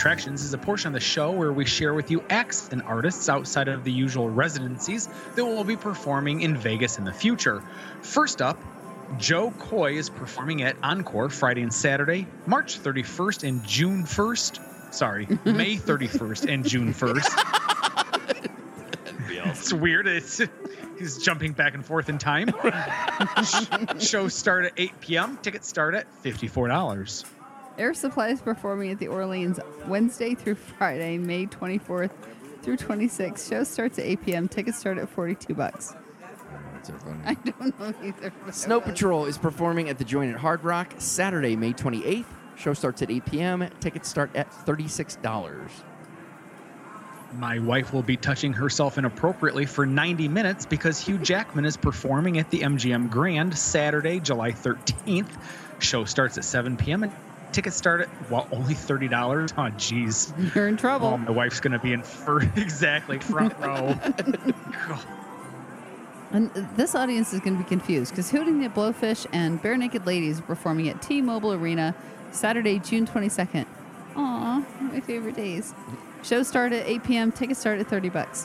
Attractions 0.00 0.42
is 0.42 0.54
a 0.54 0.58
portion 0.58 0.86
of 0.86 0.94
the 0.94 1.00
show 1.00 1.30
where 1.30 1.52
we 1.52 1.66
share 1.66 1.92
with 1.92 2.10
you 2.10 2.24
acts 2.30 2.70
and 2.72 2.80
artists 2.84 3.28
outside 3.28 3.68
of 3.68 3.84
the 3.84 3.92
usual 3.92 4.30
residencies 4.30 5.10
that 5.34 5.44
will 5.44 5.62
be 5.62 5.76
performing 5.76 6.40
in 6.40 6.56
Vegas 6.56 6.96
in 6.96 7.04
the 7.04 7.12
future. 7.12 7.62
First 8.00 8.40
up, 8.40 8.58
Jo 9.18 9.50
Koy 9.58 9.98
is 9.98 10.08
performing 10.08 10.62
at 10.62 10.74
Encore 10.82 11.28
Friday 11.28 11.60
and 11.60 11.70
Saturday, 11.70 12.26
March 12.46 12.80
31st 12.80 13.46
and 13.46 13.62
June 13.62 14.04
1st. 14.04 14.94
Sorry, 14.94 15.26
May 15.44 15.76
31st 15.76 16.50
and 16.50 16.66
June 16.66 16.94
1st. 16.94 17.90
It's 19.50 19.70
weird. 19.70 20.06
It's 20.06 20.40
he's 20.98 21.18
jumping 21.18 21.52
back 21.52 21.74
and 21.74 21.84
forth 21.84 22.08
in 22.08 22.16
time. 22.16 22.48
Show 23.98 24.28
start 24.28 24.64
at 24.64 24.72
8 24.78 25.00
p.m. 25.02 25.38
Tickets 25.42 25.68
start 25.68 25.94
at 25.94 26.06
$54. 26.22 27.26
Air 27.78 27.94
Supply 27.94 28.28
is 28.28 28.40
performing 28.40 28.90
at 28.90 28.98
the 28.98 29.08
Orleans 29.08 29.58
Wednesday 29.86 30.34
through 30.34 30.56
Friday, 30.56 31.18
May 31.18 31.46
24th 31.46 32.10
through 32.62 32.76
26th. 32.76 33.48
Show 33.48 33.64
starts 33.64 33.98
at 33.98 34.04
8 34.04 34.24
p.m. 34.24 34.48
Tickets 34.48 34.78
start 34.78 34.98
at 34.98 35.08
42 35.08 35.54
bucks. 35.54 35.94
So 36.82 36.94
funny. 36.94 37.20
I 37.24 37.34
don't 37.34 37.78
know 37.78 37.94
either. 38.02 38.32
Snow. 38.50 38.80
Patrol 38.80 39.26
is 39.26 39.38
performing 39.38 39.88
at 39.88 39.98
the 39.98 40.04
Joint 40.04 40.32
at 40.32 40.40
Hard 40.40 40.64
Rock 40.64 40.94
Saturday, 40.98 41.56
May 41.56 41.72
28th. 41.72 42.24
Show 42.56 42.74
starts 42.74 43.00
at 43.02 43.10
8 43.10 43.24
p.m. 43.26 43.68
Tickets 43.80 44.08
start 44.08 44.30
at 44.34 44.50
$36. 44.50 45.70
My 47.34 47.60
wife 47.60 47.92
will 47.92 48.02
be 48.02 48.16
touching 48.16 48.52
herself 48.52 48.98
inappropriately 48.98 49.64
for 49.64 49.86
90 49.86 50.28
minutes 50.28 50.66
because 50.66 50.98
Hugh 50.98 51.16
Jackman 51.18 51.64
is 51.64 51.76
performing 51.76 52.38
at 52.38 52.50
the 52.50 52.60
MGM 52.60 53.08
Grand 53.08 53.56
Saturday, 53.56 54.18
July 54.18 54.50
13th. 54.50 55.30
Show 55.78 56.04
starts 56.04 56.36
at 56.38 56.44
7 56.44 56.76
p.m. 56.76 57.04
and 57.04 57.12
tickets 57.52 57.76
start 57.76 58.02
at 58.02 58.30
well 58.30 58.48
only 58.52 58.74
$30. 58.74 59.52
Oh 59.56 59.62
jeez. 59.76 60.54
You're 60.54 60.68
in 60.68 60.76
trouble. 60.76 61.08
Oh, 61.08 61.16
my 61.16 61.30
wife's 61.30 61.60
going 61.60 61.72
to 61.72 61.78
be 61.78 61.92
in 61.92 62.02
for 62.02 62.42
exactly 62.56 63.18
front 63.18 63.56
row. 63.58 63.98
And 66.32 66.48
this 66.76 66.94
audience 66.94 67.32
is 67.32 67.40
going 67.40 67.56
to 67.56 67.62
be 67.62 67.68
confused 67.68 68.12
because 68.12 68.30
Hootie 68.30 68.62
the 68.62 68.68
Blowfish 68.68 69.26
and 69.32 69.60
Barenaked 69.60 70.06
Ladies 70.06 70.38
are 70.38 70.42
performing 70.42 70.88
at 70.88 71.02
T-Mobile 71.02 71.54
Arena 71.54 71.92
Saturday, 72.30 72.78
June 72.78 73.04
22nd. 73.04 73.66
Aw, 74.14 74.64
my 74.80 75.00
favorite 75.00 75.34
days. 75.34 75.74
Show 76.22 76.44
start 76.44 76.72
at 76.72 76.86
8 76.86 77.02
p.m. 77.02 77.32
Tickets 77.32 77.58
start 77.58 77.80
at 77.80 77.88
30 77.88 78.10
bucks. 78.10 78.44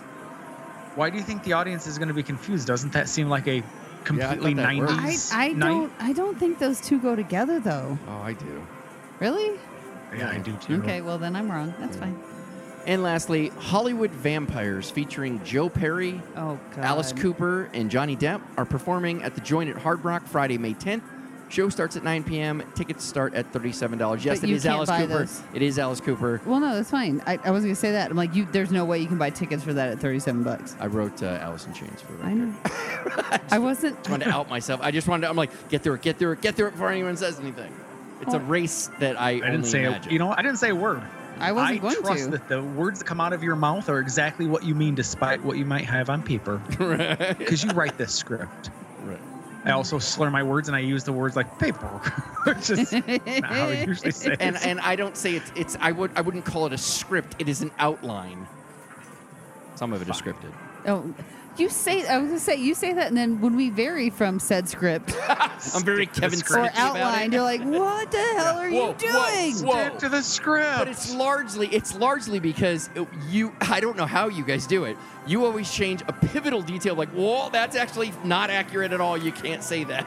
Why 0.95 1.11
do 1.11 1.17
you 1.17 1.23
think 1.23 1.43
the 1.43 1.53
audience 1.53 1.85
is 1.85 1.99
going 1.99 2.07
to 2.07 2.13
be 2.15 2.23
confused? 2.23 2.65
Doesn't 2.65 2.93
that 2.93 3.07
seem 3.07 3.29
like 3.29 3.47
a 3.47 3.61
completely 4.05 4.53
that 4.53 4.75
worked. 4.77 4.93
90s 4.93 5.33
I, 5.33 5.45
I 5.45 5.53
don't 5.53 5.91
I 5.99 6.13
don't 6.13 6.37
think 6.39 6.59
those 6.59 6.79
two 6.79 6.99
go 6.99 7.15
together 7.15 7.59
though. 7.59 7.97
Oh, 8.07 8.17
I 8.21 8.33
do. 8.33 8.65
Really? 9.19 9.57
Yeah, 10.17 10.29
I 10.29 10.37
do 10.39 10.53
too. 10.57 10.75
Okay, 10.75 11.01
well 11.01 11.17
then 11.17 11.35
I'm 11.35 11.51
wrong. 11.51 11.73
That's 11.79 11.97
fine. 11.97 12.17
And 12.85 13.01
lastly, 13.01 13.47
Hollywood 13.57 14.11
Vampires 14.11 14.91
featuring 14.91 15.43
Joe 15.43 15.69
Perry, 15.69 16.21
Oh 16.35 16.59
god. 16.75 16.85
Alice 16.85 17.11
Cooper, 17.13 17.69
and 17.73 17.89
Johnny 17.89 18.15
Depp 18.15 18.41
are 18.57 18.65
performing 18.65 19.23
at 19.23 19.33
the 19.33 19.41
Joint 19.41 19.69
at 19.71 19.77
Hard 19.77 20.05
Rock 20.05 20.25
Friday, 20.27 20.57
May 20.59 20.73
10th. 20.75 21.01
Show 21.49 21.69
starts 21.69 21.95
at 21.95 22.03
9 22.03 22.23
p.m. 22.23 22.63
Tickets 22.75 23.03
start 23.03 23.33
at 23.35 23.51
$37. 23.53 24.23
Yes, 24.23 24.39
But 24.39 24.47
it 24.47 24.49
you 24.51 24.55
is 24.55 24.63
can't 24.63 24.75
Alice 24.75 24.89
buy 24.89 25.01
Cooper. 25.01 25.17
those. 25.19 25.43
It 25.53 25.61
is 25.61 25.77
Alice 25.79 25.99
Cooper. 26.01 26.41
Well, 26.45 26.59
no, 26.59 26.73
that's 26.75 26.89
fine. 26.89 27.21
I, 27.27 27.37
I 27.43 27.51
was 27.51 27.63
gonna 27.63 27.75
say 27.75 27.91
that. 27.91 28.09
I'm 28.09 28.17
like, 28.17 28.33
you. 28.35 28.47
There's 28.51 28.71
no 28.71 28.83
way 28.85 28.99
you 28.99 29.07
can 29.07 29.17
buy 29.19 29.29
tickets 29.29 29.63
for 29.63 29.71
that 29.73 29.89
at 29.91 29.99
37 29.99 30.43
bucks. 30.43 30.75
I 30.79 30.87
wrote 30.87 31.21
uh, 31.21 31.37
Alice 31.41 31.65
in 31.67 31.73
Chains 31.73 32.01
for 32.01 32.13
that. 32.13 32.25
I 32.25 32.33
know. 32.33 32.53
I 33.51 33.59
wasn't. 33.59 33.95
I 34.07 34.11
wanted 34.11 34.25
to 34.25 34.31
out 34.31 34.49
myself. 34.49 34.81
I 34.83 34.89
just 34.91 35.07
wanted 35.07 35.21
to, 35.21 35.29
I'm 35.29 35.35
like, 35.35 35.69
get 35.69 35.81
through 35.83 35.93
it, 35.95 36.01
get 36.01 36.17
through 36.17 36.31
it, 36.33 36.41
get 36.41 36.55
through 36.55 36.67
it 36.67 36.71
before 36.71 36.89
anyone 36.89 37.15
says 37.15 37.39
anything. 37.39 37.71
It's 38.21 38.33
a 38.33 38.37
Oh. 38.37 38.41
race 38.41 38.89
that 38.99 39.19
I, 39.19 39.29
I 39.29 39.33
didn't 39.35 39.55
only 39.55 39.69
say 39.69 39.83
a, 39.83 39.87
imagine. 39.89 40.11
you 40.11 40.19
know 40.19 40.31
I 40.31 40.41
didn't 40.41 40.57
say 40.57 40.69
a 40.69 40.75
word. 40.75 41.01
I 41.37 41.51
wasn't 41.51 41.71
I 41.71 41.77
going 41.81 41.95
trust 42.01 42.23
to. 42.25 42.31
that 42.31 42.47
the 42.47 42.63
words 42.63 42.99
that 42.99 43.05
come 43.05 43.19
out 43.19 43.33
of 43.33 43.43
your 43.43 43.57
mouth 43.57 43.89
are 43.89 43.99
exactly 43.99 44.47
what 44.47 44.63
you 44.63 44.73
mean, 44.73 44.95
despite 44.95 45.43
what 45.43 45.57
you 45.57 45.65
might 45.65 45.83
have 45.85 46.09
on 46.09 46.23
paper. 46.23 46.61
Because 47.37 47.63
you 47.63 47.71
write 47.71 47.97
this 47.97 48.13
script. 48.13 48.69
Right. 49.03 49.19
I 49.65 49.71
also 49.71 49.99
slur 49.99 50.29
my 50.29 50.43
words 50.43 50.69
and 50.69 50.77
I 50.77 50.79
use 50.79 51.03
the 51.03 51.11
words 51.11 51.35
like 51.35 51.59
paper, 51.59 51.87
which 52.45 52.69
is 52.69 52.91
not 52.93 53.43
how 53.43 53.65
I 53.67 53.83
usually 53.85 54.11
say 54.11 54.37
and 54.39 54.55
it. 54.55 54.65
and 54.65 54.79
I 54.79 54.95
don't 54.95 55.17
say 55.17 55.35
it's 55.35 55.51
it's 55.57 55.77
I 55.81 55.91
would 55.91 56.11
I 56.15 56.21
wouldn't 56.21 56.45
call 56.45 56.67
it 56.67 56.73
a 56.73 56.77
script. 56.77 57.35
It 57.39 57.49
is 57.49 57.61
an 57.61 57.71
outline. 57.79 58.47
Some 59.75 59.91
of 59.91 60.01
it 60.01 60.07
it 60.07 60.11
is 60.15 60.21
scripted. 60.21 60.53
Oh, 60.87 61.13
You 61.57 61.69
say 61.69 62.05
I 62.05 62.17
was 62.17 62.27
gonna 62.27 62.39
say 62.39 62.55
you 62.57 62.75
say 62.75 62.91
that, 62.93 63.07
and 63.07 63.15
then 63.15 63.39
when 63.39 63.55
we 63.55 63.69
vary 63.69 64.09
from 64.09 64.39
said 64.39 64.67
script 64.67 65.15
I'm 65.29 65.83
very 65.83 66.05
Stick 66.05 66.13
to 66.15 66.19
the 66.19 66.21
Kevin 66.21 66.39
script. 66.39 66.67
or 66.67 66.69
Smith 66.71 66.77
outline, 66.79 67.31
you're 67.31 67.41
like, 67.43 67.61
what 67.63 68.11
the 68.11 68.17
hell 68.17 68.57
are 68.57 68.69
Whoa, 68.69 68.89
you 68.89 68.95
doing? 68.95 69.13
whoa, 69.13 69.51
whoa. 69.63 69.85
Stick 69.87 69.97
to 69.99 70.09
the 70.09 70.21
script. 70.21 70.77
But 70.79 70.87
it's 70.89 71.13
largely 71.15 71.67
it's 71.67 71.95
largely 71.95 72.39
because 72.39 72.89
it- 72.93 73.07
you 73.29 73.53
I 73.61 73.79
don't 73.79 73.95
know 73.95 74.05
how 74.05 74.27
you 74.27 74.43
guys 74.43 74.67
do 74.67 74.83
it. 74.83 74.97
You 75.27 75.45
always 75.45 75.71
change 75.71 76.01
a 76.07 76.13
pivotal 76.13 76.61
detail 76.61 76.93
like, 76.95 77.09
"Whoa, 77.09 77.49
that's 77.49 77.75
actually 77.75 78.11
not 78.23 78.49
accurate 78.49 78.91
at 78.91 78.99
all. 78.99 79.17
You 79.17 79.31
can't 79.31 79.63
say 79.63 79.85
that." 79.85 80.05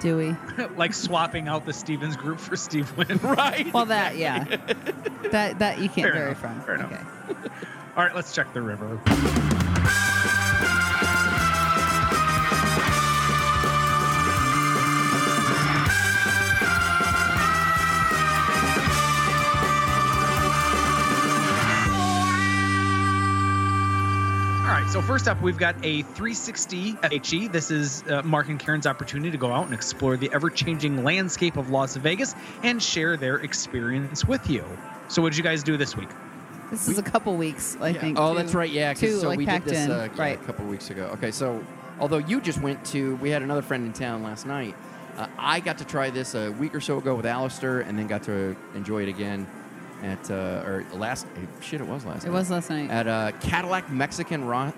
Do 0.00 0.16
we? 0.16 0.64
like 0.76 0.94
swapping 0.94 1.46
out 1.46 1.64
the 1.66 1.72
Stevens 1.72 2.16
group 2.16 2.40
for 2.40 2.56
Steve 2.56 2.90
Wynn. 2.96 3.18
right? 3.22 3.72
Well, 3.72 3.86
that 3.86 4.16
yeah, 4.16 4.44
that 5.30 5.58
that 5.60 5.78
you 5.78 5.88
can't 5.88 6.06
Fair 6.06 6.12
vary 6.12 6.24
enough, 6.26 6.38
from. 6.40 6.60
fair 6.62 6.74
enough. 6.74 6.92
Okay. 7.30 7.48
All 7.96 8.04
right, 8.04 8.14
let's 8.14 8.34
check 8.34 8.52
the 8.54 8.62
river. 8.62 8.98
So 24.90 25.00
first 25.00 25.28
up, 25.28 25.40
we've 25.40 25.56
got 25.56 25.76
a 25.84 26.02
360 26.02 26.94
FHE. 26.94 27.32
E. 27.32 27.46
This 27.46 27.70
is 27.70 28.02
uh, 28.08 28.22
Mark 28.24 28.48
and 28.48 28.58
Karen's 28.58 28.88
opportunity 28.88 29.30
to 29.30 29.38
go 29.38 29.52
out 29.52 29.66
and 29.66 29.72
explore 29.72 30.16
the 30.16 30.28
ever 30.32 30.50
changing 30.50 31.04
landscape 31.04 31.56
of 31.56 31.70
Las 31.70 31.94
Vegas 31.94 32.34
and 32.64 32.82
share 32.82 33.16
their 33.16 33.36
experience 33.36 34.24
with 34.24 34.50
you. 34.50 34.64
So, 35.06 35.22
what 35.22 35.30
did 35.30 35.36
you 35.36 35.44
guys 35.44 35.62
do 35.62 35.76
this 35.76 35.96
week? 35.96 36.08
This 36.72 36.88
is 36.88 36.98
a 36.98 37.04
couple 37.04 37.36
weeks, 37.36 37.76
I 37.80 37.92
think. 37.92 38.18
Oh, 38.18 38.32
two- 38.32 38.38
that's 38.38 38.52
right. 38.52 38.68
Yeah, 38.68 38.92
two, 38.92 39.20
so 39.20 39.28
like, 39.28 39.38
we 39.38 39.46
did 39.46 39.62
this 39.62 39.88
uh, 39.88 40.08
yeah, 40.12 40.20
right. 40.20 40.40
a 40.40 40.44
couple 40.44 40.66
weeks 40.66 40.90
ago. 40.90 41.04
Okay, 41.14 41.30
so 41.30 41.64
although 42.00 42.18
you 42.18 42.40
just 42.40 42.60
went 42.60 42.84
to, 42.86 43.14
we 43.16 43.30
had 43.30 43.42
another 43.42 43.62
friend 43.62 43.86
in 43.86 43.92
town 43.92 44.24
last 44.24 44.44
night. 44.44 44.74
Uh, 45.16 45.28
I 45.38 45.60
got 45.60 45.78
to 45.78 45.84
try 45.84 46.10
this 46.10 46.34
a 46.34 46.50
week 46.50 46.74
or 46.74 46.80
so 46.80 46.98
ago 46.98 47.14
with 47.14 47.26
Alistair, 47.26 47.80
and 47.82 47.96
then 47.96 48.08
got 48.08 48.24
to 48.24 48.56
enjoy 48.74 49.04
it 49.04 49.08
again 49.08 49.46
at 50.02 50.30
uh, 50.30 50.62
or 50.66 50.84
last 50.94 51.26
shit. 51.60 51.80
It 51.80 51.86
was 51.86 52.04
last. 52.04 52.22
Night. 52.22 52.24
It 52.24 52.26
night. 52.32 52.38
was 52.38 52.50
last 52.50 52.70
night. 52.70 52.90
at 52.90 53.06
uh, 53.06 53.32
Cadillac 53.40 53.90
Mexican 53.90 54.44
Ro- 54.46 54.72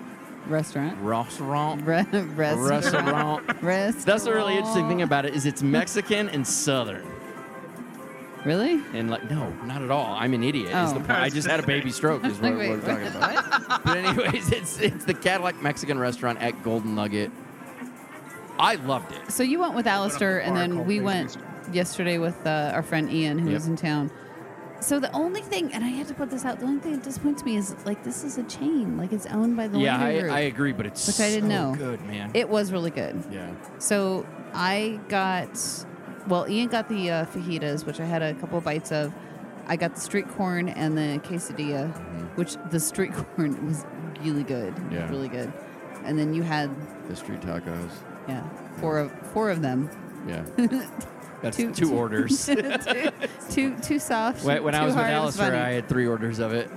Restaurant. 0.47 0.97
Restaurant. 1.01 1.81
Re- 1.85 2.03
restaurant. 2.11 2.69
Restaurant. 2.69 3.61
Restaurant. 3.63 4.05
That's 4.05 4.23
the 4.25 4.33
really 4.33 4.55
interesting 4.57 4.87
thing 4.89 5.01
about 5.01 5.25
it 5.25 5.33
is 5.35 5.45
it's 5.45 5.63
Mexican 5.63 6.29
and 6.29 6.45
Southern. 6.45 7.05
Really? 8.45 8.81
And 8.93 9.09
like, 9.09 9.29
no, 9.31 9.49
not 9.65 9.81
at 9.81 9.89
all. 9.89 10.15
I'm 10.19 10.33
an 10.33 10.43
idiot. 10.43 10.67
Is 10.69 10.73
Oh. 10.91 10.93
the 10.95 10.99
point. 10.99 11.11
I 11.11 11.29
just 11.29 11.47
had 11.47 11.61
a 11.61 11.65
baby 11.65 11.91
stroke. 11.91 12.25
Is 12.25 12.37
what, 12.39 12.57
Wait, 12.57 12.69
what 12.77 12.89
I'm 12.89 13.01
talking 13.03 13.07
about. 13.07 13.83
but 13.85 13.97
anyways, 13.97 14.51
it's 14.51 14.79
it's 14.81 15.05
the 15.05 15.13
Cadillac 15.13 15.61
Mexican 15.61 15.97
restaurant 15.97 16.39
at 16.41 16.61
Golden 16.61 16.93
Nugget. 16.95 17.31
I 18.59 18.75
loved 18.75 19.13
it. 19.13 19.31
So 19.31 19.43
you 19.43 19.59
went 19.59 19.75
with 19.75 19.87
Alistair, 19.87 20.39
and 20.39 20.55
then 20.57 20.85
we 20.85 20.99
went 20.99 21.37
yesterday 21.71 22.17
with 22.17 22.45
uh, 22.45 22.71
our 22.73 22.83
friend 22.83 23.09
Ian, 23.09 23.39
who 23.39 23.45
Yep. 23.47 23.53
was 23.53 23.67
in 23.67 23.75
town. 23.77 24.11
So 24.83 24.99
the 24.99 25.11
only 25.13 25.41
thing, 25.41 25.73
and 25.73 25.83
I 25.83 25.87
had 25.87 26.07
to 26.09 26.13
put 26.13 26.29
this 26.29 26.43
out, 26.43 26.59
the 26.59 26.65
only 26.65 26.81
thing 26.81 26.91
that 26.91 27.03
disappoints 27.03 27.43
me 27.45 27.55
is 27.55 27.73
like 27.85 28.03
this 28.03 28.23
is 28.23 28.37
a 28.37 28.43
chain, 28.43 28.97
like 28.97 29.13
it's 29.13 29.25
owned 29.27 29.55
by 29.55 29.67
the 29.67 29.79
yeah, 29.79 29.97
I, 30.03 30.19
Group. 30.19 30.31
I 30.33 30.39
agree, 30.41 30.71
but 30.73 30.85
it's 30.85 31.07
Which 31.07 31.19
I 31.21 31.29
didn't 31.29 31.49
so 31.49 31.71
know. 31.71 31.75
good, 31.77 32.01
man. 32.05 32.31
It 32.33 32.49
was 32.49 32.71
really 32.73 32.91
good. 32.91 33.23
yeah. 33.31 33.49
So 33.79 34.25
I 34.53 34.99
got, 35.07 35.57
well, 36.27 36.49
Ian 36.49 36.67
got 36.67 36.89
the 36.89 37.09
uh, 37.11 37.25
fajitas, 37.27 37.85
which 37.85 37.99
I 38.01 38.05
had 38.05 38.21
a 38.21 38.33
couple 38.35 38.57
of 38.57 38.63
bites 38.65 38.91
of. 38.91 39.13
I 39.67 39.77
got 39.77 39.95
the 39.95 40.01
street 40.01 40.27
corn 40.27 40.67
and 40.67 40.97
the 40.97 41.21
quesadilla, 41.23 41.87
which 42.35 42.57
the 42.69 42.79
street 42.81 43.13
corn 43.35 43.65
was 43.65 43.85
really 44.21 44.43
good. 44.43 44.75
Mm-hmm. 44.75 44.95
Yeah. 44.95 45.09
really 45.09 45.29
good. 45.29 45.51
And 46.03 46.19
then 46.19 46.33
you 46.33 46.43
had, 46.43 46.69
The 47.07 47.15
street 47.15 47.39
tacos. 47.39 47.89
yeah, 48.27 48.43
four 48.81 48.99
of 48.99 49.11
four 49.31 49.49
of 49.49 49.61
them. 49.61 49.89
Yeah. 50.27 50.43
That's 51.43 51.57
Two- 51.57 51.71
two, 51.73 51.93
orders. 51.97 52.45
two, 52.45 52.55
two, 53.51 53.75
two 53.81 53.99
soft. 53.99 54.43
when 54.43 54.63
when 54.63 54.73
I 54.73 54.85
was 54.85 54.95
with 54.95 55.05
it 55.05 55.09
Alistair. 55.11 55.55
I 55.55 55.71
had 55.73 55.87
three 55.89 56.07
orders 56.07 56.39
of 56.39 56.53
it. 56.53 56.69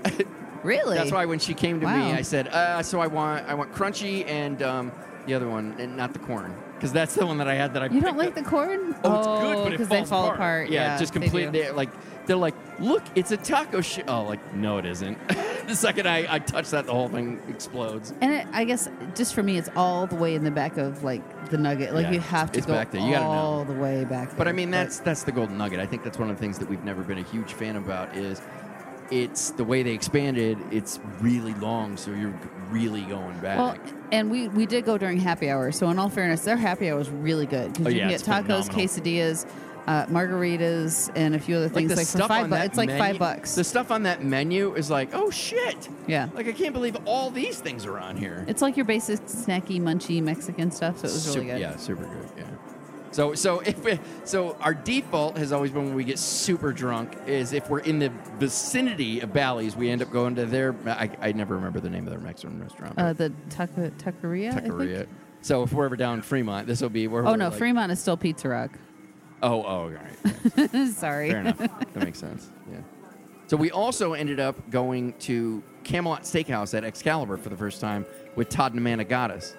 really. 0.64 0.96
That's 0.98 1.12
why 1.12 1.24
when 1.24 1.38
she 1.38 1.54
came 1.54 1.80
to 1.80 1.86
me, 1.86 2.12
I 2.12 2.22
said, 2.22 2.48
uh, 2.48 2.82
"So 2.82 3.00
I 3.00 3.06
want 3.06 3.46
I 3.48 3.54
want 3.54 3.72
crunchy 3.72 4.26
and 4.28 4.60
um, 4.62 4.92
the 5.26 5.34
other 5.34 5.48
one, 5.48 5.74
and 5.78 5.96
not 5.96 6.12
the 6.12 6.18
corn, 6.18 6.52
because 6.74 6.92
that's 6.92 7.14
the 7.14 7.24
one 7.24 7.38
that 7.38 7.48
I 7.48 7.54
had 7.54 7.74
that 7.74 7.82
I 7.84 7.86
You 7.86 8.00
don't 8.00 8.18
like 8.18 8.30
up. 8.30 8.34
the 8.34 8.42
corn? 8.42 8.94
Oh, 9.04 9.18
it's 9.18 9.26
good, 9.42 9.54
but 9.62 9.66
it 9.66 9.70
because 9.70 9.88
falls 9.88 10.00
they 10.02 10.10
fall 10.10 10.24
apart. 10.24 10.36
apart. 10.36 10.70
Yeah, 10.70 10.92
Yeah, 10.94 10.98
just 10.98 11.12
completely. 11.12 11.70
Like 11.70 11.90
they're 12.26 12.36
like, 12.36 12.54
look, 12.78 13.02
it's 13.14 13.30
a 13.30 13.36
taco 13.36 13.80
shit. 13.80 14.04
Oh, 14.08 14.22
like 14.24 14.54
no, 14.54 14.78
it 14.78 14.86
isn't. 14.86 15.16
the 15.68 15.74
second 15.74 16.06
I, 16.08 16.26
I 16.34 16.38
touch 16.38 16.70
that, 16.70 16.86
the 16.86 16.92
whole 16.92 17.08
thing 17.08 17.40
explodes. 17.48 18.12
And 18.20 18.32
it, 18.32 18.46
I 18.52 18.64
guess 18.64 18.88
just 19.14 19.34
for 19.34 19.42
me, 19.42 19.58
it's 19.58 19.68
all 19.76 20.06
the 20.06 20.16
way 20.16 20.34
in 20.34 20.44
the 20.44 20.50
back 20.50 20.76
of 20.76 21.02
like 21.04 21.50
the 21.50 21.58
nugget. 21.58 21.94
Like 21.94 22.04
Yeah, 22.06 22.12
you 22.12 22.20
have 22.20 22.52
to 22.52 22.58
it's 22.58 22.66
go 22.66 22.74
back 22.74 22.90
there. 22.90 23.00
You 23.00 23.12
gotta 23.12 23.24
know. 23.24 23.30
all 23.30 23.64
the 23.64 23.74
way 23.74 24.04
back. 24.04 24.36
But 24.36 24.48
I 24.48 24.52
mean, 24.52 24.70
that's 24.70 24.98
that's 25.00 25.22
the 25.24 25.32
golden 25.32 25.56
nugget. 25.58 25.80
I 25.80 25.86
think 25.86 26.02
that's 26.04 26.18
one 26.18 26.30
of 26.30 26.36
the 26.36 26.40
things 26.40 26.58
that 26.58 26.68
we've 26.68 26.84
never 26.84 27.02
been 27.02 27.18
a 27.18 27.22
huge 27.24 27.52
fan 27.52 27.76
about 27.76 28.16
is 28.16 28.40
it's 29.10 29.50
the 29.50 29.62
way 29.64 29.82
they 29.84 29.92
expanded. 29.92 30.58
It's 30.72 30.98
really 31.20 31.54
long, 31.54 31.96
so 31.96 32.10
you're 32.10 32.34
really 32.70 33.02
going 33.02 33.38
back. 33.38 33.58
Well, 33.58 33.76
and 34.10 34.30
we 34.30 34.48
we 34.48 34.66
did 34.66 34.84
go 34.84 34.98
during 34.98 35.18
happy 35.20 35.48
hour. 35.48 35.70
So 35.70 35.88
in 35.90 35.98
all 36.00 36.08
fairness, 36.08 36.42
their 36.42 36.56
happy 36.56 36.90
hour 36.90 36.98
was 36.98 37.08
really 37.08 37.46
good 37.46 37.72
because 37.72 37.86
Oh, 37.86 37.90
you 37.90 37.96
yeah, 37.98 38.02
can 38.02 38.10
get 38.10 38.20
it's 38.20 38.28
tacos, 38.28 38.66
phenomenal. 38.66 38.76
quesadillas, 38.76 39.46
uh, 39.86 40.06
margaritas, 40.06 41.10
and 41.14 41.34
a 41.34 41.38
few 41.38 41.56
other 41.56 41.68
things. 41.68 41.90
the 41.90 41.96
Like, 41.96 42.06
for 42.06 42.18
five 42.26 42.50
bucks, 42.50 42.64
it's 42.66 42.76
like 42.76 42.88
menu, 42.88 43.02
five 43.02 43.18
bucks. 43.18 43.54
The 43.54 43.64
stuff 43.64 43.90
on 43.90 44.02
that 44.02 44.22
menu 44.24 44.74
is 44.74 44.90
like, 44.90 45.10
oh 45.14 45.30
shit! 45.30 45.88
yeah, 46.06 46.28
Like 46.34 46.48
I 46.48 46.52
can't 46.52 46.72
believe 46.72 46.96
all 47.04 47.30
these 47.30 47.60
things 47.60 47.86
are 47.86 47.98
on 47.98 48.16
here. 48.16 48.44
it's 48.48 48.62
like 48.62 48.76
your 48.76 48.86
basic 48.86 49.20
snacky, 49.26 49.80
munchy 49.80 50.22
Mexican 50.22 50.70
stuff. 50.70 50.98
So 50.98 51.08
it 51.08 51.12
was 51.12 51.22
Super- 51.22 51.38
really 51.40 51.52
good. 51.52 51.60
Yeah, 51.60 51.76
super 51.76 52.04
good. 52.04 52.28
Yeah. 52.36 52.44
So 53.12 53.34
so 53.34 53.60
if 53.66 53.82
we, 53.84 53.98
so 54.24 54.56
our 54.60 54.74
default 54.74 55.38
has 55.38 55.52
always 55.52 55.70
been 55.70 55.86
when 55.86 55.94
we 55.94 56.04
get 56.04 56.18
super 56.18 56.72
drunk 56.72 57.16
is 57.26 57.52
if 57.52 57.70
we're 57.70 57.78
in 57.80 57.98
the 57.98 58.10
vicinity 58.38 59.20
of 59.20 59.32
Bally's, 59.32 59.76
we 59.76 59.88
end 59.90 60.02
up 60.02 60.10
going 60.10 60.34
to 60.34 60.46
their 60.46 60.74
I, 60.86 61.10
I 61.20 61.32
never 61.32 61.54
remember 61.54 61.80
the 61.80 61.90
name 61.90 62.04
of 62.04 62.10
their 62.10 62.20
Mexican 62.20 62.60
restaurant. 62.60 62.98
Uh, 62.98 63.12
the. 63.12 63.32
I 63.58 63.66
think? 63.66 63.96
Taqueria. 63.98 65.06
So 65.42 65.62
if 65.62 65.72
we're 65.72 65.84
ever 65.86 65.96
down 65.96 66.14
in 66.14 66.22
Fremont, 66.22 66.66
this 66.66 66.80
will 66.80 66.88
be 66.88 67.06
where 67.06 67.24
Oh 67.24 67.36
no, 67.36 67.48
like- 67.50 67.58
Fremont 67.58 67.92
is 67.92 68.00
still 68.00 68.16
Pizza 68.16 68.48
Rock. 68.48 68.76
Oh, 69.42 69.62
oh, 69.62 69.64
all 69.64 69.90
right. 69.90 70.70
Sorry. 70.92 71.30
Fair 71.30 71.40
enough. 71.40 71.58
That 71.58 71.96
makes 71.96 72.18
sense. 72.18 72.50
Yeah. 72.70 72.78
So 73.46 73.56
we 73.56 73.70
also 73.70 74.14
ended 74.14 74.40
up 74.40 74.70
going 74.70 75.12
to 75.20 75.62
Camelot 75.84 76.22
Steakhouse 76.22 76.76
at 76.76 76.82
Excalibur 76.82 77.36
for 77.36 77.48
the 77.48 77.56
first 77.56 77.80
time 77.80 78.04
with 78.34 78.48
Todd 78.48 78.72
and 78.72 78.80
Amanda 78.80 79.04
Gaddis. 79.04 79.54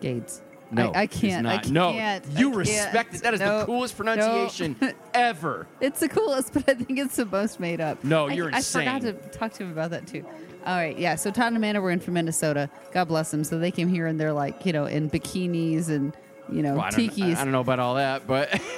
Gates. 0.00 0.42
No, 0.72 0.90
I, 0.92 1.02
I 1.02 1.06
can't. 1.06 1.46
I 1.46 1.56
not. 1.56 1.70
No, 1.70 1.92
can't. 1.92 2.26
you 2.36 2.48
I 2.48 2.50
can't. 2.50 2.56
respect 2.56 3.14
it. 3.14 3.22
That 3.22 3.34
is 3.34 3.40
No, 3.40 3.60
the 3.60 3.66
coolest 3.66 3.94
no. 3.94 4.04
pronunciation 4.04 4.76
ever. 5.14 5.68
It's 5.80 6.00
the 6.00 6.08
coolest, 6.08 6.54
but 6.54 6.68
I 6.68 6.74
think 6.74 6.98
it's 6.98 7.14
the 7.14 7.26
most 7.26 7.60
made 7.60 7.80
up. 7.80 8.02
No, 8.02 8.26
you're 8.26 8.52
I, 8.52 8.60
forgot 8.60 9.02
to 9.02 9.12
talk 9.12 9.52
to 9.52 9.62
him 9.62 9.70
about 9.70 9.90
that 9.92 10.08
too. 10.08 10.24
All 10.66 10.74
right, 10.74 10.98
yeah. 10.98 11.14
So 11.14 11.30
Todd 11.30 11.48
and 11.48 11.56
Amanda 11.58 11.80
were 11.80 11.92
in 11.92 12.00
from 12.00 12.14
Minnesota. 12.14 12.68
God 12.90 13.04
bless 13.04 13.30
them. 13.30 13.44
So 13.44 13.60
they 13.60 13.70
came 13.70 13.86
here 13.86 14.08
and 14.08 14.18
they're 14.18 14.32
like, 14.32 14.66
you 14.66 14.72
know, 14.72 14.86
in 14.86 15.08
bikinis 15.08 15.88
and 15.88 16.16
you 16.50 16.62
know, 16.62 16.74
Well, 16.74 16.82
I, 16.82 16.90
don't, 16.90 17.00
I, 17.00 17.08
tikis. 17.08 17.36
I 17.36 17.44
don't 17.44 17.52
know 17.52 17.60
about 17.60 17.78
all 17.78 17.94
that, 17.96 18.26
but 18.26 18.60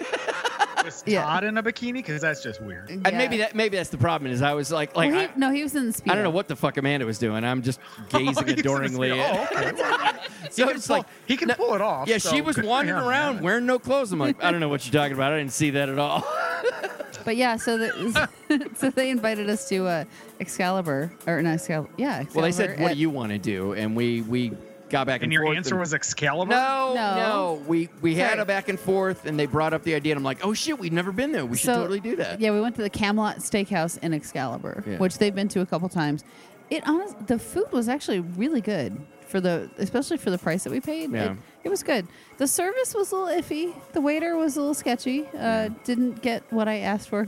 Was 0.85 1.03
Yeah. 1.05 1.23
Todd 1.25 1.43
in 1.43 1.59
a 1.59 1.63
bikini? 1.65 1.95
Because 1.95 2.21
that's 2.23 2.43
just 2.45 2.63
weird. 2.63 2.89
and 2.91 3.03
maybe 3.03 3.39
that 3.39 3.57
maybe 3.57 3.77
that's 3.77 3.89
the 3.91 3.99
problem. 3.99 4.31
Is 4.31 4.41
I 4.41 4.53
was 4.55 4.71
like, 4.71 4.95
like 4.97 5.11
Well, 5.11 5.21
he- 5.21 5.27
I, 5.27 5.31
no, 5.37 5.51
he 5.51 5.65
was 5.65 5.75
in 5.75 5.87
the 5.87 5.93
speedo. 5.93 6.13
I 6.13 6.15
don't 6.15 6.23
know 6.23 6.31
what 6.31 6.47
the 6.47 6.55
fuck 6.55 6.77
Amanda 6.77 7.05
was 7.05 7.19
doing. 7.19 7.43
I'm 7.45 7.63
just 7.63 7.81
gazing 8.09 8.27
He's 8.29 8.39
in 8.39 8.47
the 8.47 8.53
adoringly. 8.53 9.09
speedo. 9.09 9.19
at- 9.19 9.75
Oh, 9.81 10.13
okay. 10.13 10.19
so 10.51 10.67
he 10.69 10.73
it's 10.75 10.87
pull, 10.87 10.99
like 10.99 11.07
he 11.27 11.37
can 11.37 11.49
no- 11.49 11.55
pull 11.55 11.75
it 11.75 11.81
off. 11.81 12.07
Yeah, 12.07 12.19
so 12.19 12.31
she 12.31 12.41
was 12.41 12.57
wandering 12.57 13.01
him, 13.01 13.09
around 13.09 13.35
man. 13.37 13.45
wearing 13.45 13.67
no 13.67 13.81
clothes. 13.81 14.13
I'm 14.13 14.21
like, 14.21 14.43
I 14.45 14.53
don't 14.53 14.61
know 14.61 14.69
what 14.69 14.87
you're 14.87 14.93
talking 15.01 15.15
about. 15.17 15.33
I 15.33 15.39
didn't 15.39 15.53
see 15.53 15.71
that 15.71 15.89
at 15.89 15.99
all. 15.99 16.25
But 17.25 17.35
yeah, 17.37 17.57
so 17.57 17.77
the, 17.79 18.29
so 18.77 18.89
they 18.91 19.11
invited 19.11 19.51
us 19.51 19.69
to 19.71 19.87
uh, 19.89 20.05
Excalibur 20.39 21.13
or 21.27 21.43
not 21.43 21.55
Excalibur. 21.55 21.91
Yeah. 21.97 22.21
Excalibur 22.21 22.31
well, 22.37 22.43
they 22.45 22.53
said, 22.53 22.79
"What 22.81 22.91
at- 22.93 22.95
do 22.95 23.01
you 23.01 23.11
want 23.11 23.33
to 23.33 23.39
do?" 23.39 23.73
And 23.73 23.97
we 23.97 24.21
we 24.23 24.53
got 24.89 25.07
back 25.07 25.17
and, 25.17 25.25
And 25.25 25.33
your 25.33 25.43
forth. 25.45 25.57
answer 25.57 25.75
and- 25.75 25.81
was 25.81 25.95
Excalibur? 25.95 26.51
no, 26.51 26.93
No. 26.95 27.17
no, 27.17 27.63
We 27.67 27.89
we 28.03 28.15
had 28.15 28.31
Sorry. 28.31 28.41
a 28.41 28.45
back 28.45 28.69
and 28.69 28.79
forth, 28.79 29.27
and 29.27 29.39
they 29.39 29.47
brought 29.47 29.73
up 29.73 29.83
the 29.83 29.95
idea, 29.95 30.13
and 30.13 30.19
I'm 30.19 30.25
like, 30.25 30.45
"Oh 30.45 30.53
shit, 30.55 30.79
we've 30.79 30.93
never 30.93 31.13
been 31.13 31.33
there. 31.33 31.45
We 31.47 31.57
should 31.57 31.67
So, 31.67 31.75
totally 31.75 32.01
do 32.01 32.17
that." 32.17 32.41
Yeah, 32.41 32.53
we 32.53 32.61
went 32.61 32.77
to 32.77 32.83
the 32.83 32.91
Camelot 32.91 33.39
Steakhouse 33.39 33.99
in 34.03 34.13
Excalibur, 34.15 34.85
Yeah. 34.87 34.99
which 34.99 35.19
they've 35.19 35.35
been 35.35 35.49
to 35.49 35.61
a 35.61 35.67
couple 35.67 35.89
times. 35.89 36.25
It 36.71 36.83
honest, 36.87 37.27
the 37.27 37.39
food 37.39 37.71
was 37.73 37.89
actually 37.89 38.21
really 38.21 38.61
good 38.61 38.97
for 39.29 39.41
the, 39.41 39.69
especially 39.79 40.17
for 40.19 40.31
the 40.31 40.39
price 40.39 40.65
that 40.65 40.71
we 40.73 40.81
paid. 40.81 41.11
Yeah. 41.13 41.33
It, 41.33 41.37
it 41.65 41.69
was 41.69 41.83
good. 41.83 42.07
The 42.39 42.47
service 42.47 42.95
was 42.95 43.11
a 43.13 43.17
little 43.17 43.41
iffy. 43.43 43.75
The 43.93 44.01
waiter 44.01 44.37
was 44.37 44.57
a 44.57 44.61
little 44.61 44.75
sketchy. 44.75 45.27
Uh, 45.37 45.71
Didn't 45.85 46.23
get 46.23 46.43
what 46.51 46.69
I 46.69 46.79
asked 46.79 47.09
for. 47.09 47.27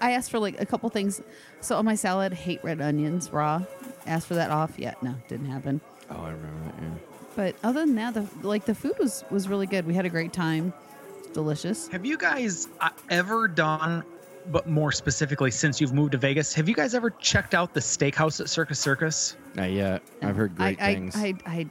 I 0.00 0.12
asked 0.12 0.30
for 0.30 0.38
like 0.38 0.60
a 0.60 0.66
couple 0.66 0.88
things. 0.90 1.22
So 1.60 1.76
on 1.76 1.84
my 1.86 1.94
salad, 1.94 2.32
hate 2.34 2.62
red 2.62 2.80
onions 2.80 3.30
raw. 3.32 3.62
Asked 4.06 4.26
for 4.26 4.34
that 4.34 4.50
off. 4.50 4.72
Yeah, 4.78 4.94
no, 5.00 5.14
didn't 5.28 5.46
happen. 5.46 5.80
Oh, 6.16 6.22
I 6.24 6.30
remember 6.30 6.64
that. 6.64 6.74
Yeah. 6.82 6.88
But 7.34 7.54
other 7.62 7.80
than 7.80 7.94
that, 7.96 8.14
the 8.14 8.26
like 8.46 8.64
the 8.66 8.74
food 8.74 8.94
was 8.98 9.24
was 9.30 9.48
really 9.48 9.66
good. 9.66 9.86
We 9.86 9.94
had 9.94 10.04
a 10.06 10.10
great 10.10 10.32
time. 10.32 10.72
It's 11.18 11.28
delicious. 11.28 11.88
Have 11.88 12.04
you 12.04 12.16
guys 12.18 12.68
uh, 12.80 12.90
ever 13.10 13.48
done, 13.48 14.04
but 14.50 14.68
more 14.68 14.92
specifically, 14.92 15.50
since 15.50 15.80
you've 15.80 15.94
moved 15.94 16.12
to 16.12 16.18
Vegas, 16.18 16.52
have 16.54 16.68
you 16.68 16.74
guys 16.74 16.94
ever 16.94 17.10
checked 17.10 17.54
out 17.54 17.72
the 17.74 17.80
steakhouse 17.80 18.40
at 18.40 18.48
Circus 18.50 18.78
Circus? 18.78 19.36
Not 19.54 19.70
yet. 19.70 20.02
I've 20.20 20.36
heard 20.36 20.54
great 20.56 20.80
I, 20.80 20.94
things. 20.94 21.16
I, 21.16 21.20
I, 21.20 21.32
I 21.46 21.56
I've- 21.56 21.70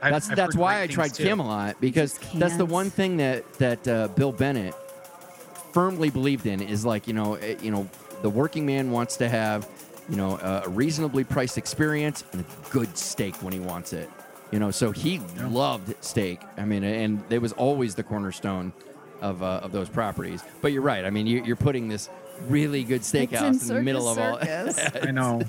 That's 0.00 0.30
I've 0.30 0.36
that's 0.36 0.56
why 0.56 0.78
I 0.80 0.82
things, 0.82 0.94
tried 0.94 1.14
too. 1.14 1.24
Camelot 1.24 1.80
because 1.80 2.18
that's 2.34 2.56
the 2.56 2.66
one 2.66 2.90
thing 2.90 3.18
that 3.18 3.50
that 3.54 3.86
uh, 3.88 4.08
Bill 4.08 4.32
Bennett 4.32 4.74
firmly 5.72 6.10
believed 6.10 6.46
in 6.46 6.60
is 6.60 6.84
like 6.84 7.06
you 7.08 7.14
know 7.14 7.34
eh, 7.34 7.56
you 7.60 7.70
know 7.70 7.88
the 8.22 8.30
working 8.30 8.64
man 8.64 8.90
wants 8.90 9.16
to 9.18 9.28
have 9.28 9.66
you 10.08 10.16
know 10.16 10.38
a 10.38 10.68
reasonably 10.68 11.24
priced 11.24 11.58
experience 11.58 12.24
and 12.32 12.42
a 12.42 12.70
good 12.70 12.96
steak 12.96 13.36
when 13.42 13.52
he 13.52 13.60
wants 13.60 13.92
it. 13.92 14.10
You 14.50 14.60
know, 14.60 14.70
so 14.70 14.92
he 14.92 15.20
loved 15.48 15.94
steak. 16.04 16.40
I 16.56 16.64
mean, 16.64 16.84
and 16.84 17.22
it 17.30 17.40
was 17.40 17.52
always 17.52 17.94
the 17.94 18.02
cornerstone 18.02 18.72
of 19.20 19.42
uh, 19.42 19.60
of 19.62 19.72
those 19.72 19.88
properties. 19.88 20.42
But 20.60 20.72
you're 20.72 20.82
right. 20.82 21.04
I 21.04 21.10
mean, 21.10 21.26
you, 21.26 21.42
you're 21.44 21.56
putting 21.56 21.88
this 21.88 22.08
really 22.48 22.84
good 22.84 22.96
It's 22.96 23.14
in 23.14 23.28
steakhouse 23.28 23.68
in, 23.68 23.76
the 23.76 23.82
middle 23.82 24.08
of 24.08 24.18
all. 24.18 24.38
Circus 24.38 24.76
Circus. 24.76 25.02
I 25.08 25.10
know, 25.10 25.42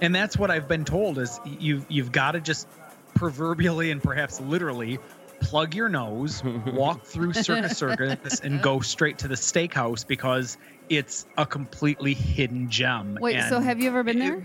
and 0.00 0.14
that's 0.14 0.36
what 0.36 0.50
I've 0.50 0.68
been 0.68 0.84
told 0.84 1.18
is 1.18 1.38
you've 1.44 1.86
you've 1.88 2.10
got 2.10 2.32
to 2.32 2.40
just 2.40 2.66
proverbially 3.14 3.90
and 3.90 4.02
perhaps 4.02 4.40
literally 4.40 4.98
plug 5.40 5.74
your 5.74 5.88
nose, 5.88 6.42
walk 6.72 7.04
through 7.04 7.32
Circus 7.32 7.76
Circus, 7.78 8.40
and 8.40 8.60
go 8.62 8.80
straight 8.80 9.18
to 9.18 9.28
the 9.28 9.34
steakhouse 9.34 10.06
because 10.06 10.58
it's 10.88 11.26
a 11.36 11.46
completely 11.46 12.14
hidden 12.14 12.68
gem. 12.70 13.18
Wait, 13.20 13.40
so 13.48 13.60
have 13.60 13.80
you 13.80 13.88
ever 13.88 14.02
been 14.02 14.20
it- 14.20 14.26
there? 14.28 14.42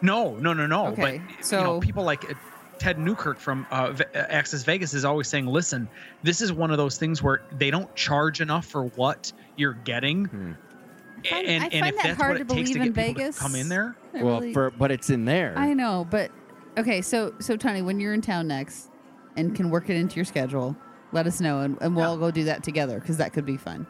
No, 0.00 0.36
no, 0.36 0.52
no, 0.52 0.66
no. 0.66 0.86
Okay, 0.88 1.20
but 1.36 1.44
so- 1.44 1.58
you 1.58 1.64
know, 1.64 1.80
people 1.80 2.04
like 2.04 2.30
uh, 2.30 2.34
Ted 2.78 2.98
Newkirk 3.00 3.38
from 3.38 3.66
uh, 3.72 3.90
V- 3.90 4.04
uh, 4.14 4.18
Access 4.28 4.62
Vegas 4.62 4.94
is 4.94 5.04
always 5.04 5.26
saying, 5.26 5.46
"Listen, 5.46 5.88
this 6.22 6.40
is 6.40 6.52
one 6.52 6.70
of 6.70 6.76
those 6.76 6.96
things 6.98 7.20
where 7.22 7.42
they 7.58 7.70
don't 7.72 7.92
charge 7.96 8.40
enough 8.40 8.66
for 8.66 8.84
what 8.84 9.32
you're 9.56 9.72
getting." 9.72 10.26
Hmm. 10.26 10.52
I 11.24 11.28
find- 11.30 11.46
and 11.48 11.62
I 11.64 11.66
and 11.66 11.72
find 11.72 11.86
if 11.86 11.94
that 11.96 12.02
that's 12.04 12.16
hard 12.20 12.38
what 12.38 12.48
to 12.48 12.54
it 12.54 12.56
takes 12.56 12.70
to 12.70 12.74
believe 12.78 12.94
get 12.94 13.06
in 13.08 13.14
Vegas. 13.14 13.38
come 13.40 13.56
in 13.56 13.68
there, 13.68 13.96
I 14.14 14.22
Well, 14.22 14.40
really- 14.40 14.52
for 14.52 14.70
but 14.70 14.92
it's 14.92 15.10
in 15.10 15.24
there. 15.24 15.54
I 15.56 15.74
know, 15.74 16.06
but 16.08 16.30
okay. 16.76 17.02
So, 17.02 17.34
so 17.40 17.56
Tony, 17.56 17.82
when 17.82 17.98
you're 17.98 18.14
in 18.14 18.20
town 18.20 18.46
next 18.46 18.90
and 19.38 19.54
can 19.54 19.70
work 19.70 19.88
it 19.88 19.96
into 19.96 20.16
your 20.16 20.24
schedule, 20.24 20.76
let 21.12 21.26
us 21.26 21.40
know, 21.40 21.60
and, 21.60 21.78
and 21.80 21.94
we'll 21.94 22.04
Yeah. 22.04 22.10
all 22.10 22.16
go 22.18 22.30
do 22.30 22.44
that 22.44 22.62
together 22.62 22.98
because 23.00 23.16
that 23.18 23.32
could 23.32 23.46
be 23.46 23.56
fun. 23.56 23.86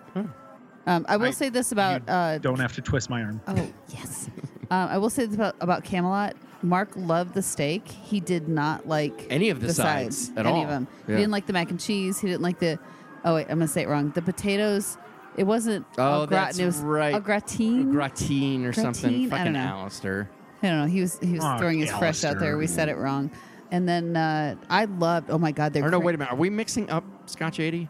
Um, 0.87 1.05
I 1.09 1.17
will 1.17 1.29
I- 1.29 1.31
say 1.33 1.49
this 1.49 1.73
about 1.73 2.03
you 2.07 2.13
uh, 2.13 2.39
don't 2.39 2.61
have 2.61 2.75
to 2.75 2.81
twist 2.83 3.11
my 3.11 3.23
arm. 3.23 3.41
Oh 3.49 3.69
yes. 3.89 4.29
um, 4.71 4.89
I 4.91 4.99
will 4.99 5.11
say 5.11 5.27
this 5.27 5.35
about, 5.35 5.57
about 5.61 5.85
Camelot. 5.85 6.35
Mark 6.63 6.91
loved 6.97 7.35
the 7.35 7.43
steak. 7.43 7.87
He 7.89 8.19
did 8.21 8.49
not 8.49 8.89
like 8.89 9.27
Any 9.31 9.51
of 9.51 9.61
the 9.61 9.73
sides 9.73 10.31
at 10.37 10.45
any 10.47 10.57
all. 10.57 10.63
of 10.65 10.69
them. 10.69 10.89
Yeah. 11.07 11.15
He 11.15 11.21
didn't 11.23 11.31
like 11.33 11.47
the 11.47 11.53
mac 11.53 11.71
and 11.71 11.79
cheese. 11.79 12.19
He 12.21 12.27
didn't 12.27 12.43
like 12.43 12.59
the. 12.59 12.79
Oh 13.25 13.35
wait, 13.37 13.43
I'm 13.49 13.59
gonna 13.59 13.69
say 13.69 13.83
it 13.83 13.89
wrong. 13.89 14.11
The 14.11 14.23
potatoes. 14.23 14.97
It 15.37 15.45
wasn't. 15.45 15.87
Oh, 15.99 16.23
au 16.23 16.27
gratin, 16.27 16.47
that's 16.47 16.59
it 16.59 16.65
was 16.67 16.79
right. 16.79 17.15
Au 17.15 17.21
gratin. 17.21 17.93
Gratine 17.93 18.65
or 18.65 18.73
something. 18.73 19.11
Gratine? 19.11 19.27
I 19.27 19.31
Fucking 19.31 19.45
don't 19.53 19.63
know. 19.63 19.69
Alistair. 19.69 20.29
I 20.63 20.69
don't 20.69 20.79
know. 20.81 20.87
He 20.87 21.01
was 21.01 21.19
he 21.21 21.35
was 21.35 21.45
Oh, 21.45 21.59
throwing 21.59 21.79
his 21.79 21.93
fresh 21.93 22.25
out 22.25 22.41
there. 22.41 22.57
We 22.57 22.65
Alistair. 22.65 22.87
said 22.87 22.89
it 22.89 22.97
wrong. 22.99 23.31
And 23.71 23.89
then 23.89 24.17
uh, 24.17 24.57
I 24.71 24.87
loved. 24.87 25.31
Oh 25.31 25.39
my 25.39 25.53
God, 25.53 25.73
they're. 25.73 25.85
Or 25.85 25.91
no, 25.91 25.99
cra- 25.99 26.07
wait 26.07 26.15
a 26.15 26.19
minute. 26.19 26.33
Are 26.33 26.37
we 26.37 26.51
mixing 26.51 26.89
up 26.91 27.05
Scotch 27.27 27.61
80? 27.61 27.89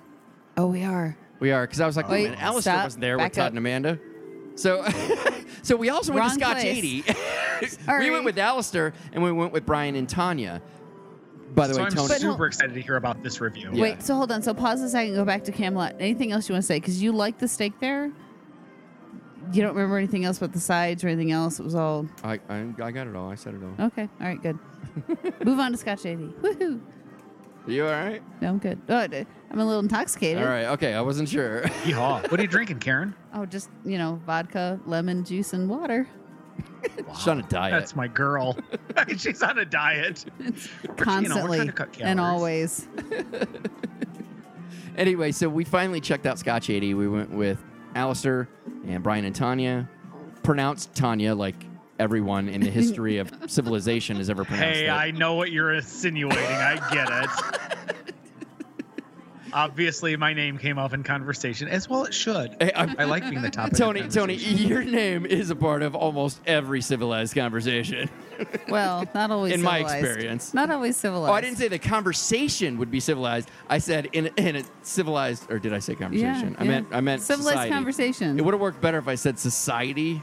Oh, 0.56 0.66
we 0.66 0.82
are. 0.84 1.16
We 1.40 1.52
are, 1.52 1.66
because 1.66 1.80
I 1.80 1.86
was 1.86 1.96
like, 1.96 2.08
wait, 2.08 2.22
Wait, 2.22 2.26
a 2.26 2.30
minute, 2.30 2.42
Alistair 2.42 2.72
stop, 2.74 2.84
wasn't 2.86 3.00
there 3.02 3.16
back 3.16 3.30
with 3.30 3.36
Todd 3.36 3.44
up. 3.44 3.48
and 3.50 3.58
Amanda. 3.58 3.98
So, 4.56 4.84
so 5.62 5.76
we 5.76 5.88
also 5.88 6.12
went 6.12 6.22
Wrong 6.22 6.30
to 6.30 6.44
Scotch 6.44 6.60
place. 6.62 6.78
80. 6.78 7.04
we 7.60 7.66
Sorry. 7.68 8.10
went 8.10 8.24
with 8.24 8.38
Alistair 8.38 8.92
and 9.12 9.22
we 9.22 9.30
went 9.30 9.52
with 9.52 9.64
Brian 9.64 9.94
and 9.94 10.08
Tanya. 10.08 10.60
By 11.54 11.68
the 11.68 11.74
so 11.74 11.80
way, 11.80 11.86
I'm 11.86 11.92
Tony. 11.92 12.14
Super 12.14 12.46
excited 12.46 12.74
to 12.74 12.80
hear 12.82 12.96
about 12.96 13.22
this 13.22 13.40
review. 13.40 13.70
Yeah. 13.72 13.82
Wait. 13.82 14.02
So 14.02 14.16
hold 14.16 14.32
on. 14.32 14.42
So 14.42 14.52
pause 14.52 14.82
a 14.82 14.88
second. 14.88 15.14
Go 15.14 15.24
back 15.24 15.44
to 15.44 15.52
Camelot. 15.52 15.94
Anything 16.00 16.32
else 16.32 16.48
you 16.48 16.54
want 16.54 16.62
to 16.64 16.66
say? 16.66 16.78
Because 16.80 17.00
you 17.00 17.12
like 17.12 17.38
the 17.38 17.46
steak 17.48 17.78
there. 17.78 18.10
You 19.52 19.62
don't 19.62 19.74
remember 19.74 19.96
anything 19.96 20.24
else 20.24 20.40
but 20.40 20.52
the 20.52 20.60
sides 20.60 21.04
or 21.04 21.08
anything 21.08 21.30
else. 21.30 21.58
It 21.60 21.62
was 21.62 21.74
all 21.76 22.06
I, 22.24 22.40
I, 22.50 22.66
I 22.82 22.90
got 22.90 23.06
it 23.06 23.14
all. 23.16 23.30
I 23.30 23.36
said 23.36 23.54
it 23.54 23.60
all. 23.62 23.86
okay. 23.86 24.08
All 24.20 24.26
right, 24.26 24.42
good. 24.42 24.58
Move 25.44 25.58
on 25.58 25.72
to 25.72 25.78
Scotch 25.78 26.06
80. 26.06 26.24
Woohoo! 26.42 26.80
You 27.66 27.84
all 27.86 27.92
right? 27.92 28.22
No, 28.40 28.48
I'm 28.48 28.58
good. 28.58 28.80
Oh, 28.88 29.06
d- 29.06 29.26
I'm 29.50 29.58
a 29.60 29.64
little 29.64 29.80
intoxicated. 29.80 30.42
All 30.42 30.48
right. 30.48 30.66
Okay. 30.66 30.94
I 30.94 31.00
wasn't 31.02 31.28
sure. 31.28 31.62
Yeehaw. 31.84 32.30
What 32.30 32.40
are 32.40 32.42
you 32.42 32.48
drinking, 32.48 32.78
Karen? 32.80 33.14
Oh, 33.34 33.44
just 33.44 33.68
you 33.84 33.98
know, 33.98 34.20
vodka, 34.26 34.80
lemon 34.86 35.22
juice, 35.22 35.52
and 35.52 35.68
water. 35.68 36.08
She's 37.14 37.28
on 37.28 37.38
a 37.40 37.42
diet. 37.42 37.72
That's 37.72 37.94
my 37.94 38.08
girl. 38.08 38.56
She's 39.16 39.42
on 39.42 39.58
a 39.58 39.64
diet. 39.66 40.24
Constantly 40.96 41.66
to 41.66 41.70
cut 41.72 41.96
and 42.00 42.18
always. 42.18 42.88
Anyway, 44.96 45.30
so 45.30 45.48
we 45.48 45.62
finally 45.64 46.00
checked 46.00 46.26
out 46.26 46.38
Scotch 46.38 46.70
80. 46.70 46.94
We 46.94 47.06
went 47.06 47.30
with 47.30 47.62
Alistair 47.94 48.48
and 48.86 49.02
Brian 49.02 49.24
and 49.24 49.34
Tanya. 49.36 49.88
Pronounced 50.42 50.94
Tanya 50.94 51.34
like 51.34 51.54
everyone 51.98 52.48
in 52.48 52.60
the 52.60 52.70
history 52.70 53.18
of 53.18 53.32
civilization 53.46 54.16
has 54.16 54.30
ever 54.30 54.44
pronounced 54.44 54.76
Hey, 54.78 54.86
it. 54.86 54.90
I 54.90 55.10
know 55.10 55.34
what 55.34 55.50
you're 55.52 55.72
insinuating. 55.74 56.44
I 56.44 56.76
get 56.92 57.08
it. 57.10 58.14
Obviously, 59.50 60.14
my 60.14 60.34
name 60.34 60.58
came 60.58 60.76
up 60.78 60.92
in 60.92 61.02
conversation, 61.02 61.68
as 61.68 61.88
well 61.88 62.04
it 62.04 62.12
should. 62.12 62.54
Hey, 62.60 62.70
I'm- 62.72 62.94
I 62.98 63.04
like 63.04 63.22
being 63.30 63.40
the 63.40 63.48
topic. 63.50 63.72
of 63.72 63.78
Tony, 63.78 64.06
Tony, 64.06 64.34
your 64.34 64.84
name 64.84 65.24
is 65.24 65.48
a 65.48 65.56
part 65.56 65.82
of 65.82 65.94
almost 65.94 66.38
every 66.46 66.82
civilized 66.82 67.34
conversation. 67.34 68.10
Well, 68.68 69.06
not 69.14 69.30
always. 69.30 69.54
In 69.54 69.62
my 69.62 69.78
experience. 69.78 70.52
not 70.52 70.70
always 70.70 70.96
civilized. 70.98 71.30
Oh, 71.30 71.34
I 71.34 71.40
didn't 71.40 71.56
say 71.56 71.66
the 71.68 71.78
conversation 71.78 72.76
would 72.78 72.90
be 72.90 73.00
civilized. 73.00 73.50
I 73.70 73.78
said 73.78 74.10
in 74.12 74.26
in 74.36 74.54
a 74.56 74.62
civilized, 74.82 75.50
or 75.50 75.58
did 75.58 75.72
I 75.72 75.78
say 75.80 75.94
conversation? 75.94 76.54
I 76.58 76.64
yeah. 76.64 76.70
meant 76.70 76.88
I 76.92 77.00
meant 77.00 77.22
Civilized 77.22 77.48
society. 77.54 77.70
conversation. 77.72 78.38
It 78.38 78.44
would 78.44 78.52
have 78.54 78.60
worked 78.60 78.80
better 78.82 78.98
if 78.98 79.08
I 79.08 79.14
said 79.16 79.38
society. 79.40 80.22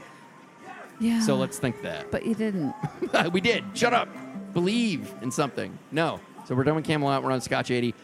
Yeah. 1.00 1.20
So 1.20 1.36
let's 1.36 1.58
think 1.58 1.82
that. 1.82 2.10
But 2.10 2.26
you 2.26 2.34
didn't. 2.34 2.74
we 3.32 3.40
did. 3.40 3.64
Shut 3.74 3.92
up. 3.92 4.08
Believe 4.52 5.12
in 5.22 5.30
something. 5.30 5.78
No. 5.92 6.20
So 6.46 6.54
we're 6.54 6.64
done 6.64 6.76
with 6.76 6.84
Camelot. 6.84 7.22
We're 7.22 7.32
on 7.32 7.40
Scotch 7.40 7.70
80. 7.70 7.94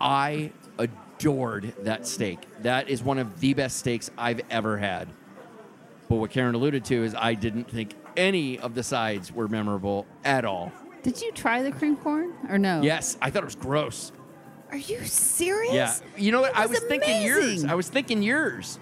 I 0.00 0.50
adored 0.78 1.74
that 1.80 2.06
steak. 2.06 2.40
That 2.62 2.88
is 2.88 3.02
one 3.02 3.18
of 3.18 3.40
the 3.40 3.54
best 3.54 3.78
steaks 3.78 4.10
I've 4.18 4.40
ever 4.50 4.78
had. 4.78 5.08
But 6.08 6.16
what 6.16 6.30
Karen 6.30 6.54
alluded 6.54 6.84
to 6.86 7.04
is 7.04 7.14
I 7.14 7.34
didn't 7.34 7.70
think 7.70 7.94
any 8.16 8.58
of 8.58 8.74
the 8.74 8.82
sides 8.82 9.32
were 9.32 9.48
memorable 9.48 10.06
at 10.24 10.44
all. 10.44 10.72
Did 11.02 11.20
you 11.20 11.32
try 11.32 11.62
the 11.62 11.70
cream 11.70 11.96
corn 11.96 12.32
or 12.48 12.58
no? 12.58 12.80
Yes, 12.82 13.16
I 13.20 13.30
thought 13.30 13.42
it 13.42 13.46
was 13.46 13.56
gross. 13.56 14.12
Are 14.70 14.76
you 14.76 15.04
serious? 15.04 15.74
Yeah. 15.74 15.94
You 16.16 16.32
know 16.32 16.40
what? 16.40 16.56
I 16.56 16.66
was 16.66 16.80
was 16.80 16.88
thinking 16.88 17.22
yours. 17.22 17.64
I 17.64 17.74
was 17.74 17.88
thinking 17.88 18.22
yours. 18.22 18.78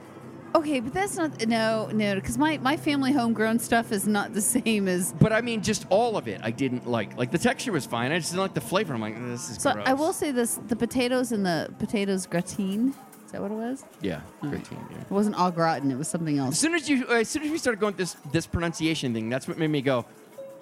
Okay, 0.55 0.81
but 0.81 0.93
that's 0.93 1.17
not 1.17 1.47
no 1.47 1.89
no 1.93 2.15
because 2.15 2.37
my 2.37 2.59
my 2.59 2.77
family 2.77 3.13
homegrown 3.13 3.59
stuff 3.59 3.91
is 3.91 4.07
not 4.07 4.35
the 4.35 4.41
same 4.57 4.87
as. 4.89 5.15
But 5.19 5.33
I 5.33 5.41
mean, 5.41 5.63
just 5.63 5.87
all 5.89 6.17
of 6.17 6.29
it 6.29 6.41
I 6.43 6.51
didn't 6.51 6.87
like. 6.87 7.17
Like 7.17 7.31
the 7.31 7.39
texture 7.39 7.73
was 7.73 7.87
fine. 7.87 8.13
I 8.13 8.19
just 8.19 8.33
didn't 8.33 8.43
like 8.43 8.55
the 8.55 8.61
flavor. 8.61 8.93
I'm 8.95 9.01
like, 9.01 9.17
eh, 9.17 9.21
this 9.29 9.49
is 9.51 9.63
So 9.63 9.73
gross. 9.73 9.87
I 9.87 9.95
will 9.95 10.13
say 10.13 10.31
this: 10.31 10.61
the 10.69 10.77
potatoes 10.77 11.33
and 11.33 11.45
the 11.45 11.73
potatoes 11.79 12.27
gratin. 12.27 12.95
Is 13.25 13.33
that 13.33 13.41
what 13.41 13.51
it 13.51 13.55
was? 13.55 13.83
Yeah. 14.03 14.21
Mm. 14.43 14.51
Gratine, 14.51 14.79
yeah. 14.91 15.01
It 15.01 15.11
wasn't 15.11 15.41
au 15.41 15.51
gratin. 15.51 15.91
It 15.91 15.97
was 15.97 16.09
something 16.09 16.37
else. 16.37 16.53
As 16.53 16.59
soon 16.59 16.75
as 16.75 16.87
you, 16.87 17.07
uh, 17.09 17.15
as 17.15 17.31
soon 17.31 17.45
as 17.45 17.51
we 17.51 17.57
started 17.57 17.81
going 17.81 17.95
this 17.97 18.15
this 18.31 18.47
pronunciation 18.47 19.15
thing, 19.15 19.31
that's 19.31 19.49
what 19.49 19.57
made 19.57 19.71
me 19.71 19.81
go. 19.81 20.05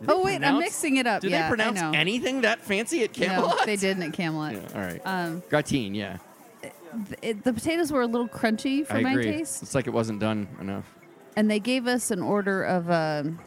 "Did 0.01 0.09
Oh 0.09 0.23
wait, 0.23 0.45
I'm 0.45 0.59
mixing 0.61 0.99
it 0.99 1.07
up. 1.09 1.23
Did 1.23 1.33
yeah, 1.33 1.43
they 1.43 1.57
pronounce 1.57 1.97
anything 1.97 2.43
that 2.43 2.61
fancy 2.61 3.03
at 3.03 3.19
No, 3.19 3.57
they 3.67 3.75
didn't 3.75 4.05
at 4.05 4.13
Camelot. 4.13 4.53
Yeah, 4.55 4.61
all 4.75 4.81
right. 4.81 5.01
Um, 5.05 5.43
Gratine, 5.51 5.95
yeah. 5.97 6.19
It, 7.23 7.45
the 7.45 7.53
potatoes 7.53 7.93
were 7.93 8.03
a 8.03 8.07
little 8.07 8.29
crunchy 8.29 8.87
for 8.87 8.95
I 8.95 9.03
my 9.03 9.13
agree. 9.13 9.25
taste, 9.25 9.63
It's 9.63 9.75
like 9.75 9.87
it 9.87 9.93
wasn't 9.93 10.21
done 10.21 10.49
enough. 10.61 10.87
and 11.37 11.51
they 11.51 11.61
gave 11.61 11.87
us 11.87 12.11
an 12.11 12.21
order 12.23 12.63
of 12.65 12.91
um, 12.91 13.39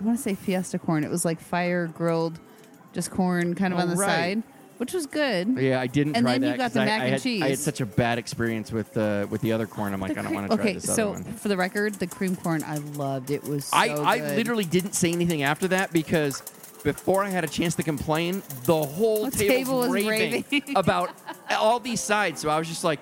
I 0.00 0.04
want 0.04 0.16
to 0.16 0.22
say 0.22 0.34
fiesta 0.34 0.78
corn. 0.78 1.04
It 1.04 1.10
was 1.10 1.24
like 1.24 1.40
fire 1.40 1.86
grilled, 1.88 2.38
just 2.92 3.10
corn 3.10 3.54
kind 3.54 3.72
of 3.72 3.80
Oh, 3.80 3.82
on 3.82 3.88
the 3.90 3.96
right. 3.96 4.06
side, 4.36 4.42
which 4.76 4.92
was 4.92 5.06
good. 5.06 5.58
Yeah, 5.58 5.80
I 5.80 5.88
didn't 5.88 6.14
And 6.16 6.24
try 6.24 6.32
then 6.34 6.42
that. 6.42 6.50
you 6.52 6.56
got 6.56 6.62
'cause 6.66 6.72
the 6.74 6.80
I, 6.82 6.84
mac 6.84 7.00
I 7.00 7.04
and 7.06 7.12
had, 7.14 7.26
I 7.26 7.48
had 7.48 7.48
cheese. 7.56 7.60
such 7.60 7.80
a 7.80 7.86
bad 7.86 8.18
experience 8.18 8.70
with 8.70 8.96
uh, 8.96 9.26
with 9.28 9.40
the 9.40 9.52
other 9.52 9.66
corn. 9.66 9.92
I'm 9.92 10.00
like, 10.00 10.16
I 10.16 10.22
don't 10.22 10.34
want 10.34 10.50
to 10.50 10.56
try 10.56 10.64
okay, 10.66 10.74
this 10.74 10.84
so 10.84 11.10
other 11.14 11.22
one. 11.24 11.32
for 11.34 11.48
the 11.48 11.56
record, 11.56 11.94
the 11.94 12.06
cream 12.06 12.36
corn 12.36 12.62
I 12.62 12.76
loved. 12.76 13.30
It 13.32 13.42
was 13.42 13.64
so 13.64 13.76
I, 13.76 14.02
I 14.04 14.18
good. 14.18 14.36
literally 14.36 14.64
didn't 14.64 14.92
say 14.94 15.10
anything 15.10 15.42
after 15.42 15.66
that 15.68 15.92
because 15.92 16.42
before 16.82 17.24
I 17.24 17.28
had 17.30 17.44
a 17.44 17.48
chance 17.48 17.74
to 17.76 17.82
complain, 17.82 18.42
the 18.64 18.82
whole 18.84 19.26
The 19.26 19.30
table, 19.32 19.54
table 19.54 19.78
was 19.80 19.90
raving, 19.90 20.44
raving. 20.50 20.62
about 20.76 21.10
all 21.50 21.80
these 21.80 22.00
sides. 22.00 22.40
So 22.40 22.48
I 22.48 22.58
was 22.58 22.68
just 22.68 22.84
like, 22.84 23.00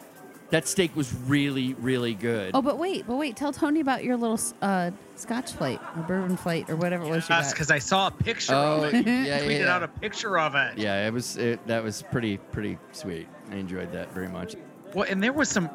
that 0.50 0.68
steak 0.68 0.94
was 0.94 1.12
really, 1.26 1.74
really 1.74 2.14
good. 2.14 2.52
Oh, 2.54 2.62
but 2.62 2.78
wait, 2.78 3.04
but 3.06 3.16
wait. 3.16 3.36
Tell 3.36 3.52
Tony 3.52 3.80
about 3.80 4.04
your 4.04 4.16
little 4.16 4.38
uh, 4.62 4.92
Scotch 5.16 5.52
plate 5.56 5.80
or 5.96 6.02
bourbon 6.04 6.36
plate 6.36 6.70
or 6.70 6.76
whatever 6.76 7.04
it 7.04 7.10
was 7.10 7.28
you 7.28 7.34
Yes, 7.34 7.52
because 7.52 7.70
I 7.70 7.78
saw 7.80 8.06
a 8.06 8.10
picture 8.12 8.54
Oh, 8.54 8.84
of 8.84 8.94
it. 8.94 9.06
yeah, 9.06 9.22
You 9.22 9.26
yeah, 9.26 9.40
tweeted 9.40 9.60
yeah. 9.64 9.74
out 9.74 9.82
a 9.82 9.88
picture 9.88 10.38
of 10.38 10.54
it. 10.54 10.78
Yeah, 10.78 11.06
it 11.06 11.12
was 11.12 11.36
it, 11.36 11.66
that 11.66 11.82
was 11.82 12.02
pretty 12.12 12.36
pretty 12.36 12.78
sweet. 12.92 13.26
I 13.50 13.56
enjoyed 13.56 13.90
that 13.92 14.12
very 14.12 14.28
much. 14.28 14.54
Well, 14.94 15.06
and 15.08 15.20
there 15.22 15.32
was 15.32 15.48
some. 15.48 15.68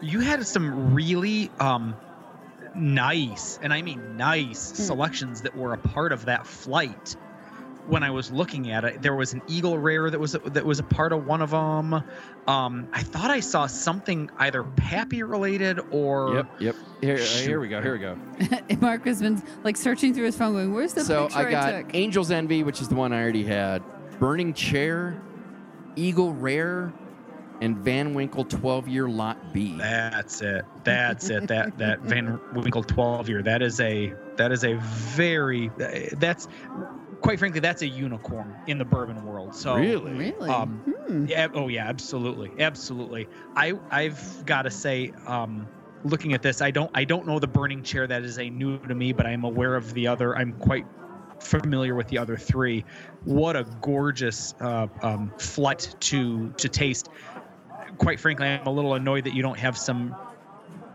You 0.00 0.20
had 0.20 0.46
some 0.46 0.94
really 0.94 1.50
um, 1.58 1.96
nice, 2.74 3.58
and 3.62 3.72
I 3.72 3.82
mean 3.82 4.16
nice, 4.16 4.70
Hmm. 4.70 4.76
selections 4.84 5.42
that 5.42 5.56
were 5.56 5.72
a 5.74 5.78
part 5.78 6.12
of 6.12 6.26
that 6.26 6.46
flight. 6.46 7.16
When 7.86 8.02
I 8.04 8.10
was 8.10 8.30
looking 8.30 8.70
at 8.70 8.84
it, 8.84 9.02
there 9.02 9.14
was 9.14 9.32
an 9.32 9.42
eagle 9.48 9.76
rare 9.76 10.08
that 10.08 10.18
was 10.18 10.32
that 10.32 10.64
was 10.64 10.78
a 10.78 10.84
part 10.84 11.12
of 11.12 11.26
one 11.26 11.42
of 11.42 11.50
them. 11.50 11.94
Um, 12.46 12.88
I 12.92 13.02
thought 13.02 13.30
I 13.30 13.40
saw 13.40 13.66
something 13.66 14.30
either 14.38 14.62
Pappy 14.62 15.22
related 15.22 15.80
or 15.90 16.34
Yep, 16.36 16.60
yep. 16.60 16.76
Here, 17.00 17.14
uh, 17.14 17.18
Shoot. 17.18 17.48
here 17.48 17.60
we 17.60 17.68
go. 17.68 17.82
Here 17.82 17.92
we 17.92 17.98
go. 17.98 18.76
Mark 18.80 19.04
has 19.06 19.20
been 19.20 19.42
like 19.64 19.76
searching 19.76 20.14
through 20.14 20.26
his 20.26 20.36
phone, 20.36 20.52
going, 20.52 20.72
"Where's 20.72 20.94
the 20.94 21.04
so 21.04 21.24
picture 21.24 21.38
I 21.40 21.50
got 21.50 21.70
took?" 21.72 21.94
Angel's 21.94 22.30
Envy, 22.30 22.62
which 22.62 22.80
is 22.80 22.88
the 22.88 22.94
one 22.94 23.12
I 23.12 23.20
already 23.20 23.44
had. 23.44 23.82
Burning 24.20 24.54
Chair, 24.54 25.20
Eagle 25.96 26.32
Rare, 26.32 26.92
and 27.60 27.76
Van 27.78 28.14
Winkle 28.14 28.44
12 28.44 28.88
year 28.88 29.08
lot 29.08 29.52
B. 29.52 29.76
That's 29.78 30.40
it. 30.42 30.64
That's 30.84 31.30
it. 31.30 31.48
That 31.48 31.78
that 31.78 32.00
Van 32.00 32.40
Winkle 32.54 32.82
12 32.82 33.28
year. 33.28 33.42
That 33.42 33.62
is 33.62 33.80
a 33.80 34.12
that 34.36 34.52
is 34.52 34.64
a 34.64 34.74
very 34.80 35.70
that's 36.18 36.48
quite 37.22 37.38
frankly 37.38 37.60
that's 37.60 37.82
a 37.82 37.88
unicorn 37.88 38.54
in 38.66 38.78
the 38.78 38.84
bourbon 38.84 39.24
world. 39.24 39.54
So 39.54 39.74
Really? 39.74 40.12
Really? 40.12 40.50
Um, 40.50 40.82
Hmm. 41.08 41.26
Yeah. 41.26 41.48
Oh 41.54 41.68
yeah. 41.68 41.88
Absolutely. 41.88 42.50
Absolutely. 42.58 43.28
I 43.56 43.72
I've 43.90 44.46
got 44.46 44.62
to 44.62 44.70
say, 44.70 45.12
um, 45.26 45.68
looking 46.04 46.32
at 46.32 46.42
this, 46.42 46.60
I 46.60 46.70
don't 46.70 46.90
I 46.94 47.04
don't 47.04 47.26
know 47.26 47.38
the 47.38 47.46
burning 47.46 47.82
chair. 47.82 48.06
That 48.06 48.22
is 48.22 48.38
a 48.38 48.50
new 48.50 48.78
to 48.78 48.94
me, 48.94 49.12
but 49.12 49.26
I 49.26 49.30
am 49.30 49.44
aware 49.44 49.74
of 49.74 49.94
the 49.94 50.06
other. 50.08 50.36
I'm 50.36 50.52
quite 50.54 50.84
familiar 51.40 51.94
with 51.94 52.08
the 52.08 52.18
other 52.18 52.36
three. 52.36 52.84
What 53.24 53.56
a 53.56 53.64
gorgeous 53.80 54.54
uh, 54.60 54.88
um, 55.02 55.32
flight 55.38 55.94
to 56.00 56.50
to 56.56 56.68
taste. 56.68 57.08
Quite 57.98 58.20
frankly, 58.20 58.46
I'm 58.46 58.66
a 58.66 58.72
little 58.72 58.94
annoyed 58.94 59.24
that 59.24 59.34
you 59.34 59.42
don't 59.42 59.58
have 59.58 59.76
some 59.76 60.14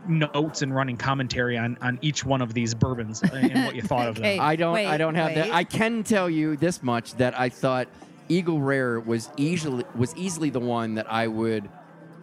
notes 0.07 0.61
and 0.61 0.73
running 0.73 0.97
commentary 0.97 1.57
on 1.57 1.77
on 1.81 1.99
each 2.01 2.25
one 2.25 2.41
of 2.41 2.53
these 2.53 2.73
bourbons 2.73 3.21
and 3.21 3.65
what 3.65 3.75
you 3.75 3.81
thought 3.81 4.07
of 4.07 4.15
them. 4.21 4.39
I 4.39 4.55
don't 4.55 4.75
I 4.75 4.97
don't 4.97 5.15
have 5.15 5.35
that. 5.35 5.51
I 5.51 5.63
can 5.63 6.03
tell 6.03 6.29
you 6.29 6.57
this 6.57 6.81
much 6.83 7.13
that 7.15 7.39
I 7.39 7.49
thought 7.49 7.87
Eagle 8.29 8.61
Rare 8.61 8.99
was 8.99 9.29
easily 9.37 9.85
was 9.95 10.15
easily 10.15 10.49
the 10.49 10.59
one 10.59 10.95
that 10.95 11.11
I 11.11 11.27
would 11.27 11.69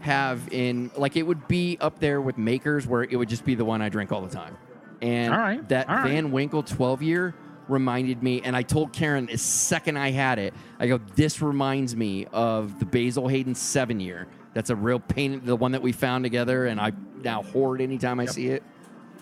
have 0.00 0.52
in 0.52 0.90
like 0.96 1.16
it 1.16 1.22
would 1.22 1.48
be 1.48 1.78
up 1.80 1.98
there 1.98 2.20
with 2.20 2.36
Makers 2.36 2.86
where 2.86 3.02
it 3.02 3.16
would 3.16 3.28
just 3.28 3.44
be 3.44 3.54
the 3.54 3.64
one 3.64 3.80
I 3.80 3.88
drink 3.88 4.12
all 4.12 4.20
the 4.20 4.34
time. 4.34 4.56
And 5.00 5.32
All 5.32 5.40
right, 5.40 5.66
that 5.68 5.88
all 5.88 5.96
right. 5.96 6.08
Van 6.08 6.30
Winkle 6.30 6.62
12 6.62 7.02
year 7.02 7.34
reminded 7.68 8.22
me 8.22 8.42
and 8.42 8.54
I 8.54 8.62
told 8.62 8.92
Karen 8.92 9.26
the 9.26 9.38
second 9.38 9.96
I 9.96 10.10
had 10.10 10.38
it, 10.38 10.52
I 10.78 10.86
go 10.86 10.98
this 11.16 11.40
reminds 11.40 11.96
me 11.96 12.26
of 12.32 12.78
the 12.78 12.84
Basil 12.86 13.28
Hayden 13.28 13.54
7 13.54 13.98
year. 14.00 14.26
That's 14.52 14.70
a 14.70 14.76
real 14.76 15.00
pain 15.00 15.40
the 15.44 15.56
one 15.56 15.72
that 15.72 15.82
we 15.82 15.92
found 15.92 16.24
together 16.24 16.66
and 16.66 16.78
I 16.78 16.92
now 17.24 17.42
hoard 17.42 17.80
anytime 17.80 18.20
I 18.20 18.26
see 18.26 18.48
it. 18.48 18.62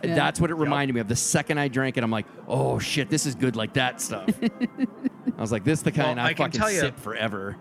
Yeah. 0.05 0.15
That's 0.17 0.41
what 0.41 0.51
it 0.51 0.55
reminded 0.55 0.95
me 0.95 1.01
of. 1.01 1.07
The 1.09 1.15
second 1.17 1.59
I 1.59 1.69
drank 1.69 1.97
it, 1.97 2.03
I'm 2.03 2.11
like, 2.11 2.27
oh 2.49 2.79
shit, 2.81 3.09
this 3.09 3.25
is 3.25 3.35
good 3.37 3.55
like 3.55 3.75
that 3.75 4.01
stuff. 4.01 4.29
I 4.43 5.41
was 5.41 5.53
like, 5.53 5.63
this 5.65 5.79
is 5.79 5.83
the 5.85 5.93
kind 5.93 6.17
Well, 6.17 6.27
I, 6.27 6.31
I 6.31 6.35
can 6.35 6.47
fucking 6.47 6.61
tell 6.61 6.71
ya- 6.73 6.81
sip 6.81 6.99
forever. 6.99 7.57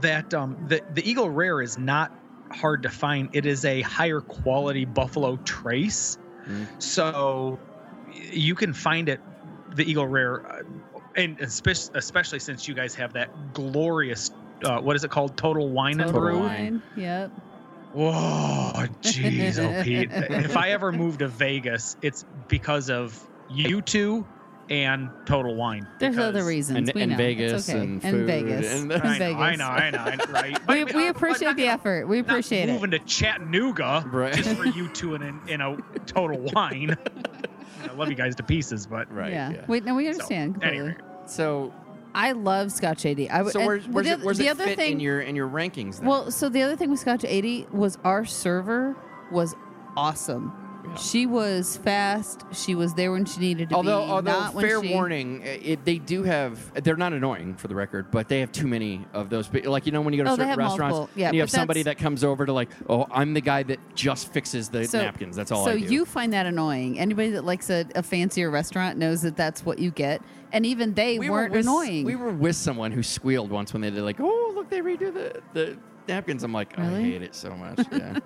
that 0.00 0.32
um 0.34 0.56
the 0.68 0.82
the 0.94 1.08
Eagle 1.08 1.28
Rare 1.30 1.62
is 1.62 1.78
not 1.78 2.12
hard 2.52 2.82
to 2.84 2.88
find. 2.88 3.28
It 3.32 3.44
is 3.46 3.64
a 3.64 3.80
higher 3.82 4.20
quality 4.20 4.84
Buffalo 4.84 5.36
Trace, 5.44 6.18
Mm. 6.48 6.66
so 6.80 7.58
you 8.30 8.54
can 8.54 8.72
find 8.72 9.08
it. 9.08 9.20
The 9.74 9.82
Eagle 9.90 10.06
Rare, 10.06 10.46
uh, 10.46 10.62
and 11.16 11.40
especially 11.40 11.98
especially 11.98 12.38
since 12.38 12.68
you 12.68 12.74
guys 12.74 12.94
have 12.94 13.12
that 13.14 13.52
glorious. 13.52 14.30
Uh, 14.64 14.80
what 14.80 14.94
is 14.94 15.02
it 15.02 15.10
called? 15.10 15.36
Total 15.36 15.68
Wine 15.68 16.00
and 16.00 16.12
Total 16.12 16.20
Brew. 16.20 16.38
wine. 16.38 16.82
Yep. 16.96 17.32
Whoa, 17.92 18.72
jeez, 19.02 19.58
oh 19.58 19.82
Pete. 19.82 20.10
if 20.12 20.56
I 20.56 20.70
ever 20.70 20.92
move 20.92 21.18
to 21.18 21.28
Vegas, 21.28 21.96
it's 22.02 22.24
because 22.48 22.90
of 22.90 23.18
you 23.50 23.80
two 23.80 24.26
and 24.68 25.08
Total 25.26 25.54
Wine. 25.54 25.86
There's 26.00 26.18
other 26.18 26.44
reasons. 26.44 26.88
And, 26.88 26.92
we 26.94 27.02
and 27.02 27.12
know. 27.12 27.16
Vegas 27.16 27.52
it's 27.52 27.68
okay. 27.70 27.78
and 27.78 28.04
and 28.04 28.12
food 28.16 28.26
Vegas. 28.26 28.72
and- 28.74 28.92
And 28.92 29.02
I 29.06 29.18
know, 29.18 29.24
Vegas. 29.24 29.40
I 29.40 29.54
know, 29.56 29.64
I 29.68 29.90
know, 29.90 29.98
I 29.98 30.16
know, 30.16 30.24
right? 30.32 30.58
But 30.66 30.76
We, 30.76 30.84
we 30.84 30.90
I'm- 30.90 30.98
I'm 31.04 31.10
appreciate 31.16 31.46
not 31.48 31.56
the 31.56 31.62
gonna- 31.62 31.72
effort. 31.74 32.08
We 32.08 32.18
not 32.20 32.28
appreciate 32.30 32.68
it. 32.68 32.72
moving 32.72 32.90
to 32.90 32.98
Chattanooga 33.00 34.04
Right. 34.12 34.34
just 34.34 34.56
for 34.56 34.66
you 34.66 34.88
two 34.88 35.14
in 35.14 35.40
in 35.48 35.60
a 35.60 35.76
total 36.06 36.38
wine. 36.52 36.96
I 37.88 37.92
love 37.94 38.08
you 38.08 38.16
guys 38.16 38.34
to 38.36 38.42
pieces, 38.42 38.86
but 38.86 39.10
right. 39.12 39.32
yeah. 39.32 39.52
Yeah. 39.52 39.64
Wait, 39.68 39.84
no, 39.84 39.94
we 39.94 40.08
understand 40.08 40.54
completely. 40.54 40.78
anyway, 40.80 40.96
So, 41.26 41.72
I 42.16 42.32
love 42.32 42.72
Scotch 42.72 43.04
80. 43.04 43.28
I 43.30 43.42
would. 43.42 43.52
so 43.52 43.64
where's, 43.64 43.86
where's, 43.88 44.06
the, 44.06 44.12
it, 44.14 44.20
where's 44.22 44.38
the 44.38 44.46
it 44.46 44.50
other 44.50 44.64
fit 44.64 44.76
thing? 44.76 44.92
in 44.92 45.00
your 45.00 45.20
in 45.20 45.36
your 45.36 45.48
rankings? 45.48 45.98
Then? 45.98 46.08
Well, 46.08 46.30
so 46.30 46.48
the 46.48 46.62
other 46.62 46.74
thing 46.74 46.90
with 46.90 46.98
Scotch 47.00 47.24
80 47.24 47.66
was 47.72 47.98
our 48.04 48.24
server 48.24 48.96
was 49.30 49.54
awesome. 49.96 50.52
She 50.96 51.26
was 51.26 51.76
fast. 51.78 52.44
She 52.52 52.76
was 52.76 52.94
there 52.94 53.10
when 53.10 53.24
she 53.24 53.40
needed 53.40 53.70
to 53.70 53.74
although 53.74 54.04
be. 54.06 54.10
although 54.12 54.60
fair 54.60 54.80
she- 54.82 54.94
warning, 54.94 55.42
it, 55.42 55.84
they 55.84 55.98
do 55.98 56.22
have 56.22 56.72
they're 56.84 56.96
not 56.96 57.12
annoying 57.12 57.56
for 57.56 57.66
the 57.68 57.74
record, 57.74 58.10
but 58.12 58.28
they 58.28 58.38
have 58.40 58.52
too 58.52 58.68
many 58.68 59.04
of 59.12 59.28
those. 59.28 59.52
Like 59.52 59.84
you 59.84 59.90
know 59.92 60.00
when 60.00 60.14
you 60.14 60.18
go 60.18 60.24
to 60.24 60.30
Oh, 60.30 60.36
certain 60.36 60.56
restaurants. 60.56 61.10
Yeah, 61.16 61.26
and 61.26 61.34
you 61.34 61.40
have 61.42 61.50
somebody 61.50 61.82
that 61.82 61.98
comes 61.98 62.22
over 62.22 62.46
to 62.46 62.52
like, 62.52 62.70
oh, 62.88 63.04
I'm 63.10 63.34
the 63.34 63.40
guy 63.40 63.64
that 63.64 63.80
just 63.96 64.32
fixes 64.32 64.68
the 64.68 64.84
So- 64.84 65.02
napkins. 65.02 65.34
That's 65.36 65.50
all 65.50 65.64
so 65.64 65.72
I 65.72 65.80
do. 65.80 65.92
you 65.92 66.04
find 66.06 66.32
that 66.32 66.46
annoying. 66.46 66.98
Anybody 67.00 67.30
that 67.30 67.44
likes 67.44 67.68
a, 67.68 67.84
a 67.96 68.02
fancier 68.02 68.48
restaurant 68.50 68.96
knows 68.96 69.22
that 69.22 69.36
that's 69.36 69.66
what 69.66 69.80
you 69.80 69.90
get, 69.90 70.22
and 70.56 70.64
even 70.64 70.94
they 70.94 71.18
we 71.18 71.28
weren't 71.28 71.52
were 71.52 71.58
with, 71.58 71.66
annoying. 71.66 72.04
We 72.06 72.16
were 72.16 72.30
with 72.30 72.56
someone 72.56 72.90
who 72.90 73.02
squealed 73.02 73.50
once 73.50 73.74
when 73.74 73.82
they 73.82 73.90
did 73.90 74.02
like, 74.02 74.18
oh 74.20 74.52
look, 74.54 74.70
they 74.70 74.80
redo 74.80 75.12
the 75.12 75.42
the 75.52 75.76
napkins. 76.08 76.42
I'm 76.42 76.52
like, 76.52 76.78
I 76.78 77.02
hate 77.02 77.20
it 77.20 77.34
so 77.34 77.54
much. 77.54 77.78
Yeah. 77.92 78.18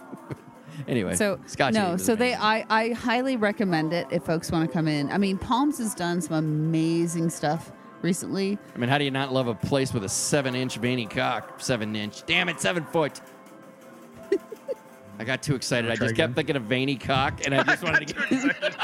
anyway, 0.88 1.14
So 1.14 1.40
Scotch 1.46 1.72
no, 1.72 1.92
was 1.92 2.04
so 2.04 2.14
they. 2.14 2.34
I, 2.34 2.66
I 2.68 2.90
highly 2.90 3.38
recommend 3.38 3.94
it 3.94 4.06
if 4.10 4.22
folks 4.24 4.52
want 4.52 4.68
to 4.68 4.72
come 4.72 4.86
in. 4.86 5.10
I 5.10 5.16
mean, 5.16 5.38
Palms 5.38 5.78
has 5.78 5.94
done 5.94 6.20
some 6.20 6.36
amazing 6.36 7.30
stuff 7.30 7.72
recently. 8.02 8.58
I 8.74 8.78
mean, 8.78 8.90
how 8.90 8.98
do 8.98 9.04
you 9.04 9.10
not 9.10 9.32
love 9.32 9.48
a 9.48 9.54
place 9.54 9.94
with 9.94 10.04
a 10.04 10.10
seven-inch 10.10 10.76
veiny 10.76 11.06
cock? 11.06 11.58
Seven-inch. 11.58 12.26
Damn 12.26 12.50
it, 12.50 12.60
seven 12.60 12.84
foot. 12.84 13.18
I 15.18 15.24
got 15.24 15.42
too 15.42 15.54
excited. 15.54 15.90
I 15.90 15.96
just 15.96 16.10
again. 16.10 16.28
kept 16.28 16.34
thinking 16.34 16.56
of 16.56 16.64
veiny 16.64 16.96
cock, 16.96 17.40
and 17.46 17.54
I 17.54 17.62
just 17.62 17.82
wanted 17.82 18.08
to 18.08 18.14
get. 18.28 18.76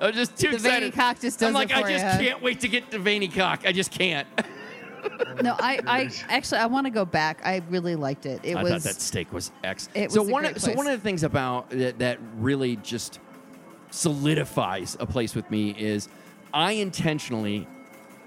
I 0.00 0.06
was 0.08 0.16
just 0.16 0.36
too 0.38 0.48
The 0.48 0.56
excited. 0.56 0.80
veiny 0.80 0.90
cock 0.90 1.20
just 1.20 1.38
does 1.40 1.48
I'm 1.48 1.54
like, 1.54 1.70
it 1.70 1.76
for 1.78 1.86
I 1.86 1.92
just 1.92 2.04
ya. 2.04 2.18
can't 2.28 2.42
wait 2.42 2.60
to 2.60 2.68
get 2.68 2.90
to 2.90 2.98
veiny 2.98 3.28
cock. 3.28 3.62
I 3.66 3.72
just 3.72 3.90
can't. 3.90 4.26
No, 5.42 5.56
I, 5.58 5.80
I 5.86 6.10
actually 6.28 6.58
I 6.58 6.66
want 6.66 6.84
to 6.84 6.90
go 6.90 7.06
back. 7.06 7.40
I 7.42 7.62
really 7.70 7.96
liked 7.96 8.26
it. 8.26 8.40
It 8.42 8.54
I 8.54 8.62
was 8.62 8.70
thought 8.72 8.82
that 8.82 9.00
steak 9.00 9.32
was 9.32 9.50
excellent. 9.64 9.96
it 9.96 10.12
so 10.12 10.20
was 10.20 10.28
a 10.28 10.32
one 10.32 10.42
great 10.42 10.56
of, 10.56 10.62
so 10.62 10.72
one 10.74 10.86
of 10.86 10.92
the 10.92 11.02
things 11.02 11.22
about 11.22 11.70
that, 11.70 11.98
that 12.00 12.18
really 12.36 12.76
just 12.76 13.18
solidifies 13.90 14.96
a 15.00 15.06
place 15.06 15.34
with 15.34 15.50
me 15.50 15.74
is 15.78 16.08
I 16.52 16.72
intentionally 16.72 17.66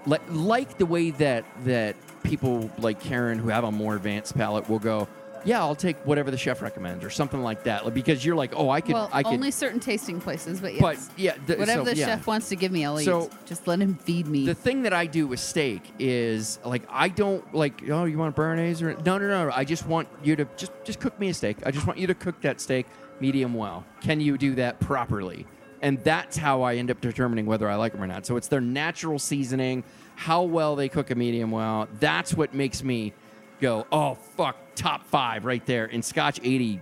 like 0.06 0.22
like 0.30 0.76
the 0.78 0.86
way 0.86 1.10
that 1.12 1.44
that 1.64 1.94
people 2.24 2.70
like 2.78 3.00
Karen 3.00 3.38
who 3.38 3.48
have 3.50 3.64
a 3.64 3.72
more 3.72 3.94
advanced 3.94 4.34
palate 4.36 4.68
will 4.68 4.78
go, 4.80 5.06
yeah, 5.44 5.60
I'll 5.60 5.74
take 5.74 5.96
whatever 6.06 6.30
the 6.30 6.38
chef 6.38 6.62
recommends 6.62 7.04
or 7.04 7.10
something 7.10 7.42
like 7.42 7.64
that, 7.64 7.84
like, 7.84 7.94
because 7.94 8.24
you're 8.24 8.36
like, 8.36 8.52
oh, 8.56 8.70
I 8.70 8.80
could, 8.80 8.94
well, 8.94 9.10
I 9.12 9.22
could, 9.22 9.34
only 9.34 9.50
certain 9.50 9.80
tasting 9.80 10.20
places, 10.20 10.60
but 10.60 10.74
yes. 10.74 10.80
but 10.82 11.18
yeah, 11.18 11.32
th- 11.46 11.58
whatever 11.58 11.84
so, 11.84 11.90
the 11.90 11.96
yeah. 11.96 12.06
chef 12.06 12.26
wants 12.26 12.48
to 12.48 12.56
give 12.56 12.72
me, 12.72 12.84
I'll 12.84 12.98
So- 12.98 13.24
eat. 13.24 13.30
Just 13.46 13.66
let 13.66 13.78
him 13.78 13.94
feed 13.96 14.26
me. 14.26 14.46
The 14.46 14.54
thing 14.54 14.82
that 14.82 14.92
I 14.92 15.06
do 15.06 15.26
with 15.26 15.40
steak 15.40 15.82
is 15.98 16.58
like 16.64 16.82
I 16.88 17.08
don't 17.08 17.54
like 17.54 17.82
oh 17.90 18.04
you 18.04 18.18
want 18.18 18.34
béarnaise 18.34 18.82
or 18.82 18.94
no 19.02 19.18
no 19.18 19.28
no 19.28 19.50
I 19.54 19.64
just 19.64 19.86
want 19.86 20.08
you 20.22 20.34
to 20.36 20.46
just 20.56 20.72
just 20.84 21.00
cook 21.00 21.18
me 21.20 21.28
a 21.28 21.34
steak. 21.34 21.58
I 21.66 21.70
just 21.70 21.86
want 21.86 21.98
you 21.98 22.06
to 22.06 22.14
cook 22.14 22.40
that 22.42 22.60
steak 22.60 22.86
medium 23.20 23.54
well. 23.54 23.84
Can 24.00 24.20
you 24.20 24.38
do 24.38 24.54
that 24.56 24.80
properly? 24.80 25.46
And 25.82 26.02
that's 26.02 26.36
how 26.36 26.62
I 26.62 26.76
end 26.76 26.90
up 26.90 27.00
determining 27.00 27.44
whether 27.44 27.68
I 27.68 27.74
like 27.74 27.92
them 27.92 28.02
or 28.02 28.06
not. 28.06 28.24
So 28.24 28.36
it's 28.36 28.48
their 28.48 28.62
natural 28.62 29.18
seasoning, 29.18 29.84
how 30.16 30.42
well 30.42 30.76
they 30.76 30.88
cook 30.88 31.10
a 31.10 31.14
medium 31.14 31.50
well. 31.50 31.88
That's 32.00 32.32
what 32.34 32.54
makes 32.54 32.82
me 32.82 33.12
go 33.60 33.86
oh 33.92 34.14
fuck 34.14 34.56
top 34.74 35.06
five 35.06 35.44
right 35.44 35.64
there. 35.66 35.86
In 35.86 36.02
Scotch 36.02 36.40
eighty 36.42 36.80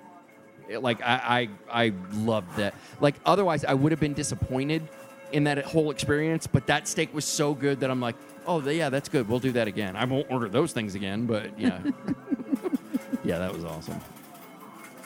like 0.80 1.02
I, 1.02 1.48
I 1.70 1.84
I 1.86 1.92
loved 2.12 2.56
that. 2.56 2.74
Like 3.00 3.16
otherwise 3.24 3.64
I 3.64 3.74
would 3.74 3.92
have 3.92 4.00
been 4.00 4.14
disappointed 4.14 4.88
in 5.32 5.44
that 5.44 5.64
whole 5.64 5.90
experience, 5.90 6.46
but 6.46 6.66
that 6.66 6.86
steak 6.86 7.12
was 7.14 7.24
so 7.24 7.54
good 7.54 7.80
that 7.80 7.90
I'm 7.90 8.00
like, 8.00 8.16
oh 8.46 8.60
yeah, 8.68 8.90
that's 8.90 9.08
good. 9.08 9.28
We'll 9.28 9.38
do 9.38 9.52
that 9.52 9.66
again. 9.68 9.96
I 9.96 10.04
won't 10.04 10.30
order 10.30 10.48
those 10.48 10.72
things 10.72 10.94
again, 10.94 11.26
but 11.26 11.58
yeah. 11.58 11.80
yeah, 13.24 13.38
that 13.38 13.52
was 13.52 13.64
awesome. 13.64 14.00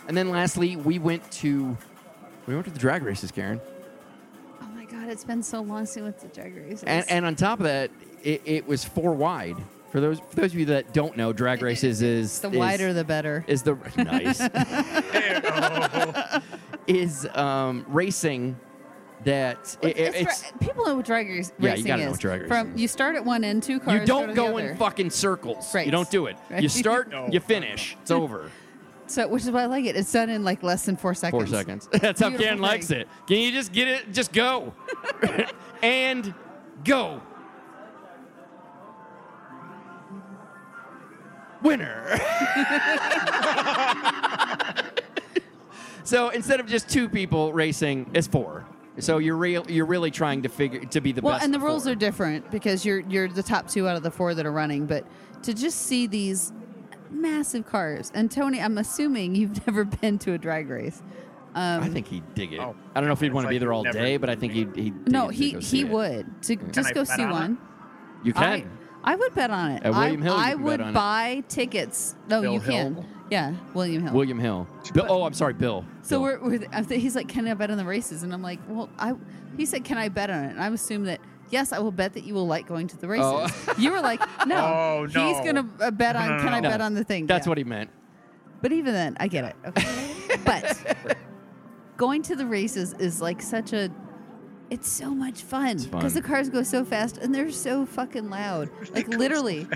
And 0.08 0.16
then 0.16 0.30
lastly, 0.30 0.76
we 0.76 0.98
went 0.98 1.28
to 1.32 1.76
we 2.46 2.54
went 2.54 2.66
to 2.66 2.72
the 2.72 2.78
drag 2.78 3.02
races, 3.02 3.30
Karen. 3.30 3.60
oh 4.62 4.66
my 4.74 4.84
god, 4.84 5.08
it's 5.08 5.24
been 5.24 5.42
so 5.42 5.60
long 5.60 5.86
since 5.86 5.96
we 5.96 6.02
went 6.02 6.18
to 6.20 6.28
drag 6.28 6.56
races. 6.56 6.84
And 6.84 7.08
and 7.10 7.24
on 7.24 7.34
top 7.34 7.60
of 7.60 7.64
that, 7.64 7.90
it, 8.22 8.42
it 8.44 8.66
was 8.66 8.84
four 8.84 9.14
wide. 9.14 9.56
For 9.96 10.00
those 10.02 10.20
for 10.20 10.36
those 10.36 10.52
of 10.52 10.58
you 10.58 10.66
that 10.66 10.92
don't 10.92 11.16
know, 11.16 11.32
drag 11.32 11.62
races 11.62 12.02
is 12.02 12.38
the 12.40 12.50
is- 12.50 12.58
wider 12.58 12.92
the 12.92 13.02
better. 13.02 13.46
is 13.48 13.62
the 13.62 13.76
nice 13.96 14.42
is 16.86 17.26
um, 17.34 17.82
racing 17.88 18.60
that 19.24 19.74
it- 19.80 19.96
It's 19.96 20.16
it's, 20.18 20.50
dra- 20.50 20.58
people 20.58 20.84
know 20.84 20.96
what 20.96 21.06
drag 21.06 21.30
race, 21.30 21.50
Yeah, 21.58 21.68
you 21.68 21.70
racing 21.70 21.86
gotta 21.86 22.02
know 22.02 22.08
is. 22.08 22.12
what 22.12 22.20
drag 22.20 22.40
racing 22.42 22.48
From 22.54 22.74
is. 22.74 22.80
you 22.82 22.88
start 22.88 23.16
at 23.16 23.24
one 23.24 23.42
end, 23.42 23.62
two 23.62 23.80
cars. 23.80 23.98
you 24.02 24.06
don't 24.06 24.28
to 24.28 24.34
go 24.34 24.58
the 24.58 24.68
in 24.72 24.76
fucking 24.76 25.08
circles. 25.08 25.74
Right. 25.74 25.86
You 25.86 25.92
don't 25.92 26.10
do 26.10 26.26
it. 26.26 26.36
Right. 26.50 26.62
You 26.62 26.68
start, 26.68 27.08
No. 27.10 27.28
you 27.32 27.40
finish. 27.40 27.96
It's 28.02 28.10
over. 28.10 28.50
So, 29.06 29.26
which 29.28 29.44
is 29.44 29.50
why 29.50 29.62
I 29.62 29.66
like 29.66 29.86
it. 29.86 29.96
It's 29.96 30.12
done 30.12 30.28
in 30.28 30.44
like 30.44 30.62
less 30.62 30.84
than 30.84 30.98
four 30.98 31.14
seconds. 31.14 31.42
Four 31.42 31.46
seconds. 31.46 31.88
That's 31.90 32.20
how 32.20 32.28
Beautiful 32.28 32.44
Karen 32.48 32.60
likes 32.60 32.90
it. 32.90 33.08
Can 33.26 33.38
you 33.38 33.50
just 33.50 33.72
get 33.72 33.88
it? 33.88 34.12
Just 34.12 34.30
go. 34.34 34.74
and 35.82 36.34
go. 36.84 37.22
Winner. 41.62 42.18
so 46.04 46.28
instead 46.30 46.60
of 46.60 46.66
just 46.66 46.88
two 46.88 47.08
people 47.08 47.52
racing, 47.52 48.10
it's 48.14 48.26
four. 48.26 48.66
So 48.98 49.18
you're 49.18 49.36
real. 49.36 49.64
You're 49.68 49.86
really 49.86 50.10
trying 50.10 50.42
to 50.42 50.48
figure 50.48 50.80
to 50.80 51.00
be 51.00 51.12
the 51.12 51.20
well, 51.20 51.34
best. 51.34 51.40
Well, 51.40 51.44
and 51.44 51.54
the 51.54 51.60
rules 51.60 51.84
four. 51.84 51.92
are 51.92 51.96
different 51.96 52.50
because 52.50 52.84
you're 52.84 53.00
you're 53.00 53.28
the 53.28 53.42
top 53.42 53.68
two 53.68 53.88
out 53.88 53.96
of 53.96 54.02
the 54.02 54.10
four 54.10 54.34
that 54.34 54.46
are 54.46 54.52
running. 54.52 54.86
But 54.86 55.06
to 55.42 55.52
just 55.52 55.82
see 55.82 56.06
these 56.06 56.52
massive 57.10 57.66
cars, 57.66 58.10
and 58.14 58.30
Tony, 58.30 58.60
I'm 58.60 58.78
assuming 58.78 59.34
you've 59.34 59.66
never 59.66 59.84
been 59.84 60.18
to 60.20 60.32
a 60.32 60.38
drag 60.38 60.70
race. 60.70 61.02
Um, 61.54 61.82
I 61.82 61.88
think 61.88 62.06
he'd 62.08 62.34
dig 62.34 62.52
it. 62.52 62.60
Oh, 62.60 62.74
I 62.94 63.00
don't 63.00 63.06
know 63.06 63.14
if 63.14 63.20
he'd 63.20 63.32
want 63.32 63.44
to 63.44 63.48
like 63.48 63.54
be 63.54 63.58
there 63.58 63.72
all 63.72 63.82
day, 63.82 64.18
but 64.18 64.28
I 64.28 64.36
think 64.36 64.52
he'd. 64.52 64.74
he'd 64.76 65.04
dig 65.04 65.12
no, 65.12 65.28
it 65.28 65.32
to 65.32 65.34
he 65.36 65.52
go 65.52 65.60
see 65.60 65.76
he 65.78 65.82
it. 65.84 65.88
would 65.90 66.42
to 66.42 66.56
just 66.56 66.90
I 66.90 66.92
go 66.92 67.00
bet 67.02 67.16
see 67.16 67.22
on 67.22 67.30
it? 67.30 67.32
one. 67.32 67.58
You 68.24 68.32
can. 68.32 68.42
I, 68.42 68.66
I 69.06 69.14
would 69.16 69.34
bet 69.34 69.50
on 69.50 69.70
it. 69.72 69.82
At 69.84 69.92
William 69.92 70.20
I, 70.22 70.24
Hill, 70.24 70.34
you 70.34 70.40
I 70.40 70.48
can 70.50 70.56
bet 70.58 70.64
would 70.64 70.80
on 70.80 70.88
it. 70.90 70.92
buy 70.94 71.44
tickets. 71.48 72.16
No, 72.28 72.42
Bill 72.42 72.54
you 72.54 72.60
can. 72.60 72.94
Hill? 72.94 73.04
Yeah, 73.30 73.54
William 73.74 74.02
Hill. 74.02 74.12
William 74.12 74.38
Hill. 74.38 74.68
Bill, 74.92 75.06
oh, 75.08 75.24
I'm 75.24 75.32
sorry, 75.34 75.52
Bill. 75.54 75.84
So 76.02 76.16
Bill. 76.16 76.22
we're, 76.22 76.58
we're 76.58 76.66
I 76.72 76.82
think 76.82 77.02
he's 77.02 77.16
like, 77.16 77.28
can 77.28 77.46
I 77.48 77.54
bet 77.54 77.70
on 77.70 77.78
the 77.78 77.84
races? 77.84 78.22
And 78.22 78.32
I'm 78.32 78.42
like, 78.42 78.60
well, 78.68 78.88
I. 78.98 79.14
He 79.56 79.64
said, 79.64 79.84
can 79.84 79.96
I 79.96 80.08
bet 80.08 80.28
on 80.30 80.44
it? 80.44 80.50
And 80.50 80.60
I 80.60 80.68
assume 80.68 81.04
that 81.04 81.20
yes, 81.50 81.72
I 81.72 81.78
will 81.78 81.92
bet 81.92 82.12
that 82.14 82.24
you 82.24 82.34
will 82.34 82.46
like 82.46 82.66
going 82.66 82.86
to 82.88 82.96
the 82.96 83.08
races. 83.08 83.24
Oh. 83.26 83.74
You 83.78 83.92
were 83.92 84.00
like, 84.00 84.20
no, 84.46 84.56
Oh, 84.66 85.06
no. 85.14 85.28
he's 85.28 85.44
gonna 85.44 85.68
uh, 85.80 85.90
bet 85.90 86.16
on. 86.16 86.28
No, 86.28 86.36
no, 86.36 86.42
can 86.42 86.52
I 86.54 86.60
no. 86.60 86.68
bet 86.70 86.80
on 86.80 86.94
the 86.94 87.04
thing? 87.04 87.26
That's 87.26 87.46
Yeah. 87.46 87.50
what 87.50 87.58
he 87.58 87.64
meant. 87.64 87.90
But 88.62 88.72
even 88.72 88.92
then, 88.94 89.16
I 89.20 89.28
get 89.28 89.44
it. 89.44 89.56
Okay. 89.66 90.38
but 90.44 91.16
going 91.96 92.22
to 92.22 92.36
the 92.36 92.46
races 92.46 92.94
is 92.94 93.20
like 93.20 93.40
such 93.42 93.72
a. 93.72 93.90
It's 94.68 94.88
so 94.90 95.10
much 95.10 95.42
fun 95.42 95.76
because 95.78 96.14
the 96.14 96.22
cars 96.22 96.48
go 96.48 96.62
so 96.64 96.84
fast 96.84 97.18
and 97.18 97.32
they're 97.34 97.52
so 97.52 97.86
fucking 97.86 98.28
loud. 98.30 98.68
Like 98.92 99.08
literally, 99.08 99.66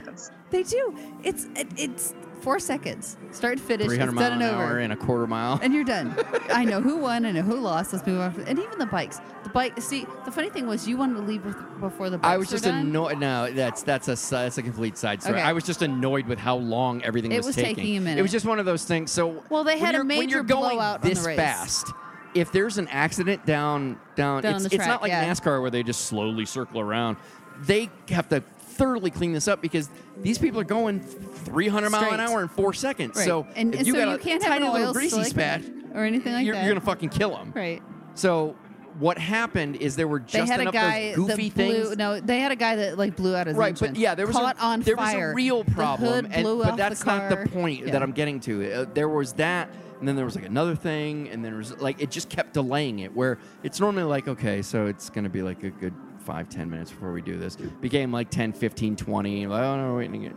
they 0.51 0.63
do. 0.65 0.95
It's 1.23 1.45
it, 1.55 1.69
it's 1.77 2.15
four 2.41 2.59
seconds. 2.59 3.17
Start 3.31 3.59
to 3.59 3.63
finish. 3.65 3.87
300 3.87 4.05
It's 4.11 4.15
mile 4.15 4.31
done 4.31 4.43
an 4.43 4.49
and 4.49 4.57
over. 4.57 4.65
hour 4.65 4.79
and 4.79 4.93
a 4.93 4.97
quarter 4.97 5.27
mile. 5.29 5.61
and 5.63 5.73
you're 5.75 5.85
done. 5.85 6.17
I 6.51 6.65
know 6.65 6.81
who 6.81 6.97
won. 6.97 7.25
I 7.25 7.31
know 7.33 7.43
who 7.43 7.57
lost. 7.61 7.93
Let's 7.93 8.05
move 8.07 8.21
on. 8.21 8.35
And 8.49 8.59
even 8.59 8.79
the 8.81 8.87
bikes. 8.87 9.21
The 9.45 9.51
bike. 9.51 9.81
See, 9.81 10.07
the 10.25 10.33
funny 10.33 10.51
thing 10.51 10.67
was 10.67 10.89
you 10.89 10.97
wanted 10.97 11.15
to 11.15 11.21
leave 11.23 11.43
bef- 11.43 11.81
before 11.81 12.11
the 12.11 12.19
bikes 12.19 12.33
I 12.33 12.37
was 12.37 12.49
just 12.51 12.67
annoyed. 12.67 13.19
No, 13.19 13.49
that's 13.53 13.83
that's 13.85 14.09
a 14.09 14.17
that's 14.31 14.59
a 14.59 14.63
complete 14.63 14.97
side 14.99 15.23
story. 15.23 15.37
Okay. 15.39 15.45
I 15.47 15.53
was 15.53 15.63
just 15.65 15.83
annoyed 15.83 16.27
with 16.27 16.39
how 16.41 16.57
long 16.57 17.03
everything 17.05 17.31
It 17.31 17.37
was, 17.37 17.47
was 17.47 17.57
taking 17.57 17.97
a 17.97 18.01
minute. 18.01 18.19
It 18.19 18.23
was 18.23 18.33
just 18.33 18.47
one 18.47 18.59
of 18.59 18.65
those 18.67 18.85
things. 18.85 19.13
So 19.13 19.45
Well, 19.51 19.63
they 19.63 19.79
had 19.79 19.91
a 19.95 19.99
you're- 19.99 20.01
when 20.01 20.09
major 20.09 20.37
you're 20.37 20.43
going 20.43 20.77
blowout 20.77 20.97
on 20.97 21.01
the 21.03 21.09
this 21.15 21.25
race. 21.25 21.37
fast. 21.37 21.93
If 22.35 22.53
there's 22.53 22.79
an 22.79 22.89
accident 22.89 23.45
down 23.47 23.99
down, 24.17 24.43
Down 24.43 24.57
it's, 24.57 24.67
it's 24.67 24.75
track, 24.77 24.89
not 24.89 25.03
like 25.03 25.11
yeah. 25.11 25.29
NASCAR 25.31 25.61
where 25.61 25.71
they 25.71 25.83
just 25.83 26.03
slowly 26.07 26.47
circle 26.47 26.81
around. 26.81 27.17
They 27.63 27.91
have 28.11 28.29
to 28.31 28.41
thoroughly 28.41 29.11
clean 29.11 29.33
this 29.33 29.49
up 29.49 29.61
because 29.61 29.91
these 30.23 30.39
people 30.39 30.61
are 30.61 30.65
going 30.65 31.01
300 31.01 31.91
mile 31.91 32.13
an 32.13 32.21
hour 32.21 32.41
in 32.41 32.49
four 32.49 32.73
seconds. 32.73 33.17
Right. 33.17 33.27
So 33.27 33.47
and, 33.57 33.75
if 33.75 33.81
and 33.81 33.87
you 33.87 33.95
so 33.95 33.99
got 33.99 34.09
you 34.11 34.15
a 34.15 34.19
can't 34.19 34.43
have 34.43 34.53
tiny 34.53 34.67
an 34.67 34.73
little 34.73 34.93
greasy 34.93 35.25
spat, 35.25 35.63
or 35.95 36.05
anything 36.05 36.33
like 36.33 36.47
you're, 36.47 36.55
that. 36.55 36.65
you're 36.65 36.73
gonna 36.75 36.85
fucking 36.85 37.11
kill 37.11 37.31
them. 37.37 37.53
right. 37.55 37.83
So 38.15 38.57
what 38.99 39.19
happened 39.19 39.77
is 39.77 39.97
there 39.97 40.09
were 40.09 40.21
just 40.21 40.33
They 40.33 40.47
had 40.47 40.59
a 40.59 40.63
enough 40.63 40.75
guy 40.75 41.09
that 41.11 41.17
blew. 41.17 41.51
things. 41.51 41.97
No, 41.97 42.19
they 42.21 42.41
had 42.41 42.53
a 42.53 42.57
guy 42.57 42.77
that 42.77 42.99
like 42.99 43.17
blew 43.17 43.35
out 43.37 43.47
his 43.47 43.57
Right, 43.57 43.69
engine. 43.71 43.89
but 43.95 43.97
yeah, 43.97 44.15
there 44.15 44.27
was 44.27 44.35
caught 44.37 44.57
a, 44.59 44.63
on 44.65 44.81
there 44.81 44.97
fire. 44.97 45.29
was 45.29 45.33
a 45.33 45.35
real 45.37 45.63
The 45.65 45.71
problem, 45.71 46.27
and, 46.31 46.45
but 46.45 46.77
that's 46.77 47.01
the 47.01 47.07
not 47.07 47.31
the 47.31 47.49
point 47.51 47.87
Yeah. 47.87 47.93
that 47.93 48.03
I'm 48.03 48.13
getting 48.13 48.41
to. 48.41 48.73
Uh, 48.73 48.85
there 48.93 49.09
was 49.09 49.35
that, 49.35 49.71
and 50.01 50.09
then 50.09 50.17
there 50.17 50.25
was 50.25 50.35
like 50.35 50.47
another 50.47 50.75
thing, 50.75 51.29
and 51.29 51.45
then 51.45 51.53
there 51.53 51.59
was 51.59 51.79
like 51.81 52.01
it 52.03 52.11
just 52.11 52.29
kept 52.29 52.55
delaying 52.55 52.99
it. 53.01 53.15
Where 53.15 53.39
it's 53.63 53.79
normally 53.79 54.03
like 54.05 54.27
okay, 54.27 54.63
so 54.63 54.87
it's 54.87 55.09
going 55.11 55.25
to 55.25 55.31
be 55.31 55.43
like 55.43 55.63
a 55.63 55.71
good 55.71 55.95
five 56.19 56.49
ten 56.49 56.69
minutes 56.71 56.91
before 56.91 57.13
we 57.13 57.23
do 57.23 57.37
this. 57.39 57.57
Became 57.57 58.13
like 58.13 58.31
10, 58.31 58.53
15, 58.53 58.97
20. 58.97 59.47
Like, 59.47 59.63
oh 59.63 59.77
no, 59.89 59.95
waiting 59.97 60.25
it. 60.25 60.37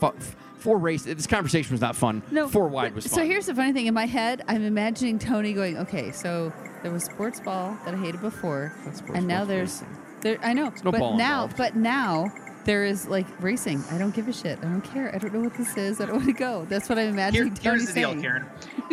Fu- 0.00 0.12
Four 0.58 0.78
race. 0.78 1.04
This 1.04 1.26
conversation 1.26 1.72
was 1.72 1.80
not 1.80 1.94
fun. 1.94 2.22
No, 2.30 2.48
four 2.48 2.66
wide 2.68 2.94
was 2.94 3.06
fun. 3.06 3.14
So 3.20 3.24
here's 3.24 3.46
the 3.46 3.54
funny 3.54 3.72
thing. 3.72 3.86
In 3.86 3.94
my 3.94 4.06
head, 4.06 4.42
I'm 4.48 4.64
imagining 4.64 5.18
Tony 5.18 5.52
going, 5.52 5.76
"Okay, 5.78 6.10
so 6.12 6.52
there 6.82 6.90
was 6.90 7.04
sports 7.04 7.40
ball 7.40 7.76
that 7.84 7.94
I 7.94 7.96
hated 7.98 8.20
before, 8.20 8.74
and 9.14 9.28
now 9.28 9.44
there's 9.44 9.84
there. 10.22 10.38
I 10.42 10.54
know, 10.54 10.72
no 10.82 10.90
but 10.90 10.98
ball 10.98 11.16
now, 11.16 11.44
involved. 11.44 11.56
but 11.58 11.76
now 11.76 12.32
there 12.66 12.84
is 12.84 13.06
like 13.06 13.26
racing. 13.40 13.82
I 13.90 13.96
don't 13.96 14.14
give 14.14 14.28
a 14.28 14.32
shit. 14.32 14.58
I 14.58 14.62
don't 14.62 14.82
care. 14.82 15.14
I 15.14 15.18
don't 15.18 15.32
know 15.32 15.40
what 15.40 15.56
this 15.56 15.76
is. 15.76 16.00
I 16.00 16.06
don't 16.06 16.16
want 16.16 16.26
to 16.26 16.32
go. 16.32 16.66
That's 16.68 16.88
what 16.88 16.98
I'm 16.98 17.08
imagining 17.08 17.54
Tony 17.54 17.78
here's 17.78 17.86
the 17.86 17.94
deal. 17.94 18.20
Karen. 18.20 18.44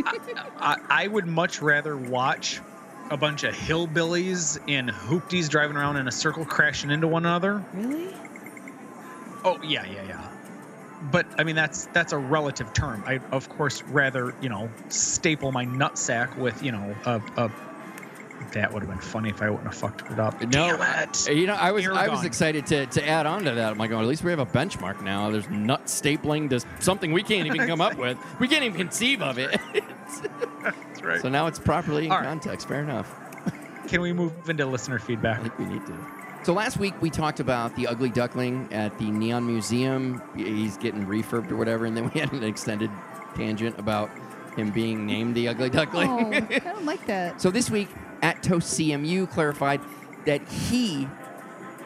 I, 0.05 0.17
I, 0.57 0.77
I 0.89 1.07
would 1.07 1.27
much 1.27 1.61
rather 1.61 1.97
watch 1.97 2.61
a 3.09 3.17
bunch 3.17 3.43
of 3.43 3.53
hillbillies 3.53 4.59
in 4.67 4.87
hoopties 4.87 5.49
driving 5.49 5.75
around 5.75 5.97
in 5.97 6.07
a 6.07 6.11
circle 6.11 6.45
crashing 6.45 6.91
into 6.91 7.07
one 7.07 7.25
another. 7.25 7.63
Really? 7.73 8.13
Oh 9.43 9.59
yeah, 9.61 9.85
yeah, 9.85 10.03
yeah. 10.07 10.29
But 11.11 11.25
I 11.37 11.43
mean 11.43 11.55
that's 11.55 11.87
that's 11.87 12.13
a 12.13 12.17
relative 12.17 12.73
term. 12.73 13.03
I 13.05 13.19
of 13.31 13.49
course 13.49 13.83
rather 13.83 14.33
you 14.41 14.49
know 14.49 14.69
staple 14.89 15.51
my 15.51 15.65
nutsack 15.65 16.37
with 16.37 16.63
you 16.63 16.71
know 16.71 16.95
a, 17.05 17.21
a 17.37 17.51
that 18.53 18.71
would 18.73 18.81
have 18.81 18.89
been 18.89 18.99
funny 18.99 19.29
if 19.29 19.41
I 19.41 19.49
wouldn't 19.49 19.67
have 19.67 19.75
fucked 19.75 20.09
it 20.11 20.19
up. 20.19 20.41
No, 20.41 20.47
Damn 20.77 21.03
it. 21.09 21.27
Uh, 21.27 21.31
you 21.31 21.47
know, 21.47 21.55
I 21.55 21.71
was 21.71 21.83
You're 21.83 21.93
I 21.95 22.07
was 22.07 22.23
excited 22.23 22.65
to, 22.67 22.85
to 22.87 23.07
add 23.07 23.25
on 23.25 23.43
to 23.43 23.51
that. 23.51 23.71
I'm 23.71 23.77
like, 23.77 23.91
oh, 23.91 23.99
at 23.99 24.05
least 24.07 24.23
we 24.23 24.31
have 24.31 24.39
a 24.39 24.45
benchmark 24.45 25.01
now. 25.01 25.29
There's 25.29 25.49
nut 25.49 25.85
stapling 25.85 26.49
to 26.51 26.61
something 26.79 27.11
we 27.11 27.23
can't 27.23 27.47
even 27.47 27.67
come 27.67 27.81
up 27.81 27.97
with. 27.97 28.17
We 28.39 28.47
can't 28.47 28.63
even 28.63 28.77
conceive 28.77 29.21
of 29.21 29.37
it. 29.37 29.59
That's 30.63 31.01
right. 31.03 31.21
so 31.21 31.29
now 31.29 31.47
it's 31.47 31.59
properly 31.59 32.05
in 32.05 32.11
All 32.11 32.19
right. 32.19 32.25
context. 32.27 32.67
Fair 32.67 32.81
enough. 32.81 33.13
Can 33.87 34.01
we 34.01 34.13
move 34.13 34.31
into 34.49 34.65
listener 34.65 34.97
feedback? 34.99 35.39
I 35.39 35.43
feedback? 35.43 35.57
think 35.57 35.69
we 35.69 35.75
need 35.75 35.85
to. 35.87 35.97
So 36.43 36.53
last 36.53 36.77
week 36.77 36.93
we 37.01 37.09
talked 37.09 37.39
about 37.39 37.75
the 37.75 37.87
ugly 37.87 38.09
duckling 38.09 38.67
at 38.71 38.97
the 38.97 39.09
Neon 39.09 39.45
Museum. 39.47 40.21
He's 40.35 40.77
getting 40.77 41.05
refurbed 41.05 41.51
or 41.51 41.55
whatever, 41.57 41.85
and 41.85 41.95
then 41.95 42.09
we 42.13 42.19
had 42.19 42.31
an 42.33 42.43
extended 42.43 42.91
tangent 43.35 43.77
about 43.79 44.09
him 44.55 44.69
being 44.71 45.05
named 45.05 45.35
the 45.35 45.47
ugly 45.47 45.69
duckling. 45.69 46.09
Oh, 46.09 46.31
I 46.33 46.59
don't 46.59 46.85
like 46.85 47.05
that. 47.07 47.41
So 47.41 47.49
this 47.49 47.69
week, 47.69 47.89
at 48.23 48.41
Toast 48.41 48.79
CMU 48.79 49.29
clarified 49.29 49.81
that 50.25 50.41
he, 50.47 51.07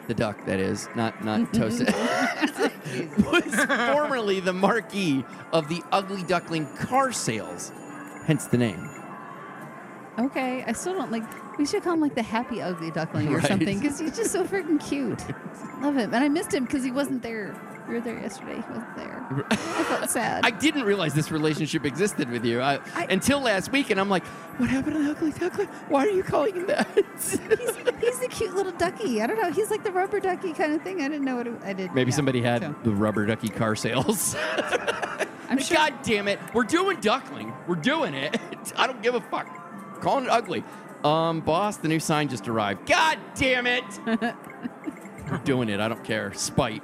the 0.06 0.14
duck 0.14 0.42
that 0.46 0.58
is, 0.60 0.88
not 0.94 1.22
not 1.24 1.52
Toast, 1.52 1.80
was 1.82 3.64
formerly 3.92 4.40
the 4.40 4.52
marquee 4.54 5.24
of 5.52 5.68
the 5.68 5.82
Ugly 5.92 6.22
Duckling 6.22 6.66
car 6.76 7.12
sales, 7.12 7.72
hence 8.24 8.46
the 8.46 8.56
name. 8.56 8.88
Okay, 10.18 10.64
I 10.66 10.72
still 10.72 10.94
don't 10.94 11.12
like. 11.12 11.24
We 11.58 11.66
should 11.66 11.82
call 11.82 11.94
him 11.94 12.00
like 12.00 12.14
the 12.14 12.22
happy 12.22 12.62
ugly 12.62 12.90
duckling 12.92 13.28
or 13.28 13.36
Right. 13.38 13.46
something 13.48 13.80
because 13.80 13.98
he's 13.98 14.16
just 14.16 14.30
so 14.32 14.44
freaking 14.44 14.80
cute. 14.84 15.20
Love 15.80 15.96
him, 15.96 16.14
and 16.14 16.16
I 16.24 16.28
missed 16.28 16.54
him 16.54 16.64
because 16.64 16.82
he 16.84 16.90
wasn't 16.92 17.22
there. 17.22 17.54
We 17.88 17.94
were 17.94 18.00
there 18.00 18.18
yesterday. 18.18 18.56
He 18.56 18.60
wasn't 18.68 18.96
there. 18.96 19.26
I 19.50 19.56
felt 19.56 20.10
sad. 20.10 20.44
I 20.44 20.50
didn't 20.50 20.82
realize 20.84 21.14
this 21.14 21.30
relationship 21.30 21.86
existed 21.86 22.28
with 22.30 22.44
you 22.44 22.60
I, 22.60 22.80
I- 22.94 23.06
until 23.08 23.40
last 23.40 23.72
week, 23.72 23.88
and 23.90 23.98
I'm 23.98 24.10
like, 24.10 24.24
what 24.58 24.68
happened 24.68 24.96
to 24.96 25.02
the 25.04 25.10
Ugly 25.12 25.30
Duckling? 25.32 25.68
Why 25.88 26.04
are 26.06 26.10
you 26.10 26.22
calling 26.22 26.54
him 26.54 26.66
that? 26.66 26.86
he's, 26.94 27.38
he's 28.00 28.18
the 28.20 28.28
cute 28.28 28.54
little 28.54 28.72
ducky. 28.72 29.22
I 29.22 29.26
don't 29.26 29.40
know. 29.40 29.50
He's 29.50 29.70
like 29.70 29.84
the 29.84 29.90
rubber 29.92 30.20
ducky 30.20 30.52
kind 30.52 30.72
of 30.74 30.82
thing. 30.82 31.00
I 31.00 31.08
didn't 31.08 31.24
know 31.24 31.36
what 31.36 31.46
it, 31.46 31.54
I 31.64 31.72
did. 31.72 31.94
Maybe 31.94 32.12
somebody 32.12 32.42
had 32.42 32.60
so. 32.62 32.74
the 32.84 32.90
rubber 32.90 33.24
ducky 33.24 33.48
car 33.48 33.74
sales. 33.74 34.36
I'm 35.48 35.58
sure. 35.62 35.78
God 35.78 35.94
damn 36.02 36.28
it. 36.28 36.38
We're 36.52 36.64
doing 36.64 37.00
duckling. 37.00 37.54
We're 37.66 37.76
doing 37.76 38.12
it. 38.12 38.36
I 38.76 38.86
don't 38.86 39.02
give 39.02 39.14
a 39.14 39.20
fuck. 39.22 40.00
Calling 40.02 40.24
it 40.24 40.30
ugly. 40.30 40.62
Um, 41.04 41.40
boss, 41.40 41.78
the 41.78 41.88
new 41.88 42.00
sign 42.00 42.28
just 42.28 42.48
arrived. 42.48 42.86
God 42.86 43.18
damn 43.34 43.66
it. 43.66 43.84
We're 45.30 45.38
doing 45.44 45.68
it. 45.68 45.78
I 45.80 45.88
don't 45.88 46.02
care. 46.04 46.32
Spite. 46.34 46.82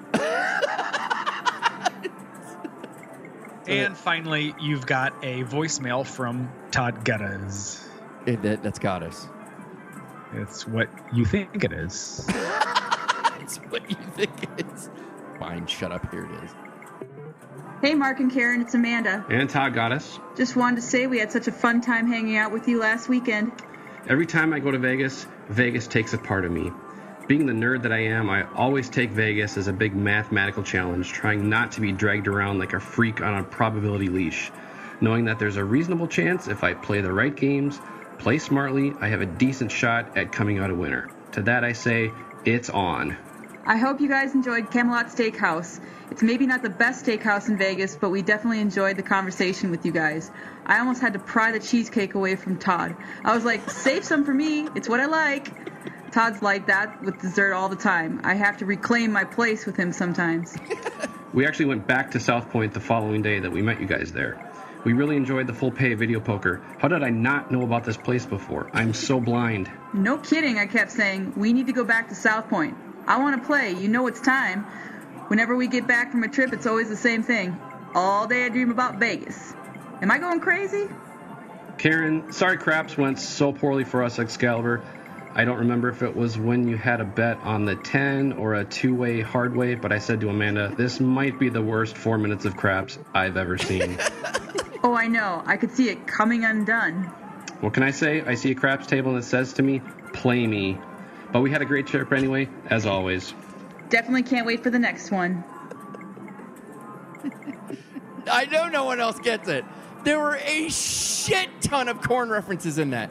And 3.66 3.96
finally, 3.96 4.54
you've 4.60 4.86
got 4.86 5.12
a 5.22 5.44
voicemail 5.44 6.06
from 6.06 6.50
Todd 6.70 7.04
Geddes. 7.04 7.86
It- 8.26 8.42
that, 8.42 8.62
that's 8.62 8.78
got 8.78 9.02
us. 9.02 9.28
It's 10.34 10.66
what 10.66 10.88
you 11.12 11.24
think 11.24 11.64
it 11.64 11.72
is. 11.72 12.28
It's 13.40 13.56
what 13.58 13.90
you 13.90 13.96
think 14.16 14.30
it 14.58 14.66
is. 14.72 14.88
Fine, 15.38 15.66
shut 15.66 15.92
up. 15.92 16.10
Here 16.10 16.24
it 16.24 16.44
is. 16.44 16.50
Hey, 17.82 17.94
Mark 17.94 18.18
and 18.20 18.32
Karen, 18.32 18.62
it's 18.62 18.72
Amanda. 18.72 19.22
And 19.28 19.50
Todd 19.50 19.74
got 19.74 19.92
us. 19.92 20.18
Just 20.34 20.56
wanted 20.56 20.76
to 20.76 20.82
say 20.82 21.06
we 21.06 21.18
had 21.18 21.30
such 21.30 21.46
a 21.46 21.52
fun 21.52 21.82
time 21.82 22.06
hanging 22.06 22.38
out 22.38 22.52
with 22.52 22.68
you 22.68 22.80
last 22.80 23.06
weekend. 23.10 23.52
Every 24.08 24.24
time 24.24 24.54
I 24.54 24.60
go 24.60 24.70
to 24.70 24.78
Vegas, 24.78 25.26
Vegas 25.50 25.86
takes 25.86 26.14
a 26.14 26.18
part 26.18 26.46
of 26.46 26.52
me. 26.52 26.70
Being 27.26 27.46
the 27.46 27.54
nerd 27.54 27.82
that 27.82 27.92
I 27.92 28.00
am, 28.00 28.28
I 28.28 28.42
always 28.52 28.90
take 28.90 29.10
Vegas 29.10 29.56
as 29.56 29.66
a 29.66 29.72
big 29.72 29.96
mathematical 29.96 30.62
challenge, 30.62 31.10
trying 31.10 31.48
not 31.48 31.72
to 31.72 31.80
be 31.80 31.90
dragged 31.90 32.28
around 32.28 32.58
like 32.58 32.74
a 32.74 32.80
freak 32.80 33.22
on 33.22 33.38
a 33.38 33.42
probability 33.42 34.08
leash. 34.08 34.52
Knowing 35.00 35.24
that 35.24 35.38
there's 35.38 35.56
a 35.56 35.64
reasonable 35.64 36.06
chance 36.06 36.48
if 36.48 36.62
I 36.62 36.74
play 36.74 37.00
the 37.00 37.12
right 37.12 37.34
games, 37.34 37.80
play 38.18 38.38
smartly, 38.38 38.92
I 39.00 39.08
have 39.08 39.22
a 39.22 39.26
decent 39.26 39.72
shot 39.72 40.18
at 40.18 40.32
coming 40.32 40.58
out 40.58 40.70
a 40.70 40.74
winner. 40.74 41.08
To 41.32 41.42
that 41.42 41.64
I 41.64 41.72
say, 41.72 42.12
it's 42.44 42.68
on. 42.68 43.16
I 43.64 43.78
hope 43.78 44.02
you 44.02 44.08
guys 44.08 44.34
enjoyed 44.34 44.70
Camelot 44.70 45.06
Steakhouse. 45.06 45.80
It's 46.10 46.22
maybe 46.22 46.46
not 46.46 46.62
the 46.62 46.68
best 46.68 47.06
steakhouse 47.06 47.48
in 47.48 47.56
Vegas, 47.56 47.96
but 47.96 48.10
we 48.10 48.20
definitely 48.20 48.60
enjoyed 48.60 48.98
the 48.98 49.02
conversation 49.02 49.70
with 49.70 49.86
you 49.86 49.92
guys. 49.92 50.30
I 50.66 50.78
almost 50.78 51.00
had 51.00 51.14
to 51.14 51.18
pry 51.18 51.52
the 51.52 51.60
cheesecake 51.60 52.14
away 52.14 52.36
from 52.36 52.58
Todd. 52.58 52.94
I 53.24 53.34
was 53.34 53.46
like, 53.46 53.70
save 53.70 54.04
some 54.04 54.26
for 54.26 54.34
me, 54.34 54.68
it's 54.74 54.90
what 54.90 55.00
I 55.00 55.06
like. 55.06 55.48
Todd's 56.14 56.42
like 56.42 56.68
that 56.68 57.02
with 57.02 57.20
dessert 57.20 57.54
all 57.54 57.68
the 57.68 57.74
time. 57.74 58.20
I 58.22 58.34
have 58.34 58.58
to 58.58 58.66
reclaim 58.66 59.10
my 59.10 59.24
place 59.24 59.66
with 59.66 59.74
him 59.74 59.92
sometimes. 59.92 60.56
We 61.32 61.44
actually 61.44 61.64
went 61.64 61.88
back 61.88 62.12
to 62.12 62.20
South 62.20 62.50
Point 62.50 62.72
the 62.72 62.78
following 62.78 63.20
day 63.20 63.40
that 63.40 63.50
we 63.50 63.62
met 63.62 63.80
you 63.80 63.86
guys 63.88 64.12
there. 64.12 64.40
We 64.84 64.92
really 64.92 65.16
enjoyed 65.16 65.48
the 65.48 65.52
full 65.52 65.72
pay 65.72 65.92
video 65.94 66.20
poker. 66.20 66.62
How 66.78 66.86
did 66.86 67.02
I 67.02 67.10
not 67.10 67.50
know 67.50 67.62
about 67.62 67.82
this 67.82 67.96
place 67.96 68.24
before? 68.24 68.70
I'm 68.72 68.94
so 68.94 69.18
blind. 69.18 69.68
No 69.92 70.16
kidding, 70.18 70.56
I 70.56 70.66
kept 70.66 70.92
saying, 70.92 71.32
we 71.36 71.52
need 71.52 71.66
to 71.66 71.72
go 71.72 71.82
back 71.82 72.08
to 72.10 72.14
South 72.14 72.48
Point. 72.48 72.76
I 73.08 73.18
want 73.18 73.42
to 73.42 73.44
play, 73.44 73.72
you 73.72 73.88
know 73.88 74.06
it's 74.06 74.20
time. 74.20 74.62
Whenever 75.26 75.56
we 75.56 75.66
get 75.66 75.88
back 75.88 76.12
from 76.12 76.22
a 76.22 76.28
trip, 76.28 76.52
it's 76.52 76.66
always 76.66 76.88
the 76.88 76.96
same 76.96 77.24
thing. 77.24 77.58
All 77.92 78.28
day 78.28 78.44
I 78.44 78.50
dream 78.50 78.70
about 78.70 79.00
Vegas. 79.00 79.52
Am 80.00 80.12
I 80.12 80.18
going 80.18 80.38
crazy? 80.38 80.86
Karen, 81.76 82.32
sorry 82.32 82.56
craps 82.56 82.96
went 82.96 83.18
so 83.18 83.52
poorly 83.52 83.82
for 83.82 84.04
us, 84.04 84.20
at 84.20 84.26
Excalibur. 84.26 84.84
I 85.36 85.44
don't 85.44 85.58
remember 85.58 85.88
if 85.88 86.02
it 86.02 86.14
was 86.14 86.38
when 86.38 86.68
you 86.68 86.76
had 86.76 87.00
a 87.00 87.04
bet 87.04 87.38
on 87.42 87.64
the 87.64 87.74
10 87.74 88.34
or 88.34 88.54
a 88.54 88.64
two 88.64 88.94
way 88.94 89.20
hard 89.20 89.56
way, 89.56 89.74
but 89.74 89.90
I 89.92 89.98
said 89.98 90.20
to 90.20 90.28
Amanda, 90.28 90.72
this 90.76 91.00
might 91.00 91.40
be 91.40 91.48
the 91.48 91.60
worst 91.60 91.96
four 91.96 92.18
minutes 92.18 92.44
of 92.44 92.56
craps 92.56 92.98
I've 93.14 93.36
ever 93.36 93.58
seen. 93.58 93.98
Oh, 94.86 94.94
I 94.94 95.06
know. 95.06 95.42
I 95.46 95.56
could 95.56 95.70
see 95.70 95.88
it 95.88 96.06
coming 96.06 96.44
undone. 96.44 97.04
what 97.62 97.72
can 97.72 97.82
I 97.82 97.90
say? 97.90 98.20
I 98.20 98.34
see 98.34 98.50
a 98.50 98.54
craps 98.54 98.86
table 98.86 99.12
and 99.12 99.18
it 99.18 99.24
says 99.24 99.54
to 99.54 99.62
me, 99.62 99.80
play 100.12 100.46
me. 100.46 100.76
But 101.32 101.40
we 101.40 101.50
had 101.50 101.62
a 101.62 101.64
great 101.64 101.86
trip 101.86 102.12
anyway, 102.12 102.50
as 102.66 102.84
always. 102.84 103.32
Definitely 103.88 104.24
can't 104.24 104.44
wait 104.46 104.62
for 104.62 104.68
the 104.68 104.78
next 104.78 105.10
one. 105.10 105.42
I 108.30 108.44
know 108.44 108.68
no 108.68 108.84
one 108.84 109.00
else 109.00 109.18
gets 109.20 109.48
it. 109.48 109.64
There 110.04 110.18
were 110.20 110.36
a 110.36 110.68
shit 110.68 111.48
ton 111.62 111.88
of 111.88 112.02
corn 112.02 112.28
references 112.28 112.76
in 112.78 112.90
that. 112.90 113.10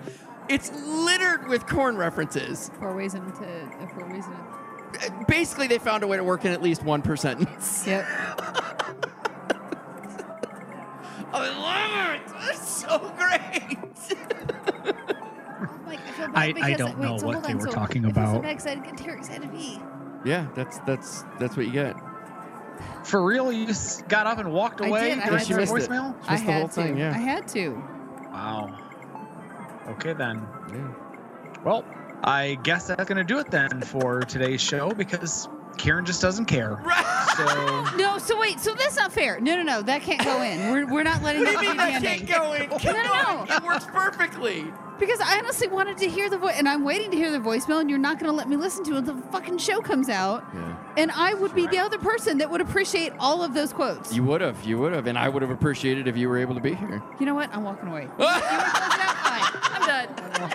It's 0.53 0.71
littered 0.71 1.47
with 1.47 1.65
corn 1.65 1.97
references. 1.97 2.69
Four 2.80 2.95
ways 2.95 3.15
into 3.15 3.31
uh, 3.31 3.88
four 3.88 4.07
ways 4.07 4.25
into. 4.25 5.25
Basically, 5.27 5.67
they 5.67 5.80
found 5.80 6.03
a 6.03 6.07
way 6.07 6.17
to 6.17 6.23
work 6.23 6.45
in 6.45 6.51
at 6.51 6.61
least 6.61 6.84
one 6.84 7.01
per 7.01 7.15
sentence. 7.15 7.85
Yep. 7.88 8.05
I 11.35 11.49
love 11.49 12.15
it. 12.15 12.21
It's 12.51 12.67
so 12.69 12.99
great. 13.17 13.77
Like, 15.88 15.99
I, 16.07 16.11
feel 16.11 16.27
bad 16.30 16.63
I- 16.63 16.67
I 16.67 16.73
don't 16.73 16.97
wait, 16.97 17.05
know 17.07 17.17
so 17.17 17.25
what 17.27 17.34
hold 17.35 17.45
they 17.45 17.51
on, 17.53 17.57
were 17.59 17.65
so 17.67 17.71
talking 17.71 18.05
if 18.05 18.17
I'm 18.17 18.23
about. 18.23 18.43
so 18.43 18.49
excited, 18.49 18.84
get 18.84 18.97
Terry 18.97 19.17
excited 19.19 19.41
to 19.43 19.47
be. 19.49 19.80
Yeah, 20.25 20.47
that's 20.55 20.80
that's 20.80 21.23
that's 21.39 21.55
what 21.57 21.65
you 21.67 21.71
get. 21.71 21.95
For 23.03 23.23
real, 23.23 23.51
you 23.51 23.67
s- 23.67 24.01
got 24.07 24.25
up 24.25 24.38
and 24.39 24.51
walked 24.51 24.81
I 24.81 24.88
away 24.88 25.09
did, 25.09 25.19
I 25.19 25.25
during 25.25 25.39
had 25.39 25.49
your 25.49 25.65
to. 25.65 25.73
missed 25.73 25.88
it. 25.88 25.91
voicemail? 25.91 26.15
I 26.27 26.31
Just 26.34 26.45
the 26.45 26.51
had 26.51 26.59
whole 26.59 26.67
to. 26.69 26.73
thing, 26.73 26.97
yeah. 26.97 27.11
I 27.11 27.17
had 27.17 27.47
to. 27.49 27.69
Wow. 28.31 28.77
Okay 29.89 30.14
then. 30.14 30.45
Yeah. 30.72 30.88
Well, 31.64 31.85
I 32.23 32.57
guess 32.64 32.88
that's 32.88 33.05
gonna 33.05 33.23
do 33.23 33.39
it 33.39 33.51
then 33.51 33.81
for 33.81 34.22
today's 34.22 34.61
show 34.61 34.91
because 34.91 35.47
Karen 35.77 36.05
just 36.05 36.22
doesn't 36.22 36.45
care. 36.45 36.80
So 37.35 37.85
No, 37.97 38.18
so 38.18 38.39
wait, 38.39 38.60
so 38.60 38.73
that's 38.76 38.95
not 38.95 39.11
fair. 39.11 39.39
No, 39.39 39.55
no, 39.55 39.64
no, 39.64 39.81
that 39.81 40.01
can't 40.03 40.23
go 40.23 40.41
in. 40.41 40.72
We're, 40.72 40.85
we're 40.85 41.03
not 41.03 41.22
letting 41.23 41.43
What 41.43 41.49
do 41.49 41.55
that 41.55 41.64
you 41.64 41.69
mean 41.69 41.77
that 41.77 42.01
can't 42.01 42.27
go 42.27 42.53
in? 42.53 42.69
Come 42.69 42.95
No, 42.95 43.03
no, 43.03 43.38
on, 43.39 43.51
it 43.51 43.64
works 43.64 43.85
perfectly. 43.85 44.72
Because 44.99 45.19
I 45.19 45.39
honestly 45.39 45.68
wanted 45.68 45.97
to 45.97 46.07
hear 46.07 46.30
the 46.30 46.38
voice, 46.38 46.53
and 46.55 46.69
I'm 46.69 46.84
waiting 46.84 47.10
to 47.11 47.18
hear 47.18 47.31
the 47.31 47.39
voicemail, 47.39 47.81
and 47.81 47.89
you're 47.89 47.97
not 47.99 48.19
going 48.19 48.30
to 48.31 48.35
let 48.38 48.47
me 48.47 48.55
listen 48.55 48.84
to 48.85 48.93
it 48.93 48.99
until 48.99 49.15
the 49.15 49.22
fucking 49.23 49.57
show 49.57 49.81
comes 49.81 50.07
out. 50.07 50.45
Yeah. 50.53 50.77
And 50.97 51.11
I 51.11 51.34
would 51.34 51.55
be 51.55 51.65
the 51.65 51.80
other 51.80 51.97
person 51.97 52.38
that 52.38 52.49
would 52.49 52.61
appreciate 52.61 53.11
all 53.19 53.43
of 53.43 53.55
those 53.55 53.73
quotes. 53.73 54.15
You 54.15 54.23
would 54.26 54.39
have, 54.41 54.64
you 54.64 54.77
would 54.77 54.93
have, 54.93 55.07
and 55.07 55.18
I 55.18 55.30
would 55.30 55.41
have 55.41 55.49
appreciated 55.51 56.07
if 56.07 56.15
you 56.15 56.30
were 56.30 56.38
able 56.38 56.53
to 56.53 56.61
be 56.61 56.76
here. 56.76 57.01
You 57.19 57.26
know 57.26 57.34
what? 57.34 57.53
I'm 57.53 57.64
walking 57.64 57.89
away. 57.89 58.07
I'm 59.84 60.07
done. 60.07 60.49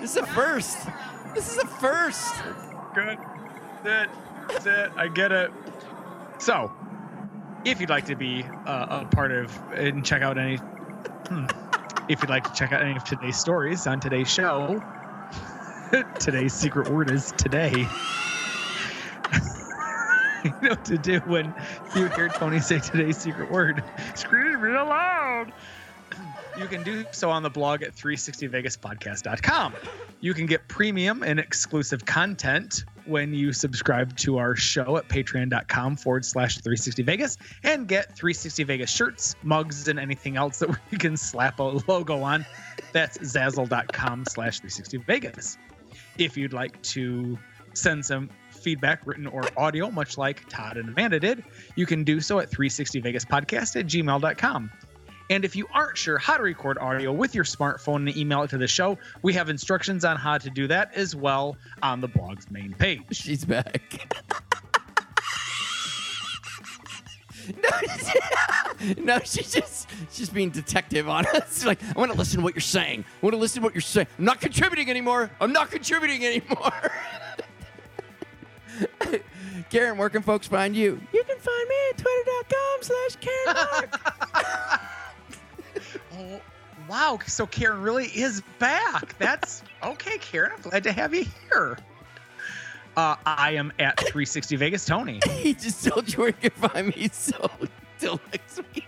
This 0.00 0.16
is 0.16 0.16
a 0.16 0.26
first. 0.26 0.78
This 1.34 1.52
is 1.52 1.58
a 1.58 1.66
first. 1.66 2.34
good. 2.94 3.18
That's 3.84 3.86
it. 3.86 4.10
That's 4.48 4.66
it. 4.66 4.92
I 4.96 5.08
get 5.08 5.32
it. 5.32 5.50
So, 6.38 6.72
if 7.64 7.80
you'd 7.80 7.90
like 7.90 8.06
to 8.06 8.16
be 8.16 8.44
uh, 8.66 9.02
a 9.02 9.04
part 9.06 9.32
of 9.32 9.56
and 9.72 10.04
check 10.04 10.22
out 10.22 10.38
any, 10.38 10.56
hmm, 10.56 11.46
if 12.08 12.20
you'd 12.20 12.30
like 12.30 12.44
to 12.44 12.52
check 12.52 12.72
out 12.72 12.82
any 12.82 12.96
of 12.96 13.04
today's 13.04 13.36
stories 13.36 13.86
on 13.86 14.00
today's 14.00 14.28
show, 14.28 14.82
today's 16.18 16.52
secret 16.52 16.88
word 16.88 17.10
is 17.10 17.32
today. 17.36 17.70
you 20.44 20.50
know 20.62 20.70
what 20.70 20.84
to 20.86 20.98
do 20.98 21.20
when 21.20 21.54
you 21.94 22.08
hear 22.08 22.28
Tony 22.28 22.58
say 22.58 22.80
today's 22.80 23.18
secret 23.18 23.50
word. 23.50 23.84
Scream 24.14 24.60
real 24.60 24.86
loud. 24.86 25.52
You 26.58 26.66
can 26.66 26.82
do 26.82 27.04
so 27.12 27.30
on 27.30 27.42
the 27.42 27.50
blog 27.50 27.82
at 27.82 27.94
360vegaspodcast.com. 27.94 29.74
You 30.20 30.34
can 30.34 30.46
get 30.46 30.68
premium 30.68 31.22
and 31.22 31.40
exclusive 31.40 32.04
content 32.04 32.84
when 33.06 33.34
you 33.34 33.52
subscribe 33.52 34.16
to 34.18 34.38
our 34.38 34.54
show 34.54 34.96
at 34.96 35.08
patreon.com 35.08 35.96
forward 35.96 36.24
slash 36.24 36.58
360vegas 36.58 37.38
and 37.64 37.88
get 37.88 38.06
360 38.14 38.64
Vegas 38.64 38.90
shirts, 38.90 39.34
mugs, 39.42 39.88
and 39.88 39.98
anything 39.98 40.36
else 40.36 40.58
that 40.58 40.70
we 40.90 40.98
can 40.98 41.16
slap 41.16 41.58
a 41.58 41.80
logo 41.88 42.22
on. 42.22 42.46
That's 42.92 43.18
zazzle.com 43.18 44.26
slash 44.26 44.60
360vegas. 44.60 45.56
If 46.18 46.36
you'd 46.36 46.52
like 46.52 46.80
to 46.82 47.38
send 47.74 48.04
some 48.04 48.30
feedback, 48.50 49.06
written 49.06 49.26
or 49.26 49.42
audio, 49.56 49.90
much 49.90 50.16
like 50.18 50.48
Todd 50.48 50.76
and 50.76 50.88
Amanda 50.88 51.18
did, 51.18 51.42
you 51.74 51.86
can 51.86 52.04
do 52.04 52.20
so 52.20 52.38
at 52.38 52.50
360vegaspodcast 52.50 53.76
at 53.80 53.86
gmail.com. 53.86 54.70
And 55.30 55.44
if 55.44 55.56
you 55.56 55.66
aren't 55.72 55.96
sure 55.96 56.18
how 56.18 56.36
to 56.36 56.42
record 56.42 56.78
audio 56.78 57.12
with 57.12 57.34
your 57.34 57.44
smartphone 57.44 57.96
and 58.08 58.16
email 58.16 58.42
it 58.42 58.50
to 58.50 58.58
the 58.58 58.68
show, 58.68 58.98
we 59.22 59.32
have 59.34 59.48
instructions 59.48 60.04
on 60.04 60.16
how 60.16 60.38
to 60.38 60.50
do 60.50 60.66
that 60.68 60.92
as 60.94 61.16
well 61.16 61.56
on 61.82 62.00
the 62.00 62.08
blog's 62.08 62.50
main 62.50 62.74
page. 62.74 63.04
She's 63.12 63.44
back. 63.44 64.06
no, 67.62 67.70
no, 68.98 69.18
she's 69.24 69.52
just 69.52 69.88
she's 70.10 70.28
being 70.30 70.50
detective 70.50 71.08
on 71.08 71.26
us. 71.26 71.64
Like, 71.72 71.78
I 71.84 71.98
want 71.98 72.10
to 72.12 72.18
listen 72.18 72.38
to 72.38 72.44
what 72.44 72.54
you're 72.54 72.60
saying. 72.60 73.04
I 73.04 73.26
want 73.26 73.34
to 73.34 73.38
listen 73.38 73.62
to 73.62 73.64
what 73.64 73.74
you're 73.74 73.80
saying. 73.80 74.08
I'm 74.18 74.24
not 74.24 74.40
contributing 74.40 74.90
anymore. 74.90 75.30
I'm 75.40 75.52
not 75.52 75.70
contributing 75.70 76.24
anymore. 76.26 76.92
Karen, 79.70 79.96
where 79.96 80.10
can 80.10 80.22
folks 80.22 80.46
find 80.48 80.74
you? 80.74 81.00
You 81.12 81.24
can 81.24 81.38
find 81.38 81.68
me 81.68 81.74
at 81.90 81.98
twitter.com 81.98 82.82
slash 82.82 83.16
Karen 83.20 83.54
Mark. 83.54 84.98
Wow. 86.88 87.18
So 87.26 87.46
Karen 87.46 87.80
really 87.82 88.06
is 88.06 88.42
back. 88.58 89.16
That's 89.18 89.62
okay, 89.82 90.18
Karen. 90.18 90.52
I'm 90.54 90.62
glad 90.62 90.84
to 90.84 90.92
have 90.92 91.14
you 91.14 91.26
here. 91.48 91.78
Uh, 92.96 93.16
I 93.24 93.52
am 93.52 93.72
at 93.78 93.98
360 93.98 94.56
Vegas 94.56 94.84
Tony. 94.84 95.20
he 95.30 95.54
just 95.54 95.84
told 95.84 96.12
you 96.12 96.18
where 96.18 96.28
you 96.28 96.50
can 96.50 96.50
find 96.50 96.88
me, 96.88 97.08
so 97.12 97.50
till 97.98 98.20
next 98.32 98.60
week. 98.74 98.86